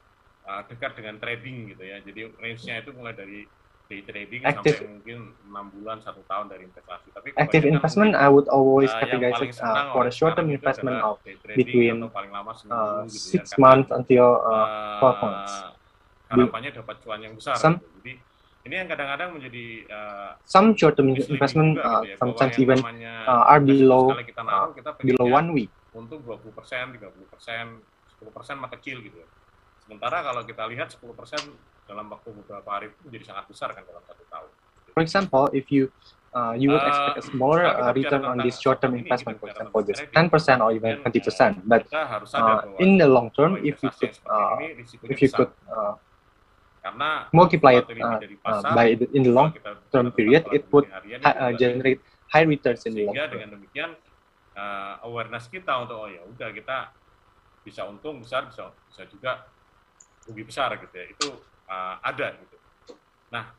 uh, 0.48 0.64
dekat 0.64 0.96
dengan 0.96 1.20
trading 1.20 1.76
gitu 1.76 1.84
ya, 1.84 2.00
jadi 2.00 2.32
range-nya 2.40 2.80
itu 2.80 2.90
mulai 2.96 3.12
dari 3.12 3.44
day 3.88 4.04
trading 4.04 4.44
active, 4.44 4.84
sampai 4.84 4.92
mungkin 4.92 5.18
enam 5.48 5.66
bulan 5.72 5.96
satu 6.04 6.20
tahun 6.28 6.52
dari 6.52 6.68
investasi. 6.68 7.08
Tapi 7.08 7.32
active 7.40 7.64
investment 7.64 8.12
I 8.12 8.28
would 8.28 8.44
always 8.52 8.92
uh, 8.92 9.00
categorize 9.00 9.40
it 9.40 9.56
uh, 9.64 9.96
for 9.96 10.04
a 10.04 10.12
short 10.12 10.36
term 10.36 10.52
investment 10.52 11.00
of 11.00 11.16
between 11.56 12.04
uh, 12.04 12.12
gitu 12.12 12.68
ya. 12.68 13.08
six 13.08 13.56
uh, 13.56 13.64
months 13.64 13.88
until 13.88 14.44
uh, 14.44 15.00
12 15.00 15.24
months. 15.24 15.52
Harapannya 16.28 16.70
dapat 16.76 16.96
cuan 17.00 17.20
yang 17.24 17.32
besar. 17.32 17.56
Some, 17.56 17.80
gitu. 17.80 17.88
Jadi 18.04 18.12
ini 18.68 18.74
yang 18.76 18.88
kadang-kadang 18.92 19.40
menjadi 19.40 19.66
uh, 19.88 20.30
some 20.44 20.76
short 20.76 20.92
term 21.00 21.08
investment 21.08 21.80
uh, 21.80 22.04
gitu 22.04 22.12
ya, 22.12 22.16
sometimes 22.20 22.54
even 22.60 22.78
uh, 23.24 23.48
are 23.48 23.64
below 23.64 24.12
kita 24.20 24.44
naruh, 24.44 24.76
kita 24.76 24.92
below 25.00 25.26
one 25.32 25.48
week. 25.56 25.72
Untung 25.96 26.20
20 26.20 26.52
persen, 26.52 26.92
30 26.92 27.08
persen, 27.32 27.80
10 28.20 28.36
persen 28.36 28.54
mah 28.60 28.68
kecil 28.68 29.00
gitu 29.00 29.16
ya. 29.16 29.28
Sementara 29.80 30.20
kalau 30.20 30.44
kita 30.44 30.68
lihat 30.68 30.92
10 30.92 31.00
persen 31.16 31.40
dalam 31.88 32.06
waktu 32.12 32.28
beberapa 32.36 32.68
hari 32.68 32.92
itu 32.92 33.00
menjadi 33.08 33.24
sangat 33.32 33.44
besar 33.48 33.68
kan 33.72 33.82
dalam 33.88 34.02
satu 34.04 34.24
tahun. 34.28 34.50
For 34.92 35.02
example, 35.02 35.44
if 35.56 35.72
you 35.72 35.88
uh, 36.36 36.52
you 36.52 36.68
would 36.70 36.84
expect 36.84 37.16
a 37.18 37.24
smaller 37.24 37.64
uh, 37.64 37.92
return 37.96 38.24
on 38.28 38.36
this 38.44 38.60
short-term 38.60 38.94
investment, 38.94 39.40
for 39.40 39.48
example, 39.48 39.80
just 39.82 40.04
10% 40.12 40.60
or 40.60 40.70
even 40.72 41.00
20%. 41.00 41.64
But 41.64 41.88
uh, 41.92 42.62
in 42.78 42.98
the 42.98 43.08
long 43.08 43.30
term, 43.32 43.56
if 43.64 43.80
you 43.80 43.90
could, 43.90 44.14
uh, 44.28 44.56
if 45.08 45.22
you 45.22 45.30
could 45.32 45.50
uh, 45.70 45.94
multiply 47.32 47.80
it 47.80 47.86
uh, 48.00 48.20
uh, 48.44 48.62
by 48.74 48.94
the, 48.94 49.08
in 49.12 49.22
the 49.22 49.32
long-term 49.32 50.12
period, 50.12 50.46
it 50.52 50.64
would 50.72 50.86
uh, 51.24 51.52
generate 51.52 52.00
high 52.28 52.42
returns 52.42 52.84
in 52.84 52.94
the 52.94 53.04
long 53.06 53.16
term. 53.16 53.30
dengan 53.32 53.50
demikian 53.56 53.90
uh, 54.56 55.00
awareness 55.04 55.48
kita 55.48 55.72
untuk 55.80 55.96
oh 56.04 56.08
ya 56.08 56.20
udah 56.28 56.52
kita 56.52 56.92
bisa 57.64 57.84
untung 57.88 58.20
besar 58.20 58.48
bisa 58.48 58.72
bisa 58.88 59.02
juga 59.08 59.48
rugi 60.28 60.44
besar 60.44 60.76
gitu 60.76 60.94
ya 60.96 61.06
itu 61.08 61.28
uh, 61.68 61.96
ada 62.02 62.34
gitu. 62.34 62.56
Nah, 63.28 63.52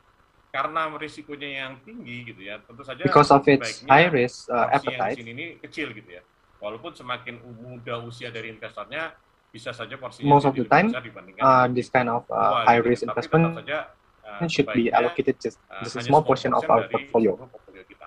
karena 0.50 0.90
risikonya 0.98 1.48
yang 1.62 1.72
tinggi 1.86 2.26
gitu 2.26 2.42
ya, 2.42 2.58
tentu 2.66 2.82
saja 2.82 3.06
because 3.06 3.30
of 3.30 3.46
its 3.46 3.86
high 3.86 4.10
risk 4.10 4.50
uh, 4.50 4.66
appetite. 4.74 5.16
Yang 5.22 5.30
ini 5.30 5.46
kecil 5.62 5.94
gitu 5.94 6.10
ya. 6.18 6.22
Walaupun 6.60 6.92
semakin 6.92 7.40
muda 7.62 8.02
usia 8.04 8.28
dari 8.28 8.52
investornya, 8.52 9.16
bisa 9.50 9.74
saja 9.74 9.98
porsinya 9.98 10.30
most 10.30 10.46
of 10.46 10.54
the 10.54 10.66
time 10.66 10.94
uh, 11.42 11.66
this 11.70 11.90
kind 11.90 12.06
of 12.06 12.22
uh, 12.30 12.62
high 12.62 12.78
risk 12.78 13.02
gitu. 13.02 13.10
investment 13.10 13.58
saja, 13.62 13.90
uh, 14.22 14.46
should 14.46 14.70
be 14.70 14.92
allocated 14.94 15.34
just, 15.42 15.58
uh, 15.66 15.82
just 15.82 15.98
a 15.98 16.02
small 16.04 16.22
portion 16.22 16.54
of 16.54 16.62
our 16.70 16.86
portfolio. 16.86 17.34
portfolio 17.34 17.82
kita. 17.86 18.06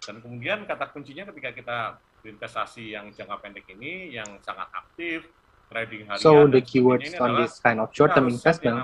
Dan 0.00 0.24
kemudian 0.24 0.64
kata 0.64 0.88
kuncinya 0.92 1.28
ketika 1.28 1.50
kita 1.52 1.78
berinvestasi 2.20 2.96
yang 2.96 3.12
jangka 3.12 3.36
pendek 3.40 3.68
ini 3.72 4.16
yang 4.16 4.28
sangat 4.44 4.68
aktif 4.72 5.28
trading 5.70 6.06
harian. 6.06 6.18
So 6.18 6.46
the 6.46 6.60
keywords 6.60 7.20
on 7.20 7.40
this 7.40 7.58
kind 7.58 7.80
of 7.80 7.88
short-term 7.92 8.28
investment 8.28 8.82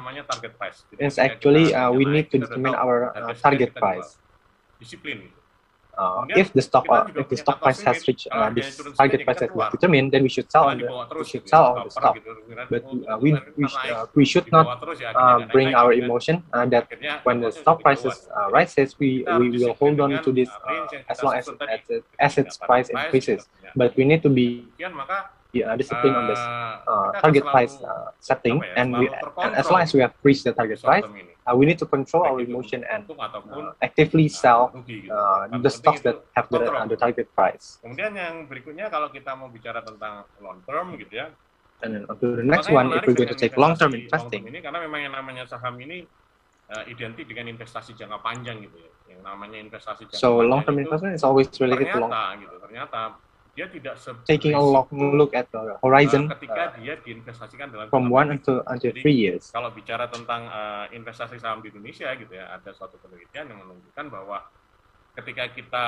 is 0.98 1.18
actually 1.18 1.74
uh, 1.74 1.90
we 1.90 2.04
need 2.04 2.30
to 2.30 2.38
determine 2.38 2.74
our 2.74 3.16
uh, 3.16 3.34
target 3.34 3.74
price. 3.74 4.18
Disiplin. 4.80 5.34
Uh, 5.96 6.26
if 6.36 6.52
the 6.52 6.60
stock 6.60 6.84
uh, 6.90 7.08
if 7.16 7.26
the 7.30 7.36
stock 7.40 7.56
price 7.64 7.80
has 7.80 8.06
reached 8.06 8.28
uh, 8.30 8.50
this 8.52 8.76
target 8.98 9.24
price 9.24 9.40
that 9.40 9.48
we 9.56 9.64
determined, 9.72 10.12
then 10.12 10.22
we 10.22 10.28
should 10.28 10.44
sell 10.52 10.68
on 10.68 10.76
the 10.76 10.84
we 11.16 11.24
should 11.24 11.48
sell 11.48 11.72
on 11.72 11.88
the 11.88 11.90
stock. 11.90 12.18
But 12.68 12.84
uh, 12.84 13.16
we 13.16 13.32
we, 13.56 13.64
uh, 13.64 14.04
we 14.14 14.26
should 14.28 14.44
not 14.52 14.84
uh, 15.16 15.48
bring 15.48 15.74
our 15.74 15.94
emotion 15.94 16.44
uh, 16.52 16.66
that 16.66 16.92
when 17.24 17.40
the 17.40 17.50
stock 17.50 17.80
prices 17.80 18.28
uh, 18.28 18.50
rises, 18.50 18.98
we 18.98 19.24
we 19.40 19.56
will 19.56 19.72
hold 19.80 19.98
on 20.00 20.22
to 20.22 20.32
this 20.32 20.50
uh, 20.68 20.84
as 21.08 21.22
long 21.22 21.34
as, 21.34 21.48
as, 21.48 21.80
as 22.20 22.36
its 22.36 22.58
price 22.58 22.90
increases. 22.90 23.48
But 23.74 23.96
we 23.96 24.04
need 24.04 24.22
to 24.22 24.28
be 24.28 24.68
uh, 25.64 25.76
discipline 25.76 26.12
on 26.12 26.26
this 26.28 26.40
uh, 26.40 27.12
target 27.22 27.44
price 27.46 27.78
uh, 27.80 28.10
setting, 28.20 28.60
ya, 28.60 28.82
and 28.82 28.96
we 28.96 29.06
and 29.40 29.52
as 29.56 29.70
long 29.70 29.80
as 29.80 29.94
we 29.94 30.00
have 30.00 30.12
reached 30.26 30.44
the 30.44 30.52
target 30.52 30.82
price, 30.82 31.04
uh, 31.46 31.54
we 31.54 31.64
need 31.64 31.78
to 31.78 31.86
control 31.86 32.26
our 32.26 32.40
emotion 32.40 32.82
and 32.90 33.06
uh, 33.06 33.72
actively 33.80 34.26
sell 34.28 34.74
gitu. 34.84 35.08
uh, 35.08 35.46
the 35.62 35.70
stocks 35.70 36.02
that 36.02 36.18
have 36.34 36.50
the, 36.50 36.58
uh, 36.58 36.84
the 36.90 36.98
target 36.98 37.30
price. 37.32 37.78
Kemudian 37.80 38.12
yang 38.18 38.50
berikutnya 38.50 38.90
kalau 38.90 39.08
kita 39.08 39.32
mau 39.38 39.46
bicara 39.48 39.80
tentang 39.80 40.26
long 40.42 40.60
term 40.66 40.98
gitu 40.98 41.22
ya. 41.22 41.30
And 41.84 41.92
then 41.92 42.02
to 42.08 42.40
the 42.40 42.46
next 42.46 42.72
one, 42.72 42.88
if 42.96 43.04
we're 43.04 43.12
going 43.12 43.28
to 43.28 43.36
take 43.36 43.54
long 43.60 43.76
term 43.76 43.92
investing. 43.92 44.48
Ini 44.48 44.64
karena 44.64 44.80
memang 44.80 45.00
yang 45.06 45.14
namanya 45.14 45.44
saham 45.44 45.76
ini 45.76 46.08
uh, 46.72 46.84
identik 46.88 47.28
dengan 47.28 47.52
investasi 47.52 47.92
jangka 47.92 48.24
panjang 48.24 48.64
gitu 48.64 48.80
ya. 48.80 48.90
Yang 49.12 49.20
namanya 49.22 49.58
investasi 49.60 50.08
jangka 50.08 50.18
so, 50.18 50.40
panjang. 50.40 50.40
So 50.40 50.50
long 50.50 50.60
term 50.64 50.76
investment 50.80 51.14
is 51.14 51.24
always 51.24 51.52
related 51.60 51.92
to 51.92 52.00
long. 52.00 52.12
Gitu, 52.40 52.56
ternyata 52.64 53.20
dia 53.56 53.66
tidak 53.72 53.96
taking 54.28 54.52
a 54.52 54.60
long 54.60 54.84
look 54.92 55.32
at 55.32 55.48
the 55.48 55.80
horizon 55.80 56.28
uh, 56.28 56.36
ketika 56.36 56.76
dia 56.76 57.00
diinvestasikan 57.00 57.72
dalam 57.72 57.88
from 57.88 58.12
one 58.12 58.36
until 58.36 58.60
until 58.68 58.92
three 58.92 59.16
years. 59.16 59.48
Kalau 59.48 59.72
bicara 59.72 60.12
tentang 60.12 60.44
uh, 60.44 60.84
investasi 60.92 61.40
saham 61.40 61.64
di 61.64 61.72
Indonesia 61.72 62.12
gitu 62.20 62.36
ya, 62.36 62.52
ada 62.52 62.70
suatu 62.76 63.00
penelitian 63.00 63.48
yang 63.48 63.64
menunjukkan 63.64 64.06
bahwa 64.12 64.44
ketika 65.16 65.48
kita 65.56 65.86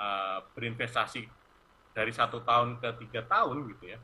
uh, 0.00 0.40
berinvestasi 0.56 1.28
dari 1.92 2.12
satu 2.16 2.40
tahun 2.40 2.80
ke 2.80 2.88
tiga 3.04 3.28
tahun 3.28 3.68
gitu 3.76 3.92
ya, 3.92 4.00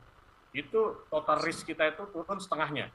itu 0.53 1.09
total 1.09 1.41
risk 1.41 1.65
kita 1.65 1.89
itu 1.89 2.05
turun 2.13 2.37
setengahnya. 2.37 2.93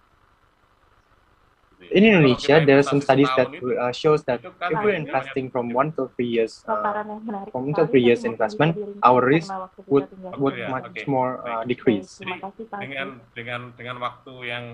In 1.94 2.02
Indonesia, 2.02 2.58
there 2.64 2.78
are 2.80 2.86
some 2.86 3.00
studies 3.00 3.28
that 3.36 3.48
uh, 3.54 3.92
shows 3.92 4.24
that 4.24 4.42
kan 4.42 4.72
if 4.72 4.78
we're 4.82 4.98
investing 4.98 5.52
from 5.52 5.70
one 5.70 5.94
to 5.94 6.10
three 6.16 6.26
years, 6.26 6.64
uh, 6.66 7.04
from 7.52 7.70
one 7.70 7.76
to 7.76 7.86
three 7.86 8.02
years 8.02 8.24
investment, 8.24 8.74
our 9.04 9.22
risk 9.22 9.52
would 9.86 10.08
would 10.40 10.56
much 10.70 11.06
more 11.06 11.44
uh, 11.46 11.62
decrease. 11.62 12.18
Jadi 12.18 12.40
dengan 12.72 13.08
dengan 13.36 13.60
dengan 13.78 13.96
waktu 14.02 14.34
yang 14.48 14.64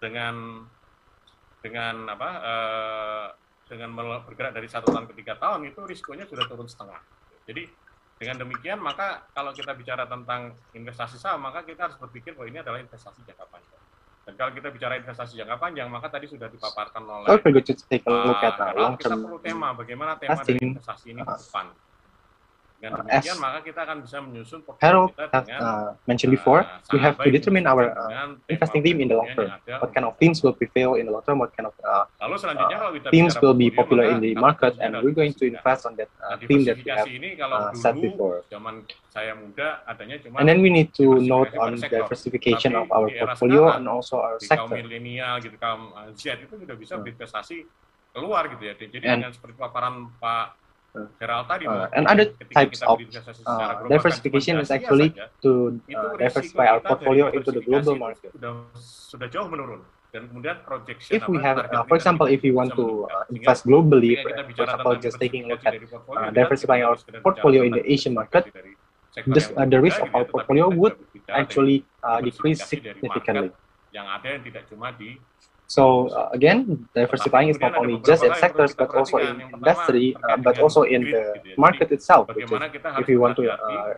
dengan 0.00 0.64
dengan 1.60 1.94
apa 2.12 2.30
uh, 2.44 3.26
dengan 3.68 3.96
bergerak 3.96 4.52
dari 4.52 4.68
satu 4.68 4.92
tahun 4.92 5.08
ke 5.08 5.14
tiga 5.24 5.40
tahun 5.40 5.68
itu 5.68 5.80
risikonya 5.84 6.24
sudah 6.28 6.44
turun 6.48 6.68
setengah. 6.68 7.00
Jadi 7.44 7.68
dengan 8.20 8.40
demikian 8.40 8.80
maka 8.80 9.28
kalau 9.36 9.52
kita 9.52 9.76
bicara 9.76 10.08
tentang 10.08 10.56
investasi 10.72 11.20
saham 11.20 11.44
maka 11.44 11.60
kita 11.66 11.90
harus 11.90 11.98
berpikir 12.00 12.32
bahwa 12.32 12.48
ini 12.48 12.58
adalah 12.64 12.80
investasi 12.80 13.20
jangka 13.26 13.44
panjang. 13.52 13.83
Dan 14.24 14.32
kalau 14.40 14.50
kita 14.56 14.68
bicara 14.72 14.96
investasi 14.96 15.36
jangka 15.36 15.56
panjang, 15.60 15.88
maka 15.92 16.08
tadi 16.08 16.24
sudah 16.24 16.48
dipaparkan 16.48 17.04
oleh. 17.04 17.28
Oh, 17.28 17.36
uh. 18.72 18.96
Kita 18.96 19.16
perlu 19.20 19.38
tema 19.44 19.76
bagaimana 19.76 20.16
tema 20.16 20.40
dari 20.40 20.60
investasi 20.72 21.12
ini 21.12 21.20
ke 21.20 21.34
depan. 21.44 21.66
Dengan 22.84 23.00
demikian, 23.00 23.40
maka 23.40 23.58
kita 23.64 23.80
akan 23.80 23.96
bisa 24.04 24.16
menyusun 24.20 24.60
Harold 24.84 25.16
has 25.16 25.48
uh, 25.48 25.96
mentioned 26.04 26.36
before, 26.36 26.68
uh, 26.68 26.84
we 26.92 27.00
have 27.00 27.16
to 27.16 27.32
determine 27.32 27.64
our 27.64 27.96
uh, 27.96 28.36
investing 28.44 28.84
theme 28.84 29.00
in 29.00 29.08
the 29.08 29.16
long 29.16 29.32
term. 29.32 29.48
What 29.80 29.96
kind 29.96 30.04
of 30.04 30.20
themes 30.20 30.44
will 30.44 30.52
prevail 30.52 31.00
in 31.00 31.08
the 31.08 31.12
long 31.16 31.24
term? 31.24 31.40
What 31.40 31.56
kind 31.56 31.72
of 31.72 31.74
uh, 31.80 32.04
uh, 32.20 33.00
themes 33.08 33.40
will 33.40 33.56
be 33.56 33.72
popular 33.72 34.04
in 34.12 34.20
the 34.20 34.36
market? 34.36 34.76
And 34.84 35.00
we're 35.00 35.16
going 35.16 35.32
to 35.32 35.44
invest 35.48 35.88
on 35.88 35.96
that 35.96 36.12
uh, 36.20 36.36
theme 36.44 36.68
that 36.68 36.76
we 36.76 36.92
have 36.92 37.08
uh, 37.08 37.72
set 37.72 37.96
before. 37.96 38.44
And 40.36 40.44
then 40.44 40.60
we 40.60 40.68
need 40.68 40.92
to 41.00 41.24
note 41.24 41.56
on 41.56 41.80
the 41.80 41.88
diversification 41.88 42.76
of 42.76 42.92
our 42.92 43.08
portfolio 43.08 43.72
and 43.72 43.88
also 43.88 44.20
our 44.20 44.36
sector. 44.44 44.76
milenial 44.84 45.40
gitu, 45.40 45.56
kaum 45.56 45.94
Z 46.12 46.44
itu 46.44 46.54
sudah 46.60 46.76
bisa 46.76 47.00
berinvestasi 47.00 47.64
keluar 48.12 48.46
gitu 48.52 48.62
ya. 48.68 48.74
Jadi 48.76 49.00
dengan 49.00 49.32
seperti 49.32 49.56
paparan 49.56 50.12
Pak 50.20 50.63
uh, 50.94 51.88
and 51.92 52.06
other 52.06 52.26
types 52.54 52.82
of 52.82 53.00
uh, 53.46 53.88
diversification 53.88 54.58
is 54.58 54.70
actually 54.70 55.14
to 55.42 55.80
uh, 55.96 56.16
diversify 56.16 56.66
our 56.66 56.80
portfolio 56.80 57.30
into 57.30 57.50
the 57.50 57.60
global 57.60 57.96
market. 57.96 58.32
If 61.10 61.26
we 61.26 61.42
have, 61.42 61.58
uh, 61.58 61.82
for 61.84 61.96
example, 61.96 62.26
if 62.26 62.42
we 62.42 62.52
want 62.52 62.76
to 62.76 63.06
uh, 63.06 63.24
invest 63.30 63.66
globally, 63.66 64.22
for 64.22 64.62
example, 64.62 64.94
just 64.96 65.18
taking 65.18 65.44
a 65.44 65.48
look 65.48 65.66
at 65.66 65.74
uh, 65.74 66.30
diversifying 66.30 66.84
our 66.84 66.96
portfolio 67.22 67.64
in 67.64 67.72
the 67.72 67.82
Asian 67.90 68.14
market, 68.14 68.46
this, 69.26 69.50
uh, 69.56 69.64
the 69.66 69.80
risk 69.80 70.00
of 70.00 70.14
our 70.14 70.24
portfolio 70.24 70.68
would 70.68 70.94
actually 71.28 71.84
uh, 72.02 72.20
decrease 72.20 72.64
significantly. 72.64 73.50
So 75.66 76.08
uh, 76.08 76.28
again, 76.32 76.88
diversifying 76.94 77.48
is 77.48 77.58
not 77.58 77.74
only 77.76 77.98
just 78.04 78.22
in 78.22 78.34
sectors, 78.34 78.74
but 78.74 78.94
also 78.94 79.16
in 79.18 79.40
industry, 79.40 80.14
uh, 80.28 80.36
but 80.36 80.58
also 80.58 80.82
in 80.82 81.02
the 81.04 81.40
market 81.56 81.90
itself. 81.90 82.28
Which 82.34 82.50
is, 82.52 82.60
if 82.98 83.06
we 83.06 83.16
want 83.16 83.36
to, 83.36 83.50
uh, 83.50 83.94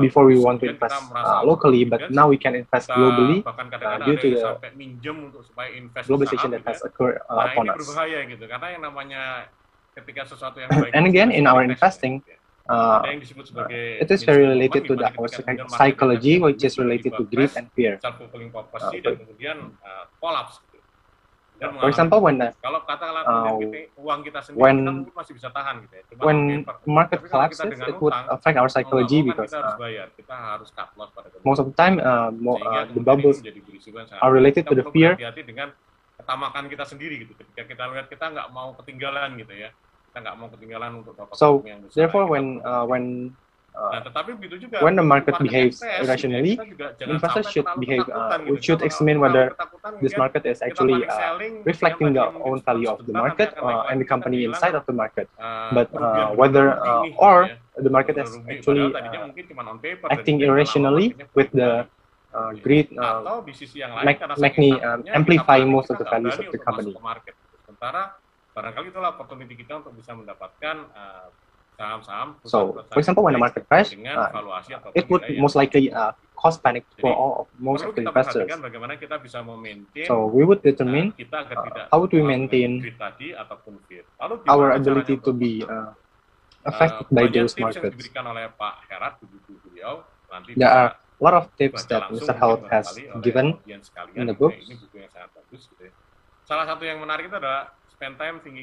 before 0.00 0.24
we 0.24 0.38
want 0.38 0.60
to 0.60 0.70
invest 0.70 1.02
uh, 1.14 1.42
locally, 1.44 1.84
but 1.84 2.10
now 2.10 2.28
we 2.28 2.38
can 2.38 2.54
invest 2.54 2.88
globally 2.90 3.42
uh, 3.46 3.98
due 4.04 4.16
to 4.16 4.30
the 4.30 4.58
globalization 6.06 6.50
that 6.52 6.62
has 6.66 6.82
occurred 6.82 7.20
uh, 7.28 7.48
upon 7.50 7.70
us. 7.70 7.96
And 10.94 11.06
again, 11.06 11.30
in 11.30 11.46
our 11.46 11.62
investing, 11.62 12.22
uh, 12.68 13.02
it 13.68 14.10
is 14.10 14.22
very 14.24 14.46
related 14.46 14.86
to 14.86 14.96
the, 14.96 15.12
our 15.18 15.28
psychology, 15.68 16.38
which 16.40 16.64
is 16.64 16.78
related 16.78 17.12
to 17.16 17.24
greed 17.24 17.50
and 17.56 17.70
fear. 17.72 18.00
Uh, 18.02 18.90
for 21.58 21.88
example, 21.88 22.18
when 22.20 22.42
uh, 22.42 22.50
kalau 22.58 22.82
katakanlah 22.82 23.22
uh, 23.24 23.54
uang 24.00 24.20
kita 24.26 24.38
sendiri 24.42 24.60
when, 24.60 24.76
kita 25.06 25.14
masih 25.14 25.32
bisa 25.38 25.48
tahan 25.54 25.74
gitu 25.86 25.94
ya. 25.94 26.02
Cuma 26.10 26.22
when 26.26 26.38
market 26.86 27.20
collapses, 27.24 27.70
it 27.70 27.96
would 28.02 28.14
affect 28.30 28.56
our 28.58 28.70
psychology 28.70 29.22
because 29.22 29.54
uh, 29.54 29.78
kita 30.18 30.34
harus 30.34 30.68
cut 30.74 30.90
loss 30.98 31.14
pada 31.14 31.30
most 31.46 31.62
of 31.62 31.66
the 31.70 31.76
time 31.76 32.02
uh, 32.02 32.34
more, 32.34 32.58
uh, 32.66 32.84
the 32.90 33.02
bubbles 33.02 33.38
are 34.18 34.32
related 34.34 34.66
to 34.66 34.74
the 34.74 34.84
fear. 34.90 35.14
Hati-hati 35.14 35.42
dengan 35.46 35.70
ketamakan 36.18 36.70
kita 36.70 36.84
sendiri 36.86 37.22
gitu. 37.22 37.32
Ketika 37.38 37.62
kita 37.68 37.82
lihat 37.90 38.06
kita 38.10 38.24
nggak 38.34 38.48
mau 38.50 38.74
ketinggalan 38.78 39.38
gitu 39.38 39.54
ya. 39.54 39.70
Kita 40.10 40.18
nggak 40.22 40.36
mau 40.38 40.48
ketinggalan 40.50 40.90
untuk 41.02 41.14
dapat 41.18 41.34
so, 41.34 41.62
yang 41.66 41.82
besar. 41.82 41.96
Therefore, 42.06 42.30
when 42.30 42.62
uh, 42.62 42.86
when 42.86 43.34
Uh, 43.74 43.90
nah, 43.90 44.00
tetapi 44.06 44.38
begitu 44.38 44.70
juga 44.70 44.78
when 44.86 44.94
the 44.94 45.02
market 45.02 45.34
behaves 45.42 45.82
irrationally, 45.98 46.54
investors 47.10 47.50
should 47.50 47.66
behave, 47.82 48.06
uh, 48.06 48.38
we 48.46 48.54
should 48.62 48.78
examine 48.86 49.18
whether 49.18 49.50
this 49.98 50.14
market 50.14 50.46
is 50.46 50.62
actually 50.62 51.02
uh, 51.10 51.42
reflecting 51.66 52.14
the 52.14 52.22
own 52.46 52.62
value 52.62 52.86
of 52.86 53.02
the 53.02 53.10
market 53.10 53.50
uh, 53.58 53.90
and 53.90 53.98
the 53.98 54.06
company 54.06 54.46
inside 54.46 54.78
of 54.78 54.86
the 54.86 54.94
market. 54.94 55.26
Uh, 55.42 55.74
but 55.74 55.90
uh, 55.98 56.30
whether 56.38 56.78
uh, 56.78 57.02
or 57.18 57.50
the 57.74 57.90
market 57.90 58.14
is 58.14 58.30
actually 58.46 58.94
uh, 58.94 59.34
acting 60.06 60.38
irrationally 60.46 61.18
with 61.34 61.50
the 61.50 61.82
uh, 62.30 62.50
greed 62.62 62.86
uh, 62.94 63.42
make, 64.06 64.22
make 64.38 64.54
me 64.54 64.70
um, 64.86 65.02
amplify 65.10 65.58
most 65.66 65.90
of 65.90 65.98
the 65.98 66.06
values 66.06 66.38
of 66.38 66.46
the 66.54 66.58
company. 66.62 66.94
Sementara 67.66 68.22
barangkali 68.54 68.94
itulah 68.94 69.18
opportunity 69.18 69.58
kita 69.58 69.82
untuk 69.82 69.98
bisa 69.98 70.14
mendapatkan 70.14 70.86
uh, 70.94 71.26
So, 72.44 72.84
for 72.92 72.98
example, 72.98 73.24
when 73.24 73.34
the 73.34 73.38
market 73.38 73.66
crash, 73.66 73.90
uh, 73.94 74.30
it 74.94 75.10
would 75.10 75.22
most 75.38 75.56
likely 75.56 75.92
uh, 75.92 76.12
cause 76.36 76.58
panic 76.58 76.86
for 77.00 77.12
all 77.12 77.48
most 77.58 77.84
of 77.84 77.94
the 77.94 78.02
investors. 78.02 78.50
So, 80.06 80.26
we 80.26 80.44
would 80.44 80.62
determine 80.62 81.14
uh, 81.32 81.86
how 81.90 82.00
would 82.00 82.12
we 82.12 82.22
maintain 82.22 82.86
our 84.48 84.72
ability 84.72 85.16
to 85.18 85.32
be 85.32 85.64
uh, 85.66 85.92
affected 86.64 87.06
by 87.10 87.26
those 87.26 87.58
markets. 87.58 88.08
There 90.56 90.70
are 90.70 90.94
a 90.94 91.22
lot 91.24 91.34
of 91.34 91.50
tips 91.56 91.84
that 91.86 92.10
Mr. 92.10 92.38
Harold 92.38 92.66
has 92.70 92.98
given 93.22 93.58
in 94.14 94.26
the 94.26 94.34
book. 94.34 94.54
Salah 96.44 96.68
satu 96.68 96.84
yang 96.84 97.00
menarik 97.00 97.32
itu 97.32 97.36
adalah 97.40 97.72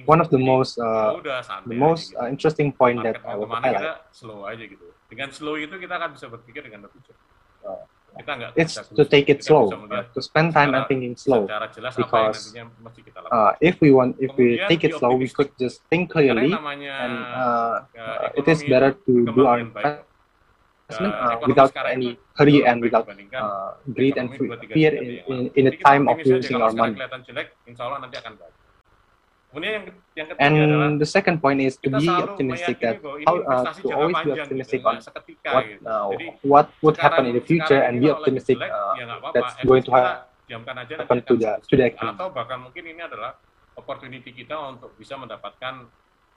one 0.05 0.21
of 0.21 0.29
the 0.29 0.37
most 0.37 0.77
uh, 0.79 1.17
the 1.65 1.77
most 1.77 2.13
uh, 2.15 2.27
interesting 2.27 2.71
point 2.71 3.03
that 3.03 3.17
I 3.25 3.35
would 3.35 3.49
highlight. 3.49 4.01
slow 4.11 4.45
aja 4.45 4.63
gitu. 4.63 4.85
Dengan 5.11 5.29
slow 5.31 5.55
itu 5.59 5.75
kita 5.75 5.93
akan 5.99 6.15
bisa 6.15 6.25
berpikir 6.31 6.61
dengan 6.67 6.87
lebih 6.87 7.01
cepat. 7.03 7.25
Uh, 7.61 7.83
it's 8.55 8.75
to 8.95 9.05
take 9.05 9.29
it 9.29 9.43
slow, 9.43 9.71
uh, 9.71 10.03
to 10.13 10.21
spend 10.21 10.53
time 10.53 10.75
and 10.75 10.85
thinking 10.87 11.15
slow. 11.15 11.47
Because 11.95 12.53
uh, 13.31 13.53
if 13.61 13.79
we 13.79 13.91
want, 13.91 14.15
if 14.19 14.35
we 14.35 14.59
take 14.67 14.83
it 14.83 14.95
slow, 14.99 15.15
we 15.15 15.29
could 15.29 15.51
just 15.57 15.81
think 15.89 16.11
clearly, 16.11 16.51
and 16.51 17.13
uh, 17.23 17.87
uh, 17.97 18.29
it 18.35 18.47
is 18.47 18.63
better 18.63 18.91
to 19.07 19.25
do 19.31 19.47
our 19.47 19.59
investment 19.59 20.03
uh, 20.91 21.39
without 21.47 21.71
any 21.87 22.19
hurry 22.35 22.65
and 22.65 22.81
without 22.81 23.07
uh, 23.07 23.73
greed 23.93 24.17
and 24.17 24.35
fear 24.71 24.91
in, 24.91 25.23
in, 25.27 25.51
in 25.55 25.65
the 25.65 25.75
time 25.77 26.07
of 26.07 26.19
losing 26.25 26.61
our 26.61 26.73
money. 26.73 26.99
And 30.39 30.99
the 30.99 31.05
second 31.05 31.41
point 31.41 31.59
is 31.59 31.75
to 31.83 31.89
be 31.91 32.07
optimistic 32.07 32.79
that 32.79 33.03
how 33.27 33.35
uh, 33.43 33.73
to 33.83 33.87
always 33.91 34.15
be 34.23 34.31
optimistic 34.31 34.79
on 34.85 35.03
what 35.43 35.65
uh, 35.83 36.09
what 36.43 36.67
would 36.81 36.97
happen 36.97 37.27
in 37.27 37.35
the 37.35 37.43
future 37.43 37.83
and 37.83 37.99
be 37.99 38.09
optimistic 38.09 38.57
uh, 38.61 38.95
that's 39.35 39.55
going 39.67 39.83
to 39.83 39.91
happen 39.91 41.19
to 41.27 41.35
the 41.35 41.59
to 41.67 41.73
the 41.75 41.85
economy. 41.91 42.15
Atau 42.15 42.31
bahkan 42.31 42.63
mungkin 42.63 42.83
ini 42.95 43.01
adalah 43.03 43.35
opportunity 43.75 44.31
kita 44.31 44.55
untuk 44.71 44.95
bisa 44.95 45.19
mendapatkan 45.19 45.83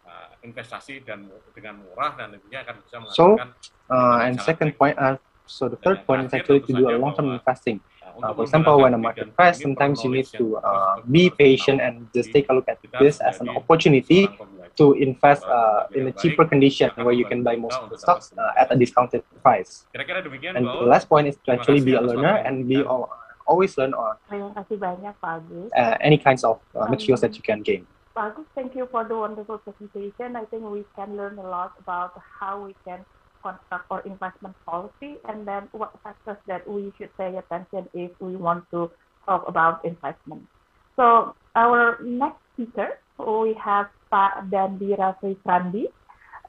uh, 0.06 0.28
investasi 0.42 1.06
dan 1.06 1.30
dengan 1.54 1.86
murah 1.86 2.18
dan 2.18 2.34
tentunya 2.34 2.66
akan 2.66 2.74
bisa 2.82 2.96
menghasilkan. 2.98 3.48
So, 3.54 3.94
uh, 3.94 4.26
and 4.26 4.34
second 4.42 4.74
point, 4.74 4.98
uh, 4.98 5.22
so 5.46 5.70
the 5.70 5.78
third 5.78 6.02
point 6.02 6.26
is 6.26 6.34
actually 6.34 6.66
to 6.66 6.72
do 6.74 6.90
a 6.90 6.98
long-term 6.98 7.30
investing. 7.30 7.78
Uh, 8.22 8.32
for 8.34 8.42
example, 8.42 8.80
when 8.80 8.94
a 8.94 8.98
market 8.98 9.34
crash, 9.36 9.58
sometimes 9.58 10.04
you 10.04 10.10
need 10.10 10.26
to 10.26 10.56
uh, 10.58 11.00
be 11.10 11.30
patient 11.30 11.80
and 11.80 12.08
just 12.14 12.32
take 12.32 12.46
a 12.48 12.54
look 12.54 12.68
at 12.68 12.78
this 12.98 13.20
as 13.20 13.40
an 13.40 13.48
opportunity 13.48 14.28
to 14.76 14.92
invest 14.94 15.44
uh, 15.44 15.86
in 15.94 16.08
a 16.08 16.12
cheaper 16.12 16.44
condition 16.44 16.90
where 16.96 17.12
you 17.14 17.24
can 17.24 17.42
buy 17.42 17.56
most 17.56 17.78
of 17.80 17.90
the 17.90 17.98
stocks 17.98 18.32
uh, 18.36 18.60
at 18.60 18.72
a 18.72 18.76
discounted 18.76 19.22
price. 19.42 19.86
And 19.94 20.66
the 20.66 20.86
last 20.86 21.08
point 21.08 21.28
is 21.28 21.36
to 21.46 21.52
actually 21.52 21.80
be 21.80 21.94
a 21.94 22.00
learner 22.00 22.36
and 22.36 22.68
be 22.68 22.84
always 23.46 23.76
learn 23.76 23.94
on 23.94 24.16
uh, 24.32 25.96
any 26.00 26.18
kinds 26.18 26.44
of 26.44 26.60
uh, 26.74 26.86
materials 26.86 27.20
that 27.20 27.36
you 27.36 27.42
can 27.42 27.62
gain. 27.62 27.86
Bagus, 28.14 28.46
thank 28.54 28.76
you 28.76 28.86
for 28.90 29.04
the 29.04 29.16
wonderful 29.16 29.58
presentation. 29.58 30.36
I 30.36 30.44
think 30.44 30.62
we 30.62 30.84
can 30.94 31.16
learn 31.16 31.36
a 31.38 31.42
lot 31.42 31.72
about 31.80 32.20
how 32.40 32.64
we 32.64 32.74
can 32.84 33.04
construct 33.44 33.84
our 33.92 34.00
investment 34.08 34.56
policy 34.64 35.20
and 35.28 35.44
then 35.44 35.68
what 35.76 35.92
factors 36.00 36.40
that 36.48 36.64
we 36.64 36.88
should 36.96 37.12
pay 37.20 37.36
attention 37.36 37.84
if 37.92 38.10
we 38.24 38.40
want 38.40 38.64
to 38.72 38.88
talk 39.28 39.44
about 39.44 39.84
investment. 39.84 40.40
So 40.96 41.36
our 41.52 42.00
next 42.00 42.40
speaker, 42.56 42.96
we 43.20 43.52
have 43.60 43.92
Pak 44.08 44.48
Dandy 44.48 44.96
Rafitrandi. 44.96 45.92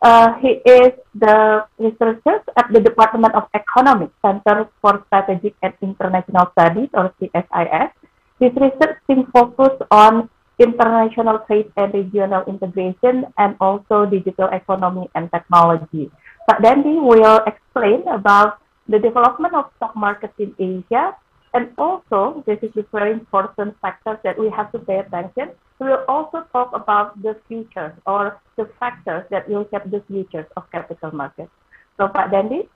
Uh, 0.01 0.39
he 0.39 0.63
is 0.63 0.95
the 1.15 1.65
researcher 1.79 2.39
at 2.55 2.71
the 2.71 2.79
Department 2.79 3.35
of 3.35 3.51
Economics 3.53 4.15
Center 4.23 4.69
for 4.81 5.03
Strategic 5.07 5.55
and 5.63 5.73
International 5.81 6.47
Studies, 6.51 6.89
or 6.93 7.11
CSIS. 7.19 7.91
His 8.39 8.51
research 8.55 8.99
team 9.07 9.25
focused 9.31 9.81
on 9.91 10.29
international 10.59 11.39
trade 11.47 11.71
and 11.75 11.93
regional 11.93 12.43
integration 12.47 13.25
and 13.37 13.55
also 13.59 14.05
digital 14.05 14.47
economy 14.51 15.09
and 15.15 15.31
technology. 15.31 16.11
But 16.47 16.61
Dandy 16.61 16.97
will 16.99 17.41
explain 17.47 18.07
about 18.07 18.59
the 18.87 18.99
development 18.99 19.53
of 19.55 19.71
stock 19.77 19.95
markets 19.95 20.33
in 20.37 20.53
Asia, 20.59 21.15
and 21.53 21.73
also 21.77 22.43
this 22.45 22.59
is 22.61 22.71
the 22.75 22.85
very 22.91 23.11
important 23.11 23.75
factors 23.81 24.17
that 24.23 24.37
we 24.37 24.49
have 24.49 24.71
to 24.73 24.79
pay 24.79 24.99
attention. 24.99 25.51
We 25.79 25.87
will 25.87 26.05
also 26.07 26.45
talk 26.53 26.71
about 26.73 27.21
the 27.21 27.35
future 27.47 27.97
or 28.05 28.39
the 28.57 28.69
factors 28.79 29.25
that 29.31 29.49
will 29.49 29.67
shape 29.71 29.89
the 29.89 30.03
futures 30.07 30.45
of 30.55 30.69
capital 30.71 31.11
markets. 31.11 31.51
So, 31.97 32.07
Pak 32.07 32.31
Dandy, 32.31 32.69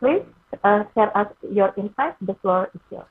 please 0.00 0.22
uh, 0.64 0.84
share 0.94 1.16
us 1.16 1.28
your 1.42 1.74
insights. 1.76 2.16
The 2.22 2.34
floor 2.40 2.70
is 2.74 2.80
yours. 2.90 3.06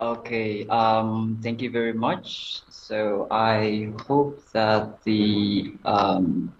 Okay, 0.00 0.66
um, 0.68 1.38
thank 1.42 1.62
you 1.62 1.70
very 1.70 1.94
much. 1.94 2.60
So 2.68 3.26
I 3.30 3.90
hope 4.06 4.42
that 4.52 5.02
the 5.04 5.72
um, 5.84 6.52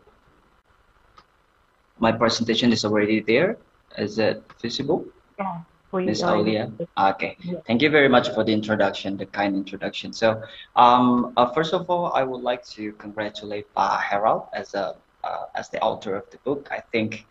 my 1.99 2.13
presentation 2.13 2.73
is 2.73 2.85
already 2.85 3.21
there. 3.21 3.59
Is 3.99 4.19
it 4.19 4.43
visible? 4.61 5.05
Yeah. 5.39 5.61
Ms. 5.93 6.23
Aulia. 6.23 6.71
Okay. 6.99 7.37
Yeah. 7.41 7.61
Thank 7.67 7.83
you 7.83 7.91
very 7.91 8.09
much 8.09 8.31
for 8.31 8.45
the 8.45 8.53
introduction, 8.53 9.17
the 9.17 9.27
kind 9.27 9.55
introduction. 9.55 10.13
So, 10.13 10.43
um, 10.75 11.33
uh, 11.37 11.47
first 11.53 11.75
of 11.75 11.89
all, 11.91 12.13
I 12.13 12.23
would 12.23 12.43
like 12.43 12.65
to 12.77 12.93
congratulate 12.93 13.73
Pa 13.75 13.99
Harold 13.99 14.49
as 14.55 14.75
a 14.75 14.97
uh, 15.25 15.47
as 15.55 15.69
the 15.71 15.81
author 15.81 16.15
of 16.15 16.31
the 16.31 16.39
book. 16.39 16.69
I 16.71 16.81
think 16.93 17.27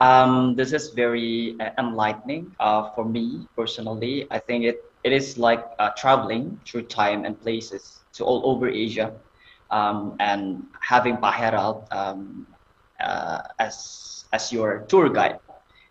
um, 0.00 0.54
this 0.54 0.72
is 0.72 0.90
very 0.90 1.56
uh, 1.60 1.70
enlightening 1.78 2.54
uh, 2.60 2.90
for 2.94 3.04
me 3.04 3.48
personally. 3.56 4.26
I 4.30 4.38
think 4.38 4.64
it 4.64 4.91
it 5.04 5.12
is 5.12 5.38
like 5.38 5.64
uh, 5.78 5.90
traveling 5.96 6.60
through 6.66 6.82
time 6.82 7.24
and 7.24 7.40
places 7.40 8.04
to 8.14 8.24
all 8.24 8.42
over 8.44 8.68
Asia, 8.68 9.12
um, 9.70 10.16
and 10.20 10.62
having 10.80 11.16
Pa 11.16 11.32
Harold 11.32 11.88
um, 11.90 12.46
uh, 13.00 13.42
as 13.58 14.26
as 14.32 14.52
your 14.52 14.84
tour 14.88 15.08
guide 15.08 15.38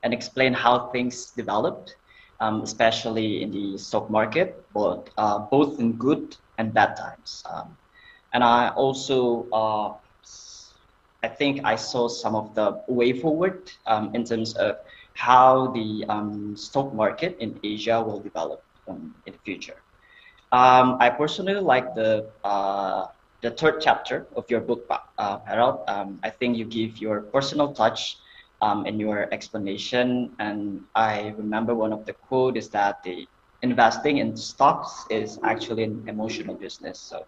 and 0.04 0.14
explain 0.14 0.54
how 0.54 0.90
things 0.90 1.32
developed, 1.32 1.96
um, 2.40 2.62
especially 2.62 3.44
in 3.44 3.52
the 3.52 3.78
stock 3.78 4.10
market, 4.10 4.66
both 4.72 5.10
uh, 5.18 5.40
both 5.40 5.80
in 5.80 5.94
good 5.98 6.36
and 6.58 6.74
bad 6.74 6.96
times. 6.96 7.44
Um, 7.50 7.78
and 8.34 8.44
I 8.44 8.70
also 8.70 9.50
uh, 9.52 9.94
I 11.24 11.28
think 11.28 11.62
I 11.64 11.76
saw 11.76 12.08
some 12.08 12.36
of 12.36 12.56
the 12.56 12.82
way 12.88 13.14
forward 13.14 13.70
um, 13.86 14.16
in 14.16 14.24
terms 14.24 14.56
of 14.56 14.76
how 15.14 15.72
the 15.74 16.06
um, 16.10 16.56
stock 16.56 16.94
market 16.96 17.38
in 17.40 17.60
Asia 17.64 18.02
will 18.02 18.22
develop 18.22 18.64
in 19.00 19.14
the 19.16 19.22
future. 19.40 19.78
Um, 20.52 20.98
I 21.00 21.10
personally 21.10 21.54
like 21.60 21.94
the 21.96 22.30
uh, 22.44 23.06
the 23.42 23.52
third 23.52 23.80
chapter 23.82 24.28
of 24.36 24.44
your 24.50 24.60
book, 24.62 24.86
uh, 25.18 25.40
Harold. 25.46 25.80
Um, 25.88 26.20
I 26.24 26.30
think 26.30 26.58
you 26.58 26.66
give 26.66 26.98
your 26.98 27.22
personal 27.32 27.74
touch 27.74 28.18
um, 28.62 28.86
in 28.86 29.00
your 29.00 29.32
explanation, 29.34 30.32
and 30.40 30.82
I 30.96 31.34
remember 31.38 31.74
one 31.76 31.92
of 31.94 32.06
the 32.06 32.14
quote 32.14 32.58
is 32.58 32.70
that 32.70 33.04
the 33.04 33.28
investing 33.62 34.18
in 34.18 34.36
stocks 34.36 35.06
is 35.10 35.40
actually 35.44 35.84
an 35.84 36.04
emotional 36.08 36.56
business. 36.56 37.00
So. 37.00 37.26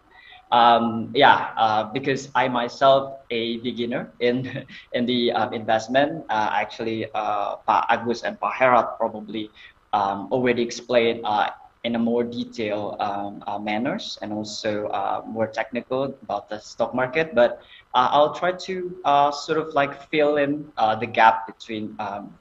Um, 0.51 1.09
yeah, 1.13 1.49
uh, 1.57 1.83
because 1.91 2.29
I 2.35 2.47
myself 2.47 3.13
a 3.29 3.57
beginner 3.61 4.13
in 4.19 4.65
in 4.93 5.05
the 5.05 5.31
um, 5.31 5.53
investment. 5.53 6.25
Uh, 6.29 6.49
actually, 6.53 7.05
uh, 7.13 7.57
Pa 7.65 7.85
Agus 7.89 8.23
and 8.23 8.39
Pa 8.39 8.51
Harold 8.51 8.85
probably 8.99 9.51
um, 9.93 10.27
already 10.31 10.61
explained 10.61 11.21
uh, 11.23 11.49
in 11.83 11.95
a 11.95 11.99
more 11.99 12.23
detailed 12.23 12.95
um, 12.99 13.43
uh, 13.45 13.59
manners 13.59 14.17
and 14.21 14.31
also 14.31 14.87
uh, 14.87 15.21
more 15.27 15.47
technical 15.47 16.03
about 16.23 16.49
the 16.49 16.59
stock 16.59 16.95
market. 16.95 17.35
But 17.35 17.61
uh, 17.93 18.07
I'll 18.11 18.33
try 18.33 18.53
to 18.53 18.97
uh, 19.03 19.31
sort 19.31 19.59
of 19.59 19.73
like 19.73 20.09
fill 20.09 20.37
in 20.37 20.71
the 20.99 21.05
gap 21.05 21.45
between 21.45 21.95
um, 21.99 22.33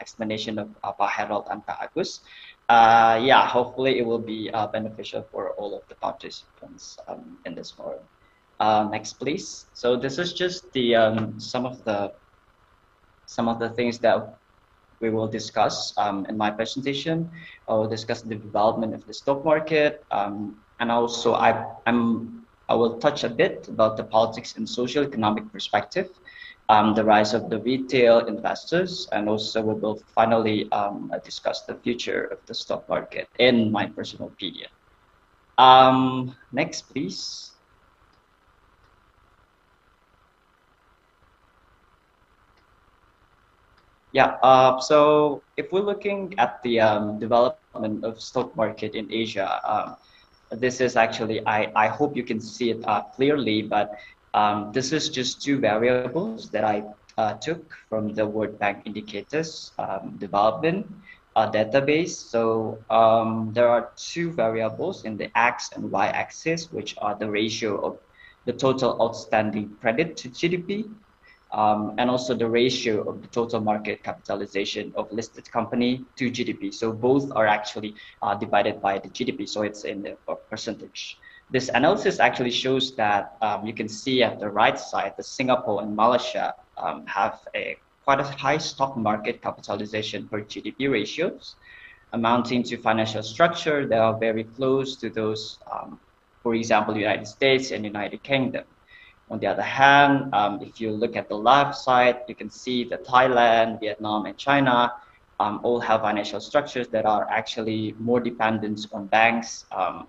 explanation 0.00 0.58
of 0.58 0.68
uh, 0.82 1.06
Harold 1.06 1.46
and 1.50 1.64
Pa 1.64 1.78
Agus. 1.80 2.20
yeah, 2.68 3.46
hopefully 3.46 3.98
it 3.98 4.06
will 4.06 4.18
be 4.22 4.50
beneficial 4.72 5.22
for 5.30 5.52
all 5.52 5.76
of 5.76 5.82
the 5.88 5.94
participants 5.94 6.98
um, 7.06 7.38
in 7.46 7.54
this 7.54 7.70
forum. 7.70 8.02
next, 8.90 9.14
please. 9.14 9.66
So 9.74 9.96
this 9.96 10.18
is 10.18 10.32
just 10.32 10.70
the 10.72 10.96
um, 10.96 11.38
some 11.38 11.64
of 11.64 11.84
the 11.84 12.12
some 13.26 13.46
of 13.46 13.60
the 13.60 13.70
things 13.70 14.00
that 14.00 14.39
we 15.00 15.10
will 15.10 15.28
discuss 15.28 15.92
um, 15.96 16.26
in 16.26 16.36
my 16.36 16.50
presentation. 16.50 17.30
I 17.68 17.74
will 17.74 17.88
discuss 17.88 18.22
the 18.22 18.34
development 18.34 18.94
of 18.94 19.06
the 19.06 19.14
stock 19.14 19.44
market, 19.44 20.04
um, 20.10 20.56
and 20.78 20.90
also 20.90 21.34
I, 21.34 21.66
I'm 21.86 22.40
I 22.68 22.74
will 22.74 22.98
touch 22.98 23.24
a 23.24 23.28
bit 23.28 23.66
about 23.66 23.96
the 23.96 24.04
politics 24.04 24.56
and 24.56 24.68
social 24.68 25.02
economic 25.02 25.50
perspective, 25.50 26.08
um, 26.68 26.94
the 26.94 27.04
rise 27.04 27.34
of 27.34 27.50
the 27.50 27.58
retail 27.58 28.20
investors, 28.26 29.08
and 29.10 29.28
also 29.28 29.60
we 29.60 29.74
will 29.74 30.00
finally 30.14 30.70
um, 30.70 31.12
discuss 31.24 31.62
the 31.62 31.74
future 31.74 32.26
of 32.26 32.38
the 32.46 32.54
stock 32.54 32.88
market 32.88 33.28
in 33.40 33.72
my 33.72 33.86
personal 33.86 34.28
opinion. 34.28 34.68
Um, 35.58 36.36
next, 36.52 36.82
please. 36.82 37.49
Yeah. 44.12 44.38
Uh, 44.42 44.80
so 44.80 45.42
if 45.56 45.70
we're 45.72 45.86
looking 45.86 46.34
at 46.38 46.62
the 46.62 46.80
um, 46.80 47.18
development 47.18 48.04
of 48.04 48.20
stock 48.20 48.54
market 48.56 48.94
in 48.94 49.12
Asia, 49.12 49.60
um, 49.64 49.96
this 50.50 50.80
is 50.80 50.96
actually 50.96 51.46
I, 51.46 51.70
I 51.76 51.86
hope 51.88 52.16
you 52.16 52.24
can 52.24 52.40
see 52.40 52.70
it 52.70 52.84
uh, 52.84 53.02
clearly, 53.02 53.62
but 53.62 53.98
um, 54.34 54.72
this 54.72 54.92
is 54.92 55.08
just 55.08 55.42
two 55.42 55.58
variables 55.58 56.50
that 56.50 56.64
I 56.64 56.82
uh, 57.18 57.34
took 57.34 57.72
from 57.88 58.14
the 58.14 58.26
World 58.26 58.58
Bank 58.58 58.82
indicators 58.84 59.72
um, 59.78 60.16
development. 60.18 60.86
uh, 61.36 61.50
database. 61.50 62.10
So 62.10 62.78
um, 62.90 63.50
there 63.52 63.68
are 63.68 63.90
two 63.96 64.32
variables 64.32 65.04
in 65.04 65.16
the 65.16 65.30
x 65.38 65.70
and 65.74 65.90
y 65.90 66.08
axis, 66.08 66.72
which 66.72 66.94
are 66.98 67.14
the 67.14 67.30
ratio 67.30 67.78
of 67.80 67.98
the 68.46 68.52
total 68.52 69.00
outstanding 69.00 69.76
credit 69.80 70.16
to 70.18 70.28
GDP, 70.28 70.90
um, 71.52 71.94
and 71.98 72.08
also 72.08 72.34
the 72.34 72.48
ratio 72.48 73.02
of 73.08 73.22
the 73.22 73.28
total 73.28 73.60
market 73.60 74.02
capitalization 74.02 74.92
of 74.96 75.10
listed 75.12 75.50
company 75.50 76.04
to 76.16 76.30
GDP. 76.30 76.72
So 76.72 76.92
both 76.92 77.30
are 77.32 77.46
actually 77.46 77.94
uh, 78.22 78.34
divided 78.34 78.80
by 78.80 78.98
the 78.98 79.08
GDP, 79.08 79.48
so 79.48 79.62
it's 79.62 79.84
in 79.84 80.02
the 80.02 80.16
percentage. 80.48 81.18
This 81.50 81.68
analysis 81.68 82.20
actually 82.20 82.52
shows 82.52 82.94
that 82.94 83.36
um, 83.42 83.66
you 83.66 83.72
can 83.72 83.88
see 83.88 84.22
at 84.22 84.38
the 84.38 84.48
right 84.48 84.78
side, 84.78 85.14
the 85.16 85.24
Singapore 85.24 85.82
and 85.82 85.96
Malaysia 85.96 86.54
um, 86.78 87.04
have 87.06 87.40
a 87.56 87.76
quite 88.04 88.20
a 88.20 88.24
high 88.24 88.58
stock 88.58 88.96
market 88.96 89.42
capitalization 89.42 90.28
per 90.28 90.42
GDP 90.42 90.90
ratios, 90.90 91.56
amounting 92.12 92.62
to 92.62 92.76
financial 92.76 93.22
structure 93.22 93.86
that 93.86 93.98
are 93.98 94.16
very 94.16 94.44
close 94.44 94.96
to 94.96 95.10
those, 95.10 95.58
um, 95.70 95.98
for 96.42 96.54
example, 96.54 96.96
United 96.96 97.26
States 97.26 97.72
and 97.72 97.84
United 97.84 98.22
Kingdom. 98.22 98.64
On 99.30 99.38
the 99.38 99.46
other 99.46 99.62
hand, 99.62 100.34
um, 100.34 100.60
if 100.60 100.80
you 100.80 100.90
look 100.90 101.14
at 101.14 101.28
the 101.28 101.36
left 101.36 101.76
side, 101.76 102.22
you 102.26 102.34
can 102.34 102.50
see 102.50 102.84
that 102.84 103.04
Thailand, 103.04 103.78
Vietnam, 103.78 104.26
and 104.26 104.36
China 104.36 104.92
um, 105.38 105.60
all 105.62 105.80
have 105.80 106.02
financial 106.02 106.40
structures 106.40 106.88
that 106.88 107.06
are 107.06 107.28
actually 107.30 107.94
more 107.98 108.20
dependent 108.20 108.86
on 108.92 109.06
banks. 109.06 109.64
Um, 109.70 110.08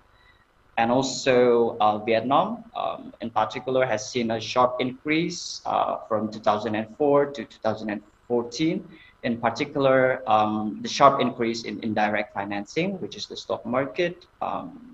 and 0.76 0.90
also 0.90 1.76
uh, 1.80 1.98
Vietnam, 1.98 2.64
um, 2.74 3.12
in 3.20 3.30
particular, 3.30 3.86
has 3.86 4.10
seen 4.10 4.30
a 4.30 4.40
sharp 4.40 4.76
increase 4.80 5.60
uh, 5.66 5.98
from 6.08 6.30
2004 6.30 7.26
to 7.26 7.44
2014. 7.44 8.88
In 9.22 9.38
particular, 9.38 10.22
um, 10.28 10.80
the 10.82 10.88
sharp 10.88 11.20
increase 11.20 11.62
in 11.62 11.78
indirect 11.84 12.34
financing, 12.34 13.00
which 13.00 13.16
is 13.16 13.26
the 13.26 13.36
stock 13.36 13.64
market, 13.64 14.26
um, 14.40 14.91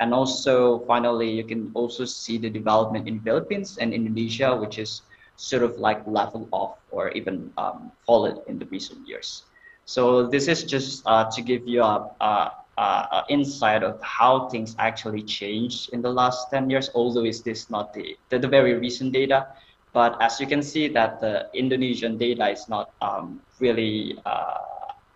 and 0.00 0.12
also, 0.12 0.80
finally, 0.80 1.30
you 1.30 1.44
can 1.44 1.70
also 1.74 2.04
see 2.04 2.36
the 2.36 2.50
development 2.50 3.08
in 3.08 3.20
Philippines 3.20 3.78
and 3.78 3.94
Indonesia, 3.94 4.54
which 4.54 4.78
is 4.78 5.02
sort 5.36 5.62
of 5.62 5.78
like 5.78 6.06
level 6.06 6.48
off 6.52 6.78
or 6.90 7.10
even 7.10 7.52
um, 7.56 7.92
fallen 8.06 8.40
in 8.46 8.58
the 8.58 8.66
recent 8.66 9.06
years. 9.08 9.44
So 9.84 10.26
this 10.26 10.48
is 10.48 10.64
just 10.64 11.02
uh, 11.06 11.30
to 11.30 11.42
give 11.42 11.66
you 11.66 11.82
a, 11.82 12.10
a, 12.20 12.52
a, 12.76 13.24
insight 13.28 13.82
of 13.82 14.02
how 14.02 14.48
things 14.48 14.74
actually 14.78 15.22
changed 15.22 15.90
in 15.92 16.02
the 16.02 16.10
last 16.10 16.50
10 16.50 16.68
years, 16.68 16.90
although 16.94 17.24
is 17.24 17.42
this 17.42 17.70
not 17.70 17.94
the, 17.94 18.18
the, 18.28 18.38
the, 18.38 18.48
very 18.48 18.74
recent 18.74 19.12
data. 19.12 19.46
But 19.92 20.20
as 20.20 20.40
you 20.40 20.46
can 20.46 20.62
see 20.62 20.88
that 20.88 21.20
the 21.20 21.48
Indonesian 21.54 22.18
data 22.18 22.50
is 22.50 22.68
not 22.68 22.90
um, 23.00 23.40
really 23.60 24.18
uh, 24.26 24.58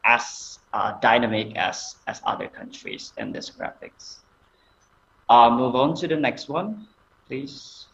as 0.05 0.61
uh, 0.73 0.93
dynamic 1.01 1.57
as, 1.57 1.97
as 2.07 2.23
other 2.25 2.47
countries 2.47 3.13
in 3.19 3.33
this 3.33 3.51
graphics. 3.51 4.20
Uh, 5.31 5.49
move 5.49 5.77
on 5.77 5.95
to 5.95 6.09
the 6.09 6.17
next 6.17 6.49
one, 6.49 6.89
please. 7.29 7.87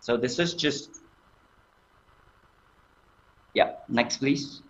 So 0.00 0.16
this 0.16 0.38
is 0.38 0.54
just, 0.54 1.02
yeah, 3.52 3.72
next 3.90 4.16
please. 4.18 4.62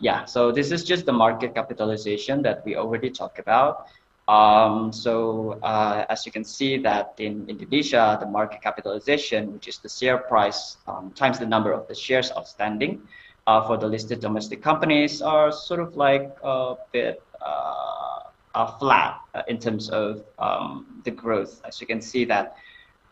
Yeah, 0.00 0.24
so 0.24 0.50
this 0.50 0.72
is 0.72 0.82
just 0.82 1.06
the 1.06 1.12
market 1.12 1.54
capitalization 1.54 2.42
that 2.42 2.64
we 2.64 2.74
already 2.74 3.10
talked 3.10 3.38
about. 3.38 3.86
Um, 4.26 4.92
so 4.92 5.58
uh, 5.62 6.04
as 6.08 6.26
you 6.26 6.32
can 6.32 6.44
see 6.44 6.78
that 6.78 7.14
in 7.18 7.48
Indonesia, 7.48 8.18
the 8.20 8.26
market 8.26 8.60
capitalization, 8.60 9.52
which 9.52 9.68
is 9.68 9.78
the 9.78 9.88
share 9.88 10.18
price 10.18 10.78
um, 10.88 11.12
times 11.12 11.38
the 11.38 11.46
number 11.46 11.72
of 11.72 11.86
the 11.86 11.94
shares 11.94 12.32
outstanding 12.36 13.06
uh, 13.46 13.64
for 13.66 13.76
the 13.76 13.86
listed 13.86 14.20
domestic 14.20 14.62
companies 14.62 15.22
are 15.22 15.52
sort 15.52 15.78
of 15.78 15.96
like 15.96 16.36
a 16.42 16.74
bit 16.92 17.22
uh, 17.40 17.97
flat 18.66 19.20
uh, 19.34 19.42
in 19.48 19.58
terms 19.58 19.90
of 19.90 20.24
um, 20.38 21.02
the 21.04 21.10
growth. 21.10 21.60
As 21.64 21.80
you 21.80 21.86
can 21.86 22.00
see 22.00 22.24
that 22.26 22.56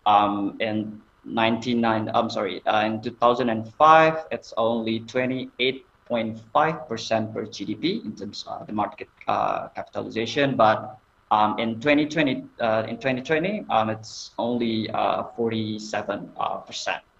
um, 0.06 0.56
in 0.60 1.02
99, 1.24 2.10
I'm 2.14 2.30
sorry, 2.30 2.64
uh, 2.66 2.86
in 2.86 3.02
2005, 3.02 4.26
it's 4.30 4.54
only 4.56 5.00
28.5% 5.00 7.34
per 7.34 7.46
GDP 7.46 8.04
in 8.04 8.14
terms 8.14 8.44
of 8.46 8.66
the 8.66 8.72
market 8.72 9.08
uh, 9.26 9.66
capitalization, 9.68 10.56
but 10.56 10.98
um, 11.30 11.58
in 11.58 11.80
2020, 11.80 12.44
uh, 12.60 12.84
in 12.88 12.96
2020, 12.96 13.66
um, 13.68 13.90
it's 13.90 14.30
only 14.38 14.88
47%. 14.88 16.28
Uh, 16.36 16.40
uh, 16.40 16.62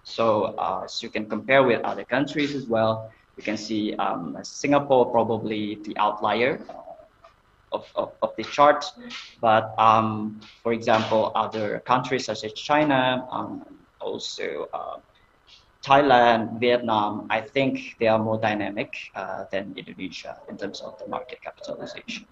so 0.03 0.55
as 0.83 1.03
you 1.03 1.09
can 1.09 1.27
compare 1.27 1.63
with 1.63 1.81
other 1.81 2.05
countries 2.05 2.55
as 2.55 2.67
well, 2.67 3.11
you 3.35 3.43
can 3.43 3.57
see 3.57 3.93
um, 3.95 4.37
Singapore 4.41 5.11
probably 5.11 5.75
the 5.83 5.97
outlier 5.97 6.61
of, 7.71 7.85
of, 7.95 8.13
of 8.21 8.35
the 8.37 8.43
chart. 8.43 8.85
But 9.41 9.73
um, 9.77 10.39
for 10.63 10.73
example, 10.73 11.31
other 11.35 11.79
countries 11.79 12.25
such 12.25 12.43
as 12.43 12.53
China, 12.53 13.27
um, 13.31 13.65
also 13.99 14.67
uh, 14.73 14.97
Thailand, 15.83 16.59
Vietnam, 16.59 17.27
I 17.29 17.41
think 17.41 17.95
they 17.99 18.07
are 18.07 18.19
more 18.19 18.39
dynamic 18.39 18.93
uh, 19.15 19.45
than 19.51 19.73
Indonesia 19.77 20.37
in 20.49 20.57
terms 20.57 20.81
of 20.81 20.99
the 20.99 21.07
market 21.07 21.41
capitalization. 21.41 22.25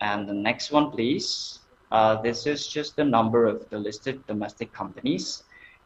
And 0.00 0.28
the 0.28 0.34
next 0.34 0.70
one, 0.70 0.90
please. 0.90 1.58
Uh, 1.92 2.22
this 2.22 2.46
is 2.46 2.66
just 2.66 2.96
the 2.96 3.04
number 3.04 3.46
of 3.46 3.68
the 3.68 3.78
listed 3.78 4.24
domestic 4.26 4.72
companies. 4.72 5.42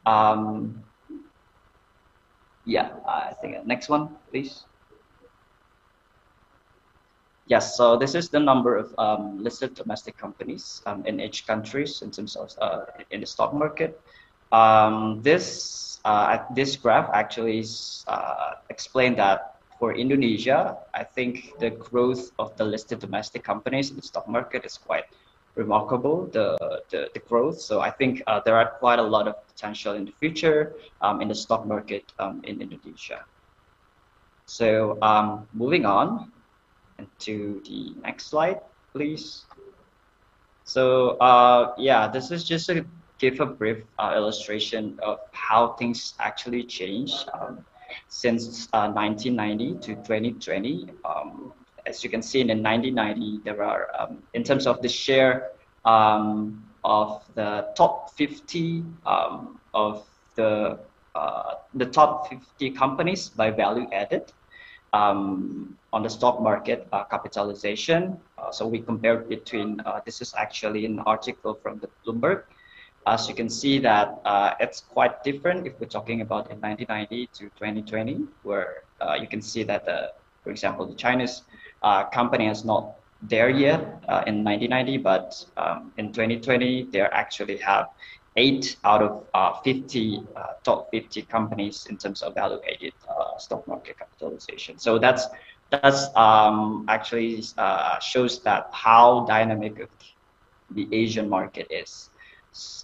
Um, 0.07 0.85
yeah, 2.65 2.91
I 3.09 3.33
think 3.41 3.67
next 3.67 3.89
one, 3.89 4.17
please. 4.31 4.65
Yes, 7.47 7.77
so 7.77 7.97
this 7.97 8.15
is 8.15 8.31
the 8.31 8.41
number 8.41 8.77
of 8.77 8.95
um, 8.97 9.43
listed 9.43 9.75
domestic 9.75 10.17
companies 10.17 10.81
um, 10.87 11.05
in 11.05 11.21
each 11.21 11.47
countries 11.47 12.01
in 12.01 12.11
terms 12.11 12.37
of 12.37 12.51
uh, 12.61 12.87
in 13.11 13.21
the 13.21 13.27
stock 13.27 13.53
market. 13.53 14.01
Um, 14.51 15.21
this 15.21 16.01
uh, 16.05 16.39
this 16.55 16.77
graph 16.77 17.11
actually 17.13 17.59
is, 17.59 18.05
uh, 18.09 18.53
explained 18.71 19.19
that 19.19 19.57
for 19.79 19.95
Indonesia, 19.95 20.79
I 20.95 21.05
think 21.05 21.53
the 21.59 21.71
growth 21.71 22.31
of 22.39 22.57
the 22.57 22.65
listed 22.65 22.99
domestic 22.99 23.43
companies 23.43 23.91
in 23.91 23.97
the 23.97 24.03
stock 24.03 24.27
market 24.29 24.65
is 24.65 24.79
quite 24.79 25.05
remarkable. 25.55 26.27
The 26.33 26.57
the, 26.89 27.11
the 27.13 27.21
growth. 27.21 27.61
So 27.61 27.81
I 27.81 27.91
think 27.91 28.23
uh, 28.27 28.41
there 28.45 28.57
are 28.57 28.71
quite 28.81 28.99
a 28.99 29.03
lot 29.03 29.29
of 29.29 29.35
potential 29.49 29.95
in 29.95 30.07
the 30.07 30.13
future 30.13 30.75
um, 31.03 31.21
in 31.21 31.29
the 31.29 31.35
stock 31.35 31.67
market 31.67 32.11
um, 32.19 32.41
in 32.45 32.63
Indonesia. 32.63 33.25
So 34.47 34.97
um, 35.03 35.49
moving 35.53 35.85
on, 35.85 36.33
and 36.99 37.07
to 37.21 37.63
the 37.67 37.95
next 38.03 38.27
slide, 38.27 38.61
please. 38.93 39.45
So 40.65 41.11
uh, 41.19 41.75
yeah, 41.79 42.09
this 42.09 42.31
is 42.31 42.45
just 42.45 42.67
to 42.67 42.85
give 43.19 43.41
a 43.41 43.47
brief 43.47 43.85
uh, 43.99 44.13
illustration 44.17 44.99
of 45.03 45.19
how 45.33 45.73
things 45.75 46.15
actually 46.21 46.65
changed 46.65 47.29
um, 47.35 47.65
since 48.09 48.69
uh, 48.73 48.91
1990 48.91 49.79
to 49.87 49.95
2020. 50.03 50.89
Um, 51.05 51.53
as 51.87 52.03
you 52.03 52.11
can 52.11 52.23
see 52.23 52.41
in 52.41 52.47
the 52.47 52.55
1990, 52.55 53.41
there 53.45 53.63
are, 53.63 53.89
um, 53.99 54.23
in 54.33 54.43
terms 54.43 54.67
of 54.67 54.81
the 54.81 54.89
share 54.89 55.51
um, 55.85 56.65
of 56.83 57.23
the 57.35 57.69
top 57.77 58.11
50 58.15 58.85
um, 59.07 59.61
of 59.75 60.07
the 60.35 60.79
uh, 61.15 61.55
the 61.75 61.87
top 61.87 62.29
50 62.29 62.71
companies 62.73 63.29
by 63.29 63.49
value 63.49 63.87
added, 63.93 64.33
um, 64.93 65.79
on 65.95 66.03
the 66.03 66.11
stock 66.11 66.43
market 66.43 66.89
uh, 66.93 67.05
capitalization. 67.05 68.19
Uh, 68.37 68.51
so 68.51 68.67
we 68.67 68.81
compared 68.81 69.29
between, 69.29 69.81
uh, 69.87 70.01
this 70.05 70.21
is 70.21 70.35
actually 70.37 70.85
an 70.85 70.99
article 71.07 71.55
from 71.63 71.79
the 71.79 71.89
Bloomberg. 72.05 72.43
As 73.07 73.29
you 73.29 73.35
can 73.35 73.49
see 73.49 73.79
that 73.79 74.21
uh, 74.25 74.55
it's 74.59 74.81
quite 74.81 75.23
different 75.23 75.69
if 75.69 75.79
we're 75.79 75.95
talking 75.99 76.21
about 76.21 76.51
in 76.51 76.59
1990 76.61 77.29
to 77.35 77.45
2020, 77.45 78.27
where 78.43 78.83
uh, 79.01 79.15
you 79.15 79.29
can 79.29 79.41
see 79.41 79.63
that, 79.63 79.85
the, 79.85 80.11
for 80.43 80.51
example, 80.51 80.85
the 80.85 80.97
Chinese 80.97 81.43
uh, 81.83 82.05
company 82.05 82.49
is 82.49 82.65
not 82.65 82.97
there 83.23 83.49
yet 83.49 83.81
in 84.27 84.43
1990, 84.43 84.99
but 84.99 85.47
um, 85.57 85.93
in 85.97 86.13
2020, 86.13 86.89
they 86.91 87.03
actually 87.03 87.57
have 87.59 87.87
eight 88.37 88.77
out 88.85 89.03
of 89.03 89.25
uh, 89.35 89.61
50 89.63 90.23
uh, 90.35 90.47
top 90.65 90.91
50 90.91 91.23
companies 91.23 91.87
in 91.89 91.97
terms 91.97 92.23
of 92.23 92.35
valuated 92.35 92.93
uh, 93.09 93.39
stock 93.39 93.67
market 93.69 93.99
capitalization. 93.99 94.79
So 94.79 94.99
that's 94.99 95.27
that's 95.71 96.07
um, 96.17 96.85
actually 96.89 97.43
uh, 97.59 97.99
shows 98.01 98.43
that 98.43 98.69
how 98.73 99.25
dynamic 99.27 99.89
the 100.71 100.89
Asian 100.93 101.29
market 101.29 101.67
is. 101.71 102.11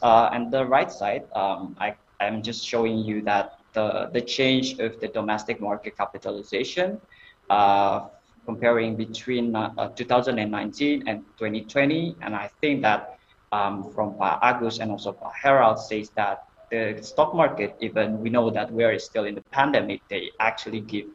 Uh, 0.02 0.30
and 0.32 0.52
the 0.52 0.64
right 0.66 0.90
side, 0.90 1.24
um, 1.34 1.76
I 1.78 1.94
am 2.20 2.42
just 2.42 2.66
showing 2.66 2.98
you 2.98 3.22
that 3.22 3.58
the 3.72 4.10
the 4.12 4.20
change 4.20 4.78
of 4.80 5.00
the 5.00 5.08
domestic 5.08 5.60
market 5.60 5.96
capitalization. 5.96 7.00
Uh, 7.48 8.08
comparing 8.46 8.96
between 8.96 9.52
2019 9.96 11.06
and 11.06 11.22
2020 11.36 12.16
and 12.22 12.34
i 12.34 12.48
think 12.60 12.80
that 12.80 13.20
um, 13.52 13.92
from 13.94 14.16
Agus 14.20 14.78
and 14.78 14.90
also 14.90 15.16
Harold 15.42 15.78
says 15.78 16.10
that 16.16 16.44
the 16.70 16.98
stock 17.02 17.34
market, 17.34 17.76
even 17.80 18.20
we 18.20 18.30
know 18.30 18.50
that 18.50 18.70
we 18.72 18.84
are 18.84 18.98
still 18.98 19.24
in 19.24 19.34
the 19.34 19.42
pandemic, 19.50 20.02
they 20.08 20.30
actually 20.38 20.80
give 20.80 21.06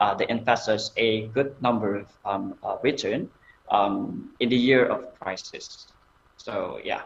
uh, 0.00 0.14
the 0.14 0.30
investors 0.30 0.92
a 0.96 1.28
good 1.28 1.60
number 1.62 1.96
of 1.96 2.08
um, 2.24 2.54
uh, 2.62 2.76
return 2.82 3.28
um, 3.70 4.30
in 4.40 4.48
the 4.48 4.56
year 4.56 4.86
of 4.86 5.18
crisis. 5.20 5.86
So 6.36 6.80
yeah. 6.82 7.02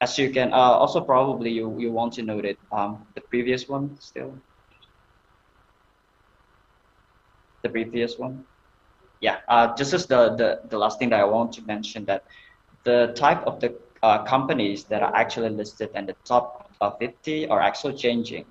As 0.00 0.18
you 0.18 0.30
can 0.30 0.52
uh, 0.52 0.56
also 0.56 1.00
probably 1.00 1.50
you, 1.50 1.78
you 1.78 1.90
want 1.90 2.12
to 2.14 2.22
note 2.22 2.44
it 2.44 2.58
um, 2.72 3.06
the 3.14 3.20
previous 3.22 3.68
one 3.68 3.96
still. 4.00 4.34
The 7.62 7.70
previous 7.70 8.18
one. 8.18 8.44
Yeah, 9.20 9.38
uh, 9.48 9.74
this 9.74 9.94
is 9.94 10.04
the, 10.04 10.34
the, 10.36 10.60
the 10.68 10.76
last 10.76 10.98
thing 10.98 11.08
that 11.10 11.20
I 11.20 11.24
want 11.24 11.52
to 11.54 11.62
mention 11.62 12.04
that 12.04 12.24
the 12.82 13.14
type 13.16 13.46
of 13.46 13.60
the 13.60 13.74
uh, 14.02 14.22
companies 14.24 14.84
that 14.84 15.02
are 15.02 15.14
actually 15.14 15.48
listed 15.48 15.88
in 15.94 16.04
the 16.04 16.14
top 16.24 16.70
50 16.98 17.48
are 17.48 17.60
actually 17.60 17.94
changing, 17.94 18.44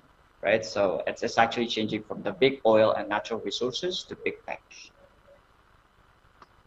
right? 0.44 0.64
So 0.64 1.02
it's, 1.06 1.22
it's 1.22 1.38
actually 1.38 1.66
changing 1.66 2.02
from 2.02 2.22
the 2.22 2.32
big 2.32 2.60
oil 2.66 2.92
and 2.92 3.08
natural 3.08 3.40
resources 3.40 4.04
to 4.04 4.16
big 4.24 4.44
tech. 4.46 4.62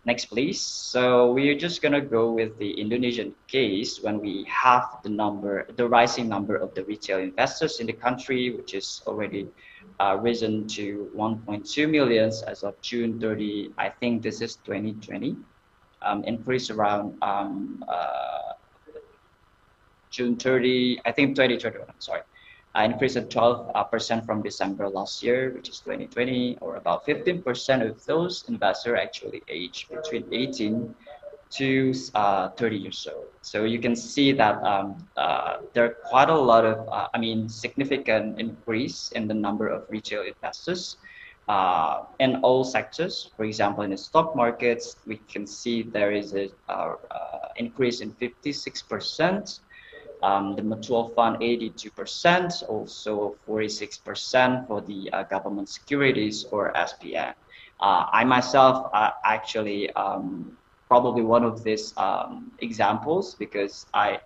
Next, 0.04 0.26
please. 0.26 0.60
So 0.62 1.34
we're 1.34 1.58
just 1.58 1.82
gonna 1.82 2.02
go 2.02 2.32
with 2.32 2.58
the 2.58 2.72
Indonesian 2.72 3.36
case 3.48 4.02
when 4.02 4.20
we 4.20 4.46
have 4.46 4.86
the 5.04 5.10
number, 5.10 5.68
the 5.76 5.88
rising 5.88 6.30
number 6.30 6.56
of 6.56 6.74
the 6.74 6.86
retail 6.86 7.20
investors 7.20 7.80
in 7.80 7.88
the 7.88 7.94
country, 7.94 8.52
which 8.52 8.74
is 8.74 9.04
already 9.06 9.48
uh, 10.00 10.18
risen 10.20 10.66
to 10.70 11.12
1.2 11.16 11.90
millions 11.90 12.42
as 12.44 12.64
of 12.64 12.80
June 12.82 13.20
30. 13.20 13.74
I 13.78 13.90
think 13.90 14.24
this 14.24 14.42
is 14.42 14.56
2020. 14.64 15.36
Um, 16.02 16.24
increase 16.24 16.70
around 16.70 17.18
um, 17.22 17.84
uh, 17.88 18.54
June 20.10 20.38
30, 20.38 21.02
I 21.06 21.12
think 21.12 21.36
2021, 21.36 21.86
I'm 21.88 21.96
sorry, 22.00 22.22
increase 22.86 23.16
of 23.16 23.30
12% 23.30 23.72
uh, 23.74 24.22
from 24.22 24.42
December 24.42 24.90
last 24.90 25.24
year, 25.24 25.52
which 25.52 25.70
is 25.70 25.80
2020, 25.80 26.58
or 26.62 26.76
about 26.76 27.06
15% 27.06 27.90
of 27.90 28.06
those 28.06 28.46
investors 28.48 29.00
actually 29.02 29.42
age 29.48 29.88
between 29.90 30.26
18 30.32 30.94
to 31.50 31.94
uh, 32.14 32.50
30 32.50 32.78
years 32.78 33.08
old. 33.12 33.28
So 33.42 33.64
you 33.64 33.80
can 33.80 33.96
see 33.96 34.32
that 34.34 34.62
um, 34.64 34.98
uh, 35.16 35.58
there 35.74 35.86
are 35.86 35.96
quite 36.06 36.30
a 36.30 36.38
lot 36.38 36.66
of, 36.66 36.88
uh, 36.90 37.08
I 37.14 37.18
mean, 37.18 37.48
significant 37.48 38.40
increase 38.40 39.12
in 39.14 39.28
the 39.28 39.34
number 39.34 39.68
of 39.68 39.86
retail 39.90 40.24
investors 40.24 40.98
uh, 41.48 42.04
in 42.20 42.38
all 42.38 42.64
sectors. 42.64 43.32
For 43.38 43.46
example, 43.46 43.84
in 43.84 43.92
the 43.92 43.98
stock 43.98 44.36
markets, 44.36 44.98
we 45.06 45.18
can 45.30 45.48
see 45.48 45.84
there 45.84 46.12
is 46.12 46.34
an 46.34 46.50
uh, 46.68 46.96
increase 47.56 48.02
in 48.02 48.12
56% 48.14 49.60
um, 50.28 50.56
the 50.58 50.62
mutual 50.62 51.08
fund 51.16 51.38
82%, 51.38 52.64
also 52.68 53.36
46% 53.48 54.68
for 54.68 54.82
the 54.82 55.10
uh, 55.14 55.24
government 55.24 55.70
securities 55.70 56.44
or 56.52 56.74
SBN. 56.74 57.34
Uh, 57.80 58.06
I 58.12 58.24
myself 58.26 58.90
uh, 58.94 59.12
actually 59.24 59.90
um, 59.92 60.58
probably 60.90 61.22
one 61.22 61.46
of 61.46 61.64
these 61.64 61.94
um, 61.98 62.52
examples 62.60 63.36
because 63.36 63.86
I 63.94 64.20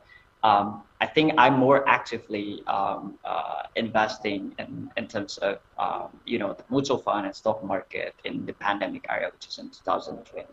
um, 0.43 0.81
I 0.99 1.05
think 1.05 1.33
I'm 1.37 1.59
more 1.59 1.87
actively 1.87 2.63
um, 2.65 3.19
uh, 3.23 3.63
investing 3.75 4.55
in, 4.57 4.89
in 4.97 5.07
terms 5.07 5.37
of 5.37 5.59
um, 5.77 6.07
you 6.25 6.39
know 6.39 6.53
the 6.53 6.63
mutual 6.71 6.97
fund 6.97 7.27
and 7.27 7.35
stock 7.35 7.63
market 7.63 8.15
in 8.23 8.45
the 8.47 8.53
pandemic 8.53 9.05
area, 9.07 9.29
which 9.31 9.45
is 9.47 9.59
in 9.59 9.69
2020 9.69 10.47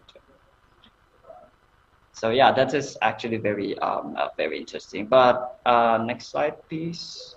so 2.18 2.30
yeah, 2.30 2.50
that 2.50 2.74
is 2.74 2.98
actually 3.00 3.36
very 3.36 3.78
um, 3.78 4.16
uh, 4.18 4.26
very 4.36 4.58
interesting. 4.58 5.06
But 5.06 5.60
uh, 5.64 6.02
next 6.04 6.32
slide, 6.32 6.56
please. 6.68 7.36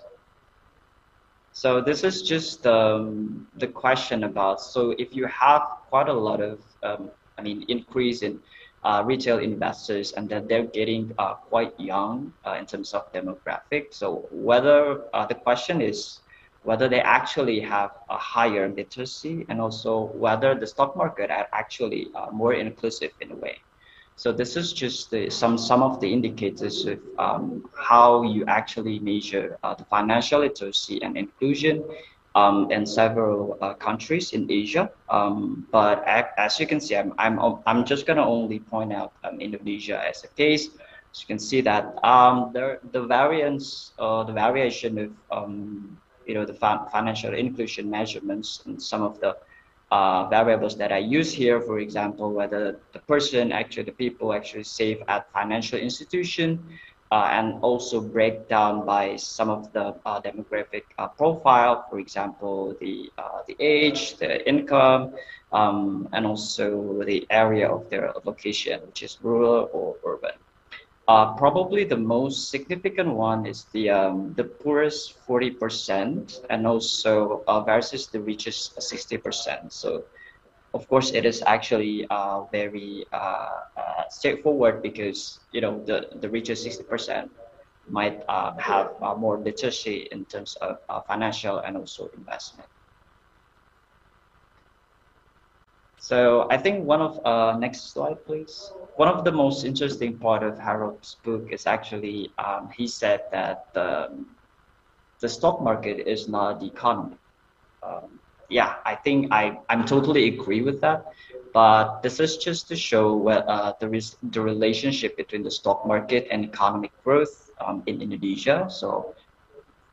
So 1.52 1.80
this 1.80 2.02
is 2.02 2.22
just 2.22 2.66
um, 2.66 3.46
the 3.58 3.68
question 3.68 4.24
about 4.24 4.60
so 4.60 4.90
if 4.98 5.14
you 5.14 5.26
have 5.26 5.62
quite 5.88 6.08
a 6.08 6.12
lot 6.12 6.40
of 6.40 6.58
um, 6.82 7.12
I 7.38 7.42
mean 7.42 7.64
increase 7.68 8.22
in 8.22 8.40
uh, 8.82 9.04
retail 9.06 9.38
investors 9.38 10.10
and 10.14 10.28
that 10.30 10.48
they're 10.48 10.66
getting 10.66 11.14
uh, 11.16 11.34
quite 11.34 11.78
young 11.78 12.32
uh, 12.44 12.56
in 12.58 12.66
terms 12.66 12.92
of 12.92 13.12
demographic. 13.12 13.94
So 13.94 14.26
whether 14.32 15.04
uh, 15.14 15.26
the 15.26 15.36
question 15.36 15.80
is 15.80 16.18
whether 16.64 16.88
they 16.88 17.00
actually 17.00 17.60
have 17.60 17.92
a 18.10 18.18
higher 18.18 18.68
literacy 18.68 19.46
and 19.48 19.60
also 19.60 20.10
whether 20.14 20.56
the 20.56 20.66
stock 20.66 20.96
market 20.96 21.30
are 21.30 21.46
actually 21.52 22.08
uh, 22.16 22.32
more 22.32 22.54
inclusive 22.54 23.12
in 23.20 23.30
a 23.30 23.36
way. 23.36 23.58
So 24.16 24.30
this 24.30 24.56
is 24.56 24.72
just 24.72 25.10
the, 25.10 25.30
some 25.30 25.58
some 25.58 25.82
of 25.82 26.00
the 26.00 26.12
indicators 26.12 26.86
of 26.86 27.00
um, 27.18 27.68
how 27.74 28.22
you 28.22 28.44
actually 28.46 28.98
measure 28.98 29.58
uh, 29.62 29.74
the 29.74 29.84
financial 29.84 30.40
literacy 30.40 31.02
and 31.02 31.16
inclusion 31.16 31.82
um, 32.34 32.70
in 32.70 32.86
several 32.86 33.58
uh, 33.60 33.74
countries 33.74 34.32
in 34.32 34.50
Asia. 34.50 34.90
Um, 35.08 35.66
but 35.70 36.04
as 36.06 36.58
you 36.60 36.66
can 36.66 36.80
see, 36.80 36.96
I'm, 36.96 37.12
I'm, 37.18 37.38
I'm 37.66 37.84
just 37.84 38.06
going 38.06 38.16
to 38.16 38.24
only 38.24 38.60
point 38.60 38.92
out 38.92 39.12
um, 39.24 39.40
Indonesia 39.40 40.02
as 40.04 40.24
a 40.24 40.28
case. 40.28 40.68
So 41.12 41.20
you 41.20 41.26
can 41.26 41.38
see 41.38 41.60
that 41.62 41.98
um, 42.04 42.50
there, 42.54 42.80
the 42.92 43.02
variance 43.02 43.92
or 43.98 44.24
the 44.24 44.32
variation 44.32 44.98
of 44.98 45.10
um, 45.30 45.98
you 46.26 46.34
know 46.34 46.46
the 46.46 46.54
financial 46.54 47.34
inclusion 47.34 47.90
measurements 47.90 48.62
and 48.64 48.80
some 48.80 49.02
of 49.02 49.20
the 49.20 49.36
uh, 49.92 50.26
variables 50.28 50.74
that 50.78 50.90
I 50.90 50.98
use 50.98 51.30
here, 51.32 51.60
for 51.60 51.78
example, 51.78 52.32
whether 52.32 52.80
the 52.94 52.98
person, 53.00 53.52
actually 53.52 53.84
the 53.84 53.98
people 54.04 54.32
actually 54.32 54.64
save 54.64 55.02
at 55.06 55.30
financial 55.32 55.78
institution, 55.78 56.58
uh, 57.10 57.28
and 57.30 57.60
also 57.60 58.00
break 58.00 58.48
down 58.48 58.86
by 58.86 59.16
some 59.16 59.50
of 59.50 59.70
the 59.74 59.94
uh, 60.06 60.18
demographic 60.22 60.84
uh, 60.96 61.08
profile, 61.08 61.84
for 61.90 61.98
example, 61.98 62.74
the, 62.80 63.12
uh, 63.18 63.40
the 63.46 63.54
age, 63.60 64.16
the 64.16 64.48
income, 64.48 65.12
um, 65.52 66.08
and 66.14 66.24
also 66.24 67.02
the 67.04 67.26
area 67.28 67.68
of 67.68 67.90
their 67.90 68.14
location, 68.24 68.80
which 68.86 69.02
is 69.02 69.18
rural 69.22 69.68
or 69.74 69.96
urban. 70.06 70.32
Uh, 71.12 71.34
probably 71.34 71.84
the 71.84 71.96
most 71.96 72.48
significant 72.48 73.12
one 73.12 73.44
is 73.44 73.66
the 73.74 73.90
um, 73.90 74.32
the 74.32 74.44
poorest 74.44 75.20
40% 75.28 76.40
and 76.48 76.66
also 76.66 77.44
uh, 77.46 77.60
versus 77.60 78.08
the 78.08 78.18
richest 78.18 78.78
60%. 78.78 79.20
So 79.70 80.04
of 80.72 80.88
course 80.88 81.12
it 81.12 81.26
is 81.26 81.42
actually 81.44 82.06
uh, 82.08 82.44
very 82.50 83.04
uh, 83.12 83.60
uh, 83.76 84.02
straightforward 84.08 84.80
because 84.80 85.40
you 85.52 85.60
know 85.60 85.84
the, 85.84 86.08
the 86.22 86.30
richest 86.30 86.64
60% 86.64 87.28
might 87.90 88.24
uh, 88.26 88.56
have 88.56 88.96
more 89.18 89.36
literacy 89.36 90.08
in 90.12 90.24
terms 90.24 90.56
of 90.64 90.78
financial 91.06 91.58
and 91.58 91.76
also 91.76 92.08
investment. 92.16 92.70
So 95.98 96.48
I 96.48 96.56
think 96.56 96.86
one 96.86 97.02
of 97.02 97.20
next 97.60 97.92
slide, 97.92 98.24
please. 98.24 98.72
One 98.96 99.08
of 99.08 99.24
the 99.24 99.32
most 99.32 99.64
interesting 99.64 100.18
part 100.18 100.42
of 100.42 100.58
Harold's 100.58 101.16
book 101.24 101.48
is 101.50 101.66
actually 101.66 102.30
um, 102.38 102.70
he 102.76 102.86
said 102.86 103.22
that 103.32 103.72
the, 103.72 104.10
the 105.20 105.28
stock 105.28 105.62
market 105.62 106.06
is 106.06 106.28
not 106.28 106.60
the 106.60 106.66
economy. 106.66 107.16
Um, 107.82 108.20
yeah, 108.50 108.76
I 108.84 108.94
think 108.94 109.32
I 109.32 109.58
I'm 109.70 109.84
totally 109.86 110.28
agree 110.28 110.60
with 110.60 110.80
that. 110.82 111.06
But 111.52 112.02
this 112.02 112.20
is 112.20 112.36
just 112.36 112.68
to 112.68 112.76
show 112.76 113.14
what 113.14 113.48
uh, 113.48 113.74
is 113.92 114.16
the 114.22 114.40
relationship 114.40 115.16
between 115.16 115.42
the 115.42 115.50
stock 115.50 115.86
market 115.86 116.26
and 116.30 116.44
economic 116.44 116.92
growth 117.04 117.50
um, 117.60 117.82
in 117.86 118.00
Indonesia. 118.00 118.68
So 118.70 119.14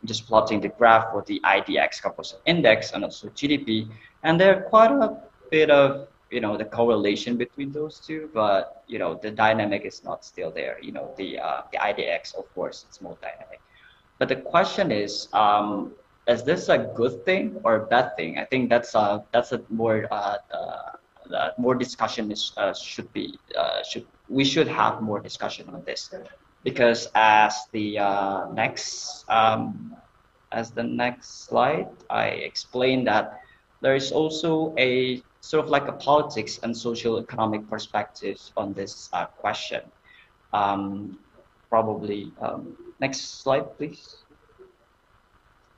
just 0.06 0.28
plotting 0.28 0.62
the 0.62 0.70
graph 0.70 1.12
for 1.12 1.24
the 1.28 1.42
IDX 1.44 2.02
composite 2.02 2.42
index 2.46 2.92
and 2.92 3.04
also 3.04 3.28
GDP, 3.30 3.90
and 4.24 4.40
there 4.40 4.56
are 4.56 4.62
quite 4.70 4.92
a 4.92 5.18
bit 5.52 5.70
of 5.70 6.08
you 6.32 6.42
know 6.42 6.58
the 6.58 6.66
correlation 6.66 7.38
between 7.38 7.72
those 7.72 8.00
two, 8.00 8.30
but 8.34 8.84
you 8.88 9.00
know 9.00 9.20
the 9.22 9.32
dynamic 9.32 9.86
is 9.86 10.04
not 10.04 10.24
still 10.26 10.52
there. 10.52 10.78
You 10.82 10.92
know 10.92 11.14
the 11.18 11.40
uh, 11.40 11.62
the 11.72 11.78
IDX, 11.78 12.36
of 12.36 12.46
course, 12.54 12.86
it's 12.88 13.02
more 13.02 13.18
dynamic. 13.22 13.62
But 14.20 14.28
the 14.30 14.36
question 14.36 14.92
is, 14.92 15.28
um, 15.34 15.94
is 16.28 16.44
this 16.44 16.70
a 16.70 16.78
good 16.78 17.26
thing 17.26 17.60
or 17.64 17.76
a 17.76 17.86
bad 17.88 18.16
thing? 18.18 18.38
I 18.38 18.46
think 18.46 18.70
that's 18.70 18.96
a 18.96 19.24
that's 19.32 19.52
a 19.52 19.62
more 19.70 20.08
uh, 20.12 20.38
uh, 20.52 21.50
more 21.58 21.76
discussion 21.76 22.32
is 22.32 22.54
uh, 22.58 22.74
should 22.74 23.12
be 23.14 23.38
uh, 23.58 23.84
should 23.84 24.06
we 24.28 24.44
should 24.44 24.68
have 24.68 25.02
more 25.02 25.20
discussion 25.20 25.70
on 25.70 25.84
this 25.86 26.14
because 26.64 27.08
as 27.16 27.56
the 27.72 27.98
uh, 28.00 28.52
next 28.54 29.26
um, 29.30 29.96
as 30.52 30.72
the 30.72 30.84
next 30.84 31.46
slide 31.46 31.88
I 32.10 32.28
explained 32.50 33.08
that 33.08 33.40
there 33.82 33.96
is 33.96 34.12
also 34.12 34.74
a 34.78 35.22
sort 35.42 35.64
of 35.64 35.70
like 35.70 35.88
a 35.88 35.94
politics 35.94 36.60
and 36.64 36.76
social 36.76 37.18
economic 37.20 37.68
perspective 37.70 38.40
on 38.58 38.74
this 38.74 39.10
uh, 39.14 39.26
question. 39.26 39.82
Um, 40.54 41.20
probably 41.70 42.32
um, 42.42 42.76
next 43.00 43.42
slide, 43.42 43.78
please. 43.78 44.18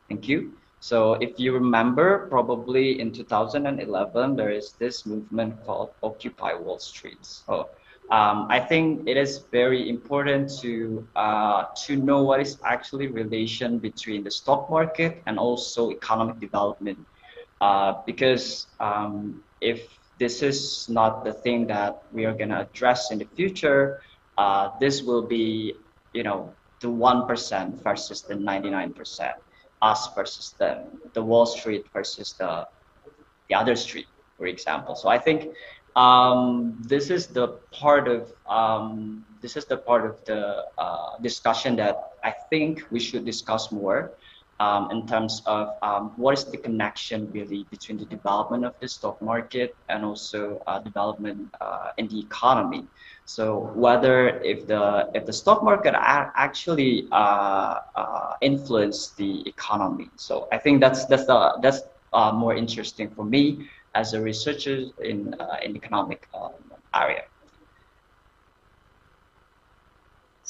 Thank 0.10 0.28
you. 0.28 0.54
So 0.80 1.14
if 1.14 1.40
you 1.40 1.54
remember, 1.54 2.28
probably 2.28 3.00
in 3.00 3.12
2011, 3.12 4.36
there 4.36 4.50
is 4.50 4.74
this 4.74 5.06
movement 5.06 5.64
called 5.64 5.92
Occupy 6.02 6.56
Wall 6.56 6.80
Street. 6.80 7.20
So 7.22 7.70
um, 8.10 8.48
I 8.50 8.60
think 8.60 9.08
it 9.08 9.16
is 9.16 9.46
very 9.52 9.90
important 9.90 10.52
to 10.62 11.08
uh, 11.16 11.66
to 11.86 11.96
know 11.96 12.24
what 12.24 12.42
is 12.42 12.58
actually 12.66 13.08
relation 13.08 13.78
between 13.78 14.24
the 14.24 14.32
stock 14.32 14.70
market 14.70 15.22
and 15.28 15.38
also 15.38 15.92
economic 15.92 16.40
development 16.40 17.00
uh, 17.62 18.02
because 18.06 18.68
um, 18.80 19.44
if 19.62 19.88
this 20.20 20.42
is 20.42 20.90
not 20.90 21.24
the 21.24 21.34
thing 21.34 21.68
that 21.68 22.04
we 22.12 22.26
are 22.26 22.34
going 22.34 22.50
to 22.50 22.60
address 22.60 23.12
in 23.12 23.18
the 23.20 23.26
future, 23.36 24.02
uh, 24.38 24.70
this 24.80 25.02
will 25.02 25.22
be, 25.22 25.76
you 26.14 26.24
know, 26.24 26.54
the 26.80 26.88
1% 26.88 27.84
versus 27.84 28.22
the 28.24 28.36
99%, 28.36 29.34
us 29.82 30.14
versus 30.14 30.56
the, 30.58 30.84
the 31.14 31.22
Wall 31.22 31.46
Street 31.46 31.86
versus 31.94 32.34
the, 32.34 32.68
the 33.50 33.56
other 33.56 33.76
street, 33.76 34.08
for 34.38 34.48
example. 34.48 34.96
So 34.96 35.10
I 35.10 35.18
think 35.18 35.54
um, 35.96 36.78
this 36.82 37.10
is 37.10 37.28
the 37.28 37.60
part 37.72 38.08
of 38.08 38.32
um, 38.48 39.26
this 39.42 39.58
is 39.58 39.66
the 39.66 39.78
part 39.78 40.06
of 40.06 40.24
the 40.26 40.66
uh, 40.78 41.18
discussion 41.22 41.76
that 41.78 42.14
I 42.24 42.34
think 42.50 42.86
we 42.92 43.00
should 43.00 43.26
discuss 43.26 43.72
more 43.72 44.12
um, 44.62 44.92
in 44.92 45.08
terms 45.08 45.42
of 45.48 45.70
um, 45.82 46.14
what 46.18 46.38
is 46.38 46.46
the 46.46 46.58
connection 46.58 47.30
really 47.32 47.66
between 47.72 47.98
the 47.98 48.06
development 48.06 48.64
of 48.64 48.74
the 48.80 48.88
stock 48.88 49.20
market 49.22 49.76
and 49.90 50.06
also 50.06 50.62
uh, 50.68 50.78
development 50.80 51.40
uh, 51.60 51.90
in 51.98 52.08
the 52.08 52.20
economy. 52.20 52.84
So 53.26 53.72
whether 53.76 54.16
if 54.54 54.68
the 54.68 55.10
if 55.16 55.26
the 55.26 55.34
stock 55.34 55.64
market 55.64 55.96
actually 55.98 57.08
uh, 57.12 57.74
uh, 57.96 58.34
influence 58.42 59.14
the 59.22 59.32
economy. 59.48 60.10
So 60.16 60.48
I 60.52 60.58
think 60.60 60.80
that's 60.80 61.06
that's 61.06 61.26
the 61.26 61.40
that's 61.64 61.82
uh, 62.14 62.32
more 62.32 62.56
interesting 62.56 63.10
for 63.16 63.26
me 63.26 63.68
as 63.96 64.14
a 64.14 64.22
researcher 64.22 64.78
in 65.12 65.34
in 65.66 65.76
economic 65.76 66.28
um, 66.36 66.54
area. 66.94 67.24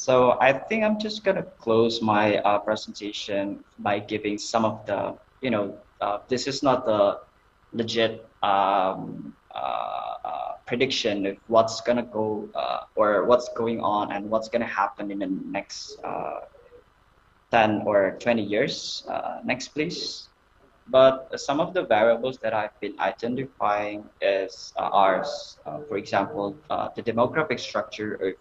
So 0.02 0.36
I 0.42 0.52
think 0.52 0.84
I'm 0.84 0.98
just 0.98 1.24
gonna 1.24 1.46
close 1.62 2.02
my 2.02 2.38
uh, 2.42 2.58
presentation 2.58 3.64
by 3.78 4.00
giving 4.00 4.40
some 4.40 4.66
of 4.66 4.84
the, 4.88 5.14
you 5.42 5.52
know, 5.52 5.78
uh, 6.02 6.18
this 6.28 6.48
is 6.48 6.64
not 6.64 6.88
the 6.88 7.20
legit 7.72 8.26
um, 8.42 9.36
uh, 9.54 10.16
uh 10.26 10.52
prediction 10.66 11.28
of 11.28 11.38
what's 11.46 11.82
gonna 11.82 12.02
go 12.02 12.50
uh, 12.56 12.80
or 12.96 13.26
what's 13.26 13.50
going 13.54 13.80
on 13.82 14.12
and 14.12 14.28
what's 14.28 14.50
gonna 14.50 14.74
happen 14.82 15.12
in 15.12 15.20
the 15.20 15.30
next 15.46 16.02
uh, 16.04 16.50
10 17.52 17.84
or 17.86 18.18
20 18.20 18.42
years. 18.42 19.06
next, 19.46 19.68
please. 19.68 20.30
But 20.88 21.30
some 21.40 21.60
of 21.60 21.76
the 21.76 21.84
variables 21.84 22.40
that 22.40 22.56
I've 22.56 22.74
been 22.82 22.98
identifying 23.00 24.10
is 24.20 24.74
are, 24.78 25.24
for 25.88 25.98
example, 25.98 26.58
the 26.96 27.04
demographic 27.04 27.60
structure 27.60 28.16
of 28.16 28.34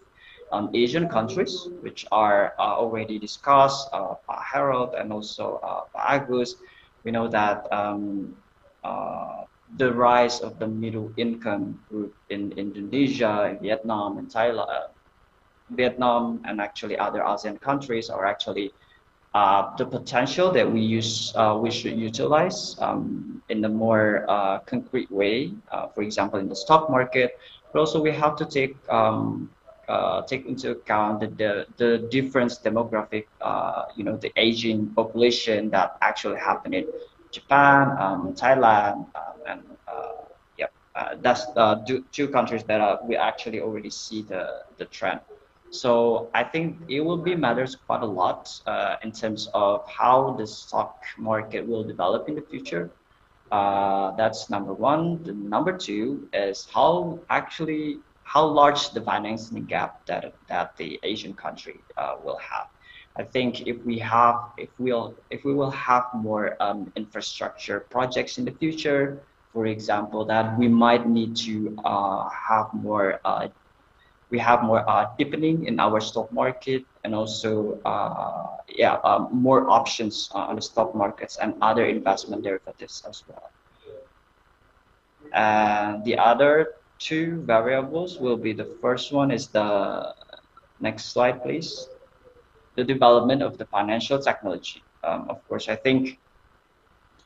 um, 0.51 0.69
Asian 0.73 1.07
countries, 1.07 1.69
which 1.81 2.05
are 2.11 2.53
uh, 2.59 2.75
already 2.77 3.17
discussed 3.17 3.89
uh, 3.93 4.15
by 4.27 4.41
Harold 4.53 4.93
and 4.95 5.11
also 5.11 5.59
uh, 5.63 5.81
by 5.93 6.17
Agus. 6.17 6.55
We 7.03 7.11
know 7.11 7.27
that 7.27 7.71
um, 7.71 8.35
uh, 8.83 9.43
the 9.77 9.93
rise 9.93 10.41
of 10.41 10.59
the 10.59 10.67
middle 10.67 11.11
income 11.17 11.79
group 11.89 12.13
in 12.29 12.51
Indonesia, 12.53 13.49
in 13.49 13.59
Vietnam, 13.59 14.17
and 14.17 14.27
Thailand, 14.27 14.69
uh, 14.69 14.87
Vietnam, 15.71 16.41
and 16.45 16.59
actually 16.59 16.97
other 16.97 17.21
ASEAN 17.21 17.59
countries 17.61 18.09
are 18.09 18.25
actually 18.25 18.73
uh, 19.33 19.73
the 19.77 19.85
potential 19.85 20.51
that 20.51 20.69
we 20.69 20.81
use 20.81 21.33
we 21.61 21.71
should 21.71 21.97
utilize 21.97 22.75
um, 22.79 23.41
in 23.47 23.63
a 23.63 23.69
more 23.69 24.25
concrete 24.65 25.09
way. 25.09 25.53
For 25.95 26.03
example, 26.03 26.39
in 26.39 26.49
the 26.49 26.55
stock 26.55 26.89
market, 26.89 27.39
but 27.71 27.79
also 27.79 28.01
we 28.01 28.11
have 28.11 28.35
to 28.35 28.45
take 28.45 28.75
um, 28.89 29.49
uh, 29.87 30.21
take 30.23 30.45
into 30.45 30.71
account 30.71 31.19
the, 31.19 31.27
the, 31.27 31.65
the 31.77 32.07
different 32.09 32.51
demographic, 32.63 33.25
uh, 33.41 33.83
you 33.95 34.03
know, 34.03 34.17
the 34.17 34.31
aging 34.35 34.87
population 34.95 35.69
that 35.69 35.97
actually 36.01 36.37
happened 36.37 36.75
in 36.75 36.85
Japan, 37.31 37.95
um, 37.99 38.33
Thailand, 38.33 39.05
um, 39.15 39.35
and 39.47 39.61
uh, 39.87 40.11
yeah, 40.57 40.67
uh, 40.95 41.15
that's 41.21 41.45
uh, 41.55 41.75
two, 41.87 42.03
two 42.11 42.27
countries 42.27 42.63
that 42.63 43.05
we 43.05 43.15
actually 43.15 43.59
already 43.61 43.89
see 43.89 44.21
the, 44.23 44.47
the 44.77 44.85
trend. 44.85 45.19
So 45.71 46.29
I 46.33 46.43
think 46.43 46.77
it 46.89 47.01
will 47.01 47.17
be 47.17 47.35
matters 47.35 47.75
quite 47.75 48.01
a 48.01 48.05
lot 48.05 48.49
in 49.03 49.11
terms 49.11 49.49
of 49.53 49.87
how 49.87 50.35
the 50.37 50.45
stock 50.45 51.01
market 51.17 51.65
will 51.65 51.83
develop 51.83 52.27
in 52.27 52.35
the 52.35 52.41
future. 52.41 52.91
That's 53.49 54.49
number 54.49 54.73
one. 54.73 55.23
The 55.23 55.33
number 55.33 55.77
two 55.77 56.27
is 56.33 56.67
how 56.73 57.19
actually 57.29 57.99
how 58.31 58.45
large 58.45 58.91
the 58.91 59.01
financing 59.01 59.65
gap 59.65 60.05
that 60.05 60.33
that 60.47 60.77
the 60.77 60.97
Asian 61.03 61.33
country 61.33 61.77
uh, 61.97 62.15
will 62.23 62.39
have. 62.39 62.67
I 63.17 63.23
think 63.23 63.67
if 63.67 63.83
we 63.83 63.99
have 63.99 64.35
if 64.57 64.69
we'll 64.79 65.13
if 65.29 65.43
we 65.43 65.53
will 65.53 65.71
have 65.71 66.05
more 66.15 66.55
um, 66.63 66.91
infrastructure 66.95 67.81
projects 67.91 68.37
in 68.37 68.45
the 68.45 68.55
future, 68.55 69.19
for 69.51 69.65
example, 69.65 70.23
that 70.31 70.57
we 70.57 70.69
might 70.69 71.09
need 71.09 71.35
to 71.47 71.75
uh, 71.83 72.29
have 72.29 72.71
more 72.73 73.19
uh, 73.25 73.49
we 74.29 74.39
have 74.39 74.63
more 74.63 74.87
uh, 74.89 75.11
deepening 75.17 75.65
in 75.65 75.77
our 75.77 75.99
stock 75.99 76.31
market 76.31 76.85
and 77.03 77.13
also 77.13 77.81
uh, 77.83 78.63
yeah 78.69 78.95
um, 79.03 79.27
more 79.33 79.69
options 79.69 80.31
on 80.31 80.55
the 80.55 80.61
stock 80.61 80.95
markets 80.95 81.35
and 81.35 81.53
other 81.61 81.83
investment 81.83 82.47
derivatives 82.47 83.03
as 83.03 83.27
well. 83.27 83.51
And 85.33 86.03
the 86.05 86.17
other 86.17 86.80
two 87.01 87.41
variables 87.41 88.19
will 88.19 88.37
be 88.37 88.53
the 88.53 88.69
first 88.79 89.11
one 89.11 89.31
is 89.31 89.47
the 89.47 90.13
next 90.79 91.05
slide, 91.05 91.41
please. 91.41 91.89
The 92.75 92.83
development 92.83 93.41
of 93.41 93.57
the 93.57 93.65
financial 93.65 94.19
technology. 94.19 94.83
Um, 95.03 95.25
of 95.29 95.45
course, 95.47 95.67
I 95.67 95.75
think 95.75 96.19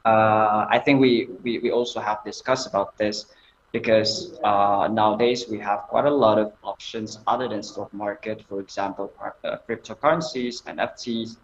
uh, 0.05 0.65
I 0.69 0.79
think 0.79 1.01
we, 1.01 1.27
we, 1.43 1.59
we 1.59 1.71
also 1.71 1.99
have 1.99 2.23
discussed 2.23 2.67
about 2.67 2.95
this 2.97 3.25
because 3.71 4.39
uh, 4.43 4.87
nowadays 4.91 5.49
we 5.49 5.59
have 5.59 5.79
quite 5.89 6.05
a 6.05 6.15
lot 6.25 6.37
of 6.37 6.53
options 6.63 7.19
other 7.27 7.49
than 7.49 7.61
stock 7.63 7.91
market, 7.91 8.45
for 8.47 8.59
example, 8.61 9.11
uh, 9.19 9.57
cryptocurrencies, 9.67 10.63
NFTs, 10.63 11.37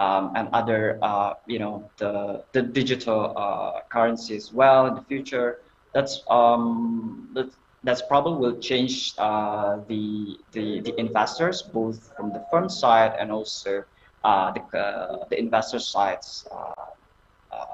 um, 0.00 0.32
and 0.34 0.48
other, 0.52 0.98
uh, 1.00 1.34
you 1.46 1.58
know, 1.58 1.88
the, 1.96 2.44
the 2.52 2.60
digital 2.60 3.32
uh, 3.36 3.80
currency 3.88 4.36
as 4.36 4.52
well 4.52 4.86
in 4.86 4.94
the 4.96 5.02
future. 5.02 5.60
That's, 5.94 6.22
um, 6.28 7.30
that's 7.32 7.56
that's 7.88 8.02
probably 8.02 8.38
will 8.38 8.60
change 8.60 9.14
uh, 9.18 9.78
the, 9.88 10.36
the 10.52 10.82
the 10.82 10.94
investors 11.00 11.62
both 11.62 11.98
from 12.16 12.30
the 12.34 12.42
firm 12.50 12.68
side 12.68 13.14
and 13.18 13.32
also 13.32 13.82
uh, 14.24 14.52
the 14.52 14.78
uh, 14.78 15.24
the 15.30 15.38
investor 15.38 15.80
sides 15.80 16.46
uh, 16.52 16.84
uh, 17.56 17.64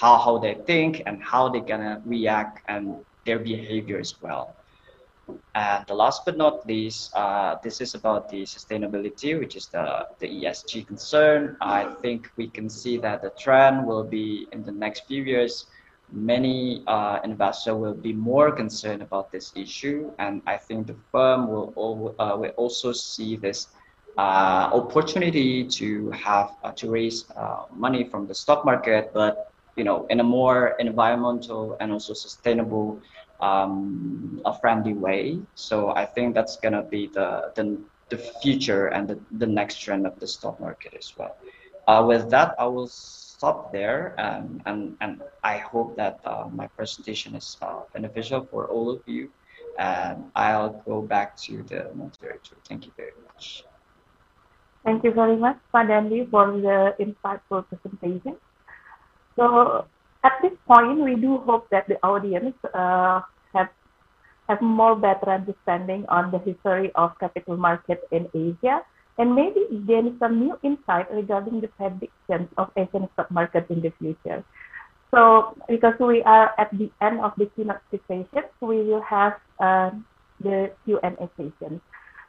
how 0.00 0.16
how 0.16 0.38
they 0.38 0.54
think 0.66 1.02
and 1.06 1.22
how 1.22 1.50
they're 1.50 1.70
gonna 1.74 2.00
react 2.06 2.62
and 2.68 2.96
their 3.26 3.38
behavior 3.38 3.98
as 3.98 4.14
well. 4.22 4.56
And 5.54 5.84
the 5.86 5.94
last 5.94 6.22
but 6.24 6.38
not 6.38 6.66
least, 6.66 7.14
uh, 7.14 7.56
this 7.62 7.80
is 7.82 7.94
about 7.94 8.30
the 8.30 8.42
sustainability, 8.42 9.38
which 9.38 9.54
is 9.54 9.68
the, 9.68 10.06
the 10.18 10.28
ESG 10.28 10.86
concern. 10.86 11.56
I 11.60 11.84
think 12.02 12.28
we 12.38 12.48
can 12.48 12.68
see 12.70 12.96
that 12.98 13.22
the 13.22 13.30
trend 13.38 13.86
will 13.86 14.04
be 14.04 14.46
in 14.52 14.64
the 14.64 14.72
next 14.72 15.06
few 15.06 15.22
years 15.22 15.66
many 16.12 16.84
uh, 16.86 17.18
investors 17.24 17.74
will 17.74 17.94
be 17.94 18.12
more 18.12 18.52
concerned 18.52 19.02
about 19.02 19.32
this 19.32 19.52
issue, 19.56 20.12
and 20.18 20.42
I 20.46 20.56
think 20.56 20.86
the 20.86 20.96
firm 21.10 21.48
will, 21.48 22.14
uh, 22.18 22.36
will 22.38 22.50
also 22.56 22.92
see 22.92 23.36
this 23.36 23.68
uh, 24.18 24.68
opportunity 24.72 25.66
to 25.66 26.10
have 26.10 26.50
uh, 26.62 26.72
to 26.76 26.90
raise 26.90 27.24
uh, 27.36 27.64
money 27.74 28.04
from 28.04 28.26
the 28.26 28.34
stock 28.34 28.64
market, 28.64 29.10
but 29.14 29.48
you 29.76 29.84
know 29.84 30.06
in 30.10 30.20
a 30.20 30.24
more 30.24 30.74
environmental 30.78 31.76
and 31.80 31.92
also 31.92 32.12
sustainable, 32.12 33.00
um, 33.40 34.40
a 34.44 34.52
friendly 34.60 34.92
way. 34.94 35.40
So 35.54 35.90
I 35.94 36.04
think 36.06 36.34
that's 36.34 36.56
gonna 36.56 36.82
be 36.82 37.10
the 37.12 37.52
the, 37.56 37.78
the 38.10 38.18
future 38.42 38.88
and 38.88 39.08
the, 39.08 39.18
the 39.38 39.46
next 39.46 39.80
trend 39.80 40.06
of 40.06 40.18
the 40.20 40.26
stock 40.28 40.60
market 40.60 40.94
as 40.98 41.12
well. 41.16 41.36
Uh, 41.88 42.04
with 42.06 42.30
that, 42.30 42.54
I 42.58 42.66
will 42.66 42.88
stop 43.42 43.72
there 43.72 44.14
and, 44.22 44.62
and, 44.66 44.94
and 45.00 45.20
I 45.42 45.58
hope 45.58 45.96
that 45.96 46.20
uh, 46.24 46.46
my 46.46 46.68
presentation 46.78 47.34
is 47.34 47.58
uh, 47.60 47.82
beneficial 47.92 48.46
for 48.46 48.68
all 48.70 48.88
of 48.88 49.02
you 49.06 49.30
and 49.82 50.30
I'll 50.36 50.80
go 50.86 51.02
back 51.02 51.36
to 51.48 51.64
the 51.66 51.90
moderator. 51.92 52.54
Thank 52.68 52.86
you 52.86 52.92
very 52.96 53.18
much. 53.26 53.64
Thank 54.84 55.02
you 55.02 55.10
very 55.10 55.34
much, 55.34 55.58
Pak 55.72 55.88
Dandy, 55.88 56.22
for 56.30 56.54
the 56.54 56.94
insightful 57.02 57.66
presentation. 57.66 58.38
So 59.34 59.86
at 60.22 60.38
this 60.42 60.54
point, 60.68 61.02
we 61.02 61.16
do 61.16 61.38
hope 61.38 61.66
that 61.70 61.88
the 61.88 61.98
audience 62.06 62.54
uh, 62.70 63.22
have 63.54 63.70
have 64.48 64.60
more 64.62 64.94
better 64.94 65.30
understanding 65.30 66.06
on 66.08 66.30
the 66.30 66.38
history 66.38 66.90
of 66.94 67.18
capital 67.18 67.56
market 67.56 68.06
in 68.10 68.26
Asia 68.34 68.82
and 69.18 69.34
maybe 69.34 69.60
gain 69.86 70.16
some 70.18 70.40
new 70.40 70.58
insight 70.62 71.12
regarding 71.12 71.60
the 71.60 71.68
predictions 71.68 72.48
of 72.56 72.70
Asian 72.76 73.08
stock 73.12 73.30
market 73.30 73.66
in 73.68 73.80
the 73.80 73.92
future. 73.98 74.44
So 75.10 75.54
because 75.68 75.94
we 76.00 76.22
are 76.22 76.54
at 76.58 76.70
the 76.72 76.90
end 77.02 77.20
of 77.20 77.32
the 77.36 77.46
keynote 77.54 77.84
session, 77.90 78.48
we 78.60 78.82
will 78.82 79.02
have 79.02 79.34
uh, 79.60 79.90
the 80.40 80.72
Q&A 80.84 81.28
session. 81.36 81.80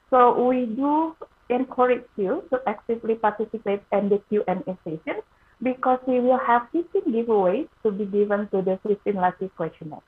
So 0.09 0.45
we 0.45 0.65
do 0.65 1.15
encourage 1.49 2.03
you 2.17 2.43
to 2.51 2.59
actively 2.67 3.15
participate 3.15 3.81
in 3.91 4.09
the 4.09 4.19
Q&A 4.29 4.77
session 4.83 5.21
because 5.61 5.99
we 6.05 6.19
will 6.19 6.39
have 6.39 6.67
15 6.73 7.03
giveaways 7.07 7.67
to 7.83 7.91
be 7.91 8.05
given 8.05 8.47
to 8.49 8.61
the 8.61 8.77
15 8.85 9.15
lucky 9.15 9.49
questionnaire. 9.55 10.03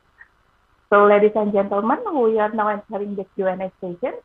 So 0.89 1.05
ladies 1.05 1.31
and 1.35 1.53
gentlemen, 1.53 1.99
we 2.13 2.39
are 2.39 2.53
now 2.53 2.67
entering 2.67 3.15
the 3.15 3.25
Q&A 3.35 3.71
session. 3.79 4.19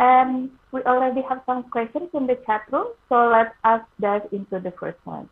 And 0.00 0.50
we 0.72 0.80
already 0.84 1.22
have 1.28 1.42
some 1.46 1.64
questions 1.70 2.08
in 2.14 2.26
the 2.26 2.36
chat 2.46 2.62
room, 2.72 2.88
so 3.10 3.28
let 3.28 3.52
us 3.64 3.82
dive 4.00 4.22
into 4.32 4.58
the 4.58 4.72
first 4.80 4.98
one. 5.04 5.28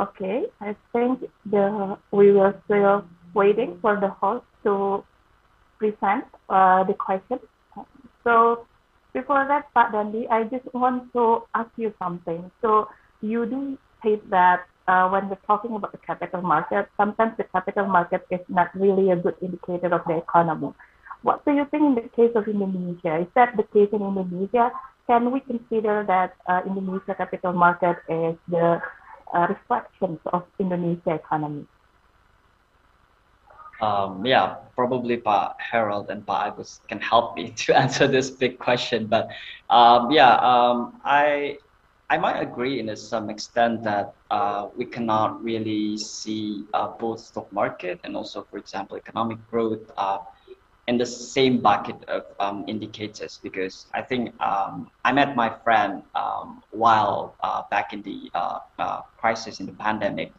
Okay, 0.00 0.44
I 0.60 0.76
think 0.92 1.24
the 1.50 1.98
we 2.12 2.30
will 2.32 2.54
still 2.66 3.04
waiting 3.34 3.78
for 3.82 3.98
the 4.00 4.08
host 4.08 4.44
to 4.64 5.04
present 5.78 6.24
uh, 6.48 6.84
the 6.84 6.94
question. 6.94 7.40
So 8.24 8.68
before 9.14 9.46
that, 9.48 9.66
Pak 9.74 9.92
Dandy, 9.92 10.28
I 10.30 10.44
just 10.44 10.66
want 10.74 11.12
to 11.14 11.42
ask 11.54 11.70
you 11.76 11.94
something. 11.98 12.50
So 12.62 12.88
you 13.22 13.46
do 13.46 13.78
say 14.04 14.20
that 14.30 14.66
uh, 14.88 15.08
when 15.08 15.28
we're 15.28 15.44
talking 15.46 15.74
about 15.74 15.92
the 15.92 15.98
capital 15.98 16.42
market, 16.42 16.88
sometimes 16.96 17.36
the 17.36 17.44
capital 17.44 17.86
market 17.86 18.26
is 18.30 18.40
not 18.48 18.70
really 18.74 19.10
a 19.10 19.16
good 19.16 19.34
indicator 19.42 19.92
of 19.94 20.02
the 20.06 20.16
economy. 20.16 20.72
What 21.22 21.44
do 21.44 21.52
you 21.52 21.66
think 21.70 21.82
in 21.82 21.94
the 21.94 22.08
case 22.14 22.32
of 22.34 22.46
Indonesia? 22.46 23.18
Is 23.18 23.26
that 23.34 23.56
the 23.56 23.64
case 23.64 23.88
in 23.92 24.02
Indonesia? 24.02 24.70
Can 25.06 25.30
we 25.32 25.40
consider 25.40 26.04
that 26.06 26.34
uh, 26.46 26.62
Indonesia 26.66 27.14
capital 27.14 27.52
market 27.52 27.98
is 28.08 28.36
the 28.48 28.80
uh, 29.34 29.46
reflections 29.48 30.18
of 30.32 30.44
Indonesia 30.58 31.14
economy? 31.14 31.66
Um, 33.80 34.24
yeah, 34.24 34.56
probably 34.74 35.18
Pak 35.18 35.60
Harold 35.60 36.08
and 36.10 36.26
Pak 36.26 36.54
Agus 36.54 36.80
can 36.88 37.00
help 37.00 37.36
me 37.36 37.50
to 37.66 37.76
answer 37.76 38.06
this 38.06 38.30
big 38.30 38.58
question. 38.58 39.06
But 39.06 39.28
um, 39.68 40.10
yeah, 40.10 40.36
um, 40.38 41.00
I 41.04 41.58
I 42.08 42.18
might 42.18 42.40
agree 42.40 42.78
in 42.78 42.94
some 42.96 43.30
extent 43.30 43.82
that 43.82 44.14
uh, 44.30 44.68
we 44.76 44.84
cannot 44.84 45.42
really 45.42 45.98
see 45.98 46.64
uh, 46.72 46.88
both 46.88 47.18
stock 47.18 47.52
market 47.52 47.98
and 48.04 48.16
also, 48.16 48.46
for 48.48 48.58
example, 48.58 48.96
economic 48.96 49.38
growth 49.50 49.90
uh, 49.96 50.18
in 50.86 50.98
the 50.98 51.06
same 51.06 51.58
bucket 51.60 51.96
of 52.04 52.22
um, 52.38 52.64
indicators 52.68 53.40
because 53.42 53.86
I 53.92 54.02
think 54.02 54.40
um, 54.40 54.88
I 55.04 55.12
met 55.12 55.34
my 55.34 55.50
friend 55.64 56.04
um, 56.14 56.62
while 56.70 57.36
uh, 57.42 57.62
back 57.72 57.92
in 57.92 58.02
the 58.02 58.30
uh, 58.34 58.58
uh, 58.78 59.00
crisis 59.16 59.58
in 59.58 59.66
the 59.66 59.72
pandemic 59.72 60.32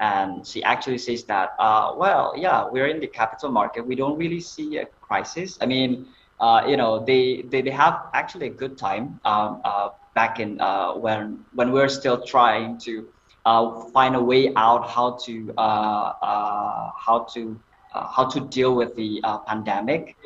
and 0.00 0.46
she 0.46 0.62
actually 0.62 0.98
says 0.98 1.24
that 1.24 1.50
well 1.58 2.34
yeah 2.36 2.66
we're 2.70 2.88
in 2.88 3.00
the 3.00 3.06
capital 3.06 3.50
market. 3.50 3.86
We 3.86 3.94
don't 3.94 4.18
really 4.18 4.40
see 4.40 4.76
a 4.76 4.86
crisis. 5.00 5.56
I 5.62 5.66
mean 5.66 6.08
uh, 6.40 6.62
you 6.66 6.76
know 6.76 7.04
they, 7.04 7.44
they 7.50 7.62
they 7.62 7.70
have 7.70 7.98
actually 8.12 8.46
a 8.46 8.50
good 8.50 8.76
time 8.76 9.18
um, 9.24 9.60
uh, 9.64 9.88
back 10.14 10.40
in 10.40 10.60
uh, 10.60 10.92
when 10.94 11.44
when 11.52 11.72
we're 11.72 11.88
still 11.88 12.20
trying 12.24 12.78
to 12.78 13.06
uh, 13.44 13.80
find 13.92 14.16
a 14.16 14.22
way 14.22 14.52
out 14.56 14.88
how 14.88 15.18
to 15.24 15.52
uh, 15.56 16.12
how 17.06 17.26
to 17.34 17.60
how 18.16 18.24
to 18.24 18.40
deal 18.48 18.74
with 18.74 18.94
the 18.96 19.20
pandemic 19.46 20.16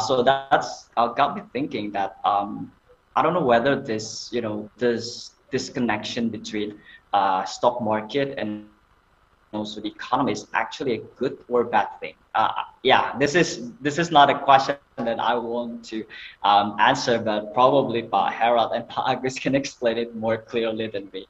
so 0.00 0.22
that's 0.22 0.88
got 0.94 1.36
me 1.36 1.42
thinking 1.52 1.92
that 1.92 2.16
um, 2.24 2.70
i 3.16 3.22
don't 3.22 3.34
know 3.34 3.44
whether 3.44 3.80
this 3.80 4.28
you 4.32 4.40
know 4.40 4.68
this 4.76 5.30
this 5.52 5.68
connection 5.70 6.28
between 6.28 6.74
stock 7.46 7.80
market 7.80 8.34
and 8.38 8.58
also 8.58 8.90
the 8.90 9.88
economy 9.88 10.32
is 10.32 10.46
actually 10.54 10.94
a 10.94 11.00
good 11.16 11.38
or 11.48 11.64
bad 11.64 11.88
thing? 12.00 12.14
Uh, 12.34 12.50
yeah, 12.82 13.16
this 13.18 13.34
is 13.34 13.72
this 13.80 13.98
is 13.98 14.10
not 14.10 14.30
a 14.30 14.38
question 14.38 14.83
that 14.96 15.18
I 15.18 15.34
want 15.34 15.84
to 15.86 16.04
um, 16.42 16.76
answer, 16.78 17.18
but 17.18 17.52
probably 17.52 18.02
Pa 18.02 18.30
Harold 18.30 18.72
and 18.74 18.88
Pa 18.88 19.12
Agus 19.12 19.38
can 19.38 19.54
explain 19.54 19.98
it 19.98 20.14
more 20.14 20.38
clearly 20.38 20.86
than 20.86 21.10
me. 21.12 21.26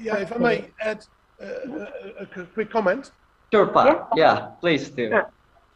Yeah, 0.00 0.16
if 0.16 0.32
I 0.32 0.36
may 0.36 0.70
add 0.80 1.06
uh, 1.40 1.86
a, 2.20 2.26
quick 2.54 2.70
comment. 2.70 3.12
Sure, 3.52 3.66
Pa. 3.66 4.08
Yeah, 4.16 4.48
please 4.60 4.88
do. 4.90 5.22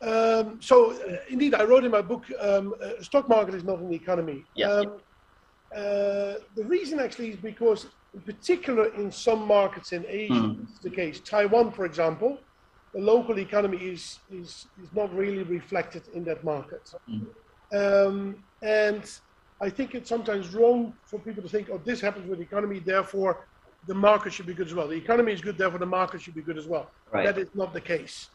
Um, 0.03 0.59
so, 0.61 0.93
uh, 0.93 1.17
indeed, 1.29 1.55
I 1.55 1.65
wrote 1.65 1.85
in 1.85 1.91
my 1.91 2.03
book, 2.03 2.25
um, 2.41 2.75
uh, 2.83 3.03
stock 3.03 3.29
market 3.29 3.55
is 3.55 3.65
not 3.65 3.79
an 3.79 3.93
economy. 3.93 4.45
Yeah. 4.55 4.69
Um, 4.71 4.93
uh, 5.75 6.35
the 6.57 6.65
reason 6.65 6.99
actually 6.99 7.31
is 7.31 7.37
because 7.37 7.87
in 8.15 8.21
particular 8.23 8.93
in 8.95 9.13
some 9.13 9.47
markets 9.47 9.93
in 9.93 10.05
Asia, 10.09 10.33
mm. 10.33 10.65
is 10.65 10.81
the 10.81 10.91
case. 10.91 11.21
Taiwan, 11.21 11.71
for 11.71 11.85
example, 11.85 12.39
the 12.95 13.01
local 13.01 13.39
economy 13.39 13.79
is, 13.79 14.19
is, 14.33 14.67
is 14.83 14.89
not 14.95 15.15
really 15.15 15.43
reflected 15.43 16.03
in 16.15 16.25
that 16.25 16.43
market. 16.45 16.93
Mm. 17.09 17.27
Um, 17.73 18.37
and 18.63 19.09
I 19.61 19.71
think 19.71 19.95
it's 19.95 20.09
sometimes 20.09 20.55
wrong 20.55 20.93
for 21.05 21.19
people 21.21 21.43
to 21.43 21.49
think, 21.49 21.69
oh, 21.71 21.81
this 21.85 22.01
happens 22.01 22.29
with 22.29 22.39
the 22.39 22.45
economy, 22.45 22.81
therefore 22.81 23.47
the 23.87 23.95
market 23.95 24.33
should 24.33 24.47
be 24.47 24.55
good 24.55 24.67
as 24.67 24.75
well. 24.75 24.89
The 24.89 24.97
economy 24.97 25.33
is 25.33 25.41
good, 25.41 25.57
therefore 25.57 25.79
the 25.79 25.87
market 25.87 26.21
should 26.21 26.35
be 26.35 26.43
good 26.43 26.59
as 26.59 26.67
well. 26.67 26.91
Right. 27.13 27.27
That 27.27 27.39
is 27.39 27.49
not 27.55 27.73
the 27.73 27.81
case. 27.81 28.29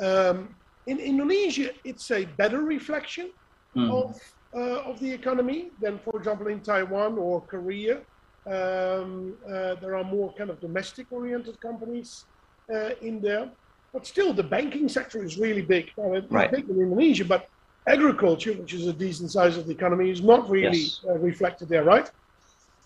Um, 0.00 0.54
in 0.86 0.98
Indonesia, 0.98 1.70
it's 1.84 2.10
a 2.10 2.24
better 2.24 2.62
reflection 2.62 3.30
mm. 3.76 3.90
of, 3.90 4.20
uh, 4.54 4.90
of 4.90 4.98
the 5.00 5.10
economy 5.10 5.70
than, 5.80 5.98
for 5.98 6.16
example, 6.18 6.48
in 6.48 6.60
Taiwan 6.60 7.16
or 7.16 7.40
Korea. 7.42 8.00
Um, 8.46 9.36
uh, 9.46 9.74
there 9.76 9.96
are 9.96 10.04
more 10.04 10.34
kind 10.34 10.50
of 10.50 10.60
domestic 10.60 11.06
oriented 11.10 11.60
companies 11.60 12.26
uh, 12.72 12.90
in 13.00 13.20
there. 13.20 13.50
But 13.94 14.06
still, 14.06 14.34
the 14.34 14.42
banking 14.42 14.88
sector 14.88 15.22
is 15.24 15.38
really 15.38 15.62
big. 15.62 15.92
Right. 15.96 16.50
big 16.50 16.68
in 16.68 16.80
Indonesia, 16.80 17.24
but 17.24 17.48
agriculture, 17.86 18.52
which 18.52 18.74
is 18.74 18.88
a 18.88 18.92
decent 18.92 19.30
size 19.30 19.56
of 19.56 19.66
the 19.66 19.72
economy, 19.72 20.10
is 20.10 20.20
not 20.20 20.50
really 20.50 20.78
yes. 20.78 21.00
uh, 21.08 21.16
reflected 21.18 21.68
there, 21.68 21.84
right? 21.84 22.10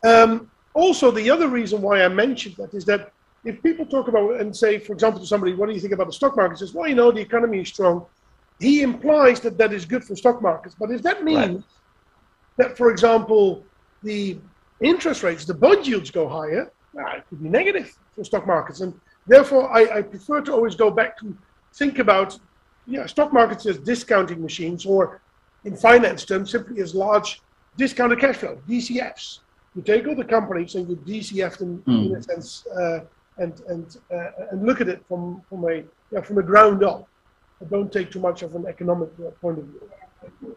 Um, 0.04 0.50
also, 0.74 1.10
the 1.10 1.30
other 1.30 1.48
reason 1.48 1.80
why 1.80 2.04
I 2.04 2.08
mentioned 2.08 2.56
that 2.56 2.74
is 2.74 2.84
that 2.84 3.12
if 3.44 3.62
people 3.62 3.86
talk 3.86 4.08
about 4.08 4.38
and 4.40 4.54
say, 4.54 4.78
for 4.78 4.92
example, 4.92 5.18
to 5.18 5.26
somebody, 5.26 5.54
what 5.54 5.68
do 5.68 5.74
you 5.74 5.80
think 5.80 5.94
about 5.94 6.08
the 6.08 6.12
stock 6.12 6.36
market? 6.36 6.58
Says, 6.58 6.74
well, 6.74 6.86
you 6.86 6.94
know, 6.94 7.10
the 7.10 7.20
economy 7.20 7.60
is 7.60 7.68
strong. 7.68 8.04
He 8.60 8.82
implies 8.82 9.40
that 9.40 9.56
that 9.56 9.72
is 9.72 9.86
good 9.86 10.04
for 10.04 10.14
stock 10.14 10.42
markets. 10.42 10.76
But 10.78 10.90
if 10.90 11.02
that 11.02 11.24
means 11.24 11.38
right. 11.38 11.64
that, 12.58 12.76
for 12.76 12.90
example, 12.90 13.64
the 14.02 14.38
interest 14.82 15.22
rates, 15.22 15.46
the 15.46 15.54
bond 15.54 15.86
yields 15.86 16.10
go 16.10 16.28
higher, 16.28 16.70
it 16.94 17.24
could 17.28 17.42
be 17.42 17.48
negative 17.48 17.96
for 18.14 18.24
stock 18.24 18.46
markets. 18.46 18.80
And 18.80 18.92
therefore, 19.28 19.70
I, 19.70 19.98
I 19.98 20.02
prefer 20.02 20.40
to 20.42 20.52
always 20.52 20.74
go 20.74 20.90
back 20.90 21.18
to 21.20 21.36
think 21.74 21.98
about 21.98 22.38
yeah, 22.86 23.06
stock 23.06 23.32
markets 23.32 23.66
as 23.66 23.78
discounting 23.78 24.42
machines, 24.42 24.86
or 24.86 25.20
in 25.64 25.76
finance 25.76 26.24
terms, 26.24 26.50
simply 26.50 26.80
as 26.80 26.94
large 26.94 27.42
discounted 27.76 28.18
cash 28.18 28.36
flow, 28.36 28.58
DCFs. 28.68 29.40
You 29.76 29.82
take 29.82 30.08
all 30.08 30.16
the 30.16 30.24
companies 30.24 30.74
and 30.74 30.88
you 30.88 30.96
DCF 30.96 31.58
them 31.58 31.82
mm. 31.86 32.06
in 32.06 32.16
a 32.16 32.22
sense, 32.22 32.66
uh, 32.66 33.00
and 33.36 33.60
and 33.68 33.96
uh, 34.12 34.30
and 34.50 34.66
look 34.66 34.80
at 34.80 34.88
it 34.88 35.04
from 35.06 35.42
from 35.48 35.64
a 35.64 35.84
yeah, 36.10 36.22
from 36.22 36.36
the 36.36 36.42
ground 36.42 36.82
up. 36.82 37.06
don't 37.70 37.92
take 37.92 38.10
too 38.10 38.20
much 38.20 38.42
of 38.42 38.54
an 38.54 38.66
economic 38.66 39.10
uh, 39.20 39.30
point 39.42 39.58
of 39.58 39.64
view. 39.64 40.56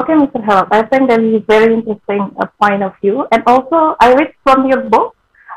Okay, 0.00 0.14
Mr. 0.14 0.42
Harold, 0.42 0.68
I 0.70 0.82
think 0.82 1.10
that 1.10 1.20
is 1.20 1.34
a 1.34 1.40
very 1.40 1.74
interesting 1.74 2.22
uh, 2.40 2.46
point 2.58 2.82
of 2.82 2.94
view. 3.02 3.26
And 3.32 3.42
also, 3.46 3.96
I 4.00 4.14
read 4.14 4.32
from 4.44 4.66
your 4.66 4.82
book 4.88 5.14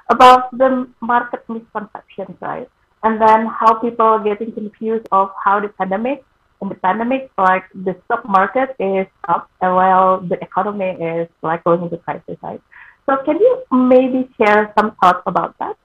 about 0.10 0.56
the 0.58 0.88
market 1.02 1.44
misconceptions, 1.50 2.38
right? 2.42 2.70
And 3.04 3.22
then 3.22 3.48
how 3.48 3.76
people 3.80 4.06
are 4.06 4.24
getting 4.24 4.52
confused 4.52 5.08
of 5.12 5.32
how 5.44 5.60
the 5.60 5.70
pandemic, 5.70 6.24
in 6.62 6.70
the 6.70 6.76
pandemic, 6.76 7.30
like 7.38 7.66
the 7.74 7.96
stock 8.06 8.28
market 8.28 8.76
is 8.80 9.08
up, 9.28 9.50
and 9.62 9.76
while 9.76 10.22
the 10.22 10.42
economy 10.42 10.92
is 10.92 11.28
like 11.42 11.64
going 11.64 11.82
into 11.84 11.98
crisis, 11.98 12.38
right? 12.42 12.62
So 13.06 13.18
can 13.26 13.38
you 13.40 13.64
maybe 13.72 14.30
share 14.38 14.72
some 14.78 14.96
thoughts 15.02 15.24
about 15.26 15.58
that? 15.60 15.76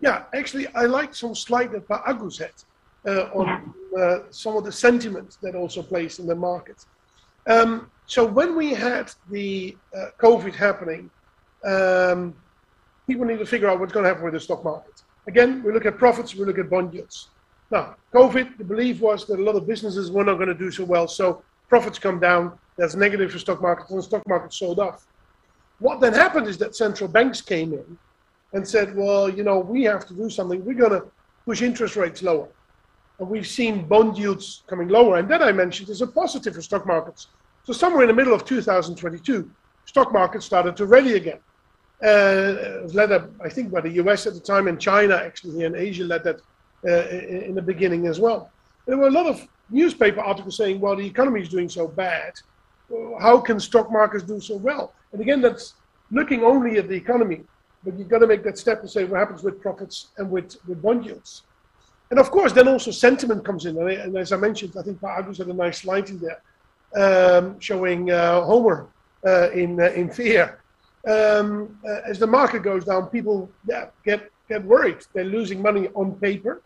Yeah, 0.00 0.24
actually, 0.34 0.66
I 0.68 0.86
like 0.86 1.14
some 1.14 1.34
slide 1.34 1.72
that 1.72 1.86
Pa 1.86 2.02
Agus 2.06 2.38
had 2.38 2.52
uh, 3.06 3.28
on 3.34 3.74
yeah. 3.92 4.02
uh, 4.02 4.18
some 4.30 4.56
of 4.56 4.64
the 4.64 4.72
sentiments 4.72 5.36
that 5.42 5.54
also 5.54 5.82
plays 5.82 6.18
in 6.18 6.26
the 6.26 6.34
market. 6.34 6.86
Um, 7.46 7.90
so 8.06 8.24
when 8.24 8.56
we 8.56 8.72
had 8.72 9.12
the 9.30 9.76
uh, 9.94 10.06
COVID 10.18 10.54
happening, 10.54 11.10
um, 11.64 12.34
people 13.10 13.26
need 13.26 13.40
to 13.40 13.46
figure 13.46 13.68
out 13.68 13.80
what's 13.80 13.92
going 13.92 14.04
to 14.04 14.08
happen 14.08 14.24
with 14.24 14.34
the 14.34 14.38
stock 14.38 14.62
market. 14.62 15.02
Again, 15.26 15.64
we 15.64 15.72
look 15.72 15.84
at 15.84 15.98
profits, 15.98 16.36
we 16.36 16.44
look 16.44 16.58
at 16.58 16.70
bond 16.70 16.94
yields. 16.94 17.30
Now, 17.72 17.96
COVID, 18.14 18.56
the 18.56 18.62
belief 18.62 19.00
was 19.00 19.26
that 19.26 19.40
a 19.40 19.42
lot 19.42 19.56
of 19.56 19.66
businesses 19.66 20.12
were 20.12 20.22
not 20.22 20.34
going 20.34 20.48
to 20.48 20.54
do 20.54 20.70
so 20.70 20.84
well, 20.84 21.08
so 21.08 21.42
profits 21.68 21.98
come 21.98 22.20
down. 22.20 22.56
That's 22.78 22.94
negative 22.94 23.32
for 23.32 23.40
stock 23.40 23.60
markets, 23.60 23.90
and 23.90 23.98
the 23.98 24.04
stock 24.04 24.26
market 24.28 24.54
sold 24.54 24.78
off. 24.78 25.06
What 25.80 26.00
then 26.00 26.12
happened 26.12 26.46
is 26.46 26.56
that 26.58 26.76
central 26.76 27.08
banks 27.08 27.40
came 27.40 27.72
in 27.72 27.98
and 28.52 28.66
said, 28.66 28.96
well, 28.96 29.28
you 29.28 29.42
know, 29.42 29.58
we 29.58 29.82
have 29.84 30.06
to 30.06 30.14
do 30.14 30.30
something. 30.30 30.64
We're 30.64 30.74
going 30.74 31.00
to 31.00 31.04
push 31.46 31.62
interest 31.62 31.96
rates 31.96 32.22
lower 32.22 32.48
and 33.18 33.28
we've 33.28 33.46
seen 33.46 33.86
bond 33.86 34.18
yields 34.18 34.62
coming 34.66 34.88
lower. 34.88 35.18
And 35.18 35.28
that 35.30 35.42
I 35.42 35.52
mentioned 35.52 35.90
is 35.90 36.00
a 36.00 36.06
positive 36.06 36.54
for 36.54 36.62
stock 36.62 36.86
markets. 36.86 37.28
So 37.64 37.72
somewhere 37.72 38.02
in 38.02 38.08
the 38.08 38.14
middle 38.14 38.34
of 38.34 38.44
2022, 38.44 39.50
stock 39.84 40.12
markets 40.12 40.46
started 40.46 40.76
to 40.78 40.86
rally 40.86 41.14
again. 41.14 41.40
Uh, 42.02 42.86
led 42.94 43.12
I 43.44 43.48
think, 43.50 43.70
by 43.70 43.82
the 43.82 43.90
US 44.02 44.26
at 44.26 44.34
the 44.34 44.40
time, 44.40 44.68
and 44.68 44.80
China 44.80 45.16
actually 45.16 45.56
here 45.56 45.66
in 45.66 45.74
Asia 45.74 46.04
led 46.04 46.24
that 46.24 46.40
uh, 46.88 47.08
in, 47.48 47.54
the 47.54 47.60
beginning 47.60 48.06
as 48.06 48.18
well. 48.18 48.50
There 48.86 48.96
were 48.96 49.08
a 49.08 49.10
lot 49.10 49.26
of 49.26 49.46
newspaper 49.68 50.20
articles 50.20 50.56
saying, 50.56 50.80
well, 50.80 50.96
the 50.96 51.06
economy 51.06 51.42
is 51.42 51.50
doing 51.50 51.68
so 51.68 51.86
bad. 51.86 52.32
How 53.20 53.38
can 53.38 53.60
stock 53.60 53.92
markets 53.92 54.24
do 54.24 54.40
so 54.40 54.56
well? 54.56 54.94
And 55.12 55.20
again, 55.20 55.42
that's 55.42 55.74
looking 56.10 56.42
only 56.42 56.78
at 56.78 56.88
the 56.88 56.94
economy, 56.94 57.42
but 57.84 57.98
you've 57.98 58.08
got 58.08 58.20
to 58.20 58.26
make 58.26 58.42
that 58.44 58.56
step 58.56 58.80
and 58.80 58.90
say 58.90 59.04
what 59.04 59.20
happens 59.20 59.42
with 59.42 59.60
profits 59.60 60.08
and 60.16 60.30
with, 60.30 60.56
with 60.66 60.80
bond 60.80 61.04
yields. 61.04 61.42
And 62.10 62.18
of 62.18 62.30
course, 62.30 62.52
then 62.52 62.66
also 62.66 62.90
sentiment 62.90 63.44
comes 63.44 63.66
in. 63.66 63.76
And 63.78 64.16
as 64.16 64.32
I 64.32 64.36
mentioned, 64.36 64.74
I 64.78 64.82
think 64.82 65.02
Agus 65.04 65.38
had 65.38 65.48
a 65.48 65.54
nice 65.54 65.82
slide 65.82 66.08
in 66.10 66.18
there 66.18 66.40
um, 66.96 67.60
showing 67.60 68.10
uh, 68.10 68.42
Homer 68.42 68.88
uh, 69.24 69.50
in, 69.50 69.80
uh, 69.80 69.90
in 69.90 70.10
fear. 70.10 70.59
Um, 71.08 71.78
uh, 71.88 72.00
as 72.06 72.18
the 72.18 72.26
market 72.26 72.62
goes 72.62 72.84
down, 72.84 73.06
people 73.08 73.50
yeah, 73.66 73.86
get, 74.04 74.30
get 74.48 74.64
worried. 74.64 74.98
They're 75.14 75.24
losing 75.24 75.62
money 75.62 75.88
on 75.94 76.14
paper. 76.16 76.62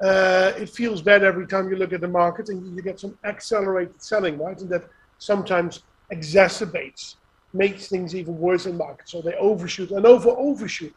Uh, 0.00 0.52
it 0.56 0.70
feels 0.70 1.02
bad 1.02 1.22
every 1.22 1.46
time 1.46 1.68
you 1.70 1.76
look 1.76 1.92
at 1.92 2.00
the 2.00 2.08
market 2.08 2.48
and 2.48 2.74
you 2.74 2.82
get 2.82 2.98
some 2.98 3.16
accelerated 3.24 4.02
selling, 4.02 4.38
right? 4.38 4.58
And 4.58 4.70
that 4.70 4.84
sometimes 5.18 5.82
exacerbates, 6.12 7.16
makes 7.52 7.88
things 7.88 8.14
even 8.14 8.38
worse 8.38 8.66
in 8.66 8.76
markets. 8.76 9.12
So 9.12 9.20
they 9.20 9.34
overshoot 9.34 9.90
and 9.90 10.04
over 10.06 10.30
overshoot. 10.30 10.94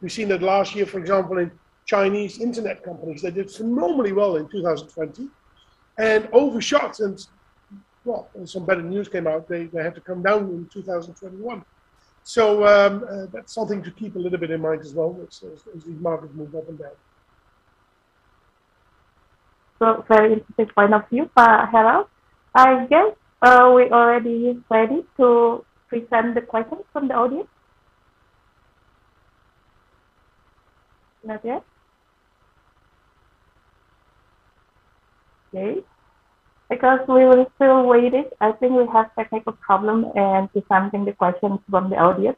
We've 0.00 0.12
seen 0.12 0.28
that 0.28 0.42
last 0.42 0.74
year, 0.74 0.86
for 0.86 0.98
example, 0.98 1.38
in 1.38 1.50
Chinese 1.86 2.40
internet 2.40 2.84
companies. 2.84 3.22
They 3.22 3.30
did 3.30 3.50
phenomenally 3.50 4.12
well 4.12 4.36
in 4.36 4.48
2020 4.48 5.28
and 5.98 6.28
overshot. 6.32 7.00
And 7.00 7.18
well, 8.04 8.28
some 8.44 8.64
better 8.64 8.82
news 8.82 9.08
came 9.08 9.26
out. 9.26 9.48
They, 9.48 9.64
they 9.64 9.82
had 9.82 9.94
to 9.96 10.00
come 10.00 10.22
down 10.22 10.42
in 10.50 10.68
2021. 10.72 11.64
So 12.28 12.66
um, 12.66 13.06
uh, 13.10 13.24
that's 13.32 13.54
something 13.54 13.82
to 13.82 13.90
keep 13.90 14.14
a 14.14 14.18
little 14.18 14.38
bit 14.38 14.50
in 14.50 14.60
mind 14.60 14.82
as 14.82 14.92
well 14.92 15.18
as, 15.26 15.42
as, 15.74 15.82
these 15.84 15.98
markets 15.98 16.34
move 16.34 16.54
up 16.54 16.68
and 16.68 16.78
down. 16.78 16.90
So 19.78 20.04
very 20.06 20.34
interesting 20.34 20.66
point 20.74 20.92
of 20.92 21.08
view, 21.08 21.30
Harold. 21.34 22.08
I 22.54 22.84
guess 22.84 23.14
uh, 23.40 23.72
we 23.74 23.84
already 23.84 24.62
ready 24.68 25.06
to 25.16 25.64
present 25.88 26.34
the 26.34 26.42
questions 26.42 26.82
from 26.92 27.08
the 27.08 27.14
audience. 27.14 27.48
Not 31.24 31.42
yet? 31.46 31.64
Okay. 35.54 35.80
Because 36.68 37.00
we 37.08 37.24
will 37.24 37.46
still 37.56 37.86
wait 37.86 38.12
it. 38.14 38.36
I 38.40 38.52
think 38.52 38.72
we 38.72 38.86
have 38.92 39.14
technical 39.14 39.52
problem 39.52 40.12
and 40.14 40.52
presenting 40.52 41.04
the 41.04 41.12
questions 41.12 41.60
from 41.70 41.90
the 41.90 41.96
audience. 41.96 42.36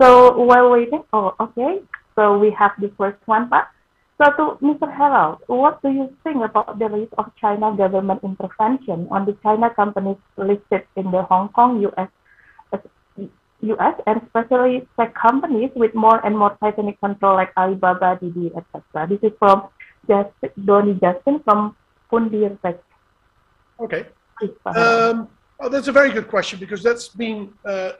So 0.00 0.36
while 0.36 0.70
waiting, 0.70 1.04
oh, 1.12 1.34
okay. 1.40 1.80
So 2.14 2.38
we 2.38 2.50
have 2.58 2.72
the 2.78 2.92
first 2.98 3.16
one, 3.26 3.48
but 3.48 3.68
so 4.22 4.30
to 4.30 4.44
Mr. 4.62 4.92
Harold, 4.92 5.38
what 5.46 5.80
do 5.82 5.88
you 5.90 6.14
think 6.22 6.44
about 6.44 6.78
the 6.78 6.88
risk 6.88 7.12
of 7.18 7.32
China 7.40 7.74
government 7.74 8.20
intervention 8.22 9.08
on 9.10 9.24
the 9.24 9.36
China 9.42 9.70
companies 9.74 10.18
listed 10.36 10.84
in 10.96 11.10
the 11.10 11.22
Hong 11.22 11.48
Kong, 11.48 11.80
US, 11.80 12.10
US, 13.62 13.94
and 14.06 14.20
especially 14.22 14.86
tech 14.98 15.14
companies 15.14 15.70
with 15.74 15.94
more 15.94 16.24
and 16.26 16.36
more 16.36 16.56
tightening 16.60 16.96
control 17.02 17.34
like 17.34 17.52
Alibaba, 17.56 18.18
Didi, 18.20 18.52
etc. 18.54 19.08
This 19.08 19.20
is 19.22 19.32
from 19.38 19.68
Just, 20.06 20.30
Donny 20.64 20.98
Justin 21.00 21.40
from 21.44 21.76
Pundir 22.10 22.58
Okay. 23.82 24.06
Um, 24.66 25.28
oh, 25.60 25.68
that's 25.68 25.88
a 25.88 25.92
very 25.92 26.10
good 26.10 26.28
question 26.28 26.58
because 26.58 26.82
that's 26.82 27.08
been 27.08 27.52
uh, 27.64 27.92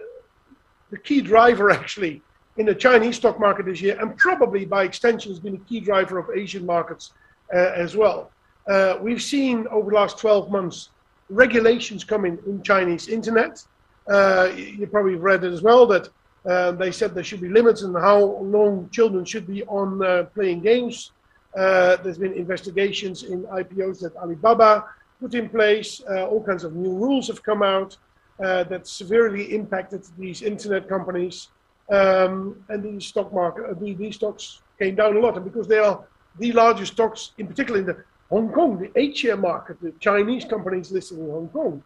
the 0.90 0.98
key 0.98 1.20
driver 1.20 1.70
actually 1.80 2.22
in 2.56 2.66
the 2.66 2.74
Chinese 2.74 3.16
stock 3.16 3.40
market 3.40 3.66
this 3.66 3.80
year, 3.80 3.98
and 4.00 4.16
probably 4.18 4.64
by 4.64 4.84
extension 4.84 5.32
has 5.32 5.40
been 5.40 5.54
a 5.54 5.64
key 5.68 5.80
driver 5.80 6.18
of 6.18 6.28
Asian 6.36 6.66
markets 6.66 7.12
uh, 7.54 7.72
as 7.74 7.96
well. 7.96 8.30
Uh, 8.68 8.98
we've 9.00 9.22
seen 9.22 9.66
over 9.68 9.90
the 9.90 9.96
last 9.96 10.18
12 10.18 10.50
months 10.50 10.90
regulations 11.30 12.04
coming 12.04 12.38
in 12.46 12.62
Chinese 12.62 13.08
internet. 13.08 13.62
Uh, 14.08 14.50
you 14.54 14.86
probably 14.86 15.14
read 15.14 15.44
it 15.44 15.52
as 15.52 15.62
well 15.62 15.86
that 15.86 16.08
uh, 16.44 16.72
they 16.72 16.90
said 16.90 17.14
there 17.14 17.24
should 17.24 17.40
be 17.40 17.48
limits 17.48 17.82
on 17.82 17.94
how 17.94 18.18
long 18.18 18.88
children 18.90 19.24
should 19.24 19.46
be 19.46 19.64
on 19.64 20.04
uh, 20.04 20.24
playing 20.34 20.60
games. 20.60 21.12
Uh, 21.56 21.96
there's 21.96 22.18
been 22.18 22.32
investigations 22.32 23.22
in 23.24 23.44
IPOs 23.44 24.04
at 24.04 24.14
Alibaba 24.16 24.84
put 25.22 25.34
in 25.34 25.48
place. 25.48 26.02
Uh, 26.10 26.26
all 26.26 26.42
kinds 26.42 26.64
of 26.64 26.74
new 26.74 26.94
rules 27.04 27.28
have 27.28 27.42
come 27.42 27.62
out 27.62 27.96
uh, 28.42 28.64
that 28.64 28.86
severely 28.86 29.54
impacted 29.54 30.02
these 30.18 30.42
internet 30.42 30.88
companies. 30.88 31.48
Um, 31.90 32.64
and 32.68 32.82
these 32.82 33.06
stock 33.06 33.32
market, 33.32 33.64
uh, 33.70 33.74
these 33.78 34.16
stocks 34.16 34.62
came 34.78 34.94
down 34.96 35.16
a 35.16 35.20
lot. 35.20 35.36
And 35.36 35.44
because 35.44 35.68
they 35.68 35.78
are 35.78 36.04
the 36.38 36.52
largest 36.52 36.92
stocks, 36.94 37.32
in 37.38 37.46
particular 37.46 37.80
in 37.80 37.86
the 37.86 38.04
Hong 38.30 38.50
Kong, 38.50 38.78
the 38.78 38.90
H-share 38.98 39.36
market, 39.36 39.80
the 39.80 39.92
Chinese 40.00 40.44
companies 40.44 40.90
listed 40.90 41.18
in 41.18 41.30
Hong 41.30 41.48
Kong, 41.48 41.82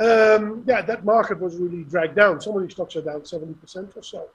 um, 0.00 0.62
yeah, 0.66 0.80
that 0.82 1.04
market 1.04 1.40
was 1.40 1.56
really 1.56 1.82
dragged 1.84 2.14
down. 2.14 2.40
Some 2.40 2.56
of 2.56 2.62
these 2.62 2.72
stocks 2.72 2.94
are 2.96 3.02
down 3.02 3.22
70% 3.22 3.96
or 3.96 4.02
so. 4.02 4.28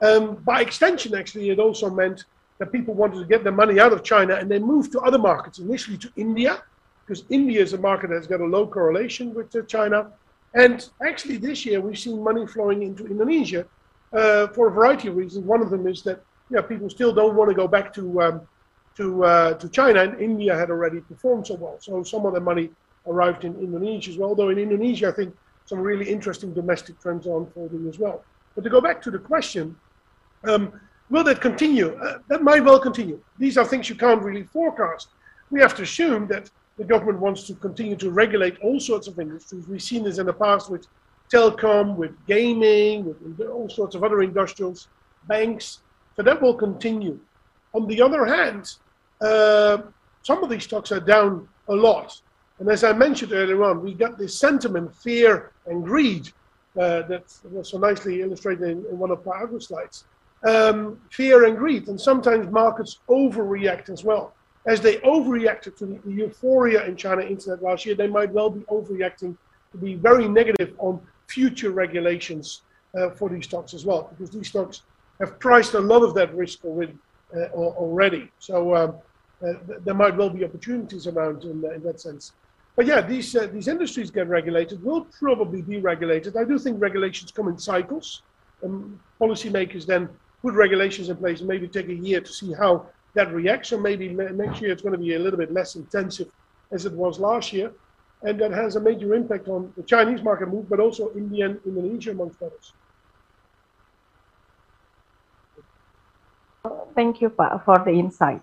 Um, 0.00 0.34
by 0.44 0.60
extension, 0.60 1.14
actually, 1.14 1.48
it 1.50 1.58
also 1.58 1.88
meant 1.90 2.24
that 2.58 2.70
people 2.72 2.92
wanted 2.92 3.20
to 3.20 3.24
get 3.24 3.42
their 3.42 3.52
money 3.52 3.80
out 3.80 3.92
of 3.92 4.02
China 4.04 4.34
and 4.34 4.50
they 4.50 4.58
moved 4.58 4.92
to 4.92 5.00
other 5.00 5.18
markets, 5.18 5.58
initially 5.58 5.96
to 5.96 6.10
India, 6.16 6.62
because 7.08 7.24
India 7.30 7.62
is 7.62 7.72
a 7.72 7.78
market 7.78 8.10
that's 8.10 8.26
got 8.26 8.40
a 8.40 8.44
low 8.44 8.66
correlation 8.66 9.32
with 9.32 9.54
uh, 9.56 9.62
China. 9.62 10.12
And 10.54 10.86
actually, 11.06 11.38
this 11.38 11.64
year 11.64 11.80
we've 11.80 11.98
seen 11.98 12.22
money 12.22 12.46
flowing 12.46 12.82
into 12.82 13.06
Indonesia 13.06 13.66
uh, 14.12 14.48
for 14.48 14.68
a 14.68 14.70
variety 14.70 15.08
of 15.08 15.16
reasons. 15.16 15.46
One 15.46 15.62
of 15.62 15.70
them 15.70 15.86
is 15.86 16.02
that 16.02 16.20
yeah, 16.50 16.60
people 16.60 16.90
still 16.90 17.12
don't 17.14 17.34
want 17.34 17.48
to 17.50 17.54
go 17.54 17.66
back 17.66 17.92
to 17.94 18.22
um, 18.22 18.40
to 18.96 19.24
uh, 19.24 19.54
to 19.54 19.68
China, 19.68 20.02
and 20.02 20.20
India 20.20 20.54
had 20.54 20.70
already 20.70 21.00
performed 21.00 21.46
so 21.46 21.54
well. 21.54 21.78
So 21.80 22.02
some 22.02 22.26
of 22.26 22.34
the 22.34 22.40
money 22.40 22.70
arrived 23.06 23.44
in 23.44 23.54
Indonesia 23.56 24.10
as 24.10 24.18
well. 24.18 24.30
Although 24.30 24.50
in 24.50 24.58
Indonesia, 24.58 25.08
I 25.08 25.12
think 25.12 25.34
some 25.64 25.80
really 25.80 26.08
interesting 26.08 26.52
domestic 26.52 27.00
trends 27.00 27.26
are 27.26 27.38
unfolding 27.38 27.88
as 27.88 27.98
well. 27.98 28.24
But 28.54 28.64
to 28.64 28.70
go 28.70 28.80
back 28.80 29.00
to 29.02 29.10
the 29.10 29.18
question, 29.18 29.76
um, 30.44 30.72
Will 31.10 31.24
that 31.24 31.40
continue? 31.40 31.96
Uh, 31.96 32.18
that 32.28 32.42
might 32.42 32.62
well 32.62 32.78
continue. 32.78 33.18
These 33.38 33.56
are 33.56 33.64
things 33.64 33.88
you 33.88 33.94
can't 33.94 34.22
really 34.22 34.42
forecast. 34.42 35.08
We 35.50 35.60
have 35.60 35.74
to 35.76 35.82
assume 35.82 36.26
that 36.28 36.50
the 36.78 36.84
government 36.84 37.18
wants 37.18 37.42
to 37.48 37.54
continue 37.54 37.96
to 37.96 38.10
regulate 38.10 38.58
all 38.60 38.78
sorts 38.78 39.08
of 39.08 39.18
industries. 39.18 39.66
We've 39.66 39.82
seen 39.82 40.04
this 40.04 40.18
in 40.18 40.26
the 40.26 40.32
past 40.32 40.70
with 40.70 40.86
telecom, 41.30 41.96
with 41.96 42.12
gaming, 42.26 43.04
with 43.06 43.40
all 43.48 43.68
sorts 43.68 43.94
of 43.94 44.04
other 44.04 44.22
industrials, 44.22 44.88
banks. 45.26 45.80
So 46.16 46.22
that 46.22 46.40
will 46.40 46.54
continue. 46.54 47.18
On 47.74 47.86
the 47.86 48.00
other 48.00 48.24
hand, 48.24 48.72
uh, 49.20 49.78
some 50.22 50.42
of 50.42 50.50
these 50.50 50.64
stocks 50.64 50.92
are 50.92 51.00
down 51.00 51.48
a 51.68 51.74
lot. 51.74 52.20
And 52.60 52.68
as 52.68 52.82
I 52.84 52.92
mentioned 52.92 53.32
earlier 53.32 53.62
on, 53.64 53.82
we 53.82 53.94
got 53.94 54.18
this 54.18 54.38
sentiment, 54.38 54.94
fear, 54.94 55.52
and 55.66 55.84
greed 55.84 56.28
uh, 56.78 57.02
that 57.02 57.24
was 57.50 57.70
so 57.70 57.78
nicely 57.78 58.22
illustrated 58.22 58.68
in, 58.68 58.84
in 58.86 58.98
one 58.98 59.10
of 59.10 59.26
our 59.26 59.44
other 59.44 59.60
slides 59.60 60.04
um, 60.44 61.00
fear 61.10 61.44
and 61.44 61.56
greed. 61.56 61.88
And 61.88 62.00
sometimes 62.00 62.50
markets 62.50 63.00
overreact 63.08 63.90
as 63.90 64.04
well. 64.04 64.34
As 64.68 64.80
they 64.80 64.96
overreacted 64.98 65.76
to 65.78 65.86
the, 65.86 66.12
euphoria 66.12 66.84
in 66.84 66.94
China 66.94 67.22
internet 67.22 67.62
last 67.62 67.86
year, 67.86 67.94
they 67.94 68.06
might 68.06 68.30
well 68.30 68.50
be 68.50 68.60
overreacting 68.76 69.36
to 69.72 69.78
be 69.78 69.94
very 69.94 70.28
negative 70.28 70.74
on 70.78 71.00
future 71.26 71.70
regulations 71.70 72.62
uh, 72.96 73.10
for 73.10 73.28
these 73.28 73.44
stocks 73.44 73.72
as 73.74 73.84
well, 73.84 74.08
because 74.10 74.30
these 74.30 74.48
stocks 74.48 74.82
have 75.20 75.38
priced 75.40 75.74
a 75.74 75.80
lot 75.80 76.02
of 76.02 76.14
that 76.14 76.34
risk 76.34 76.64
already. 76.64 76.96
Uh, 77.34 77.40
already. 77.52 78.30
So 78.38 78.74
um, 78.74 78.94
uh, 79.46 79.52
there 79.84 79.92
might 79.92 80.16
well 80.16 80.30
be 80.30 80.46
opportunities 80.46 81.06
around 81.06 81.44
in, 81.44 81.62
in 81.74 81.82
that 81.82 82.00
sense. 82.00 82.32
But 82.74 82.86
yeah, 82.86 83.02
these 83.02 83.36
uh, 83.36 83.48
these 83.52 83.68
industries 83.68 84.10
get 84.10 84.28
regulated, 84.28 84.82
will 84.82 85.04
probably 85.04 85.60
be 85.60 85.76
regulated. 85.78 86.38
I 86.38 86.44
do 86.44 86.58
think 86.58 86.80
regulations 86.80 87.30
come 87.30 87.48
in 87.48 87.58
cycles. 87.58 88.22
and 88.62 88.98
policymakers 89.20 89.84
then 89.84 90.08
put 90.40 90.54
regulations 90.54 91.10
in 91.10 91.16
place 91.18 91.40
and 91.40 91.48
maybe 91.48 91.68
take 91.68 91.88
a 91.88 91.94
year 91.94 92.22
to 92.22 92.32
see 92.32 92.54
how 92.54 92.86
that 93.14 93.32
reaction. 93.32 93.82
Maybe 93.82 94.08
next 94.08 94.60
year 94.60 94.72
it's 94.72 94.82
going 94.82 94.92
to 94.92 94.98
be 94.98 95.14
a 95.14 95.18
little 95.18 95.38
bit 95.38 95.52
less 95.52 95.76
intensive 95.76 96.28
as 96.72 96.86
it 96.86 96.92
was 96.92 97.18
last 97.18 97.52
year. 97.52 97.72
And 98.22 98.38
that 98.40 98.50
has 98.50 98.76
a 98.76 98.80
major 98.80 99.14
impact 99.14 99.48
on 99.48 99.72
the 99.76 99.82
Chinese 99.84 100.22
market 100.22 100.48
move, 100.48 100.68
but 100.68 100.80
also 100.80 101.12
India 101.14 101.46
and 101.46 101.60
Indonesia, 101.64 102.10
amongst 102.10 102.42
others. 102.42 102.72
Thank 106.94 107.20
you 107.20 107.30
pa, 107.30 107.58
for 107.62 107.78
the 107.78 107.92
insight. 107.92 108.42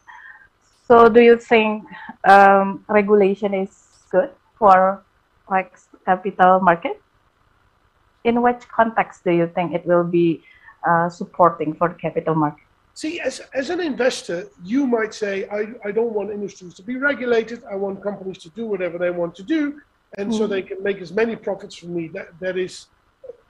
So, 0.87 1.09
do 1.09 1.19
you 1.19 1.35
think 1.35 1.83
um, 2.23 2.85
regulation 2.87 3.53
is 3.53 3.75
good 4.11 4.31
for 4.55 5.03
like 5.51 5.75
capital 6.05 6.61
market? 6.61 7.01
In 8.23 8.41
which 8.41 8.63
context 8.69 9.23
do 9.25 9.31
you 9.31 9.47
think 9.47 9.73
it 9.73 9.85
will 9.85 10.05
be 10.05 10.41
uh, 10.87 11.09
supporting 11.09 11.75
for 11.75 11.89
the 11.89 11.95
capital 11.95 12.33
market? 12.33 12.64
See, 12.95 13.19
as, 13.19 13.41
as 13.53 13.69
an 13.69 13.81
investor, 13.81 14.47
you 14.63 14.87
might 14.87 15.13
say, 15.13 15.47
I, 15.49 15.67
I 15.87 15.91
don't 15.91 16.13
want 16.13 16.31
industries 16.31 16.73
to 16.75 16.83
be 16.83 16.95
regulated. 16.95 17.61
I 17.69 17.75
want 17.75 18.01
companies 18.01 18.37
to 18.39 18.49
do 18.49 18.65
whatever 18.65 18.97
they 18.97 19.11
want 19.11 19.35
to 19.35 19.43
do. 19.43 19.81
And 20.17 20.29
mm-hmm. 20.29 20.37
so 20.37 20.47
they 20.47 20.61
can 20.61 20.81
make 20.81 20.99
as 20.99 21.11
many 21.11 21.35
profits 21.35 21.75
from 21.75 21.93
me. 21.93 22.07
That, 22.07 22.27
that 22.39 22.57
is, 22.57 22.87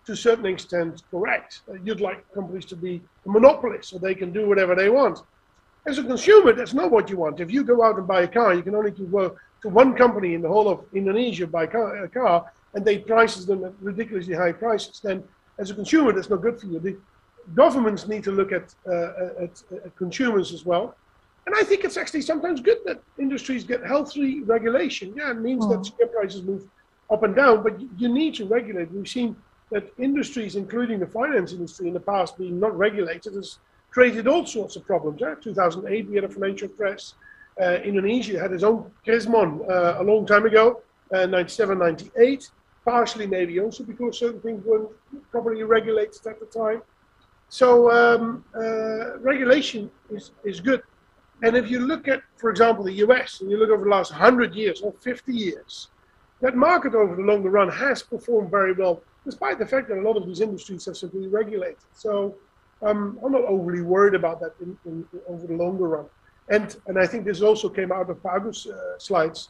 to 0.08 0.14
a 0.14 0.16
certain 0.16 0.48
extent, 0.48 1.04
correct. 1.12 1.62
You'd 1.84 2.02
like 2.02 2.26
companies 2.34 2.66
to 2.66 2.76
be 2.76 3.02
a 3.26 3.30
monopoly 3.30 3.78
so 3.82 4.00
they 4.00 4.16
can 4.16 4.34
do 4.34 4.48
whatever 4.48 4.74
they 4.74 4.90
want. 4.90 5.20
As 5.86 6.00
a 6.00 6.04
consumer, 6.04 6.52
that's 6.54 6.74
not 6.74 6.90
what 6.90 7.12
you 7.12 7.18
want. 7.18 7.40
If 7.40 7.52
you 7.52 7.64
go 7.64 7.84
out 7.84 7.98
and 8.00 8.08
buy 8.08 8.24
a 8.24 8.28
car, 8.28 8.56
you 8.56 8.64
can 8.64 8.74
only 8.74 8.92
go 8.92 9.38
to 9.62 9.70
one 9.70 9.96
company 9.96 10.34
in 10.34 10.42
the 10.42 10.50
whole 10.50 10.68
of 10.68 10.86
Indonesia 10.94 11.46
buy 11.46 11.68
car, 11.68 12.04
a 12.04 12.10
car 12.10 12.52
and 12.76 12.84
they 12.84 13.00
prices 13.00 13.46
them 13.46 13.64
at 13.64 13.74
ridiculously 13.82 14.36
high 14.36 14.52
prices, 14.52 15.00
then 15.04 15.24
as 15.58 15.72
a 15.72 15.76
consumer, 15.76 16.12
that's 16.12 16.30
not 16.30 16.42
good 16.42 16.60
for 16.60 16.68
you. 16.68 16.80
The 16.80 16.98
governments 17.54 18.08
need 18.08 18.24
to 18.24 18.32
look 18.32 18.52
at, 18.52 18.74
uh, 18.88 19.44
at, 19.44 19.64
at 19.86 19.96
consumers 19.98 20.52
as 20.54 20.66
well. 20.66 20.96
And 21.46 21.56
I 21.56 21.64
think 21.64 21.84
it's 21.84 21.98
actually 21.98 22.22
sometimes 22.22 22.60
good 22.60 22.80
that 22.86 23.04
industries 23.20 23.64
get 23.64 23.86
healthy 23.86 24.42
regulation. 24.42 25.14
Yeah, 25.16 25.32
it 25.32 25.40
means 25.40 25.66
mm. 25.66 25.72
that 25.72 25.86
share 25.86 26.08
prices 26.08 26.42
move 26.42 26.68
up 27.12 27.22
and 27.24 27.36
down, 27.36 27.62
but 27.62 27.80
you 28.00 28.10
need 28.10 28.34
to 28.36 28.46
regulate. 28.46 28.92
We've 28.92 29.08
seen 29.08 29.36
that 29.72 29.92
industries, 30.00 30.56
including 30.56 31.00
the 31.00 31.08
finance 31.08 31.52
industry 31.52 31.88
in 31.88 31.94
the 31.94 32.00
past, 32.00 32.38
being 32.38 32.60
not 32.60 32.76
regulated, 32.78 33.34
has 33.34 33.60
created 33.92 34.28
all 34.28 34.46
sorts 34.46 34.76
of 34.76 34.86
problems. 34.86 35.22
Yeah? 35.22 35.36
2008, 35.42 36.10
we 36.10 36.16
had 36.16 36.24
a 36.24 36.30
financial 36.30 36.68
crash. 36.70 37.14
Uh, 37.62 37.76
Indonesia 37.84 38.40
had 38.40 38.52
its 38.52 38.64
own 38.64 38.92
Krismon 39.06 39.70
uh, 39.70 40.02
a 40.02 40.04
long 40.04 40.26
time 40.26 40.46
ago, 40.46 40.82
uh, 41.14 41.26
97, 41.26 41.78
98, 41.78 42.50
partially 42.84 43.28
maybe 43.28 43.60
also 43.60 43.84
because 43.84 44.20
certain 44.20 44.42
things 44.42 44.64
weren't 44.66 44.90
properly 45.32 45.64
regulated 45.64 46.26
at 46.28 46.40
the 46.40 46.46
time. 46.46 46.82
So 47.50 47.92
um, 47.92 48.44
uh, 48.56 49.18
regulation 49.20 49.90
is, 50.10 50.32
is 50.44 50.60
good. 50.60 50.82
And 51.44 51.56
if 51.56 51.70
you 51.70 51.80
look 51.80 52.08
at, 52.08 52.22
for 52.38 52.50
example, 52.50 52.84
the 52.84 52.94
US, 53.06 53.42
and 53.42 53.52
you 53.52 53.58
look 53.58 53.70
over 53.70 53.84
the 53.84 53.90
last 53.90 54.12
100 54.12 54.56
years 54.56 54.82
or 54.82 54.94
50 55.02 55.34
years, 55.34 55.90
that 56.42 56.56
market 56.56 56.96
over 56.96 57.16
the 57.16 57.22
longer 57.22 57.50
run 57.50 57.70
has 57.70 58.04
performed 58.04 58.52
very 58.52 58.74
well, 58.74 59.02
despite 59.24 59.60
the 59.60 59.66
fact 59.66 59.90
that 59.90 59.98
a 59.98 60.02
lot 60.02 60.18
of 60.18 60.26
these 60.26 60.42
industries 60.42 60.86
have 60.86 60.98
simply 60.98 61.28
regulated. 61.28 61.78
So 61.94 62.36
um, 62.82 63.20
I'm 63.24 63.32
not 63.32 63.44
overly 63.46 63.82
worried 63.82 64.16
about 64.16 64.40
that 64.42 64.54
in, 64.62 64.78
in, 64.86 65.06
over 65.28 65.48
the 65.48 65.54
longer 65.54 65.88
run. 65.88 66.06
And, 66.50 66.76
and 66.88 67.00
I 67.00 67.08
think 67.08 67.26
this 67.26 67.42
also 67.42 67.70
came 67.70 67.92
out 67.92 68.10
of 68.10 68.22
Pa 68.22 68.36
Agus's 68.36 68.68
uh, 68.68 69.00
slides. 69.00 69.50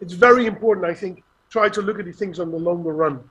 It's 0.00 0.14
very 0.14 0.46
important, 0.46 0.86
I 0.86 0.94
think, 0.94 1.22
try 1.50 1.68
to 1.68 1.82
look 1.82 1.98
at 1.98 2.06
these 2.06 2.18
things 2.18 2.40
on 2.40 2.50
the 2.50 2.58
longer 2.58 2.92
run. 2.92 3.22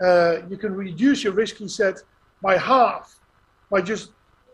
Uh, 0.00 0.38
you 0.48 0.56
can 0.56 0.74
reduce 0.74 1.22
your 1.22 1.34
risk 1.34 1.56
set 1.66 2.02
by 2.42 2.56
half 2.56 3.19
by 3.70 3.80
just 3.80 4.10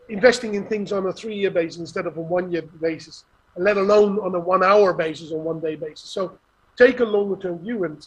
investing 0.09 0.55
in 0.55 0.67
things 0.67 0.93
on 0.93 1.07
a 1.07 1.13
three-year 1.13 1.51
basis 1.51 1.81
instead 1.81 2.07
of 2.07 2.17
a 2.17 2.21
one-year 2.21 2.63
basis, 2.81 3.25
let 3.57 3.77
alone 3.77 4.19
on 4.21 4.35
a 4.35 4.39
one-hour 4.39 4.93
basis 4.93 5.33
or 5.33 5.41
one-day 5.41 5.77
basis. 5.77 6.11
So 6.11 6.39
take 6.77 7.01
a 7.01 7.05
longer-term 7.05 7.59
view, 7.61 7.85
and, 7.85 8.07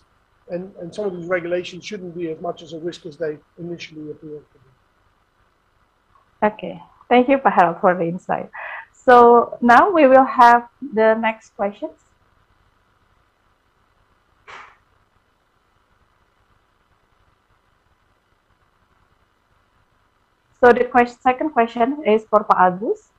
and 0.49 0.73
and 0.77 0.93
some 0.93 1.05
of 1.05 1.17
these 1.17 1.27
regulations 1.27 1.83
shouldn't 1.85 2.15
be 2.15 2.29
as 2.29 2.39
much 2.39 2.61
as 2.61 2.73
a 2.73 2.79
risk 2.79 3.05
as 3.05 3.17
they 3.17 3.37
initially 3.57 4.11
appear 4.11 4.39
to 4.39 4.57
be. 4.63 4.69
Okay, 6.43 6.81
thank 7.09 7.27
you, 7.27 7.37
Pak 7.37 7.81
for 7.81 7.95
the 7.95 8.05
insight. 8.05 8.49
So 8.93 9.57
now 9.61 9.89
we 9.89 10.07
will 10.07 10.25
have 10.25 10.69
the 10.93 11.15
next 11.15 11.55
questions. 11.55 12.08
So 20.59 20.73
the 20.75 20.83
question, 20.83 21.17
second 21.23 21.51
question 21.51 22.03
is 22.03 22.27
for 22.27 22.43
Pak 22.43 22.59
Agus. 22.59 23.15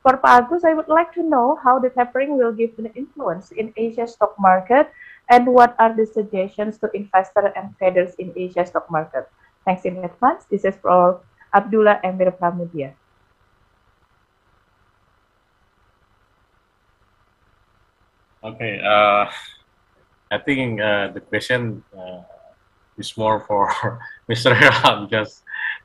For 0.00 0.16
Pak 0.16 0.48
Agus, 0.48 0.64
I 0.64 0.72
would 0.72 0.88
like 0.88 1.12
to 1.12 1.22
know 1.22 1.60
how 1.60 1.78
the 1.78 1.92
tapering 1.92 2.40
will 2.40 2.52
give 2.52 2.72
an 2.80 2.88
influence 2.96 3.52
in 3.52 3.72
Asia 3.76 4.08
stock 4.08 4.32
market 4.40 4.88
and 5.28 5.46
what 5.46 5.76
are 5.78 5.92
the 5.92 6.08
suggestions 6.08 6.80
to 6.80 6.88
investors 6.96 7.52
and 7.54 7.76
traders 7.76 8.16
in 8.16 8.32
Asia 8.32 8.64
stock 8.64 8.90
market. 8.90 9.28
Thanks 9.64 9.84
in 9.84 10.00
advance. 10.00 10.48
This 10.48 10.64
is 10.64 10.74
for 10.80 11.20
Abdullah 11.52 12.00
Emir 12.02 12.32
Pramudia. 12.32 12.96
Okay, 18.40 18.80
uh, 18.80 19.28
I 20.32 20.38
think 20.40 20.80
uh, 20.80 21.12
the 21.12 21.20
question 21.20 21.84
uh, 21.92 22.24
is 22.96 23.12
more 23.20 23.44
for 23.44 23.68
Mr. 24.30 24.56
Ram 24.56 25.04
because 25.04 25.44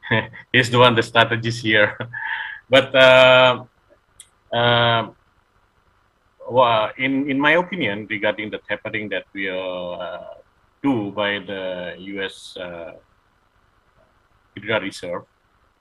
he's 0.52 0.70
the 0.70 0.80
one 0.80 0.96
the 0.96 1.04
strategist 1.04 1.62
here. 1.62 1.98
but 2.70 2.94
uh, 2.96 3.64
uh, 4.54 5.10
well, 6.50 6.92
in 6.98 7.30
in 7.30 7.40
my 7.40 7.58
opinion, 7.58 8.08
regarding 8.10 8.50
the 8.52 8.60
tapering 8.68 9.10
that 9.10 9.26
we 9.34 9.50
uh, 9.50 10.38
do 10.84 11.12
by 11.12 11.40
the 11.40 11.96
U.S. 12.16 12.58
Uh, 12.58 12.94
Federal 14.54 14.82
Reserve, 14.82 15.24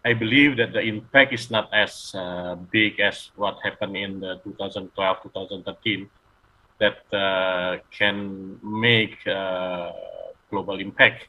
I 0.04 0.14
believe 0.14 0.56
that 0.56 0.72
the 0.72 0.80
impact 0.80 1.32
is 1.32 1.50
not 1.50 1.68
as 1.72 2.12
uh, 2.16 2.56
big 2.72 3.00
as 3.00 3.30
what 3.36 3.58
happened 3.62 3.96
in 3.96 4.20
the 4.20 4.40
2012-2013 4.44 6.08
that 6.80 6.98
uh, 7.14 7.78
can 7.92 8.58
make 8.64 9.20
uh, 9.28 9.92
global 10.50 10.80
impact 10.80 11.28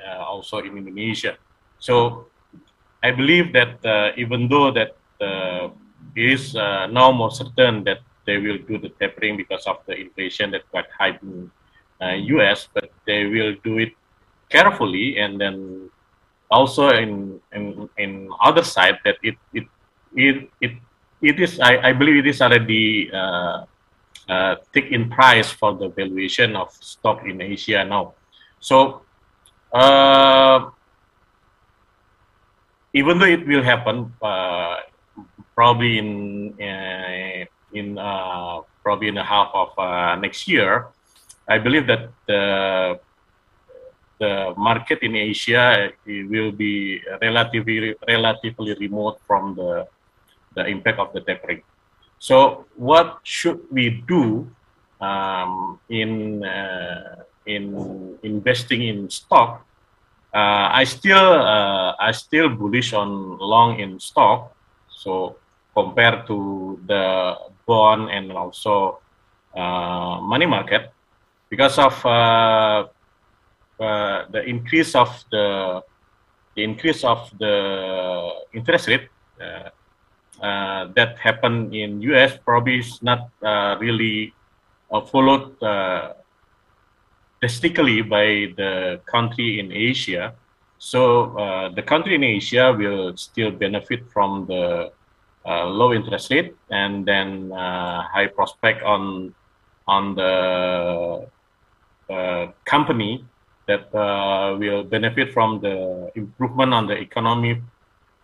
also 0.00 0.58
in 0.58 0.76
Indonesia. 0.76 1.36
So 1.80 2.26
I 3.02 3.10
believe 3.10 3.52
that 3.52 3.84
uh, 3.84 4.12
even 4.16 4.48
though 4.48 4.70
that 4.70 4.96
uh, 5.20 5.68
it 6.14 6.32
is 6.32 6.54
uh, 6.54 6.86
now 6.86 7.10
more 7.12 7.30
certain 7.30 7.84
that 7.84 8.00
they 8.26 8.38
will 8.38 8.58
do 8.68 8.78
the 8.78 8.90
tapering 9.00 9.36
because 9.36 9.66
of 9.66 9.78
the 9.86 9.96
inflation 9.96 10.50
that 10.52 10.68
quite 10.70 10.86
high 10.96 11.18
in 11.22 11.50
US, 12.00 12.64
uh, 12.64 12.80
but 12.80 12.90
they 13.06 13.26
will 13.26 13.54
do 13.64 13.78
it 13.78 13.92
carefully 14.48 15.18
and 15.18 15.40
then 15.40 15.88
also 16.50 16.90
in 16.90 17.40
in, 17.52 17.88
in 17.96 18.28
other 18.42 18.62
side 18.64 18.98
that 19.04 19.16
it 19.22 19.36
it 19.54 19.64
it 20.14 20.50
it, 20.60 20.72
it 21.22 21.40
is 21.40 21.60
I, 21.60 21.90
I 21.90 21.92
believe 21.92 22.26
it 22.26 22.28
is 22.28 22.42
already 22.42 23.10
uh, 23.12 23.64
uh, 24.28 24.56
thick 24.72 24.90
in 24.90 25.08
price 25.08 25.50
for 25.50 25.74
the 25.74 25.88
valuation 25.88 26.56
of 26.56 26.72
stock 26.72 27.24
in 27.26 27.40
Asia 27.40 27.84
now. 27.84 28.14
So 28.60 29.02
uh, 29.72 30.70
even 32.92 33.18
though 33.18 33.26
it 33.26 33.46
will 33.46 33.62
happen 33.62 34.12
uh, 34.22 34.76
probably 35.54 35.98
in 35.98 36.10
uh, 36.60 37.44
in 37.72 37.98
uh, 37.98 38.60
probably 38.82 39.08
in 39.08 39.14
the 39.14 39.24
half 39.24 39.50
of 39.54 39.70
uh, 39.78 40.16
next 40.16 40.48
year, 40.48 40.88
I 41.48 41.58
believe 41.58 41.86
that 41.86 42.10
the 42.26 42.98
the 44.18 44.52
market 44.56 45.00
in 45.02 45.16
Asia 45.16 45.90
will 46.06 46.52
be 46.52 47.00
relatively 47.22 47.94
relatively 48.06 48.74
remote 48.74 49.20
from 49.26 49.54
the 49.54 49.86
the 50.54 50.66
impact 50.66 50.98
of 50.98 51.12
the 51.12 51.20
tapering. 51.20 51.62
So, 52.18 52.66
what 52.76 53.20
should 53.22 53.64
we 53.70 54.02
do 54.04 54.50
um, 55.00 55.80
in 55.88 56.44
uh, 56.44 57.24
in 57.46 58.18
investing 58.22 58.82
in 58.82 59.08
stock 59.08 59.64
uh, 60.34 60.70
I 60.70 60.84
still 60.84 61.18
uh, 61.18 61.94
I 61.98 62.12
still 62.12 62.48
bullish 62.48 62.92
on 62.92 63.38
long 63.38 63.80
in 63.80 63.98
stock. 63.98 64.54
So 64.88 65.36
compared 65.74 66.26
to 66.26 66.78
the 66.86 67.34
bond 67.66 68.10
and 68.10 68.30
also 68.32 69.00
uh, 69.56 70.20
money 70.22 70.46
market, 70.46 70.92
because 71.48 71.78
of 71.78 71.94
uh, 72.06 72.86
uh, 73.80 74.24
the 74.30 74.42
increase 74.46 74.94
of 74.94 75.10
the 75.30 75.82
the 76.54 76.62
increase 76.62 77.02
of 77.02 77.30
the 77.38 78.30
interest 78.52 78.88
rate 78.88 79.08
uh, 79.40 80.86
that 80.94 81.18
happened 81.18 81.74
in 81.74 82.02
US 82.02 82.38
probably 82.44 82.78
is 82.78 83.02
not 83.02 83.30
really 83.80 84.34
followed 85.10 85.58
drastically 87.40 88.02
by 88.02 88.52
the 88.56 89.00
country 89.06 89.60
in 89.60 89.72
Asia. 89.72 90.34
So 90.78 91.36
uh, 91.36 91.68
the 91.70 91.82
country 91.82 92.14
in 92.14 92.24
Asia 92.24 92.74
will 92.76 93.16
still 93.16 93.50
benefit 93.50 94.04
from 94.12 94.46
the 94.46 94.92
uh, 95.46 95.64
low 95.66 95.92
interest 95.92 96.30
rate 96.30 96.54
and 96.70 97.06
then 97.06 97.50
uh, 97.52 98.02
high 98.02 98.26
prospect 98.26 98.82
on 98.82 99.34
on 99.88 100.14
the 100.14 101.26
uh, 102.10 102.46
company 102.64 103.24
that 103.66 103.92
uh, 103.94 104.56
will 104.58 104.84
benefit 104.84 105.32
from 105.32 105.60
the 105.60 106.10
improvement 106.14 106.74
on 106.74 106.86
the 106.86 106.96
economy 106.96 107.62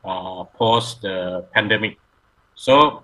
uh, 0.05 0.45
post 0.59 1.03
the 1.03 1.45
pandemic. 1.55 1.99
So 2.55 3.03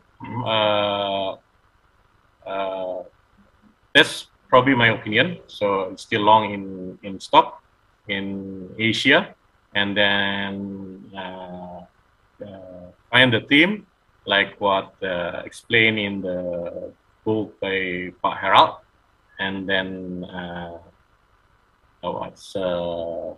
that's 3.95 4.32
probably 4.53 4.77
my 4.77 4.93
opinion. 4.93 5.41
So 5.49 5.89
it's 5.89 6.05
still 6.05 6.21
long 6.29 6.53
in 6.53 6.65
in 7.01 7.17
stock 7.17 7.65
in 8.13 8.69
Asia, 8.77 9.33
and 9.73 9.97
then 9.97 10.53
uh, 11.17 11.81
uh, 12.45 12.87
find 13.09 13.33
the 13.33 13.41
theme 13.49 13.89
like 14.29 14.61
what 14.61 14.93
uh, 15.01 15.41
explained 15.49 15.99
in 15.99 16.21
the 16.21 16.93
book 17.25 17.57
by 17.65 18.13
Pak 18.21 18.37
Harold, 18.45 18.85
and 19.41 19.65
then 19.65 19.89
uh, 20.29 20.77
oh, 22.05 22.13
what's 22.21 22.53
uh, 22.53 23.33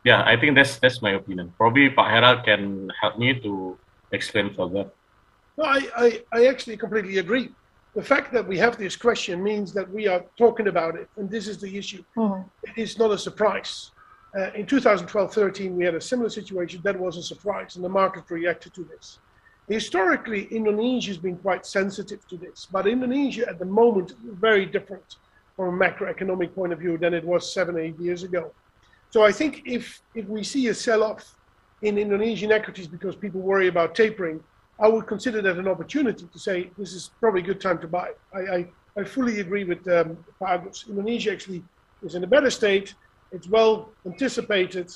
yeah, 0.00 0.24
I 0.24 0.40
think 0.40 0.56
that's 0.56 0.80
that's 0.80 1.04
my 1.04 1.12
opinion. 1.12 1.52
Probably 1.60 1.92
Pak 1.92 2.08
Harold 2.08 2.40
can 2.48 2.88
help 2.96 3.20
me 3.20 3.36
to 3.44 3.76
explain 4.16 4.48
further. 4.56 4.88
No, 5.60 5.64
I, 5.64 5.80
I, 5.96 6.08
I 6.32 6.40
actually 6.46 6.76
completely 6.76 7.18
agree. 7.18 7.52
The 7.96 8.02
fact 8.02 8.30
that 8.34 8.46
we 8.46 8.58
have 8.58 8.76
this 8.76 8.94
question 8.94 9.42
means 9.42 9.72
that 9.72 9.90
we 9.90 10.06
are 10.06 10.22
talking 10.36 10.68
about 10.68 10.96
it, 10.96 11.08
and 11.16 11.30
this 11.30 11.48
is 11.48 11.56
the 11.56 11.78
issue. 11.78 12.04
Mm-hmm. 12.14 12.42
It 12.64 12.82
is 12.82 12.98
not 12.98 13.10
a 13.10 13.16
surprise. 13.16 13.90
Uh, 14.38 14.50
in 14.54 14.66
2012-13, 14.66 15.72
we 15.72 15.82
had 15.82 15.94
a 15.94 16.00
similar 16.00 16.28
situation. 16.28 16.82
That 16.84 17.00
was 17.00 17.16
a 17.16 17.22
surprise, 17.22 17.76
and 17.76 17.82
the 17.82 17.88
market 17.88 18.24
reacted 18.28 18.74
to 18.74 18.84
this. 18.84 19.18
Historically, 19.66 20.44
Indonesia 20.50 21.08
has 21.08 21.16
been 21.16 21.38
quite 21.38 21.64
sensitive 21.64 22.28
to 22.28 22.36
this, 22.36 22.68
but 22.70 22.86
Indonesia 22.86 23.48
at 23.48 23.58
the 23.58 23.64
moment 23.64 24.10
is 24.10 24.16
very 24.34 24.66
different 24.66 25.16
from 25.56 25.74
a 25.74 25.84
macroeconomic 25.84 26.54
point 26.54 26.74
of 26.74 26.78
view 26.78 26.98
than 26.98 27.14
it 27.14 27.24
was 27.24 27.50
seven, 27.50 27.78
eight 27.78 27.98
years 27.98 28.24
ago. 28.24 28.52
So 29.08 29.24
I 29.24 29.32
think 29.32 29.62
if 29.64 30.02
if 30.14 30.26
we 30.26 30.44
see 30.44 30.68
a 30.68 30.74
sell-off 30.74 31.34
in 31.80 31.96
Indonesian 31.96 32.52
equities 32.52 32.86
because 32.86 33.16
people 33.16 33.40
worry 33.40 33.68
about 33.68 33.94
tapering, 33.94 34.44
I 34.78 34.88
would 34.88 35.06
consider 35.06 35.40
that 35.42 35.56
an 35.56 35.68
opportunity 35.68 36.26
to 36.30 36.38
say 36.38 36.70
this 36.76 36.92
is 36.92 37.10
probably 37.20 37.40
a 37.40 37.44
good 37.44 37.60
time 37.60 37.78
to 37.78 37.88
buy. 37.88 38.10
I, 38.34 38.40
I, 38.40 38.66
I 38.98 39.04
fully 39.04 39.40
agree 39.40 39.64
with 39.64 39.86
um, 39.88 40.18
Agus. 40.46 40.84
Indonesia 40.88 41.32
actually 41.32 41.62
is 42.02 42.14
in 42.14 42.24
a 42.24 42.26
better 42.26 42.50
state. 42.50 42.94
It's 43.32 43.48
well 43.48 43.90
anticipated. 44.04 44.92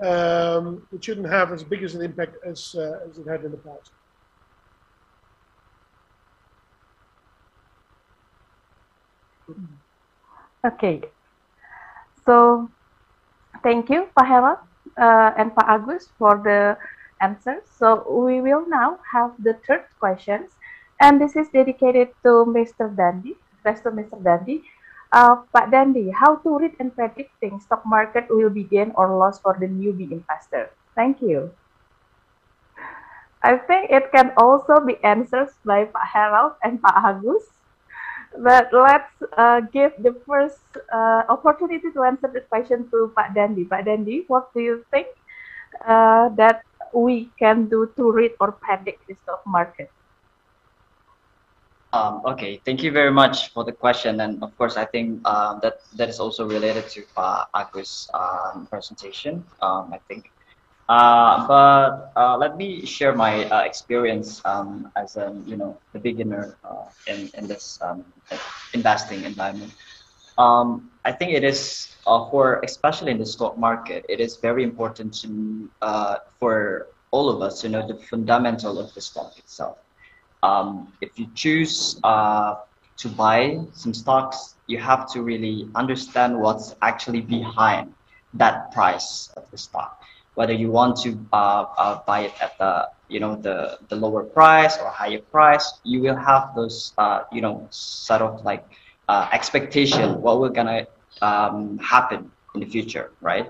Um, 0.00 0.86
it 0.92 1.04
shouldn't 1.04 1.28
have 1.28 1.52
as 1.52 1.62
big 1.62 1.82
as 1.82 1.94
an 1.94 2.02
impact 2.02 2.36
as, 2.44 2.74
uh, 2.76 3.00
as 3.08 3.18
it 3.18 3.26
had 3.26 3.44
in 3.44 3.52
the 3.52 3.58
past. 3.58 3.90
Okay. 10.64 11.02
So 12.26 12.70
thank 13.62 13.90
you, 13.90 14.08
Harold 14.16 14.58
uh, 14.96 15.32
and 15.36 15.54
Pak 15.54 15.66
Agus 15.68 16.08
for 16.18 16.40
the 16.42 16.76
answers. 17.20 17.62
So 17.78 18.04
we 18.08 18.40
will 18.40 18.68
now 18.68 18.98
have 19.12 19.32
the 19.38 19.54
third 19.66 19.84
questions, 19.98 20.50
and 21.00 21.20
this 21.20 21.36
is 21.36 21.48
dedicated 21.48 22.08
to 22.22 22.44
Mr. 22.48 22.88
Dandy. 22.94 23.36
Thanks 23.62 23.80
to 23.82 23.90
Mr. 23.90 24.22
Dandy. 24.22 24.64
Uh, 25.12 25.42
Pak 25.52 25.70
Dandy, 25.70 26.10
how 26.14 26.36
to 26.36 26.58
read 26.58 26.78
and 26.78 26.94
predict 26.94 27.34
predicting 27.40 27.58
stock 27.60 27.82
market 27.84 28.30
will 28.30 28.50
be 28.50 28.62
gain 28.62 28.92
or 28.94 29.10
loss 29.18 29.40
for 29.40 29.56
the 29.58 29.66
newbie 29.66 30.10
investor? 30.10 30.70
Thank 30.94 31.20
you. 31.20 31.50
I 33.42 33.56
think 33.56 33.90
it 33.90 34.12
can 34.12 34.32
also 34.36 34.78
be 34.84 35.02
answered 35.02 35.48
by 35.64 35.86
Pak 35.86 36.06
Harold 36.14 36.52
and 36.62 36.80
Pak 36.80 36.94
Agus. 36.94 37.42
But 38.38 38.70
let's 38.70 39.10
uh, 39.34 39.60
give 39.72 39.90
the 39.98 40.14
first 40.22 40.62
uh, 40.92 41.26
opportunity 41.26 41.90
to 41.90 42.02
answer 42.04 42.30
the 42.30 42.46
question 42.46 42.86
to 42.90 43.10
Pak 43.16 43.34
Dandy. 43.34 43.64
Pak 43.64 43.86
Dandy, 43.86 44.22
what 44.28 44.54
do 44.54 44.60
you 44.60 44.86
think 44.90 45.08
uh, 45.82 46.28
that 46.38 46.62
we 46.94 47.30
can 47.38 47.68
do 47.68 47.90
to 47.96 48.12
read 48.12 48.32
or 48.40 48.52
predict 48.52 49.06
the 49.08 49.16
stock 49.22 49.42
market? 49.46 49.90
Um, 51.92 52.22
okay, 52.24 52.60
thank 52.64 52.82
you 52.82 52.92
very 52.92 53.10
much 53.10 53.50
for 53.50 53.64
the 53.64 53.72
question. 53.72 54.20
And 54.20 54.42
of 54.42 54.56
course, 54.56 54.76
I 54.76 54.84
think 54.84 55.26
um, 55.26 55.58
that 55.62 55.82
that 55.96 56.08
is 56.08 56.20
also 56.20 56.46
related 56.46 56.88
to 56.90 57.02
uh, 57.16 57.44
Agus' 57.54 58.08
um, 58.14 58.66
presentation, 58.70 59.42
um, 59.60 59.90
I 59.92 59.98
think. 60.06 60.30
Uh, 60.88 61.46
but 61.46 62.12
uh, 62.16 62.36
let 62.36 62.56
me 62.56 62.84
share 62.86 63.14
my 63.14 63.44
uh, 63.46 63.62
experience 63.62 64.42
um, 64.44 64.90
as 64.96 65.16
a 65.16 65.34
you 65.46 65.56
know 65.56 65.78
the 65.92 65.98
beginner 65.98 66.56
uh, 66.62 66.86
in 67.06 67.30
in 67.34 67.46
this 67.46 67.78
um, 67.82 68.04
investing 68.72 69.24
environment. 69.24 69.74
Um, 70.38 70.90
I 71.04 71.12
think 71.12 71.34
it 71.34 71.44
is 71.44 71.94
uh, 72.10 72.28
for 72.28 72.60
especially 72.64 73.12
in 73.12 73.18
the 73.18 73.24
stock 73.24 73.56
market, 73.56 74.04
it 74.08 74.18
is 74.20 74.36
very 74.36 74.64
important 74.64 75.14
to 75.14 75.70
uh, 75.80 76.16
for 76.40 76.88
all 77.12 77.30
of 77.30 77.40
us 77.40 77.60
to 77.60 77.68
know 77.68 77.86
the 77.86 77.94
fundamental 77.94 78.78
of 78.80 78.92
the 78.94 79.00
stock 79.00 79.38
itself. 79.38 79.78
Um, 80.42 80.92
if 81.00 81.18
you 81.18 81.26
choose 81.34 82.00
uh, 82.02 82.56
to 82.96 83.08
buy 83.08 83.60
some 83.72 83.94
stocks, 83.94 84.56
you 84.66 84.78
have 84.78 85.10
to 85.12 85.22
really 85.22 85.68
understand 85.76 86.38
what's 86.38 86.74
actually 86.82 87.20
behind 87.20 87.94
that 88.34 88.72
price 88.72 89.30
of 89.36 89.48
the 89.52 89.58
stock. 89.58 90.02
Whether 90.34 90.54
you 90.54 90.70
want 90.70 90.96
to 91.02 91.18
uh, 91.32 91.64
uh, 91.78 92.00
buy 92.06 92.20
it 92.26 92.34
at 92.42 92.58
the 92.58 92.88
you 93.08 93.20
know 93.20 93.36
the 93.36 93.78
the 93.88 93.94
lower 93.94 94.24
price 94.24 94.78
or 94.78 94.90
higher 94.90 95.22
price, 95.30 95.78
you 95.84 96.00
will 96.00 96.16
have 96.16 96.56
those 96.56 96.92
uh, 96.98 97.22
you 97.30 97.40
know 97.40 97.68
sort 97.70 98.22
of 98.22 98.44
like 98.44 98.66
expectation 99.32 100.22
what 100.22 100.38
will 100.38 100.50
gonna 100.50 100.86
um, 101.22 101.78
happen 101.78 102.30
in 102.54 102.60
the 102.60 102.66
future, 102.66 103.12
right? 103.20 103.48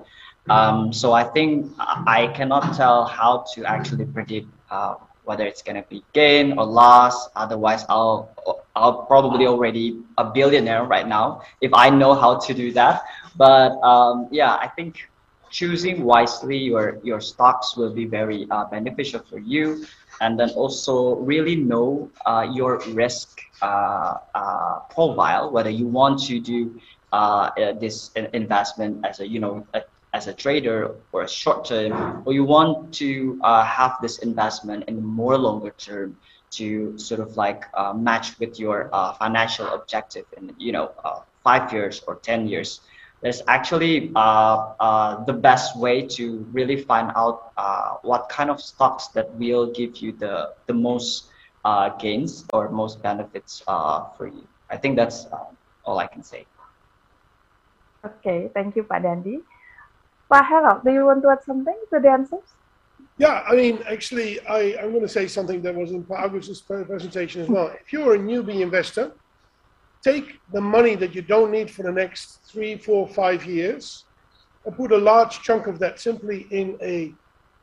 Um, 0.49 0.93
so 0.93 1.13
I 1.13 1.25
think 1.25 1.71
I 1.79 2.29
cannot 2.35 2.75
tell 2.75 3.05
how 3.05 3.45
to 3.55 3.65
actually 3.65 4.07
predict 4.07 4.49
uh, 4.71 4.95
whether 5.25 5.45
it's 5.45 5.63
gonna 5.63 5.85
be 5.89 6.03
gain 6.13 6.59
or 6.59 6.65
loss. 6.65 7.29
Otherwise, 7.37 7.85
I'll 7.89 8.31
I'll 8.75 9.03
probably 9.05 9.47
already 9.47 10.03
a 10.19 10.25
billionaire 10.25 10.85
right 10.85 11.07
now 11.07 11.43
if 11.61 11.71
I 11.75 11.91
know 11.91 12.15
how 12.15 12.39
to 12.39 12.55
do 12.55 12.73
that. 12.73 13.03
But 13.37 13.79
um, 13.83 14.29
yeah, 14.33 14.55
I 14.55 14.69
think 14.69 15.09
choosing 15.51 16.05
wisely 16.05 16.57
your 16.57 16.99
your 17.05 17.21
stocks 17.21 17.77
will 17.77 17.93
be 17.93 18.07
very 18.07 18.47
uh, 18.51 18.65
beneficial 18.65 19.21
for 19.31 19.39
you, 19.39 19.85
and 20.21 20.39
then 20.39 20.51
also 20.51 21.17
really 21.17 21.57
know 21.57 22.11
uh, 22.27 22.47
your 22.53 22.81
risk 22.89 23.41
uh, 23.63 24.15
uh, 24.35 24.79
profile, 24.91 25.51
whether 25.51 25.71
you 25.71 25.87
want 25.87 26.23
to 26.25 26.41
do 26.41 26.81
uh, 27.13 27.51
this 27.81 28.11
investment 28.33 29.05
as 29.05 29.21
a 29.21 29.27
you 29.27 29.41
know 29.41 29.67
a, 29.75 29.83
as 30.13 30.27
a 30.27 30.33
trader 30.33 30.97
or 31.13 31.23
a 31.23 31.29
short 31.29 31.65
term, 31.65 32.23
or 32.25 32.33
you 32.33 32.45
want 32.45 32.93
to 32.95 33.39
uh, 33.43 33.65
have 33.65 33.97
this 34.03 34.19
investment 34.19 34.85
in 34.89 35.05
more 35.05 35.39
longer 35.39 35.71
term 35.79 36.17
to 36.51 36.99
sort 36.99 37.21
of 37.21 37.37
like 37.37 37.65
uh, 37.75 37.93
match 37.93 38.39
with 38.41 38.59
your 38.59 38.91
uh, 38.93 39.13
financial 39.15 39.67
objective 39.69 40.27
in 40.37 40.55
you 40.59 40.73
know 40.73 40.91
five 41.45 41.73
years 41.73 42.03
or 42.07 42.17
ten 42.17 42.49
years 42.49 42.81
there's 43.21 43.43
actually 43.49 44.11
uh, 44.17 44.73
uh, 44.81 45.25
the 45.25 45.33
best 45.33 45.77
way 45.77 46.03
to 46.03 46.47
really 46.53 46.77
find 46.77 47.13
out 47.17 47.53
uh, 47.57 47.97
what 48.03 48.29
kind 48.29 48.51
of 48.51 48.61
stocks 48.61 49.09
that 49.09 49.31
will 49.35 49.71
give 49.73 49.97
you 49.99 50.13
the, 50.13 50.55
the 50.67 50.73
most 50.73 51.27
uh, 51.65 51.91
gains 51.99 52.45
or 52.53 52.71
most 52.71 53.03
benefits 53.03 53.63
uh, 53.69 54.05
for 54.17 54.27
you. 54.27 54.47
I 54.71 54.77
think 54.77 54.97
that's 54.97 55.27
uh, 55.27 55.45
all 55.85 55.99
I 55.99 56.07
can 56.07 56.23
say. 56.23 56.47
Okay, 58.05 58.51
thank 58.55 58.77
you, 58.77 58.85
Pak 58.85 59.03
Dandy. 59.03 59.41
Pak 60.31 60.85
do 60.85 60.93
you 60.93 61.05
want 61.05 61.23
to 61.23 61.31
add 61.31 61.43
something 61.45 61.77
to 61.93 62.01
the 62.01 62.09
answers? 62.09 62.45
Yeah, 63.19 63.45
I 63.47 63.55
mean, 63.55 63.81
actually, 63.89 64.41
I, 64.47 64.77
I'm 64.81 64.91
going 64.93 65.03
to 65.03 65.09
say 65.09 65.27
something 65.27 65.61
that 65.63 65.75
was 65.75 65.91
in 65.91 66.07
Agus's 66.17 66.61
presentation 66.63 67.43
as 67.43 67.49
well. 67.49 67.69
If 67.69 67.93
you're 67.93 68.15
a 68.15 68.19
newbie 68.19 68.61
investor, 68.61 69.13
take 70.03 70.39
the 70.53 70.61
money 70.61 70.95
that 70.95 71.15
you 71.15 71.21
don't 71.21 71.51
need 71.51 71.71
for 71.71 71.83
the 71.83 71.93
next 71.93 72.41
three, 72.45 72.77
four, 72.77 73.07
five 73.07 73.45
years 73.45 74.05
and 74.65 74.75
put 74.77 74.93
a 74.93 74.97
large 74.97 75.43
chunk 75.43 75.67
of 75.67 75.79
that 75.81 76.01
simply 76.01 76.47
in 76.51 76.79
a 76.81 77.13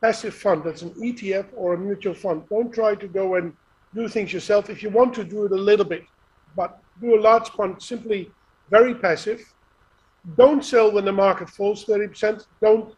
passive 0.01 0.35
fund 0.35 0.64
that's 0.64 0.84
an 0.84 0.91
ETF 0.91 1.47
or 1.55 1.73
a 1.73 1.77
mutual 1.77 2.14
fund. 2.14 2.43
Don't 2.49 2.72
try 2.72 2.95
to 2.95 3.07
go 3.07 3.35
and 3.35 3.53
do 3.95 4.07
things 4.07 4.31
yourself. 4.31 4.69
If 4.69 4.84
you 4.84 4.89
want 4.89 5.14
to 5.15 5.23
do 5.23 5.45
it 5.45 5.51
a 5.51 5.55
little 5.55 5.85
bit, 5.85 6.03
but 6.55 6.80
do 7.01 7.19
a 7.19 7.22
large 7.22 7.49
fund 7.49 7.81
simply 7.81 8.31
very 8.69 8.93
passive. 8.93 9.41
Don't 10.35 10.64
sell 10.64 10.91
when 10.91 11.06
the 11.06 11.11
market 11.11 11.49
falls 11.49 11.85
30%. 11.85 12.45
Don't 12.61 12.95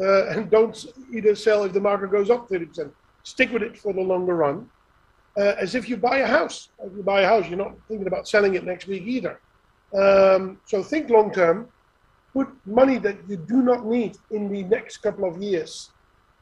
uh, 0.00 0.26
and 0.30 0.50
don't 0.50 0.86
either 1.12 1.36
sell 1.36 1.62
if 1.62 1.72
the 1.72 1.80
market 1.80 2.10
goes 2.10 2.28
up 2.28 2.48
30%. 2.48 2.90
Stick 3.22 3.52
with 3.52 3.62
it 3.62 3.78
for 3.78 3.92
the 3.92 4.00
longer 4.00 4.34
run, 4.34 4.68
uh, 5.36 5.54
as 5.56 5.76
if 5.76 5.88
you 5.88 5.96
buy 5.96 6.18
a 6.18 6.26
house. 6.26 6.70
If 6.82 6.96
you 6.96 7.02
buy 7.04 7.20
a 7.20 7.28
house, 7.28 7.48
you're 7.48 7.58
not 7.58 7.74
thinking 7.86 8.08
about 8.08 8.26
selling 8.26 8.54
it 8.56 8.64
next 8.64 8.88
week 8.88 9.04
either. 9.06 9.40
Um, 9.96 10.60
so 10.66 10.82
think 10.82 11.10
long 11.10 11.32
term. 11.32 11.68
Put 12.32 12.48
money 12.66 12.98
that 12.98 13.16
you 13.28 13.36
do 13.36 13.62
not 13.62 13.86
need 13.86 14.16
in 14.32 14.52
the 14.52 14.64
next 14.64 14.96
couple 14.96 15.24
of 15.28 15.40
years 15.40 15.90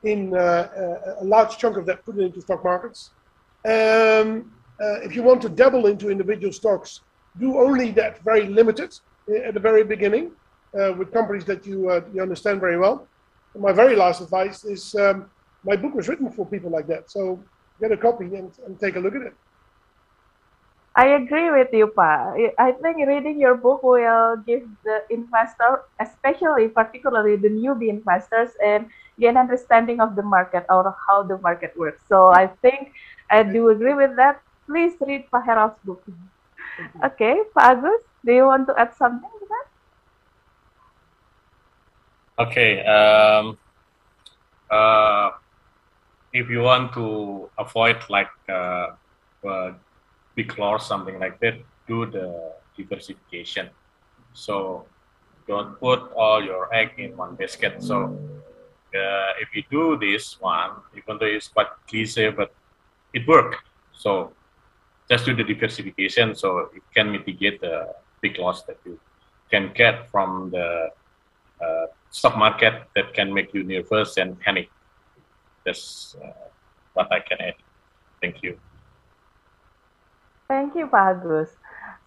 in 0.04 0.34
uh, 0.34 0.38
uh 0.38 1.16
a 1.20 1.24
large 1.24 1.58
chunk 1.58 1.76
of 1.76 1.84
that, 1.86 2.02
put 2.06 2.16
it 2.16 2.22
into 2.22 2.40
stock 2.40 2.64
markets 2.64 3.10
um, 3.64 4.52
uh, 4.80 4.98
if 5.02 5.14
you 5.14 5.22
want 5.22 5.40
to 5.42 5.48
dabble 5.48 5.86
into 5.86 6.10
individual 6.10 6.52
stocks, 6.52 7.00
do 7.38 7.58
only 7.58 7.92
that 7.92 8.22
very 8.24 8.46
limited 8.46 8.92
at 9.28 9.54
the 9.54 9.60
very 9.60 9.84
beginning 9.84 10.32
uh, 10.78 10.92
with 10.92 11.12
companies 11.12 11.44
that 11.44 11.66
you, 11.66 11.88
uh, 11.90 12.00
you 12.12 12.22
understand 12.22 12.60
very 12.60 12.78
well. 12.78 13.06
And 13.54 13.62
my 13.62 13.72
very 13.72 13.96
last 13.96 14.20
advice 14.20 14.64
is 14.64 14.94
um, 14.94 15.30
my 15.64 15.76
book 15.76 15.94
was 15.94 16.08
written 16.08 16.30
for 16.30 16.46
people 16.46 16.70
like 16.70 16.86
that. 16.88 17.10
So 17.10 17.42
get 17.80 17.92
a 17.92 17.96
copy 17.96 18.24
and, 18.24 18.50
and 18.66 18.78
take 18.80 18.96
a 18.96 19.00
look 19.00 19.14
at 19.14 19.22
it. 19.22 19.34
I 20.94 21.16
agree 21.16 21.48
with 21.50 21.72
you, 21.72 21.86
Pa. 21.86 22.36
I 22.58 22.72
think 22.72 23.00
reading 23.08 23.40
your 23.40 23.54
book 23.56 23.82
will 23.82 24.36
give 24.44 24.68
the 24.84 25.00
investor, 25.08 25.88
especially 25.98 26.68
particularly 26.68 27.36
the 27.36 27.48
newbie 27.48 27.88
investors, 27.88 28.50
and 28.62 28.88
gain 29.18 29.38
understanding 29.38 30.00
of 30.00 30.16
the 30.16 30.22
market 30.22 30.66
or 30.68 30.94
how 31.08 31.22
the 31.22 31.38
market 31.38 31.72
works. 31.78 32.02
So 32.08 32.28
I 32.28 32.48
think 32.60 32.92
I 33.30 33.42
do 33.42 33.70
agree 33.70 33.94
with 33.94 34.16
that. 34.16 34.42
Please 34.66 34.92
read 35.00 35.24
Pak 35.32 35.44
Harold's 35.46 35.80
book. 35.80 36.04
Okay, 37.04 37.40
Pak 37.56 37.78
Agus, 37.78 38.04
do 38.24 38.32
you 38.32 38.46
want 38.46 38.66
to 38.68 38.78
add 38.78 38.94
something 38.94 39.30
to 39.30 39.46
that? 39.48 39.66
Okay. 42.46 42.84
Um, 42.84 43.58
uh, 44.70 45.30
if 46.32 46.48
you 46.48 46.62
want 46.62 46.92
to 46.94 47.50
avoid 47.58 47.98
like 48.08 48.30
uh, 48.48 48.88
uh, 49.46 49.72
big 50.34 50.58
loss, 50.58 50.88
something 50.88 51.18
like 51.18 51.38
that, 51.40 51.58
do 51.86 52.06
the 52.06 52.52
diversification. 52.76 53.68
So 54.32 54.86
don't 55.46 55.78
put 55.78 56.12
all 56.14 56.42
your 56.42 56.72
egg 56.74 56.92
in 56.98 57.16
one 57.16 57.34
basket. 57.34 57.82
So 57.82 58.18
uh, 58.94 59.32
if 59.40 59.54
you 59.54 59.62
do 59.70 59.98
this 59.98 60.40
one, 60.40 60.70
even 60.96 61.18
though 61.18 61.26
it's 61.26 61.48
quite 61.48 61.68
cliche, 61.88 62.30
but 62.30 62.54
it 63.12 63.26
works. 63.26 63.58
So 63.92 64.32
just 65.10 65.26
do 65.26 65.34
the 65.34 65.44
diversification 65.44 66.34
so 66.34 66.70
it 66.74 66.82
can 66.94 67.12
mitigate 67.12 67.60
the 67.60 67.94
big 68.22 68.38
loss 68.38 68.62
that 68.62 68.78
you 68.86 68.98
can 69.50 69.72
get 69.74 70.08
from 70.10 70.50
the 70.50 70.88
uh, 71.60 71.86
stock 72.10 72.38
market 72.38 72.84
that 72.94 73.12
can 73.14 73.32
make 73.32 73.52
you 73.52 73.62
nervous 73.62 74.16
and 74.16 74.38
panic. 74.40 74.70
That's 75.64 76.16
uh, 76.22 76.48
what 76.94 77.12
I 77.12 77.20
can 77.20 77.38
add. 77.40 77.54
Thank 78.20 78.42
you. 78.42 78.58
Thank 80.48 80.74
you, 80.74 80.86
Pak. 80.86 81.24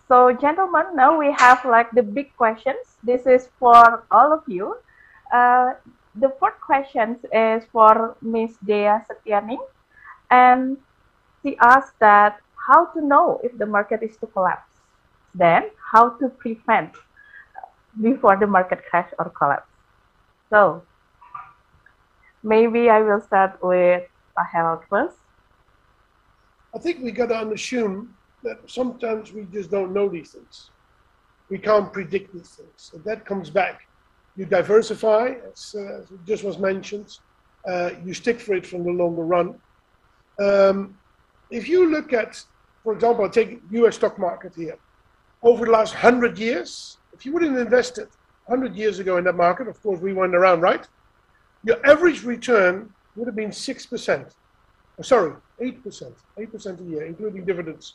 So, 0.07 0.31
gentlemen, 0.33 0.95
now 0.95 1.17
we 1.17 1.31
have 1.33 1.65
like 1.65 1.89
the 1.91 2.03
big 2.03 2.35
questions. 2.37 2.97
This 3.03 3.25
is 3.25 3.49
for 3.59 4.05
all 4.11 4.31
of 4.31 4.43
you. 4.47 4.77
Uh, 5.33 5.73
the 6.15 6.29
fourth 6.39 6.59
question 6.61 7.17
is 7.33 7.63
for 7.71 8.15
Miss 8.21 8.55
Dea 8.63 9.01
Setianing, 9.09 9.59
and 10.29 10.77
she 11.41 11.57
asked 11.57 11.97
that 11.99 12.39
how 12.67 12.85
to 12.93 13.01
know 13.01 13.41
if 13.43 13.57
the 13.57 13.65
market 13.65 14.03
is 14.03 14.15
to 14.17 14.27
collapse, 14.27 14.74
then 15.37 15.69
how 15.91 16.09
to 16.17 16.29
prevent 16.29 16.91
before 18.01 18.37
the 18.37 18.47
market 18.47 18.81
crash 18.89 19.11
or 19.19 19.29
collapse. 19.29 19.69
So, 20.49 20.83
maybe 22.43 22.89
I 22.89 23.01
will 23.01 23.21
start 23.21 23.57
with 23.61 24.03
Harold 24.51 24.83
first. 24.89 25.17
I 26.73 26.79
think 26.79 27.01
we 27.01 27.11
got 27.11 27.27
to 27.27 27.51
assume 27.51 28.13
that 28.43 28.57
sometimes 28.67 29.31
we 29.31 29.45
just 29.51 29.71
don't 29.71 29.93
know 29.93 30.07
these 30.09 30.31
things. 30.31 30.69
We 31.49 31.57
can't 31.57 31.91
predict 31.91 32.33
these 32.33 32.49
things. 32.49 32.71
So 32.75 32.97
that 32.99 33.25
comes 33.25 33.49
back. 33.49 33.81
You 34.35 34.45
diversify, 34.45 35.35
as, 35.51 35.75
uh, 35.77 36.01
as 36.01 36.07
just 36.25 36.43
was 36.43 36.57
mentioned. 36.57 37.17
Uh, 37.67 37.91
you 38.03 38.13
stick 38.13 38.39
for 38.39 38.53
it 38.53 38.65
from 38.65 38.83
the 38.83 38.91
longer 38.91 39.23
run. 39.23 39.55
Um, 40.39 40.97
if 41.49 41.67
you 41.69 41.89
look 41.89 42.13
at, 42.13 42.43
for 42.83 42.93
example, 42.93 43.29
take 43.29 43.61
U.S. 43.71 43.95
stock 43.95 44.19
market 44.19 44.53
here. 44.55 44.77
Over 45.45 45.65
the 45.65 45.71
last 45.71 45.93
hundred 45.93 46.39
years, 46.39 46.97
if 47.13 47.23
you 47.23 47.31
would 47.31 47.43
have 47.43 47.55
invested 47.55 48.07
100 48.47 48.75
years 48.75 48.97
ago 48.97 49.17
in 49.17 49.23
that 49.25 49.35
market, 49.35 49.67
of 49.67 49.79
course 49.83 49.99
we 49.99 50.11
weren't 50.11 50.33
around, 50.33 50.61
right? 50.61 50.87
Your 51.63 51.77
average 51.85 52.23
return 52.23 52.91
would 53.15 53.27
have 53.27 53.35
been 53.35 53.51
6%. 53.51 54.33
Oh, 54.97 55.01
sorry, 55.03 55.33
8%. 55.61 56.13
8% 56.39 56.79
a 56.79 56.83
year, 56.83 57.05
including 57.05 57.45
dividends. 57.45 57.93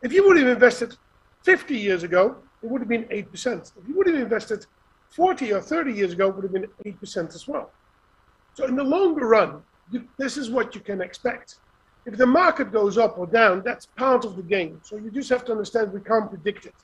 If 0.00 0.14
you 0.14 0.26
would 0.26 0.38
have 0.38 0.48
invested 0.48 0.96
50 1.42 1.76
years 1.76 2.04
ago, 2.04 2.38
it 2.62 2.70
would 2.70 2.80
have 2.80 2.88
been 2.88 3.04
8%. 3.04 3.72
If 3.76 3.86
you 3.86 3.94
would 3.94 4.06
have 4.06 4.16
invested 4.16 4.64
40 5.10 5.52
or 5.52 5.60
30 5.60 5.92
years 5.92 6.12
ago, 6.14 6.30
it 6.30 6.36
would 6.36 6.44
have 6.44 6.52
been 6.52 6.68
8% 6.86 7.34
as 7.34 7.46
well. 7.46 7.70
So 8.54 8.64
in 8.64 8.76
the 8.76 8.84
longer 8.84 9.26
run, 9.26 9.62
you, 9.90 10.08
this 10.16 10.38
is 10.38 10.48
what 10.48 10.74
you 10.74 10.80
can 10.80 11.02
expect. 11.02 11.56
If 12.04 12.16
the 12.16 12.26
market 12.26 12.72
goes 12.72 12.98
up 12.98 13.18
or 13.18 13.26
down, 13.26 13.62
that's 13.64 13.86
part 13.86 14.24
of 14.24 14.36
the 14.36 14.42
game. 14.42 14.80
So 14.82 14.96
you 14.96 15.10
just 15.10 15.30
have 15.30 15.44
to 15.46 15.52
understand 15.52 15.92
we 15.92 16.00
can't 16.00 16.28
predict 16.28 16.66
it. 16.66 16.74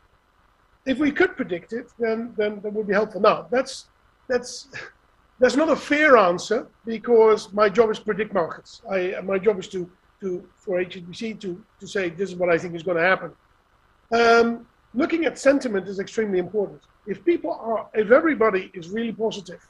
If 0.86 0.98
we 0.98 1.10
could 1.10 1.36
predict 1.36 1.72
it, 1.72 1.88
then 1.98 2.32
then 2.36 2.60
that 2.62 2.72
would 2.72 2.86
be 2.86 2.94
helpful. 2.94 3.20
Now 3.20 3.46
that's 3.50 3.86
that's 4.28 4.68
that's 5.40 5.56
not 5.56 5.68
a 5.70 5.76
fair 5.76 6.16
answer 6.16 6.66
because 6.84 7.52
my 7.52 7.68
job 7.68 7.90
is 7.90 7.98
predict 7.98 8.32
markets. 8.32 8.82
I 8.90 9.14
my 9.24 9.38
job 9.38 9.58
is 9.58 9.68
to 9.68 9.90
to 10.20 10.48
for 10.56 10.82
HSBC 10.82 11.40
to 11.40 11.64
to 11.80 11.86
say 11.86 12.10
this 12.10 12.30
is 12.30 12.36
what 12.36 12.48
I 12.48 12.58
think 12.58 12.74
is 12.74 12.82
going 12.82 12.96
to 12.96 13.02
happen. 13.02 13.32
Um, 14.12 14.66
looking 14.94 15.24
at 15.24 15.38
sentiment 15.38 15.86
is 15.88 15.98
extremely 15.98 16.38
important. 16.38 16.82
If 17.06 17.24
people 17.24 17.52
are, 17.52 17.88
if 17.94 18.10
everybody 18.10 18.70
is 18.74 18.88
really 18.90 19.12
positive, 19.12 19.66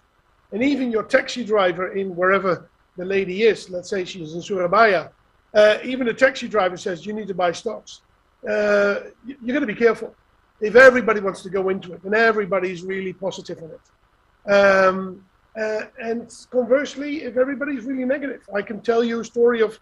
and 0.52 0.62
even 0.62 0.90
your 0.90 1.02
taxi 1.02 1.44
driver 1.44 1.92
in 1.92 2.14
wherever 2.14 2.68
the 2.96 3.04
lady 3.04 3.42
is, 3.42 3.70
let's 3.70 3.90
say 3.90 4.04
she's 4.04 4.34
in 4.34 4.42
Surabaya, 4.42 5.10
uh, 5.54 5.78
even 5.84 6.08
a 6.08 6.14
taxi 6.14 6.48
driver 6.48 6.76
says 6.76 7.06
you 7.06 7.12
need 7.12 7.28
to 7.28 7.34
buy 7.34 7.52
stocks. 7.52 8.02
Uh, 8.48 9.00
you're 9.26 9.56
going 9.56 9.60
to 9.60 9.66
be 9.66 9.74
careful 9.74 10.14
if 10.60 10.76
everybody 10.76 11.20
wants 11.20 11.42
to 11.42 11.50
go 11.50 11.68
into 11.68 11.92
it 11.92 12.02
and 12.04 12.14
everybody's 12.14 12.82
really 12.82 13.12
positive 13.12 13.58
on 13.62 13.70
it. 13.70 14.52
Um, 14.52 15.24
uh, 15.58 15.82
and 16.00 16.32
conversely, 16.50 17.22
if 17.22 17.36
everybody's 17.36 17.84
really 17.84 18.04
negative, 18.04 18.42
I 18.54 18.62
can 18.62 18.80
tell 18.80 19.02
you 19.02 19.20
a 19.20 19.24
story 19.24 19.60
of 19.60 19.78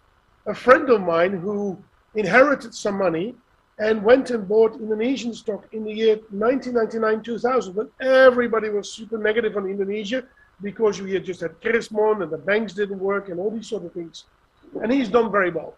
a 0.47 0.53
friend 0.53 0.89
of 0.89 1.01
mine 1.01 1.33
who 1.33 1.77
inherited 2.15 2.73
some 2.73 2.97
money 2.97 3.35
and 3.79 4.03
went 4.03 4.31
and 4.31 4.47
bought 4.47 4.73
Indonesian 4.75 5.33
stock 5.33 5.67
in 5.71 5.83
the 5.83 5.93
year 5.93 6.15
1999 6.31 7.21
2000 7.23 7.75
when 7.75 7.89
everybody 8.01 8.69
was 8.69 8.91
super 8.91 9.19
negative 9.19 9.55
on 9.55 9.67
Indonesia 9.67 10.23
because 10.63 10.99
we 10.99 11.13
had 11.13 11.23
just 11.23 11.41
had 11.41 11.59
Krismon 11.61 12.23
and 12.23 12.31
the 12.31 12.37
banks 12.39 12.73
didn't 12.73 12.99
work 12.99 13.29
and 13.29 13.39
all 13.39 13.51
these 13.51 13.67
sort 13.67 13.85
of 13.85 13.93
things. 13.93 14.25
And 14.81 14.91
he's 14.91 15.09
done 15.09 15.31
very 15.31 15.51
well. 15.51 15.75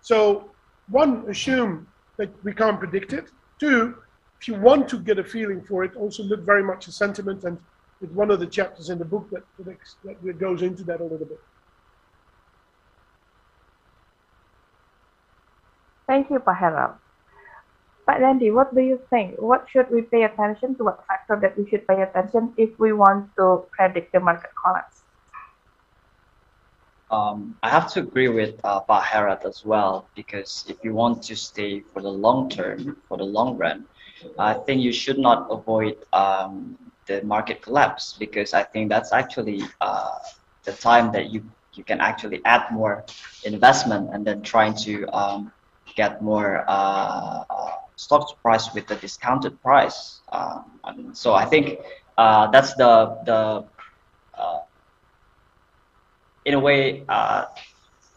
So, 0.00 0.50
one, 0.88 1.24
assume 1.28 1.86
that 2.16 2.30
we 2.44 2.52
can't 2.52 2.78
predict 2.78 3.12
it. 3.12 3.30
Two, 3.58 3.96
if 4.40 4.48
you 4.48 4.54
want 4.54 4.88
to 4.88 4.98
get 4.98 5.18
a 5.18 5.24
feeling 5.24 5.62
for 5.62 5.84
it, 5.84 5.94
also 5.96 6.22
look 6.24 6.40
very 6.40 6.62
much 6.62 6.88
at 6.88 6.94
sentiment 6.94 7.44
and 7.44 7.58
it's 8.02 8.12
one 8.12 8.30
of 8.32 8.40
the 8.40 8.46
chapters 8.46 8.90
in 8.90 8.98
the 8.98 9.04
book 9.04 9.30
that, 9.30 9.44
that, 9.64 10.38
goes 10.38 10.62
into 10.62 10.82
that 10.82 11.00
a 11.00 11.04
little 11.04 11.26
bit. 11.26 11.40
Thank 16.08 16.28
you, 16.30 16.42
Harold. 16.44 16.96
Pak 18.04 18.18
Dandy, 18.18 18.50
what 18.50 18.74
do 18.74 18.80
you 18.80 19.00
think? 19.08 19.36
What 19.40 19.68
should 19.70 19.88
we 19.90 20.02
pay 20.02 20.24
attention 20.24 20.74
to? 20.74 20.84
What 20.84 21.06
factor 21.06 21.38
that 21.40 21.56
we 21.56 21.68
should 21.70 21.86
pay 21.86 22.02
attention 22.02 22.52
if 22.56 22.76
we 22.80 22.92
want 22.92 23.30
to 23.36 23.64
predict 23.70 24.12
the 24.12 24.18
market 24.18 24.50
collapse? 24.60 25.01
Um, 27.12 27.56
I 27.62 27.70
have 27.70 27.92
to 27.94 28.00
agree 28.00 28.28
with 28.28 28.54
uh, 28.64 28.80
Harold 29.00 29.40
as 29.44 29.64
well 29.64 30.08
because 30.16 30.64
if 30.68 30.76
you 30.84 30.94
want 30.94 31.22
to 31.24 31.36
stay 31.36 31.80
for 31.92 32.00
the 32.02 32.08
long 32.10 32.48
term, 32.50 32.96
for 33.08 33.18
the 33.18 33.24
long 33.24 33.56
run, 33.58 33.84
I 34.38 34.54
think 34.54 34.82
you 34.82 34.92
should 34.92 35.18
not 35.18 35.46
avoid 35.50 35.96
um, 36.12 36.76
the 37.06 37.22
market 37.22 37.62
collapse 37.62 38.14
because 38.18 38.54
I 38.54 38.64
think 38.64 38.88
that's 38.90 39.12
actually 39.12 39.62
uh, 39.80 40.18
the 40.64 40.72
time 40.72 41.12
that 41.12 41.30
you 41.30 41.42
you 41.74 41.84
can 41.84 42.00
actually 42.00 42.40
add 42.44 42.64
more 42.72 43.04
investment 43.44 44.10
and 44.14 44.26
then 44.26 44.42
trying 44.42 44.74
to 44.86 45.06
um, 45.16 45.52
get 45.96 46.22
more 46.22 46.64
uh, 46.68 47.44
uh, 47.50 47.72
stock 47.96 48.40
price 48.42 48.72
with 48.74 48.86
the 48.88 48.96
discounted 48.96 49.60
price. 49.62 50.20
Um, 50.32 51.10
so 51.14 51.34
I 51.34 51.44
think 51.46 51.78
uh, 52.16 52.48
that's 52.50 52.74
the 52.74 53.18
the 53.24 53.64
uh, 54.38 54.58
in 56.44 56.54
a 56.54 56.60
way 56.60 57.04
uh, 57.08 57.46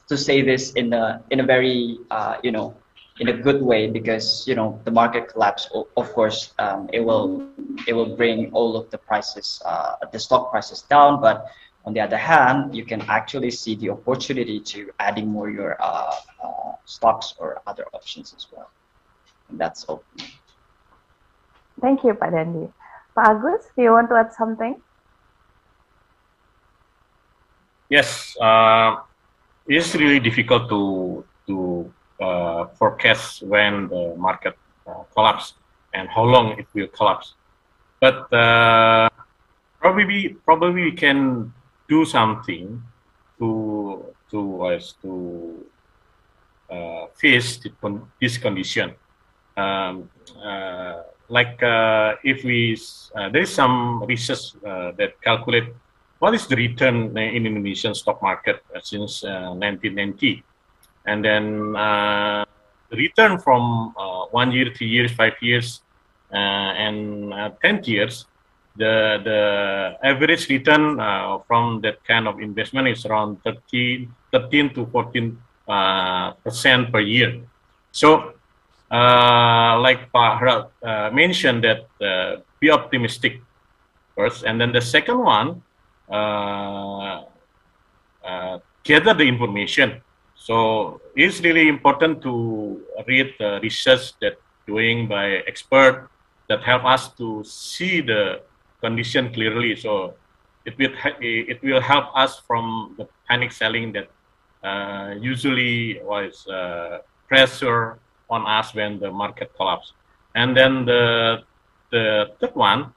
to 0.07 0.18
say 0.18 0.41
this 0.41 0.73
in 0.73 0.93
a 0.93 1.22
in 1.31 1.39
a 1.39 1.43
very 1.45 1.99
you 2.43 2.52
know 2.52 2.76
in 3.19 3.30
a 3.30 3.34
good 3.34 3.61
way 3.61 3.88
because 3.89 4.45
you 4.47 4.56
know 4.56 4.80
the 4.84 4.91
market 4.91 5.30
collapse 5.30 5.69
of 5.95 6.11
course 6.14 6.53
um, 6.60 6.89
it 6.91 6.99
will 6.99 7.47
it 7.88 7.93
will 7.93 8.15
bring 8.15 8.52
all 8.52 8.76
of 8.76 8.89
the 8.91 8.97
prices 8.97 9.61
uh, 9.65 9.95
the 10.11 10.19
stock 10.19 10.52
prices 10.52 10.81
down. 10.84 11.22
But 11.22 11.47
on 11.85 11.93
the 11.93 12.02
other 12.02 12.18
hand 12.18 12.76
you 12.76 12.84
can 12.84 13.02
actually 13.07 13.52
see 13.52 13.76
the 13.76 13.89
opportunity 13.89 14.60
to 14.60 14.91
adding 14.99 15.27
more 15.27 15.49
your 15.49 15.77
uh, 15.81 16.15
uh, 16.43 16.73
stocks 16.85 17.35
or 17.39 17.61
other 17.68 17.85
options 17.93 18.34
as 18.35 18.47
well. 18.52 18.69
And 19.49 19.60
that's 19.60 19.85
all. 19.85 20.03
Thank 21.80 22.03
you 22.03 22.14
pak 22.15 22.31
Dandy 22.31 22.68
pak 23.15 23.30
Agus 23.31 23.72
do 23.76 23.84
you 23.84 23.91
want 23.91 24.10
to 24.10 24.15
add 24.15 24.34
something 24.34 24.76
yes 27.95 28.35
uh, 28.43 28.99
it's 29.67 29.95
really 29.95 30.19
difficult 30.19 30.67
to 30.69 30.81
to 31.47 31.55
uh, 32.19 32.65
forecast 32.77 33.43
when 33.43 33.88
the 33.88 34.15
market 34.17 34.55
uh, 34.88 35.03
collapse 35.13 35.53
and 35.93 36.09
how 36.09 36.23
long 36.23 36.59
it 36.59 36.67
will 36.73 36.88
collapse. 36.88 37.34
But 37.99 38.31
uh, 38.34 39.09
probably 39.80 40.35
probably 40.45 40.91
we 40.91 40.95
can 40.95 41.51
do 41.88 42.05
something 42.05 42.84
to 43.39 43.49
to 44.31 44.39
us 44.67 44.95
to 45.01 45.11
uh, 46.69 47.07
face 47.15 47.59
this 48.22 48.38
condition. 48.38 48.93
Um, 49.55 50.09
uh, 50.43 51.03
like 51.30 51.63
uh, 51.63 52.15
if 52.23 52.43
we 52.43 52.77
there 53.31 53.41
is 53.41 53.53
some 53.53 54.03
research 54.03 54.53
that 54.99 55.15
calculate 55.23 55.72
what 56.20 56.34
is 56.34 56.48
the 56.48 56.56
return 56.56 57.18
in 57.18 57.46
Indonesian 57.46 57.94
stock 57.94 58.22
market 58.22 58.64
since 58.82 59.24
1990 59.24 60.44
and 61.06 61.24
then 61.24 61.76
uh, 61.76 62.46
return 62.92 63.38
from 63.40 63.94
uh, 63.98 64.26
one 64.32 64.52
year, 64.52 64.72
three 64.76 64.88
years, 64.88 65.12
five 65.12 65.34
years, 65.42 65.82
uh, 66.34 66.74
and 66.76 67.34
uh, 67.34 67.50
ten 67.62 67.82
years, 67.86 68.26
the 68.76 69.22
the 69.24 69.40
average 70.04 70.50
return 70.50 71.00
uh, 71.00 71.40
from 71.48 71.82
that 71.82 72.04
kind 72.06 72.28
of 72.28 72.40
investment 72.40 72.88
is 72.88 73.06
around 73.06 73.38
13, 73.44 74.12
13 74.32 74.74
to 74.74 74.86
14 74.88 75.38
uh, 75.68 76.32
percent 76.44 76.92
per 76.92 77.00
year. 77.00 77.42
So 77.92 78.34
uh, 78.92 79.80
like 79.80 80.12
Pak 80.12 80.42
uh, 80.42 81.10
mentioned, 81.14 81.64
that 81.64 81.88
uh, 82.02 82.42
be 82.60 82.70
optimistic 82.70 83.42
first, 84.16 84.44
and 84.44 84.60
then 84.60 84.72
the 84.72 84.82
second 84.82 85.20
one, 85.20 85.50
uh, 85.50 85.62
uh, 85.62 85.65
gather 88.84 89.14
the 89.14 89.23
information. 89.23 90.02
So 90.36 91.02
it's 91.15 91.41
really 91.41 91.68
important 91.68 92.22
to 92.22 92.82
read 93.07 93.34
the 93.40 93.60
research 93.61 94.14
that 94.22 94.38
doing 94.68 95.07
by 95.07 95.44
expert 95.48 96.10
that 96.49 96.61
help 96.64 96.86
us 96.86 97.10
to 97.18 97.44
see 97.44 98.02
the 98.02 98.41
condition 98.82 99.34
clearly. 99.34 99.76
So 99.76 100.14
it 100.65 100.77
will 100.77 100.94
it 101.22 101.61
will 101.61 101.82
help 101.82 102.15
us 102.15 102.41
from 102.48 102.95
the 102.98 103.07
panic 103.27 103.52
selling 103.52 103.94
that 103.94 104.10
uh, 104.64 105.15
usually 105.19 106.02
was 106.03 106.48
uh, 106.48 106.99
pressure 107.27 107.98
on 108.30 108.45
us 108.45 108.73
when 108.73 108.99
the 108.99 109.11
market 109.11 109.52
collapse. 109.57 109.94
And 110.36 110.56
then 110.57 110.86
the 110.86 111.44
the 111.91 112.32
third 112.40 112.56
one, 112.56 112.82
uh, 112.82 112.94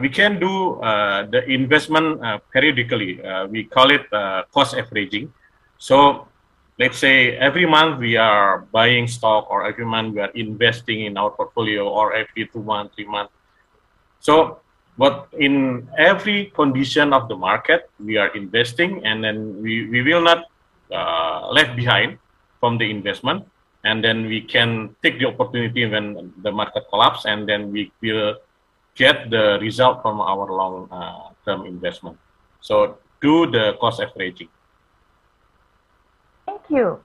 we 0.00 0.08
can 0.08 0.40
do 0.40 0.80
uh, 0.80 1.26
the 1.26 1.44
investment 1.48 2.22
uh, 2.24 2.38
periodically. 2.52 3.22
Uh, 3.22 3.46
we 3.46 3.64
call 3.64 3.90
it 3.90 4.08
cost 4.52 4.74
averaging. 4.74 5.32
So 5.78 6.28
let's 6.78 6.98
say 6.98 7.36
every 7.36 7.66
month 7.66 8.00
we 8.00 8.16
are 8.16 8.66
buying 8.72 9.06
stock 9.06 9.50
or 9.50 9.66
every 9.66 9.84
month 9.84 10.14
we 10.14 10.20
are 10.20 10.32
investing 10.34 11.04
in 11.04 11.16
our 11.16 11.30
portfolio 11.30 11.88
or 11.88 12.14
every 12.14 12.46
two 12.48 12.62
months, 12.62 12.94
three 12.94 13.06
months. 13.06 13.32
So 14.20 14.60
but 15.00 15.28
in 15.38 15.88
every 15.96 16.52
condition 16.52 17.12
of 17.12 17.28
the 17.28 17.36
market, 17.36 17.88
we 17.98 18.18
are 18.18 18.28
investing 18.36 19.00
and 19.06 19.24
then 19.24 19.62
we, 19.62 19.88
we 19.88 20.02
will 20.02 20.20
not 20.20 20.44
uh, 20.92 21.48
left 21.50 21.76
behind 21.76 22.18
from 22.60 22.76
the 22.76 22.90
investment 22.90 23.46
and 23.84 24.04
then 24.04 24.26
we 24.26 24.42
can 24.42 24.94
take 25.02 25.18
the 25.18 25.26
opportunity 25.26 25.86
when 25.86 26.32
the 26.42 26.52
market 26.52 26.84
collapse 26.90 27.24
and 27.24 27.48
then 27.48 27.72
we 27.72 27.90
will 28.02 28.36
get 29.00 29.32
the 29.32 29.56
result 29.64 30.04
from 30.04 30.20
our 30.20 30.44
long 30.52 30.84
uh, 30.92 31.32
term 31.48 31.64
investment. 31.64 32.20
So 32.60 33.00
do 33.24 33.48
the 33.48 33.80
cost 33.80 34.00
averaging 34.00 34.52
thank 36.50 36.62
you. 36.68 37.00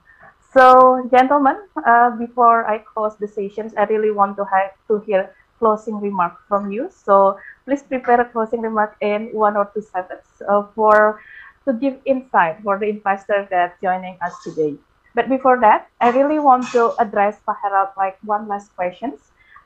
So 0.52 1.06
gentlemen 1.10 1.56
uh, 1.84 2.10
before 2.16 2.64
i 2.66 2.78
close 2.78 3.16
the 3.20 3.28
sessions 3.28 3.76
i 3.76 3.84
really 3.92 4.10
want 4.10 4.36
to 4.40 4.44
have 4.44 4.72
to 4.88 5.04
hear 5.04 5.34
closing 5.58 6.00
remark 6.00 6.36
from 6.48 6.72
you. 6.72 6.88
So 6.92 7.38
please 7.64 7.82
prepare 7.82 8.20
a 8.20 8.28
closing 8.28 8.60
remark 8.60 8.96
in 9.00 9.32
one 9.32 9.56
or 9.56 9.70
two 9.72 9.80
sentences 9.80 10.42
uh, 10.48 10.64
for 10.74 11.20
to 11.64 11.72
give 11.72 11.96
insight 12.04 12.60
for 12.62 12.78
the 12.78 12.86
investor 12.86 13.48
that 13.50 13.80
joining 13.82 14.16
us 14.20 14.32
today. 14.44 14.76
But 15.14 15.28
before 15.28 15.58
that, 15.60 15.88
I 16.00 16.10
really 16.10 16.38
want 16.38 16.68
to 16.72 16.92
address 17.00 17.40
Pak 17.46 17.58
like 17.96 18.18
one 18.22 18.48
last 18.48 18.68
question. 18.76 19.16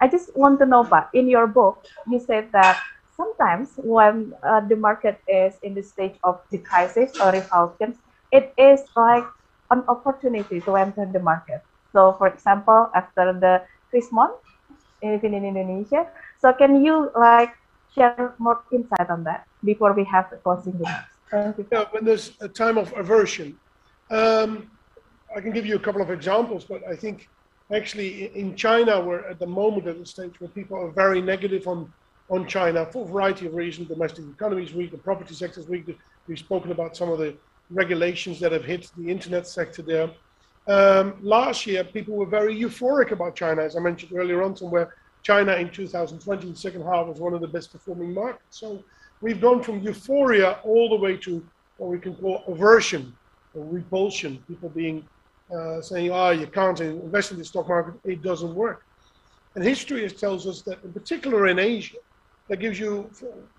I 0.01 0.09
just 0.09 0.37
want 0.37 0.59
to 0.61 0.67
know, 0.67 0.85
Pak, 0.85 1.11
in 1.13 1.29
your 1.29 1.47
book, 1.47 1.85
you 2.09 2.19
said 2.19 2.49
that 2.53 2.81
sometimes 3.13 3.77
when 3.77 4.33
uh, 4.43 4.61
the 4.67 4.77
market 4.77 5.21
is 5.29 5.55
in 5.63 5.75
the 5.75 5.83
stage 5.83 6.17
of 6.25 6.41
the 6.51 6.59
crisis 6.59 7.13
or 7.21 7.33
revulsions, 7.33 7.97
it 8.33 8.55
is 8.57 8.81
like 8.97 9.25
an 9.71 9.85
opportunity 9.89 10.61
to 10.61 10.77
enter 10.77 11.05
the 11.05 11.21
market. 11.21 11.61
So, 11.93 12.15
for 12.17 12.29
example, 12.29 12.89
after 12.95 13.33
the 13.33 13.63
Christmas, 13.91 14.31
even 15.03 15.35
in 15.35 15.45
Indonesia. 15.45 16.07
So, 16.41 16.53
can 16.53 16.85
you 16.85 17.11
like 17.15 17.53
share 17.93 18.35
more 18.39 18.63
insight 18.73 19.11
on 19.11 19.25
that 19.25 19.45
before 19.65 19.93
we 19.93 20.05
have 20.05 20.31
the 20.31 20.39
closing 20.39 20.79
remarks? 20.79 21.13
Thank 21.31 21.59
you. 21.59 21.67
Yeah, 21.71 21.85
when 21.91 22.05
there's 22.05 22.33
a 22.41 22.49
time 22.49 22.79
of 22.79 22.93
aversion, 22.97 23.59
um, 24.11 24.71
I 25.37 25.41
can 25.41 25.53
give 25.53 25.67
you 25.67 25.77
a 25.77 25.79
couple 25.79 26.01
of 26.01 26.11
examples, 26.11 26.65
but 26.65 26.81
I 26.89 26.97
think 26.97 27.29
actually 27.73 28.37
in 28.37 28.57
China, 28.57 29.01
we're 29.01 29.27
at 29.29 29.39
the 29.39 29.47
moment 29.47 29.87
at 29.87 29.99
the 29.99 30.07
stage 30.07 30.41
where 30.41 30.49
people 30.49 30.77
are 30.77 30.91
very 30.91 31.21
negative 31.21 31.67
on, 31.67 31.93
on 32.29 32.47
China 32.47 32.87
for 32.87 33.05
a 33.05 33.09
variety 33.09 33.47
of 33.47 33.55
reasons. 33.55 33.89
Domestic 33.89 34.25
economy 34.25 34.65
is 34.65 34.75
weak, 34.75 34.91
the 34.91 34.99
property 34.99 35.35
sector 35.35 35.61
is 35.61 35.69
weak. 35.69 35.97
We've 36.27 36.39
spoken 36.39 36.73
about 36.73 36.97
some 36.97 37.11
of 37.11 37.19
the 37.19 37.37
regulations 37.71 38.41
that 38.41 38.53
have 38.53 38.65
hit 38.65 38.91
the 38.97 39.11
internet 39.11 39.47
sector 39.47 39.83
there. 39.83 40.11
Um, 40.67 41.15
last 41.21 41.67
year, 41.67 41.85
people 41.85 42.15
were 42.15 42.27
very 42.27 42.55
euphoric 42.55 43.13
about 43.13 43.35
China, 43.35 43.63
as 43.63 43.77
I 43.77 43.81
mentioned 43.81 44.13
earlier 44.15 44.43
on, 44.43 44.57
somewhere 44.57 44.95
China 45.23 45.55
in 45.55 45.71
2020, 45.71 46.47
in 46.47 46.53
the 46.53 46.59
second 46.59 46.83
half, 46.83 47.07
was 47.07 47.19
one 47.19 47.35
of 47.35 47.41
the 47.41 47.49
best 47.49 47.73
performing 47.73 48.15
markets. 48.15 48.59
So 48.59 48.83
we've 49.21 49.41
gone 49.41 49.63
from 49.63 49.81
euphoria 49.81 50.59
all 50.65 50.89
the 50.89 50.97
way 50.97 51.17
to 51.19 51.45
what 51.77 51.91
we 51.91 51.99
can 51.99 52.15
call 52.15 52.45
aversion 52.47 53.15
or 53.55 53.65
repulsion, 53.65 54.43
people 54.47 54.69
being 54.69 55.07
uh, 55.57 55.81
saying, 55.81 56.11
oh, 56.11 56.31
you 56.31 56.47
can't 56.47 56.81
invest 56.81 57.33
in 57.33 57.39
the 57.39 57.45
stock 57.45 57.69
market, 57.69 58.01
it 58.05 58.23
doesn't 58.23 58.55
work. 58.55 58.83
And 59.55 59.65
history 59.65 60.09
tells 60.09 60.47
us 60.47 60.63
that, 60.63 60.83
in 60.85 60.93
particular 60.93 61.49
in 61.49 61.59
Asia, 61.59 61.99
that 62.49 62.59
gives 62.59 62.79
you 62.79 63.11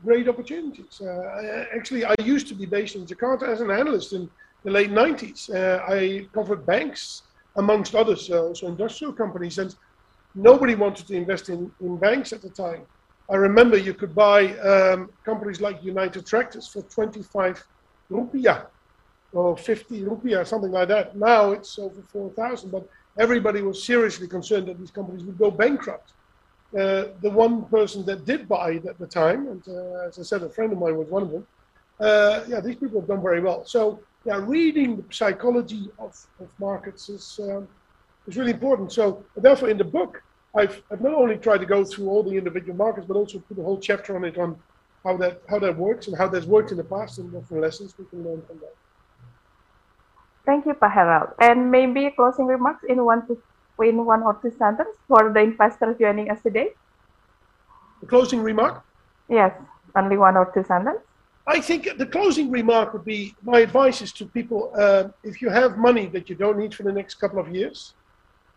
great 0.04 0.28
opportunities. 0.28 1.00
Uh, 1.02 1.66
actually, 1.76 2.06
I 2.06 2.16
used 2.24 2.48
to 2.50 2.56
be 2.56 2.66
based 2.66 2.96
in 2.96 3.06
Jakarta 3.06 3.48
as 3.48 3.62
an 3.62 3.72
analyst 3.72 4.14
in 4.14 4.30
the 4.64 4.72
late 4.72 4.92
90s. 4.92 5.50
Uh, 5.50 5.84
I 5.88 6.28
covered 6.34 6.66
banks, 6.66 7.24
amongst 7.58 7.96
others, 7.96 8.30
uh, 8.30 8.42
also 8.42 8.68
industrial 8.68 9.14
companies, 9.14 9.58
and 9.58 9.74
nobody 10.36 10.76
wanted 10.76 11.08
to 11.08 11.16
invest 11.16 11.50
in, 11.50 11.72
in 11.82 12.00
banks 12.00 12.32
at 12.34 12.42
the 12.42 12.50
time. 12.50 12.86
I 13.30 13.36
remember 13.36 13.78
you 13.78 13.94
could 13.94 14.16
buy 14.16 14.58
um, 14.58 15.10
companies 15.26 15.62
like 15.62 15.84
United 15.84 16.26
Tractors 16.26 16.70
for 16.72 16.84
25 16.84 17.64
rupiah 18.12 18.68
or 19.34 19.58
50 19.58 20.02
rupiah, 20.02 20.46
something 20.46 20.72
like 20.72 20.88
that. 20.90 21.16
Now 21.16 21.52
it's 21.52 21.80
over 21.80 22.02
4,000, 22.12 22.70
but 22.72 22.88
everybody 23.18 23.62
was 23.62 23.84
seriously 23.84 24.28
concerned 24.28 24.68
that 24.68 24.80
these 24.80 24.92
companies 24.92 25.24
would 25.24 25.38
go 25.38 25.52
bankrupt. 25.52 26.14
Uh, 26.78 27.06
the 27.22 27.30
one 27.30 27.66
person 27.66 28.06
that 28.06 28.26
did 28.26 28.48
buy 28.48 28.72
it 28.72 28.86
at 28.86 28.98
the 28.98 29.08
time, 29.08 29.48
and 29.48 29.68
uh, 29.68 30.08
as 30.08 30.20
I 30.20 30.24
said, 30.24 30.42
a 30.44 30.50
friend 30.50 30.72
of 30.72 30.80
mine 30.80 30.96
was 30.96 31.10
one 31.10 31.24
of 31.24 31.32
them. 31.32 31.46
Uh, 32.00 32.44
yeah, 32.48 32.62
these 32.62 32.76
people 32.76 33.00
have 33.02 33.10
done 33.10 33.22
very 33.22 33.42
well. 33.42 33.66
So, 33.66 34.00
yeah, 34.26 34.40
reading 34.42 34.98
the 34.98 35.04
psychology 35.12 35.90
of, 36.00 36.18
of 36.40 36.48
markets 36.60 37.10
is 37.10 37.40
um, 37.44 37.68
is 38.28 38.38
really 38.38 38.52
important. 38.52 38.92
So, 38.94 39.24
therefore, 39.36 39.70
in 39.70 39.78
the 39.78 39.84
book, 39.84 40.24
I've, 40.56 40.82
I've 40.92 41.02
not 41.02 41.14
only 41.14 41.38
tried 41.38 41.60
to 41.60 41.66
go 41.66 41.84
through 41.84 42.08
all 42.10 42.24
the 42.24 42.38
individual 42.38 42.76
markets, 42.76 43.06
but 43.06 43.18
also 43.18 43.40
put 43.40 43.60
a 43.60 43.64
whole 43.64 43.80
chapter 43.80 44.16
on 44.16 44.24
it 44.24 44.38
on 44.38 44.58
how 45.04 45.18
that 45.18 45.42
how 45.50 45.60
that 45.60 45.76
works 45.78 46.08
and 46.08 46.18
how 46.18 46.28
that's 46.28 46.46
worked 46.46 46.72
in 46.72 46.78
the 46.78 46.84
past 46.84 47.18
and 47.18 47.32
what 47.32 47.52
lessons 47.52 47.96
we 47.98 48.06
can 48.06 48.24
learn 48.24 48.42
from 48.44 48.60
that. 48.60 48.76
Thank 50.46 50.66
you, 50.66 50.74
Pak 50.74 50.92
Harold. 50.92 51.30
And 51.40 51.70
maybe 51.70 52.12
closing 52.12 52.46
remarks 52.46 52.84
in 52.88 53.04
one 53.06 53.28
to 53.28 53.38
in 53.84 54.06
one 54.06 54.22
or 54.22 54.38
two 54.42 54.52
sentences 54.52 54.96
for 55.08 55.32
the 55.34 55.40
investors 55.40 55.96
joining 56.00 56.30
us 56.30 56.40
today. 56.42 56.70
The 58.02 58.06
closing 58.06 58.42
remark? 58.42 58.84
Yes, 59.28 59.54
only 59.96 60.18
one 60.18 60.38
or 60.38 60.52
two 60.54 60.64
sentences. 60.64 61.02
I 61.48 61.60
think 61.60 61.98
the 61.98 62.06
closing 62.06 62.52
remark 62.52 62.94
would 62.94 63.06
be 63.06 63.34
my 63.42 63.60
advice 63.60 64.02
is 64.02 64.12
to 64.14 64.26
people 64.26 64.72
uh, 64.78 65.10
if 65.24 65.42
you 65.42 65.50
have 65.50 65.78
money 65.78 66.06
that 66.08 66.30
you 66.30 66.36
don't 66.36 66.58
need 66.58 66.74
for 66.74 66.84
the 66.84 66.92
next 66.92 67.16
couple 67.16 67.40
of 67.40 67.50
years, 67.50 67.96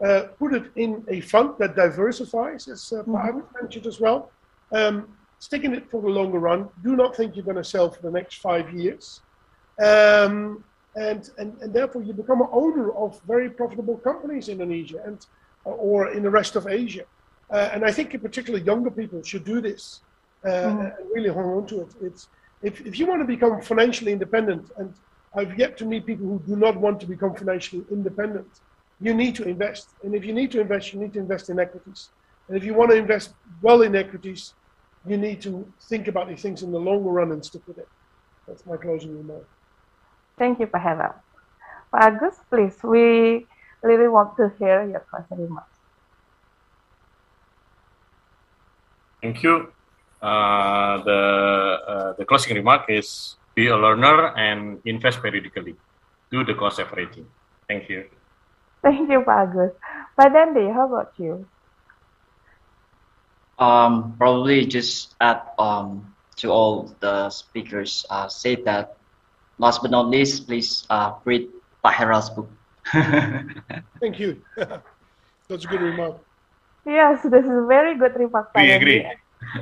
uh, 0.04 0.24
put 0.38 0.52
it 0.52 0.70
in 0.76 1.04
a 1.08 1.20
fund 1.20 1.54
that 1.58 1.74
diversifies, 1.74 2.68
as 2.68 2.92
uh, 2.92 3.02
mm-hmm. 3.02 3.40
mentioned 3.60 3.86
as 3.86 4.00
well. 4.00 4.30
Um, 4.72 5.08
stick 5.38 5.64
in 5.64 5.74
it 5.74 5.90
for 5.90 6.02
the 6.02 6.08
longer 6.08 6.38
run. 6.38 6.68
Do 6.82 6.96
not 6.96 7.16
think 7.16 7.36
you're 7.36 7.44
going 7.44 7.56
to 7.56 7.64
sell 7.64 7.90
for 7.90 8.02
the 8.02 8.10
next 8.10 8.36
five 8.36 8.72
years. 8.72 9.22
Um, 9.82 10.62
and, 10.96 11.30
and, 11.38 11.56
and 11.60 11.72
therefore 11.72 12.02
you 12.02 12.12
become 12.12 12.40
an 12.40 12.48
owner 12.52 12.92
of 12.92 13.20
very 13.26 13.50
profitable 13.50 13.96
companies 13.98 14.48
in 14.48 14.60
Indonesia 14.60 15.02
and 15.04 15.26
or 15.64 16.12
in 16.12 16.22
the 16.22 16.30
rest 16.30 16.56
of 16.56 16.66
Asia. 16.66 17.04
Uh, 17.50 17.70
and 17.72 17.84
I 17.84 17.92
think 17.92 18.20
particularly 18.20 18.64
younger 18.64 18.90
people 18.90 19.22
should 19.22 19.44
do 19.44 19.60
this 19.60 20.00
uh, 20.44 20.48
mm. 20.48 20.98
and 20.98 21.10
really 21.12 21.30
hold 21.30 21.62
on 21.62 21.66
to 21.68 21.80
it. 21.82 21.88
It's 22.02 22.28
if, 22.62 22.80
if 22.86 22.98
you 22.98 23.06
want 23.06 23.20
to 23.20 23.26
become 23.26 23.60
financially 23.60 24.12
independent, 24.12 24.70
and 24.78 24.92
I've 25.34 25.58
yet 25.58 25.76
to 25.78 25.84
meet 25.84 26.06
people 26.06 26.26
who 26.26 26.42
do 26.46 26.56
not 26.56 26.76
want 26.76 27.00
to 27.00 27.06
become 27.06 27.34
financially 27.34 27.84
independent, 27.90 28.46
you 29.00 29.12
need 29.12 29.34
to 29.36 29.44
invest. 29.44 29.88
And 30.02 30.14
if 30.14 30.24
you 30.24 30.32
need 30.32 30.50
to 30.52 30.60
invest, 30.60 30.92
you 30.92 31.00
need 31.00 31.12
to 31.14 31.18
invest 31.18 31.50
in 31.50 31.58
equities. 31.58 32.08
And 32.48 32.56
if 32.56 32.64
you 32.64 32.72
want 32.74 32.90
to 32.90 32.96
invest 32.96 33.34
well 33.60 33.82
in 33.82 33.94
equities, 33.96 34.54
you 35.06 35.16
need 35.16 35.42
to 35.42 35.70
think 35.82 36.08
about 36.08 36.28
these 36.28 36.40
things 36.40 36.62
in 36.62 36.72
the 36.72 36.78
longer 36.78 37.10
run 37.10 37.32
and 37.32 37.44
stick 37.44 37.66
with 37.66 37.78
it. 37.78 37.88
That's 38.46 38.64
my 38.64 38.76
closing 38.76 39.16
remark. 39.16 39.46
Thank 40.36 40.58
you, 40.58 40.66
Pak 40.66 40.82
Pak 40.82 41.14
Agus, 41.94 42.36
please, 42.50 42.74
we 42.82 43.46
really 43.82 44.08
want 44.08 44.36
to 44.36 44.50
hear 44.58 44.82
your 44.82 45.04
closing 45.06 45.46
remarks. 45.46 45.78
Thank 49.22 49.42
you. 49.42 49.72
Uh, 50.20 51.04
the 51.04 51.20
uh, 51.86 52.12
the 52.18 52.24
closing 52.24 52.56
remark 52.56 52.88
is 52.88 53.36
be 53.54 53.68
a 53.68 53.76
learner 53.76 54.34
and 54.36 54.80
invest 54.84 55.22
periodically. 55.22 55.76
Do 56.30 56.44
the 56.44 56.54
cost 56.54 56.80
averaging. 56.80 57.26
Thank 57.68 57.88
you. 57.88 58.04
Thank 58.82 59.08
you, 59.08 59.22
Pak 59.22 59.54
Agus. 59.54 59.72
Pak 60.16 60.32
Dandy, 60.32 60.68
how 60.68 60.88
about 60.88 61.12
you? 61.16 61.46
Um, 63.58 64.14
probably 64.18 64.66
just 64.66 65.14
add 65.20 65.40
um, 65.58 66.14
to 66.36 66.50
all 66.50 66.90
the 67.00 67.30
speakers 67.30 68.04
uh, 68.10 68.28
say 68.28 68.56
that 68.66 68.98
last 69.58 69.82
but 69.82 69.90
not 69.90 70.08
least, 70.08 70.46
please 70.46 70.86
uh, 70.90 71.12
read 71.24 71.48
Pak 71.82 71.94
Harold's 71.94 72.30
book. 72.30 72.50
Thank 74.00 74.18
you. 74.18 74.42
That's 75.48 75.64
a 75.64 75.68
good 75.68 75.80
remark. 75.82 76.16
Yes, 76.86 77.22
this 77.22 77.44
is 77.44 77.50
a 77.50 77.66
very 77.66 77.96
good 77.98 78.14
remark. 78.16 78.50
We 78.54 78.70
agree. 78.70 79.04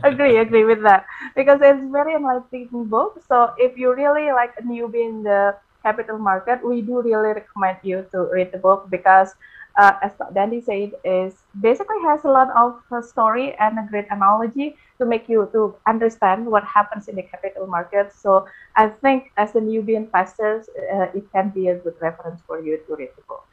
agree, 0.04 0.38
agree 0.38 0.64
with 0.64 0.82
that 0.82 1.04
because 1.36 1.60
it's 1.62 1.84
very 1.90 2.14
enlightening 2.14 2.68
book. 2.88 3.20
So 3.28 3.52
if 3.58 3.76
you 3.76 3.94
really 3.94 4.32
like 4.32 4.52
a 4.58 4.62
newbie 4.62 5.08
in 5.08 5.22
the 5.22 5.54
capital 5.82 6.18
market, 6.18 6.64
we 6.64 6.82
do 6.82 7.02
really 7.02 7.32
recommend 7.34 7.78
you 7.82 8.06
to 8.12 8.28
read 8.32 8.52
the 8.52 8.58
book 8.58 8.88
because, 8.90 9.34
uh, 9.76 9.92
as 10.02 10.12
Dandy 10.34 10.60
said, 10.60 10.92
is 11.04 11.34
basically 11.60 12.00
has 12.02 12.24
a 12.24 12.28
lot 12.28 12.50
of 12.56 12.80
uh, 12.90 13.00
story 13.02 13.54
and 13.54 13.78
a 13.78 13.86
great 13.90 14.06
analogy 14.10 14.76
to 14.98 15.06
make 15.06 15.28
you 15.28 15.48
to 15.52 15.74
understand 15.86 16.46
what 16.46 16.64
happens 16.64 17.08
in 17.08 17.16
the 17.16 17.22
capital 17.22 17.66
market. 17.66 18.12
So 18.12 18.46
I 18.76 18.88
think 18.88 19.32
as 19.36 19.54
a 19.54 19.60
newbie 19.60 19.96
investor, 19.96 20.64
uh, 20.92 21.18
it 21.18 21.30
can 21.32 21.50
be 21.50 21.68
a 21.68 21.76
good 21.76 21.94
reference 22.00 22.40
for 22.46 22.60
you 22.60 22.78
to 22.86 22.96
read 22.96 23.10
the 23.16 23.22
book. 23.22 23.46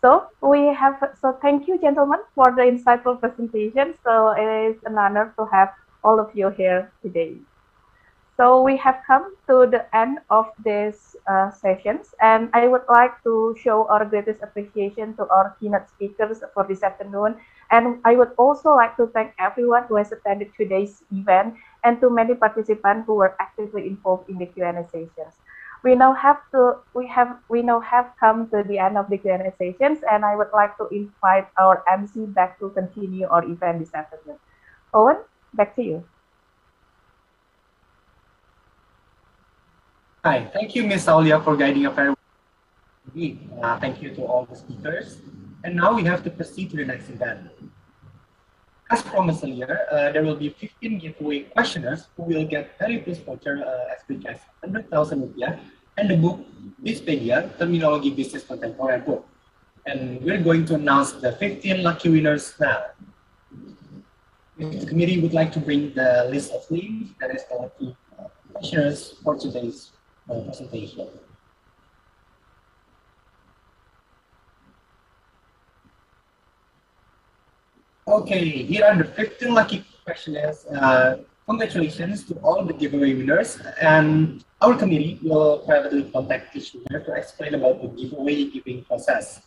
So 0.00 0.28
we 0.40 0.72
have, 0.74 0.96
so 1.20 1.36
thank 1.42 1.68
you 1.68 1.78
gentlemen 1.78 2.20
for 2.34 2.52
the 2.56 2.62
insightful 2.62 3.20
presentation. 3.20 3.94
So 4.02 4.30
it 4.30 4.70
is 4.70 4.76
an 4.84 4.96
honor 4.96 5.34
to 5.38 5.44
have 5.52 5.70
all 6.02 6.18
of 6.18 6.34
you 6.34 6.48
here 6.50 6.90
today. 7.02 7.36
So 8.40 8.62
we 8.62 8.78
have 8.78 9.02
come 9.06 9.36
to 9.52 9.68
the 9.68 9.84
end 9.94 10.16
of 10.30 10.48
this 10.64 11.14
uh, 11.28 11.50
sessions 11.50 12.14
and 12.22 12.48
I 12.54 12.68
would 12.68 12.88
like 12.88 13.22
to 13.24 13.54
show 13.60 13.84
our 13.88 14.06
greatest 14.06 14.40
appreciation 14.40 15.12
to 15.16 15.28
our 15.28 15.54
keynote 15.60 15.90
speakers 15.90 16.40
for 16.54 16.64
this 16.66 16.82
afternoon. 16.82 17.36
And 17.70 18.00
I 18.02 18.16
would 18.16 18.32
also 18.38 18.70
like 18.70 18.96
to 18.96 19.08
thank 19.08 19.34
everyone 19.38 19.84
who 19.88 19.96
has 19.96 20.10
attended 20.10 20.52
today's 20.56 21.02
event 21.12 21.52
and 21.84 22.00
to 22.00 22.08
many 22.08 22.32
participants 22.32 23.04
who 23.04 23.16
were 23.16 23.36
actively 23.38 23.86
involved 23.86 24.30
in 24.30 24.38
the 24.38 24.46
Q&A 24.46 24.88
sessions 24.88 25.36
we 25.84 25.94
now 25.94 26.14
have 26.14 26.40
to 26.52 26.76
we 26.94 27.06
have 27.08 27.36
we 27.48 27.60
now 27.60 27.80
have 27.80 28.08
come 28.20 28.48
to 28.50 28.62
the 28.68 28.78
end 28.78 28.96
of 28.96 29.08
the 29.10 29.18
Q&A 29.18 29.52
sessions 29.56 30.00
and 30.10 30.24
I 30.24 30.36
would 30.36 30.52
like 30.52 30.76
to 30.78 30.88
invite 30.88 31.48
our 31.58 31.84
MC 31.92 32.24
back 32.24 32.58
to 32.60 32.70
continue 32.70 33.26
our 33.26 33.44
event 33.44 33.80
this 33.80 33.92
afternoon. 33.94 34.38
Owen, 34.92 35.16
back 35.54 35.76
to 35.76 35.82
you. 35.82 36.04
Hi, 40.22 40.44
thank 40.52 40.74
you, 40.74 40.84
Ms. 40.84 41.08
Aulia, 41.08 41.40
for 41.40 41.56
guiding 41.56 41.86
a 41.86 41.90
very 41.90 42.12
uh, 42.12 43.80
thank 43.80 44.02
you 44.02 44.14
to 44.14 44.20
all 44.20 44.44
the 44.44 44.54
speakers. 44.54 45.16
And 45.64 45.76
now 45.76 45.94
we 45.94 46.04
have 46.04 46.22
to 46.24 46.30
proceed 46.30 46.68
to 46.72 46.76
the 46.76 46.84
next 46.84 47.08
event. 47.08 47.48
As 48.90 49.00
promised 49.00 49.42
earlier, 49.42 49.86
uh, 49.90 50.12
there 50.12 50.22
will 50.22 50.36
be 50.36 50.50
15 50.50 50.98
giveaway 50.98 51.48
questioners 51.56 52.08
who 52.18 52.24
will 52.24 52.44
get 52.44 52.78
Periplus 52.78 53.24
voucher 53.24 53.64
uh, 53.64 53.94
as 53.94 54.04
big 54.06 54.26
as 54.26 54.36
100,000 54.60 55.22
rupiah 55.22 55.58
and 55.96 56.10
the 56.10 56.18
book 56.18 56.44
Bizpedia, 56.84 57.56
Terminology 57.58 58.10
Business 58.10 58.44
Contemporary 58.44 59.00
book. 59.00 59.26
And 59.86 60.20
we're 60.20 60.42
going 60.42 60.66
to 60.66 60.74
announce 60.74 61.12
the 61.12 61.32
15 61.32 61.82
lucky 61.82 62.10
winners 62.10 62.52
now. 62.60 62.82
The 64.58 64.84
committee 64.84 65.18
would 65.22 65.32
like 65.32 65.50
to 65.52 65.60
bring 65.60 65.94
the 65.94 66.28
list 66.28 66.52
of 66.52 66.70
names, 66.70 67.08
that 67.20 67.34
is 67.34 67.42
the 67.48 67.54
lucky 67.54 67.96
questionnaires 68.52 69.14
for 69.24 69.38
today's 69.38 69.92
Okay, 78.06 78.62
here 78.62 78.84
are 78.84 78.96
the 78.96 79.04
15 79.04 79.54
lucky 79.54 79.84
questionnaires. 80.04 80.66
Uh, 80.66 81.18
congratulations 81.46 82.24
to 82.24 82.34
all 82.46 82.64
the 82.64 82.72
giveaway 82.72 83.14
winners. 83.14 83.58
And 83.80 84.44
our 84.60 84.76
committee 84.76 85.18
will 85.22 85.58
privately 85.66 86.04
contact 86.10 86.54
each 86.56 86.74
winner 86.74 87.04
to 87.04 87.12
explain 87.14 87.54
about 87.54 87.82
the 87.82 87.88
giveaway 87.88 88.44
giving 88.50 88.84
process. 88.84 89.42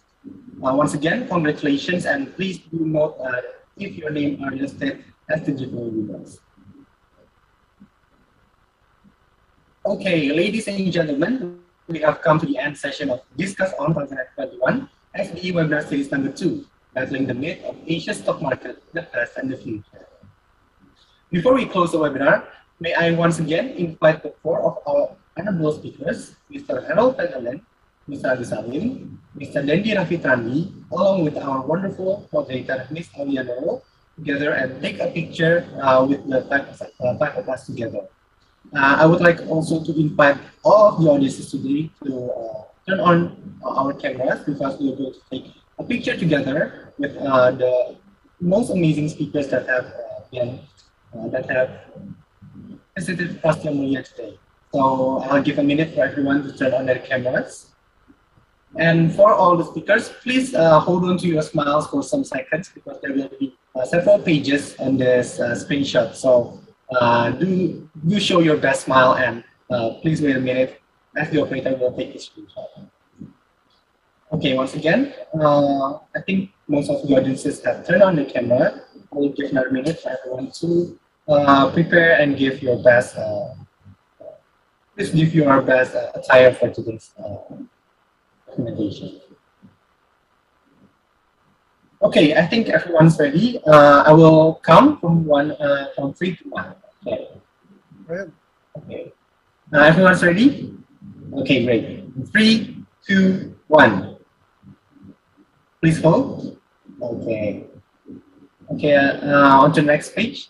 Uh, 0.64 0.76
once 0.76 0.94
again, 0.94 1.28
congratulations, 1.28 2.06
and 2.06 2.36
please 2.36 2.60
do 2.60 2.80
note 2.86 3.16
uh, 3.24 3.42
if 3.78 3.96
your 3.96 4.12
name 4.12 4.44
are 4.44 4.52
listed 4.52 5.04
as 5.30 5.44
the 5.44 5.52
giveaway 5.52 5.90
winners. 5.90 6.40
Okay, 9.84 10.32
ladies 10.32 10.72
and 10.72 10.80
gentlemen, 10.88 11.60
we 11.92 12.00
have 12.00 12.24
come 12.24 12.40
to 12.40 12.48
the 12.48 12.56
end 12.56 12.72
session 12.72 13.12
of 13.12 13.20
Discuss 13.36 13.76
on 13.76 13.92
2021 13.92 14.88
SBE 15.12 15.52
webinar 15.52 15.84
series 15.84 16.08
number 16.08 16.32
two 16.32 16.64
battling 16.96 17.28
the 17.28 17.36
myth 17.36 17.60
of 17.68 17.76
Asia's 17.84 18.24
stock 18.24 18.40
market, 18.40 18.80
the 18.96 19.04
past 19.12 19.36
and 19.36 19.52
the 19.52 19.60
future. 19.60 20.08
Before 21.36 21.52
we 21.52 21.68
close 21.68 21.92
the 21.92 22.00
webinar, 22.00 22.48
may 22.80 22.96
I 22.96 23.12
once 23.12 23.44
again 23.44 23.76
invite 23.76 24.24
the 24.24 24.32
four 24.40 24.64
of 24.64 24.80
our 24.88 25.20
honorable 25.36 25.76
speakers, 25.76 26.40
Mr. 26.48 26.80
Harold 26.88 27.20
van 27.20 27.36
der 27.36 27.44
Linde, 27.44 27.62
Mr. 28.08 28.40
Agus 28.40 28.56
Mr. 29.36 29.68
Dandy 29.68 29.92
Rafitrandi, 30.00 30.72
along 30.96 31.28
with 31.28 31.36
our 31.36 31.60
wonderful 31.60 32.24
moderator, 32.32 32.88
Ms. 32.88 33.12
Aviano, 33.20 33.84
together 34.16 34.56
and 34.56 34.80
take 34.80 35.04
a 35.04 35.12
picture 35.12 35.68
uh, 35.84 36.08
with 36.08 36.24
the 36.30 36.40
five, 36.48 36.72
uh, 36.72 37.18
five 37.20 37.36
of 37.36 37.50
us 37.50 37.68
together. 37.68 38.08
Uh, 38.72 38.98
I 39.00 39.06
would 39.06 39.22
like 39.22 39.40
also 39.48 39.84
to 39.84 39.92
invite 40.00 40.38
all 40.64 40.94
of 40.94 41.02
the 41.02 41.10
audiences 41.10 41.52
today 41.52 41.92
to 42.06 42.32
uh, 42.32 42.64
turn 42.88 43.00
on 43.00 43.60
our 43.64 43.94
cameras 43.94 44.40
because 44.46 44.80
we 44.80 44.96
to 44.96 45.14
take 45.30 45.52
a 45.78 45.84
picture 45.84 46.18
together 46.18 46.94
with 46.98 47.16
uh, 47.18 47.52
the 47.52 47.96
most 48.40 48.72
amazing 48.72 49.10
speakers 49.10 49.48
that 49.50 49.68
have 49.68 49.86
uh, 49.86 50.22
been 50.32 50.60
uh, 51.16 51.28
that 51.30 51.50
have 51.50 51.70
visited 52.96 53.42
Costa 53.42 53.70
Mulia 53.70 54.08
today. 54.08 54.38
So 54.74 55.20
I'll 55.30 55.44
give 55.44 55.60
a 55.60 55.64
minute 55.64 55.94
for 55.94 56.04
everyone 56.04 56.44
to 56.44 56.58
turn 56.58 56.74
on 56.74 56.86
their 56.86 57.00
cameras. 57.00 57.74
And 58.76 59.14
for 59.14 59.34
all 59.34 59.56
the 59.56 59.66
speakers, 59.66 60.10
please 60.24 60.56
uh, 60.56 60.80
hold 60.80 61.06
on 61.06 61.18
to 61.20 61.28
your 61.28 61.44
smiles 61.44 61.88
for 61.88 62.02
some 62.02 62.24
seconds 62.24 62.72
because 62.74 63.00
there 63.02 63.14
will 63.14 63.30
be 63.40 63.56
uh, 63.76 63.86
several 63.86 64.18
pages 64.18 64.76
on 64.80 64.98
this 64.98 65.40
uh, 65.40 65.54
screenshot. 65.54 66.16
So 66.16 66.60
do, 67.40 67.90
do 68.08 68.20
show 68.20 68.40
your 68.40 68.58
best 68.58 68.86
smile 68.86 69.16
and 69.16 69.44
please 70.02 70.22
wait 70.22 70.36
a 70.36 70.40
minute 70.40 70.82
as 71.16 71.30
the 71.30 71.42
operator 71.42 71.76
will 71.78 71.96
take 71.96 72.14
the 72.14 72.20
screenshot. 72.20 72.68
Okay, 74.34 74.56
once 74.58 74.74
again, 74.74 75.14
uh, 75.40 76.00
I 76.16 76.22
think 76.26 76.50
most 76.68 76.90
of 76.90 77.08
the 77.08 77.16
audiences 77.16 77.64
have 77.64 77.86
turned 77.86 78.02
on 78.02 78.16
the 78.16 78.26
camera. 78.26 78.82
I 79.12 79.16
will 79.16 79.30
give 79.30 79.52
another 79.52 79.70
minute 79.70 80.00
for 80.00 80.10
everyone 80.10 80.50
to 80.52 81.00
uh, 81.28 81.70
prepare 81.70 82.20
and 82.20 82.36
give 82.36 82.64
your 82.64 82.82
best, 82.82 83.16
uh, 83.16 83.54
please 84.98 85.12
give 85.12 85.36
your 85.36 85.62
best 85.62 85.94
uh, 85.94 86.12
attire 86.16 86.52
for 86.52 86.70
today's 86.70 87.14
uh, 87.24 87.38
presentation. 88.48 89.22
Okay, 92.02 92.36
I 92.36 92.48
think 92.48 92.70
everyone's 92.70 93.20
ready. 93.20 93.62
Uh, 93.68 94.04
I 94.08 94.14
will 94.14 94.60
count 94.66 95.00
from 95.00 95.26
one, 95.26 95.52
uh, 95.52 95.90
from 95.96 96.14
three 96.14 96.36
to 96.38 96.50
one. 96.50 96.74
Okay. 97.04 98.32
Okay. 98.78 99.14
Uh, 99.74 99.80
everyone's 99.80 100.24
ready? 100.24 100.74
Okay, 101.34 101.66
great. 101.66 102.08
Three, 102.32 102.86
two, 103.06 103.56
one. 103.68 104.18
Please 105.82 106.02
hold. 106.02 106.58
Okay. 107.02 107.66
Okay, 108.72 108.96
uh, 108.96 109.60
on 109.60 109.74
to 109.74 109.82
the 109.82 109.88
next 109.88 110.16
page. 110.16 110.50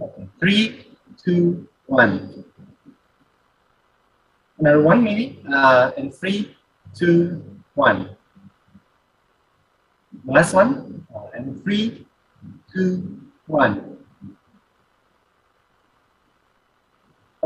Okay. 0.00 0.28
Three, 0.40 0.86
two, 1.22 1.68
one. 1.86 2.44
Another 4.58 4.80
one 4.80 5.04
minute. 5.04 5.36
Uh, 5.52 5.92
and 5.98 6.14
three, 6.14 6.56
two, 6.94 7.44
one. 7.74 8.16
Last 10.24 10.54
one. 10.54 11.06
And 11.34 11.62
three, 11.62 12.06
two, 12.72 13.20
one. 13.46 13.95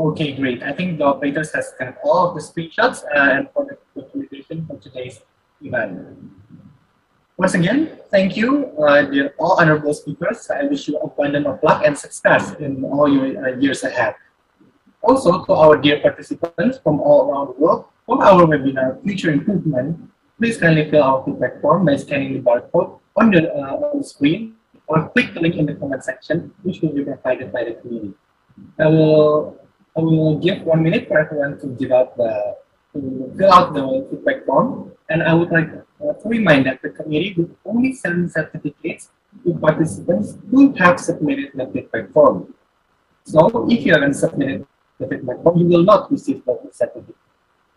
Okay, 0.01 0.33
great. 0.33 0.63
I 0.63 0.73
think 0.73 0.97
the 0.97 1.05
operators 1.05 1.53
has 1.53 1.73
got 1.77 1.93
all 2.03 2.29
of 2.29 2.33
the 2.33 2.41
screenshots 2.41 3.05
uh, 3.13 3.37
and 3.37 3.47
for 3.53 3.69
the 3.69 3.77
documentation 3.93 4.65
for 4.65 4.77
today's 4.81 5.21
event. 5.61 6.17
Once 7.37 7.53
again, 7.53 7.99
thank 8.09 8.35
you, 8.35 8.73
uh, 8.81 9.03
dear 9.05 9.35
all 9.37 9.61
honorable 9.61 9.93
speakers. 9.93 10.49
I 10.49 10.63
wish 10.65 10.87
you 10.87 10.97
abundant 10.97 11.45
of 11.45 11.61
luck 11.61 11.83
and 11.85 11.93
success 11.93 12.57
in 12.57 12.83
all 12.83 13.05
your 13.05 13.29
uh, 13.45 13.61
years 13.61 13.83
ahead. 13.83 14.15
Also, 15.03 15.45
to 15.45 15.53
our 15.53 15.77
dear 15.77 16.01
participants 16.01 16.79
from 16.81 16.99
all 16.99 17.29
around 17.29 17.53
the 17.53 17.61
world, 17.61 17.85
for 18.07 18.23
our 18.25 18.49
webinar 18.49 18.97
Future 19.03 19.29
Improvement, 19.29 20.01
please 20.39 20.57
kindly 20.57 20.89
fill 20.89 21.03
our 21.03 21.23
feedback 21.25 21.61
form 21.61 21.85
by 21.85 21.95
scanning 21.95 22.33
the 22.33 22.41
barcode 22.41 22.97
on 23.17 23.29
the, 23.29 23.53
uh, 23.53 23.77
on 23.77 23.99
the 23.99 24.03
screen 24.03 24.55
or 24.87 25.09
click 25.09 25.35
the 25.35 25.39
link 25.39 25.57
in 25.57 25.67
the 25.67 25.75
comment 25.75 26.03
section, 26.03 26.51
which 26.63 26.81
will 26.81 26.89
be 26.89 27.03
provided 27.03 27.53
by 27.53 27.65
the 27.65 27.73
community. 27.75 28.17
I 28.79 28.87
will, 28.87 29.60
I 29.97 29.99
will 29.99 30.37
give 30.37 30.61
one 30.63 30.83
minute 30.83 31.07
for 31.07 31.19
everyone 31.19 31.59
to 31.59 31.67
give 31.67 31.91
out 31.91 32.15
the, 32.15 32.55
to 32.93 33.33
fill 33.37 33.51
out 33.51 33.73
the 33.73 34.07
feedback 34.09 34.45
form, 34.45 34.91
and 35.09 35.21
I 35.21 35.33
would 35.33 35.51
like 35.51 35.67
uh, 35.67 36.13
to 36.13 36.29
remind 36.29 36.65
that 36.67 36.81
the 36.81 36.89
committee 36.89 37.33
will 37.35 37.49
only 37.65 37.93
send 37.93 38.31
certificates 38.31 39.09
to 39.43 39.53
participants 39.55 40.37
who 40.49 40.73
have 40.75 40.99
submitted 40.99 41.51
the 41.55 41.67
feedback 41.67 42.11
form. 42.11 42.53
So 43.25 43.67
if 43.69 43.85
you 43.85 43.93
haven't 43.93 44.13
submitted 44.13 44.65
the 44.97 45.07
feedback 45.07 45.43
form, 45.43 45.59
you 45.59 45.67
will 45.67 45.83
not 45.83 46.09
receive 46.11 46.43
the 46.45 46.57
certificate. 46.71 47.15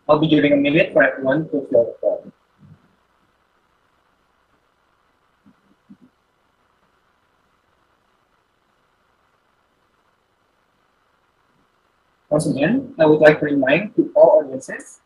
I'll 0.07 0.19
be 0.19 0.27
giving 0.27 0.53
a 0.53 0.57
minute 0.57 0.93
for 0.93 1.03
everyone 1.03 1.45
to 1.45 1.67
fill 1.69 1.85
the 1.85 1.95
form. 1.99 2.31
Once 12.35 12.47
again, 12.47 12.93
I 12.99 13.05
would 13.05 13.21
like 13.21 13.39
to 13.39 13.45
remind 13.45 13.95
to 13.95 14.11
all 14.13 14.43
audiences, 14.43 14.99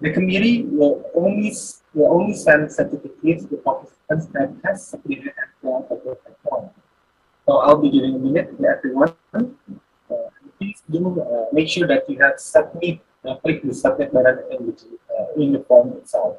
the 0.00 0.12
committee 0.12 0.62
will 0.70 1.02
only 1.16 1.50
will 1.94 2.12
only 2.14 2.32
send 2.32 2.70
certificates 2.70 3.44
to 3.46 3.56
participants 3.56 4.26
that 4.34 4.54
has 4.62 4.86
submitted 4.86 5.34
and 5.34 5.74
at 5.74 5.88
the 5.88 6.14
platform. 6.14 6.70
So 7.44 7.58
I'll 7.58 7.82
be 7.82 7.90
giving 7.90 8.14
a 8.14 8.18
minute 8.20 8.56
to 8.56 8.64
everyone. 8.68 9.10
Uh, 9.34 10.30
please 10.60 10.80
do 10.88 11.20
uh, 11.20 11.46
make 11.52 11.68
sure 11.68 11.88
that 11.88 12.08
you 12.08 12.20
have 12.22 12.38
submit, 12.38 13.00
uh, 13.24 13.34
click 13.42 13.64
the 13.64 13.74
submit 13.74 14.14
button 14.14 14.38
in 14.54 14.66
the, 14.68 14.74
uh, 15.10 15.42
in 15.42 15.50
the 15.50 15.64
form 15.66 15.98
itself. 15.98 16.36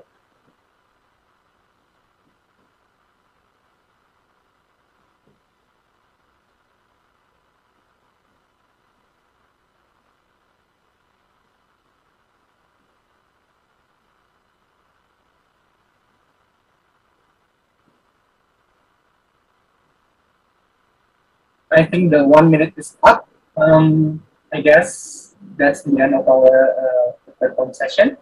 I 21.71 21.85
think 21.85 22.11
the 22.11 22.27
one 22.27 22.51
minute 22.51 22.73
is 22.75 22.97
up. 23.01 23.29
Um, 23.55 24.21
I 24.51 24.59
guess 24.59 25.35
that's 25.55 25.83
the 25.83 25.99
end 26.01 26.13
of 26.13 26.27
our 26.27 26.51
uh, 26.51 27.73
session. 27.73 28.17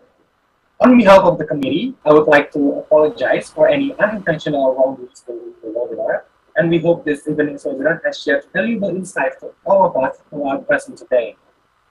On 0.82 0.96
behalf 0.96 1.22
of 1.24 1.38
the 1.38 1.46
committee, 1.46 1.96
I 2.06 2.14
would 2.14 2.28
like 2.28 2.52
to 2.54 2.80
apologize 2.80 3.50
for 3.50 3.68
any 3.68 3.94
unintentional 3.98 4.76
wrongdoings 4.76 5.24
during 5.26 5.54
the 5.62 5.70
webinar, 5.70 6.22
and 6.56 6.70
we 6.70 6.78
hope 6.78 7.04
this 7.04 7.28
evening's 7.28 7.64
webinar 7.64 8.00
has 8.06 8.22
shared 8.22 8.46
valuable 8.54 8.90
insights 8.90 9.42
to 9.42 9.50
all 9.66 9.86
of 9.88 9.98
us 9.98 10.18
who 10.30 10.48
are 10.48 10.60
present 10.60 10.98
today. 10.98 11.36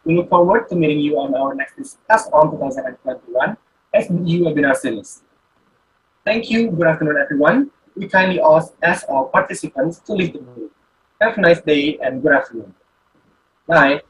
We 0.04 0.16
look 0.16 0.30
forward 0.30 0.68
to 0.70 0.76
meeting 0.76 1.00
you 1.00 1.18
on 1.18 1.34
our 1.34 1.54
next 1.54 1.76
Discuss 1.76 2.28
on 2.32 2.52
2021 2.52 3.56
SBE 3.94 4.40
webinar 4.40 4.76
series. 4.76 5.22
Thank 6.24 6.50
you. 6.50 6.70
Good 6.70 6.86
afternoon, 6.86 7.16
everyone. 7.20 7.70
We 7.96 8.08
kindly 8.08 8.40
ask, 8.40 8.72
ask 8.82 9.06
our 9.08 9.24
participants 9.24 9.98
to 10.06 10.12
leave 10.12 10.32
the 10.32 10.40
room. 10.40 10.70
Have 11.20 11.36
a 11.36 11.40
nice 11.40 11.60
day 11.60 11.98
and 12.00 12.22
good 12.22 12.32
afternoon. 12.32 12.74
Bye. 13.66 14.02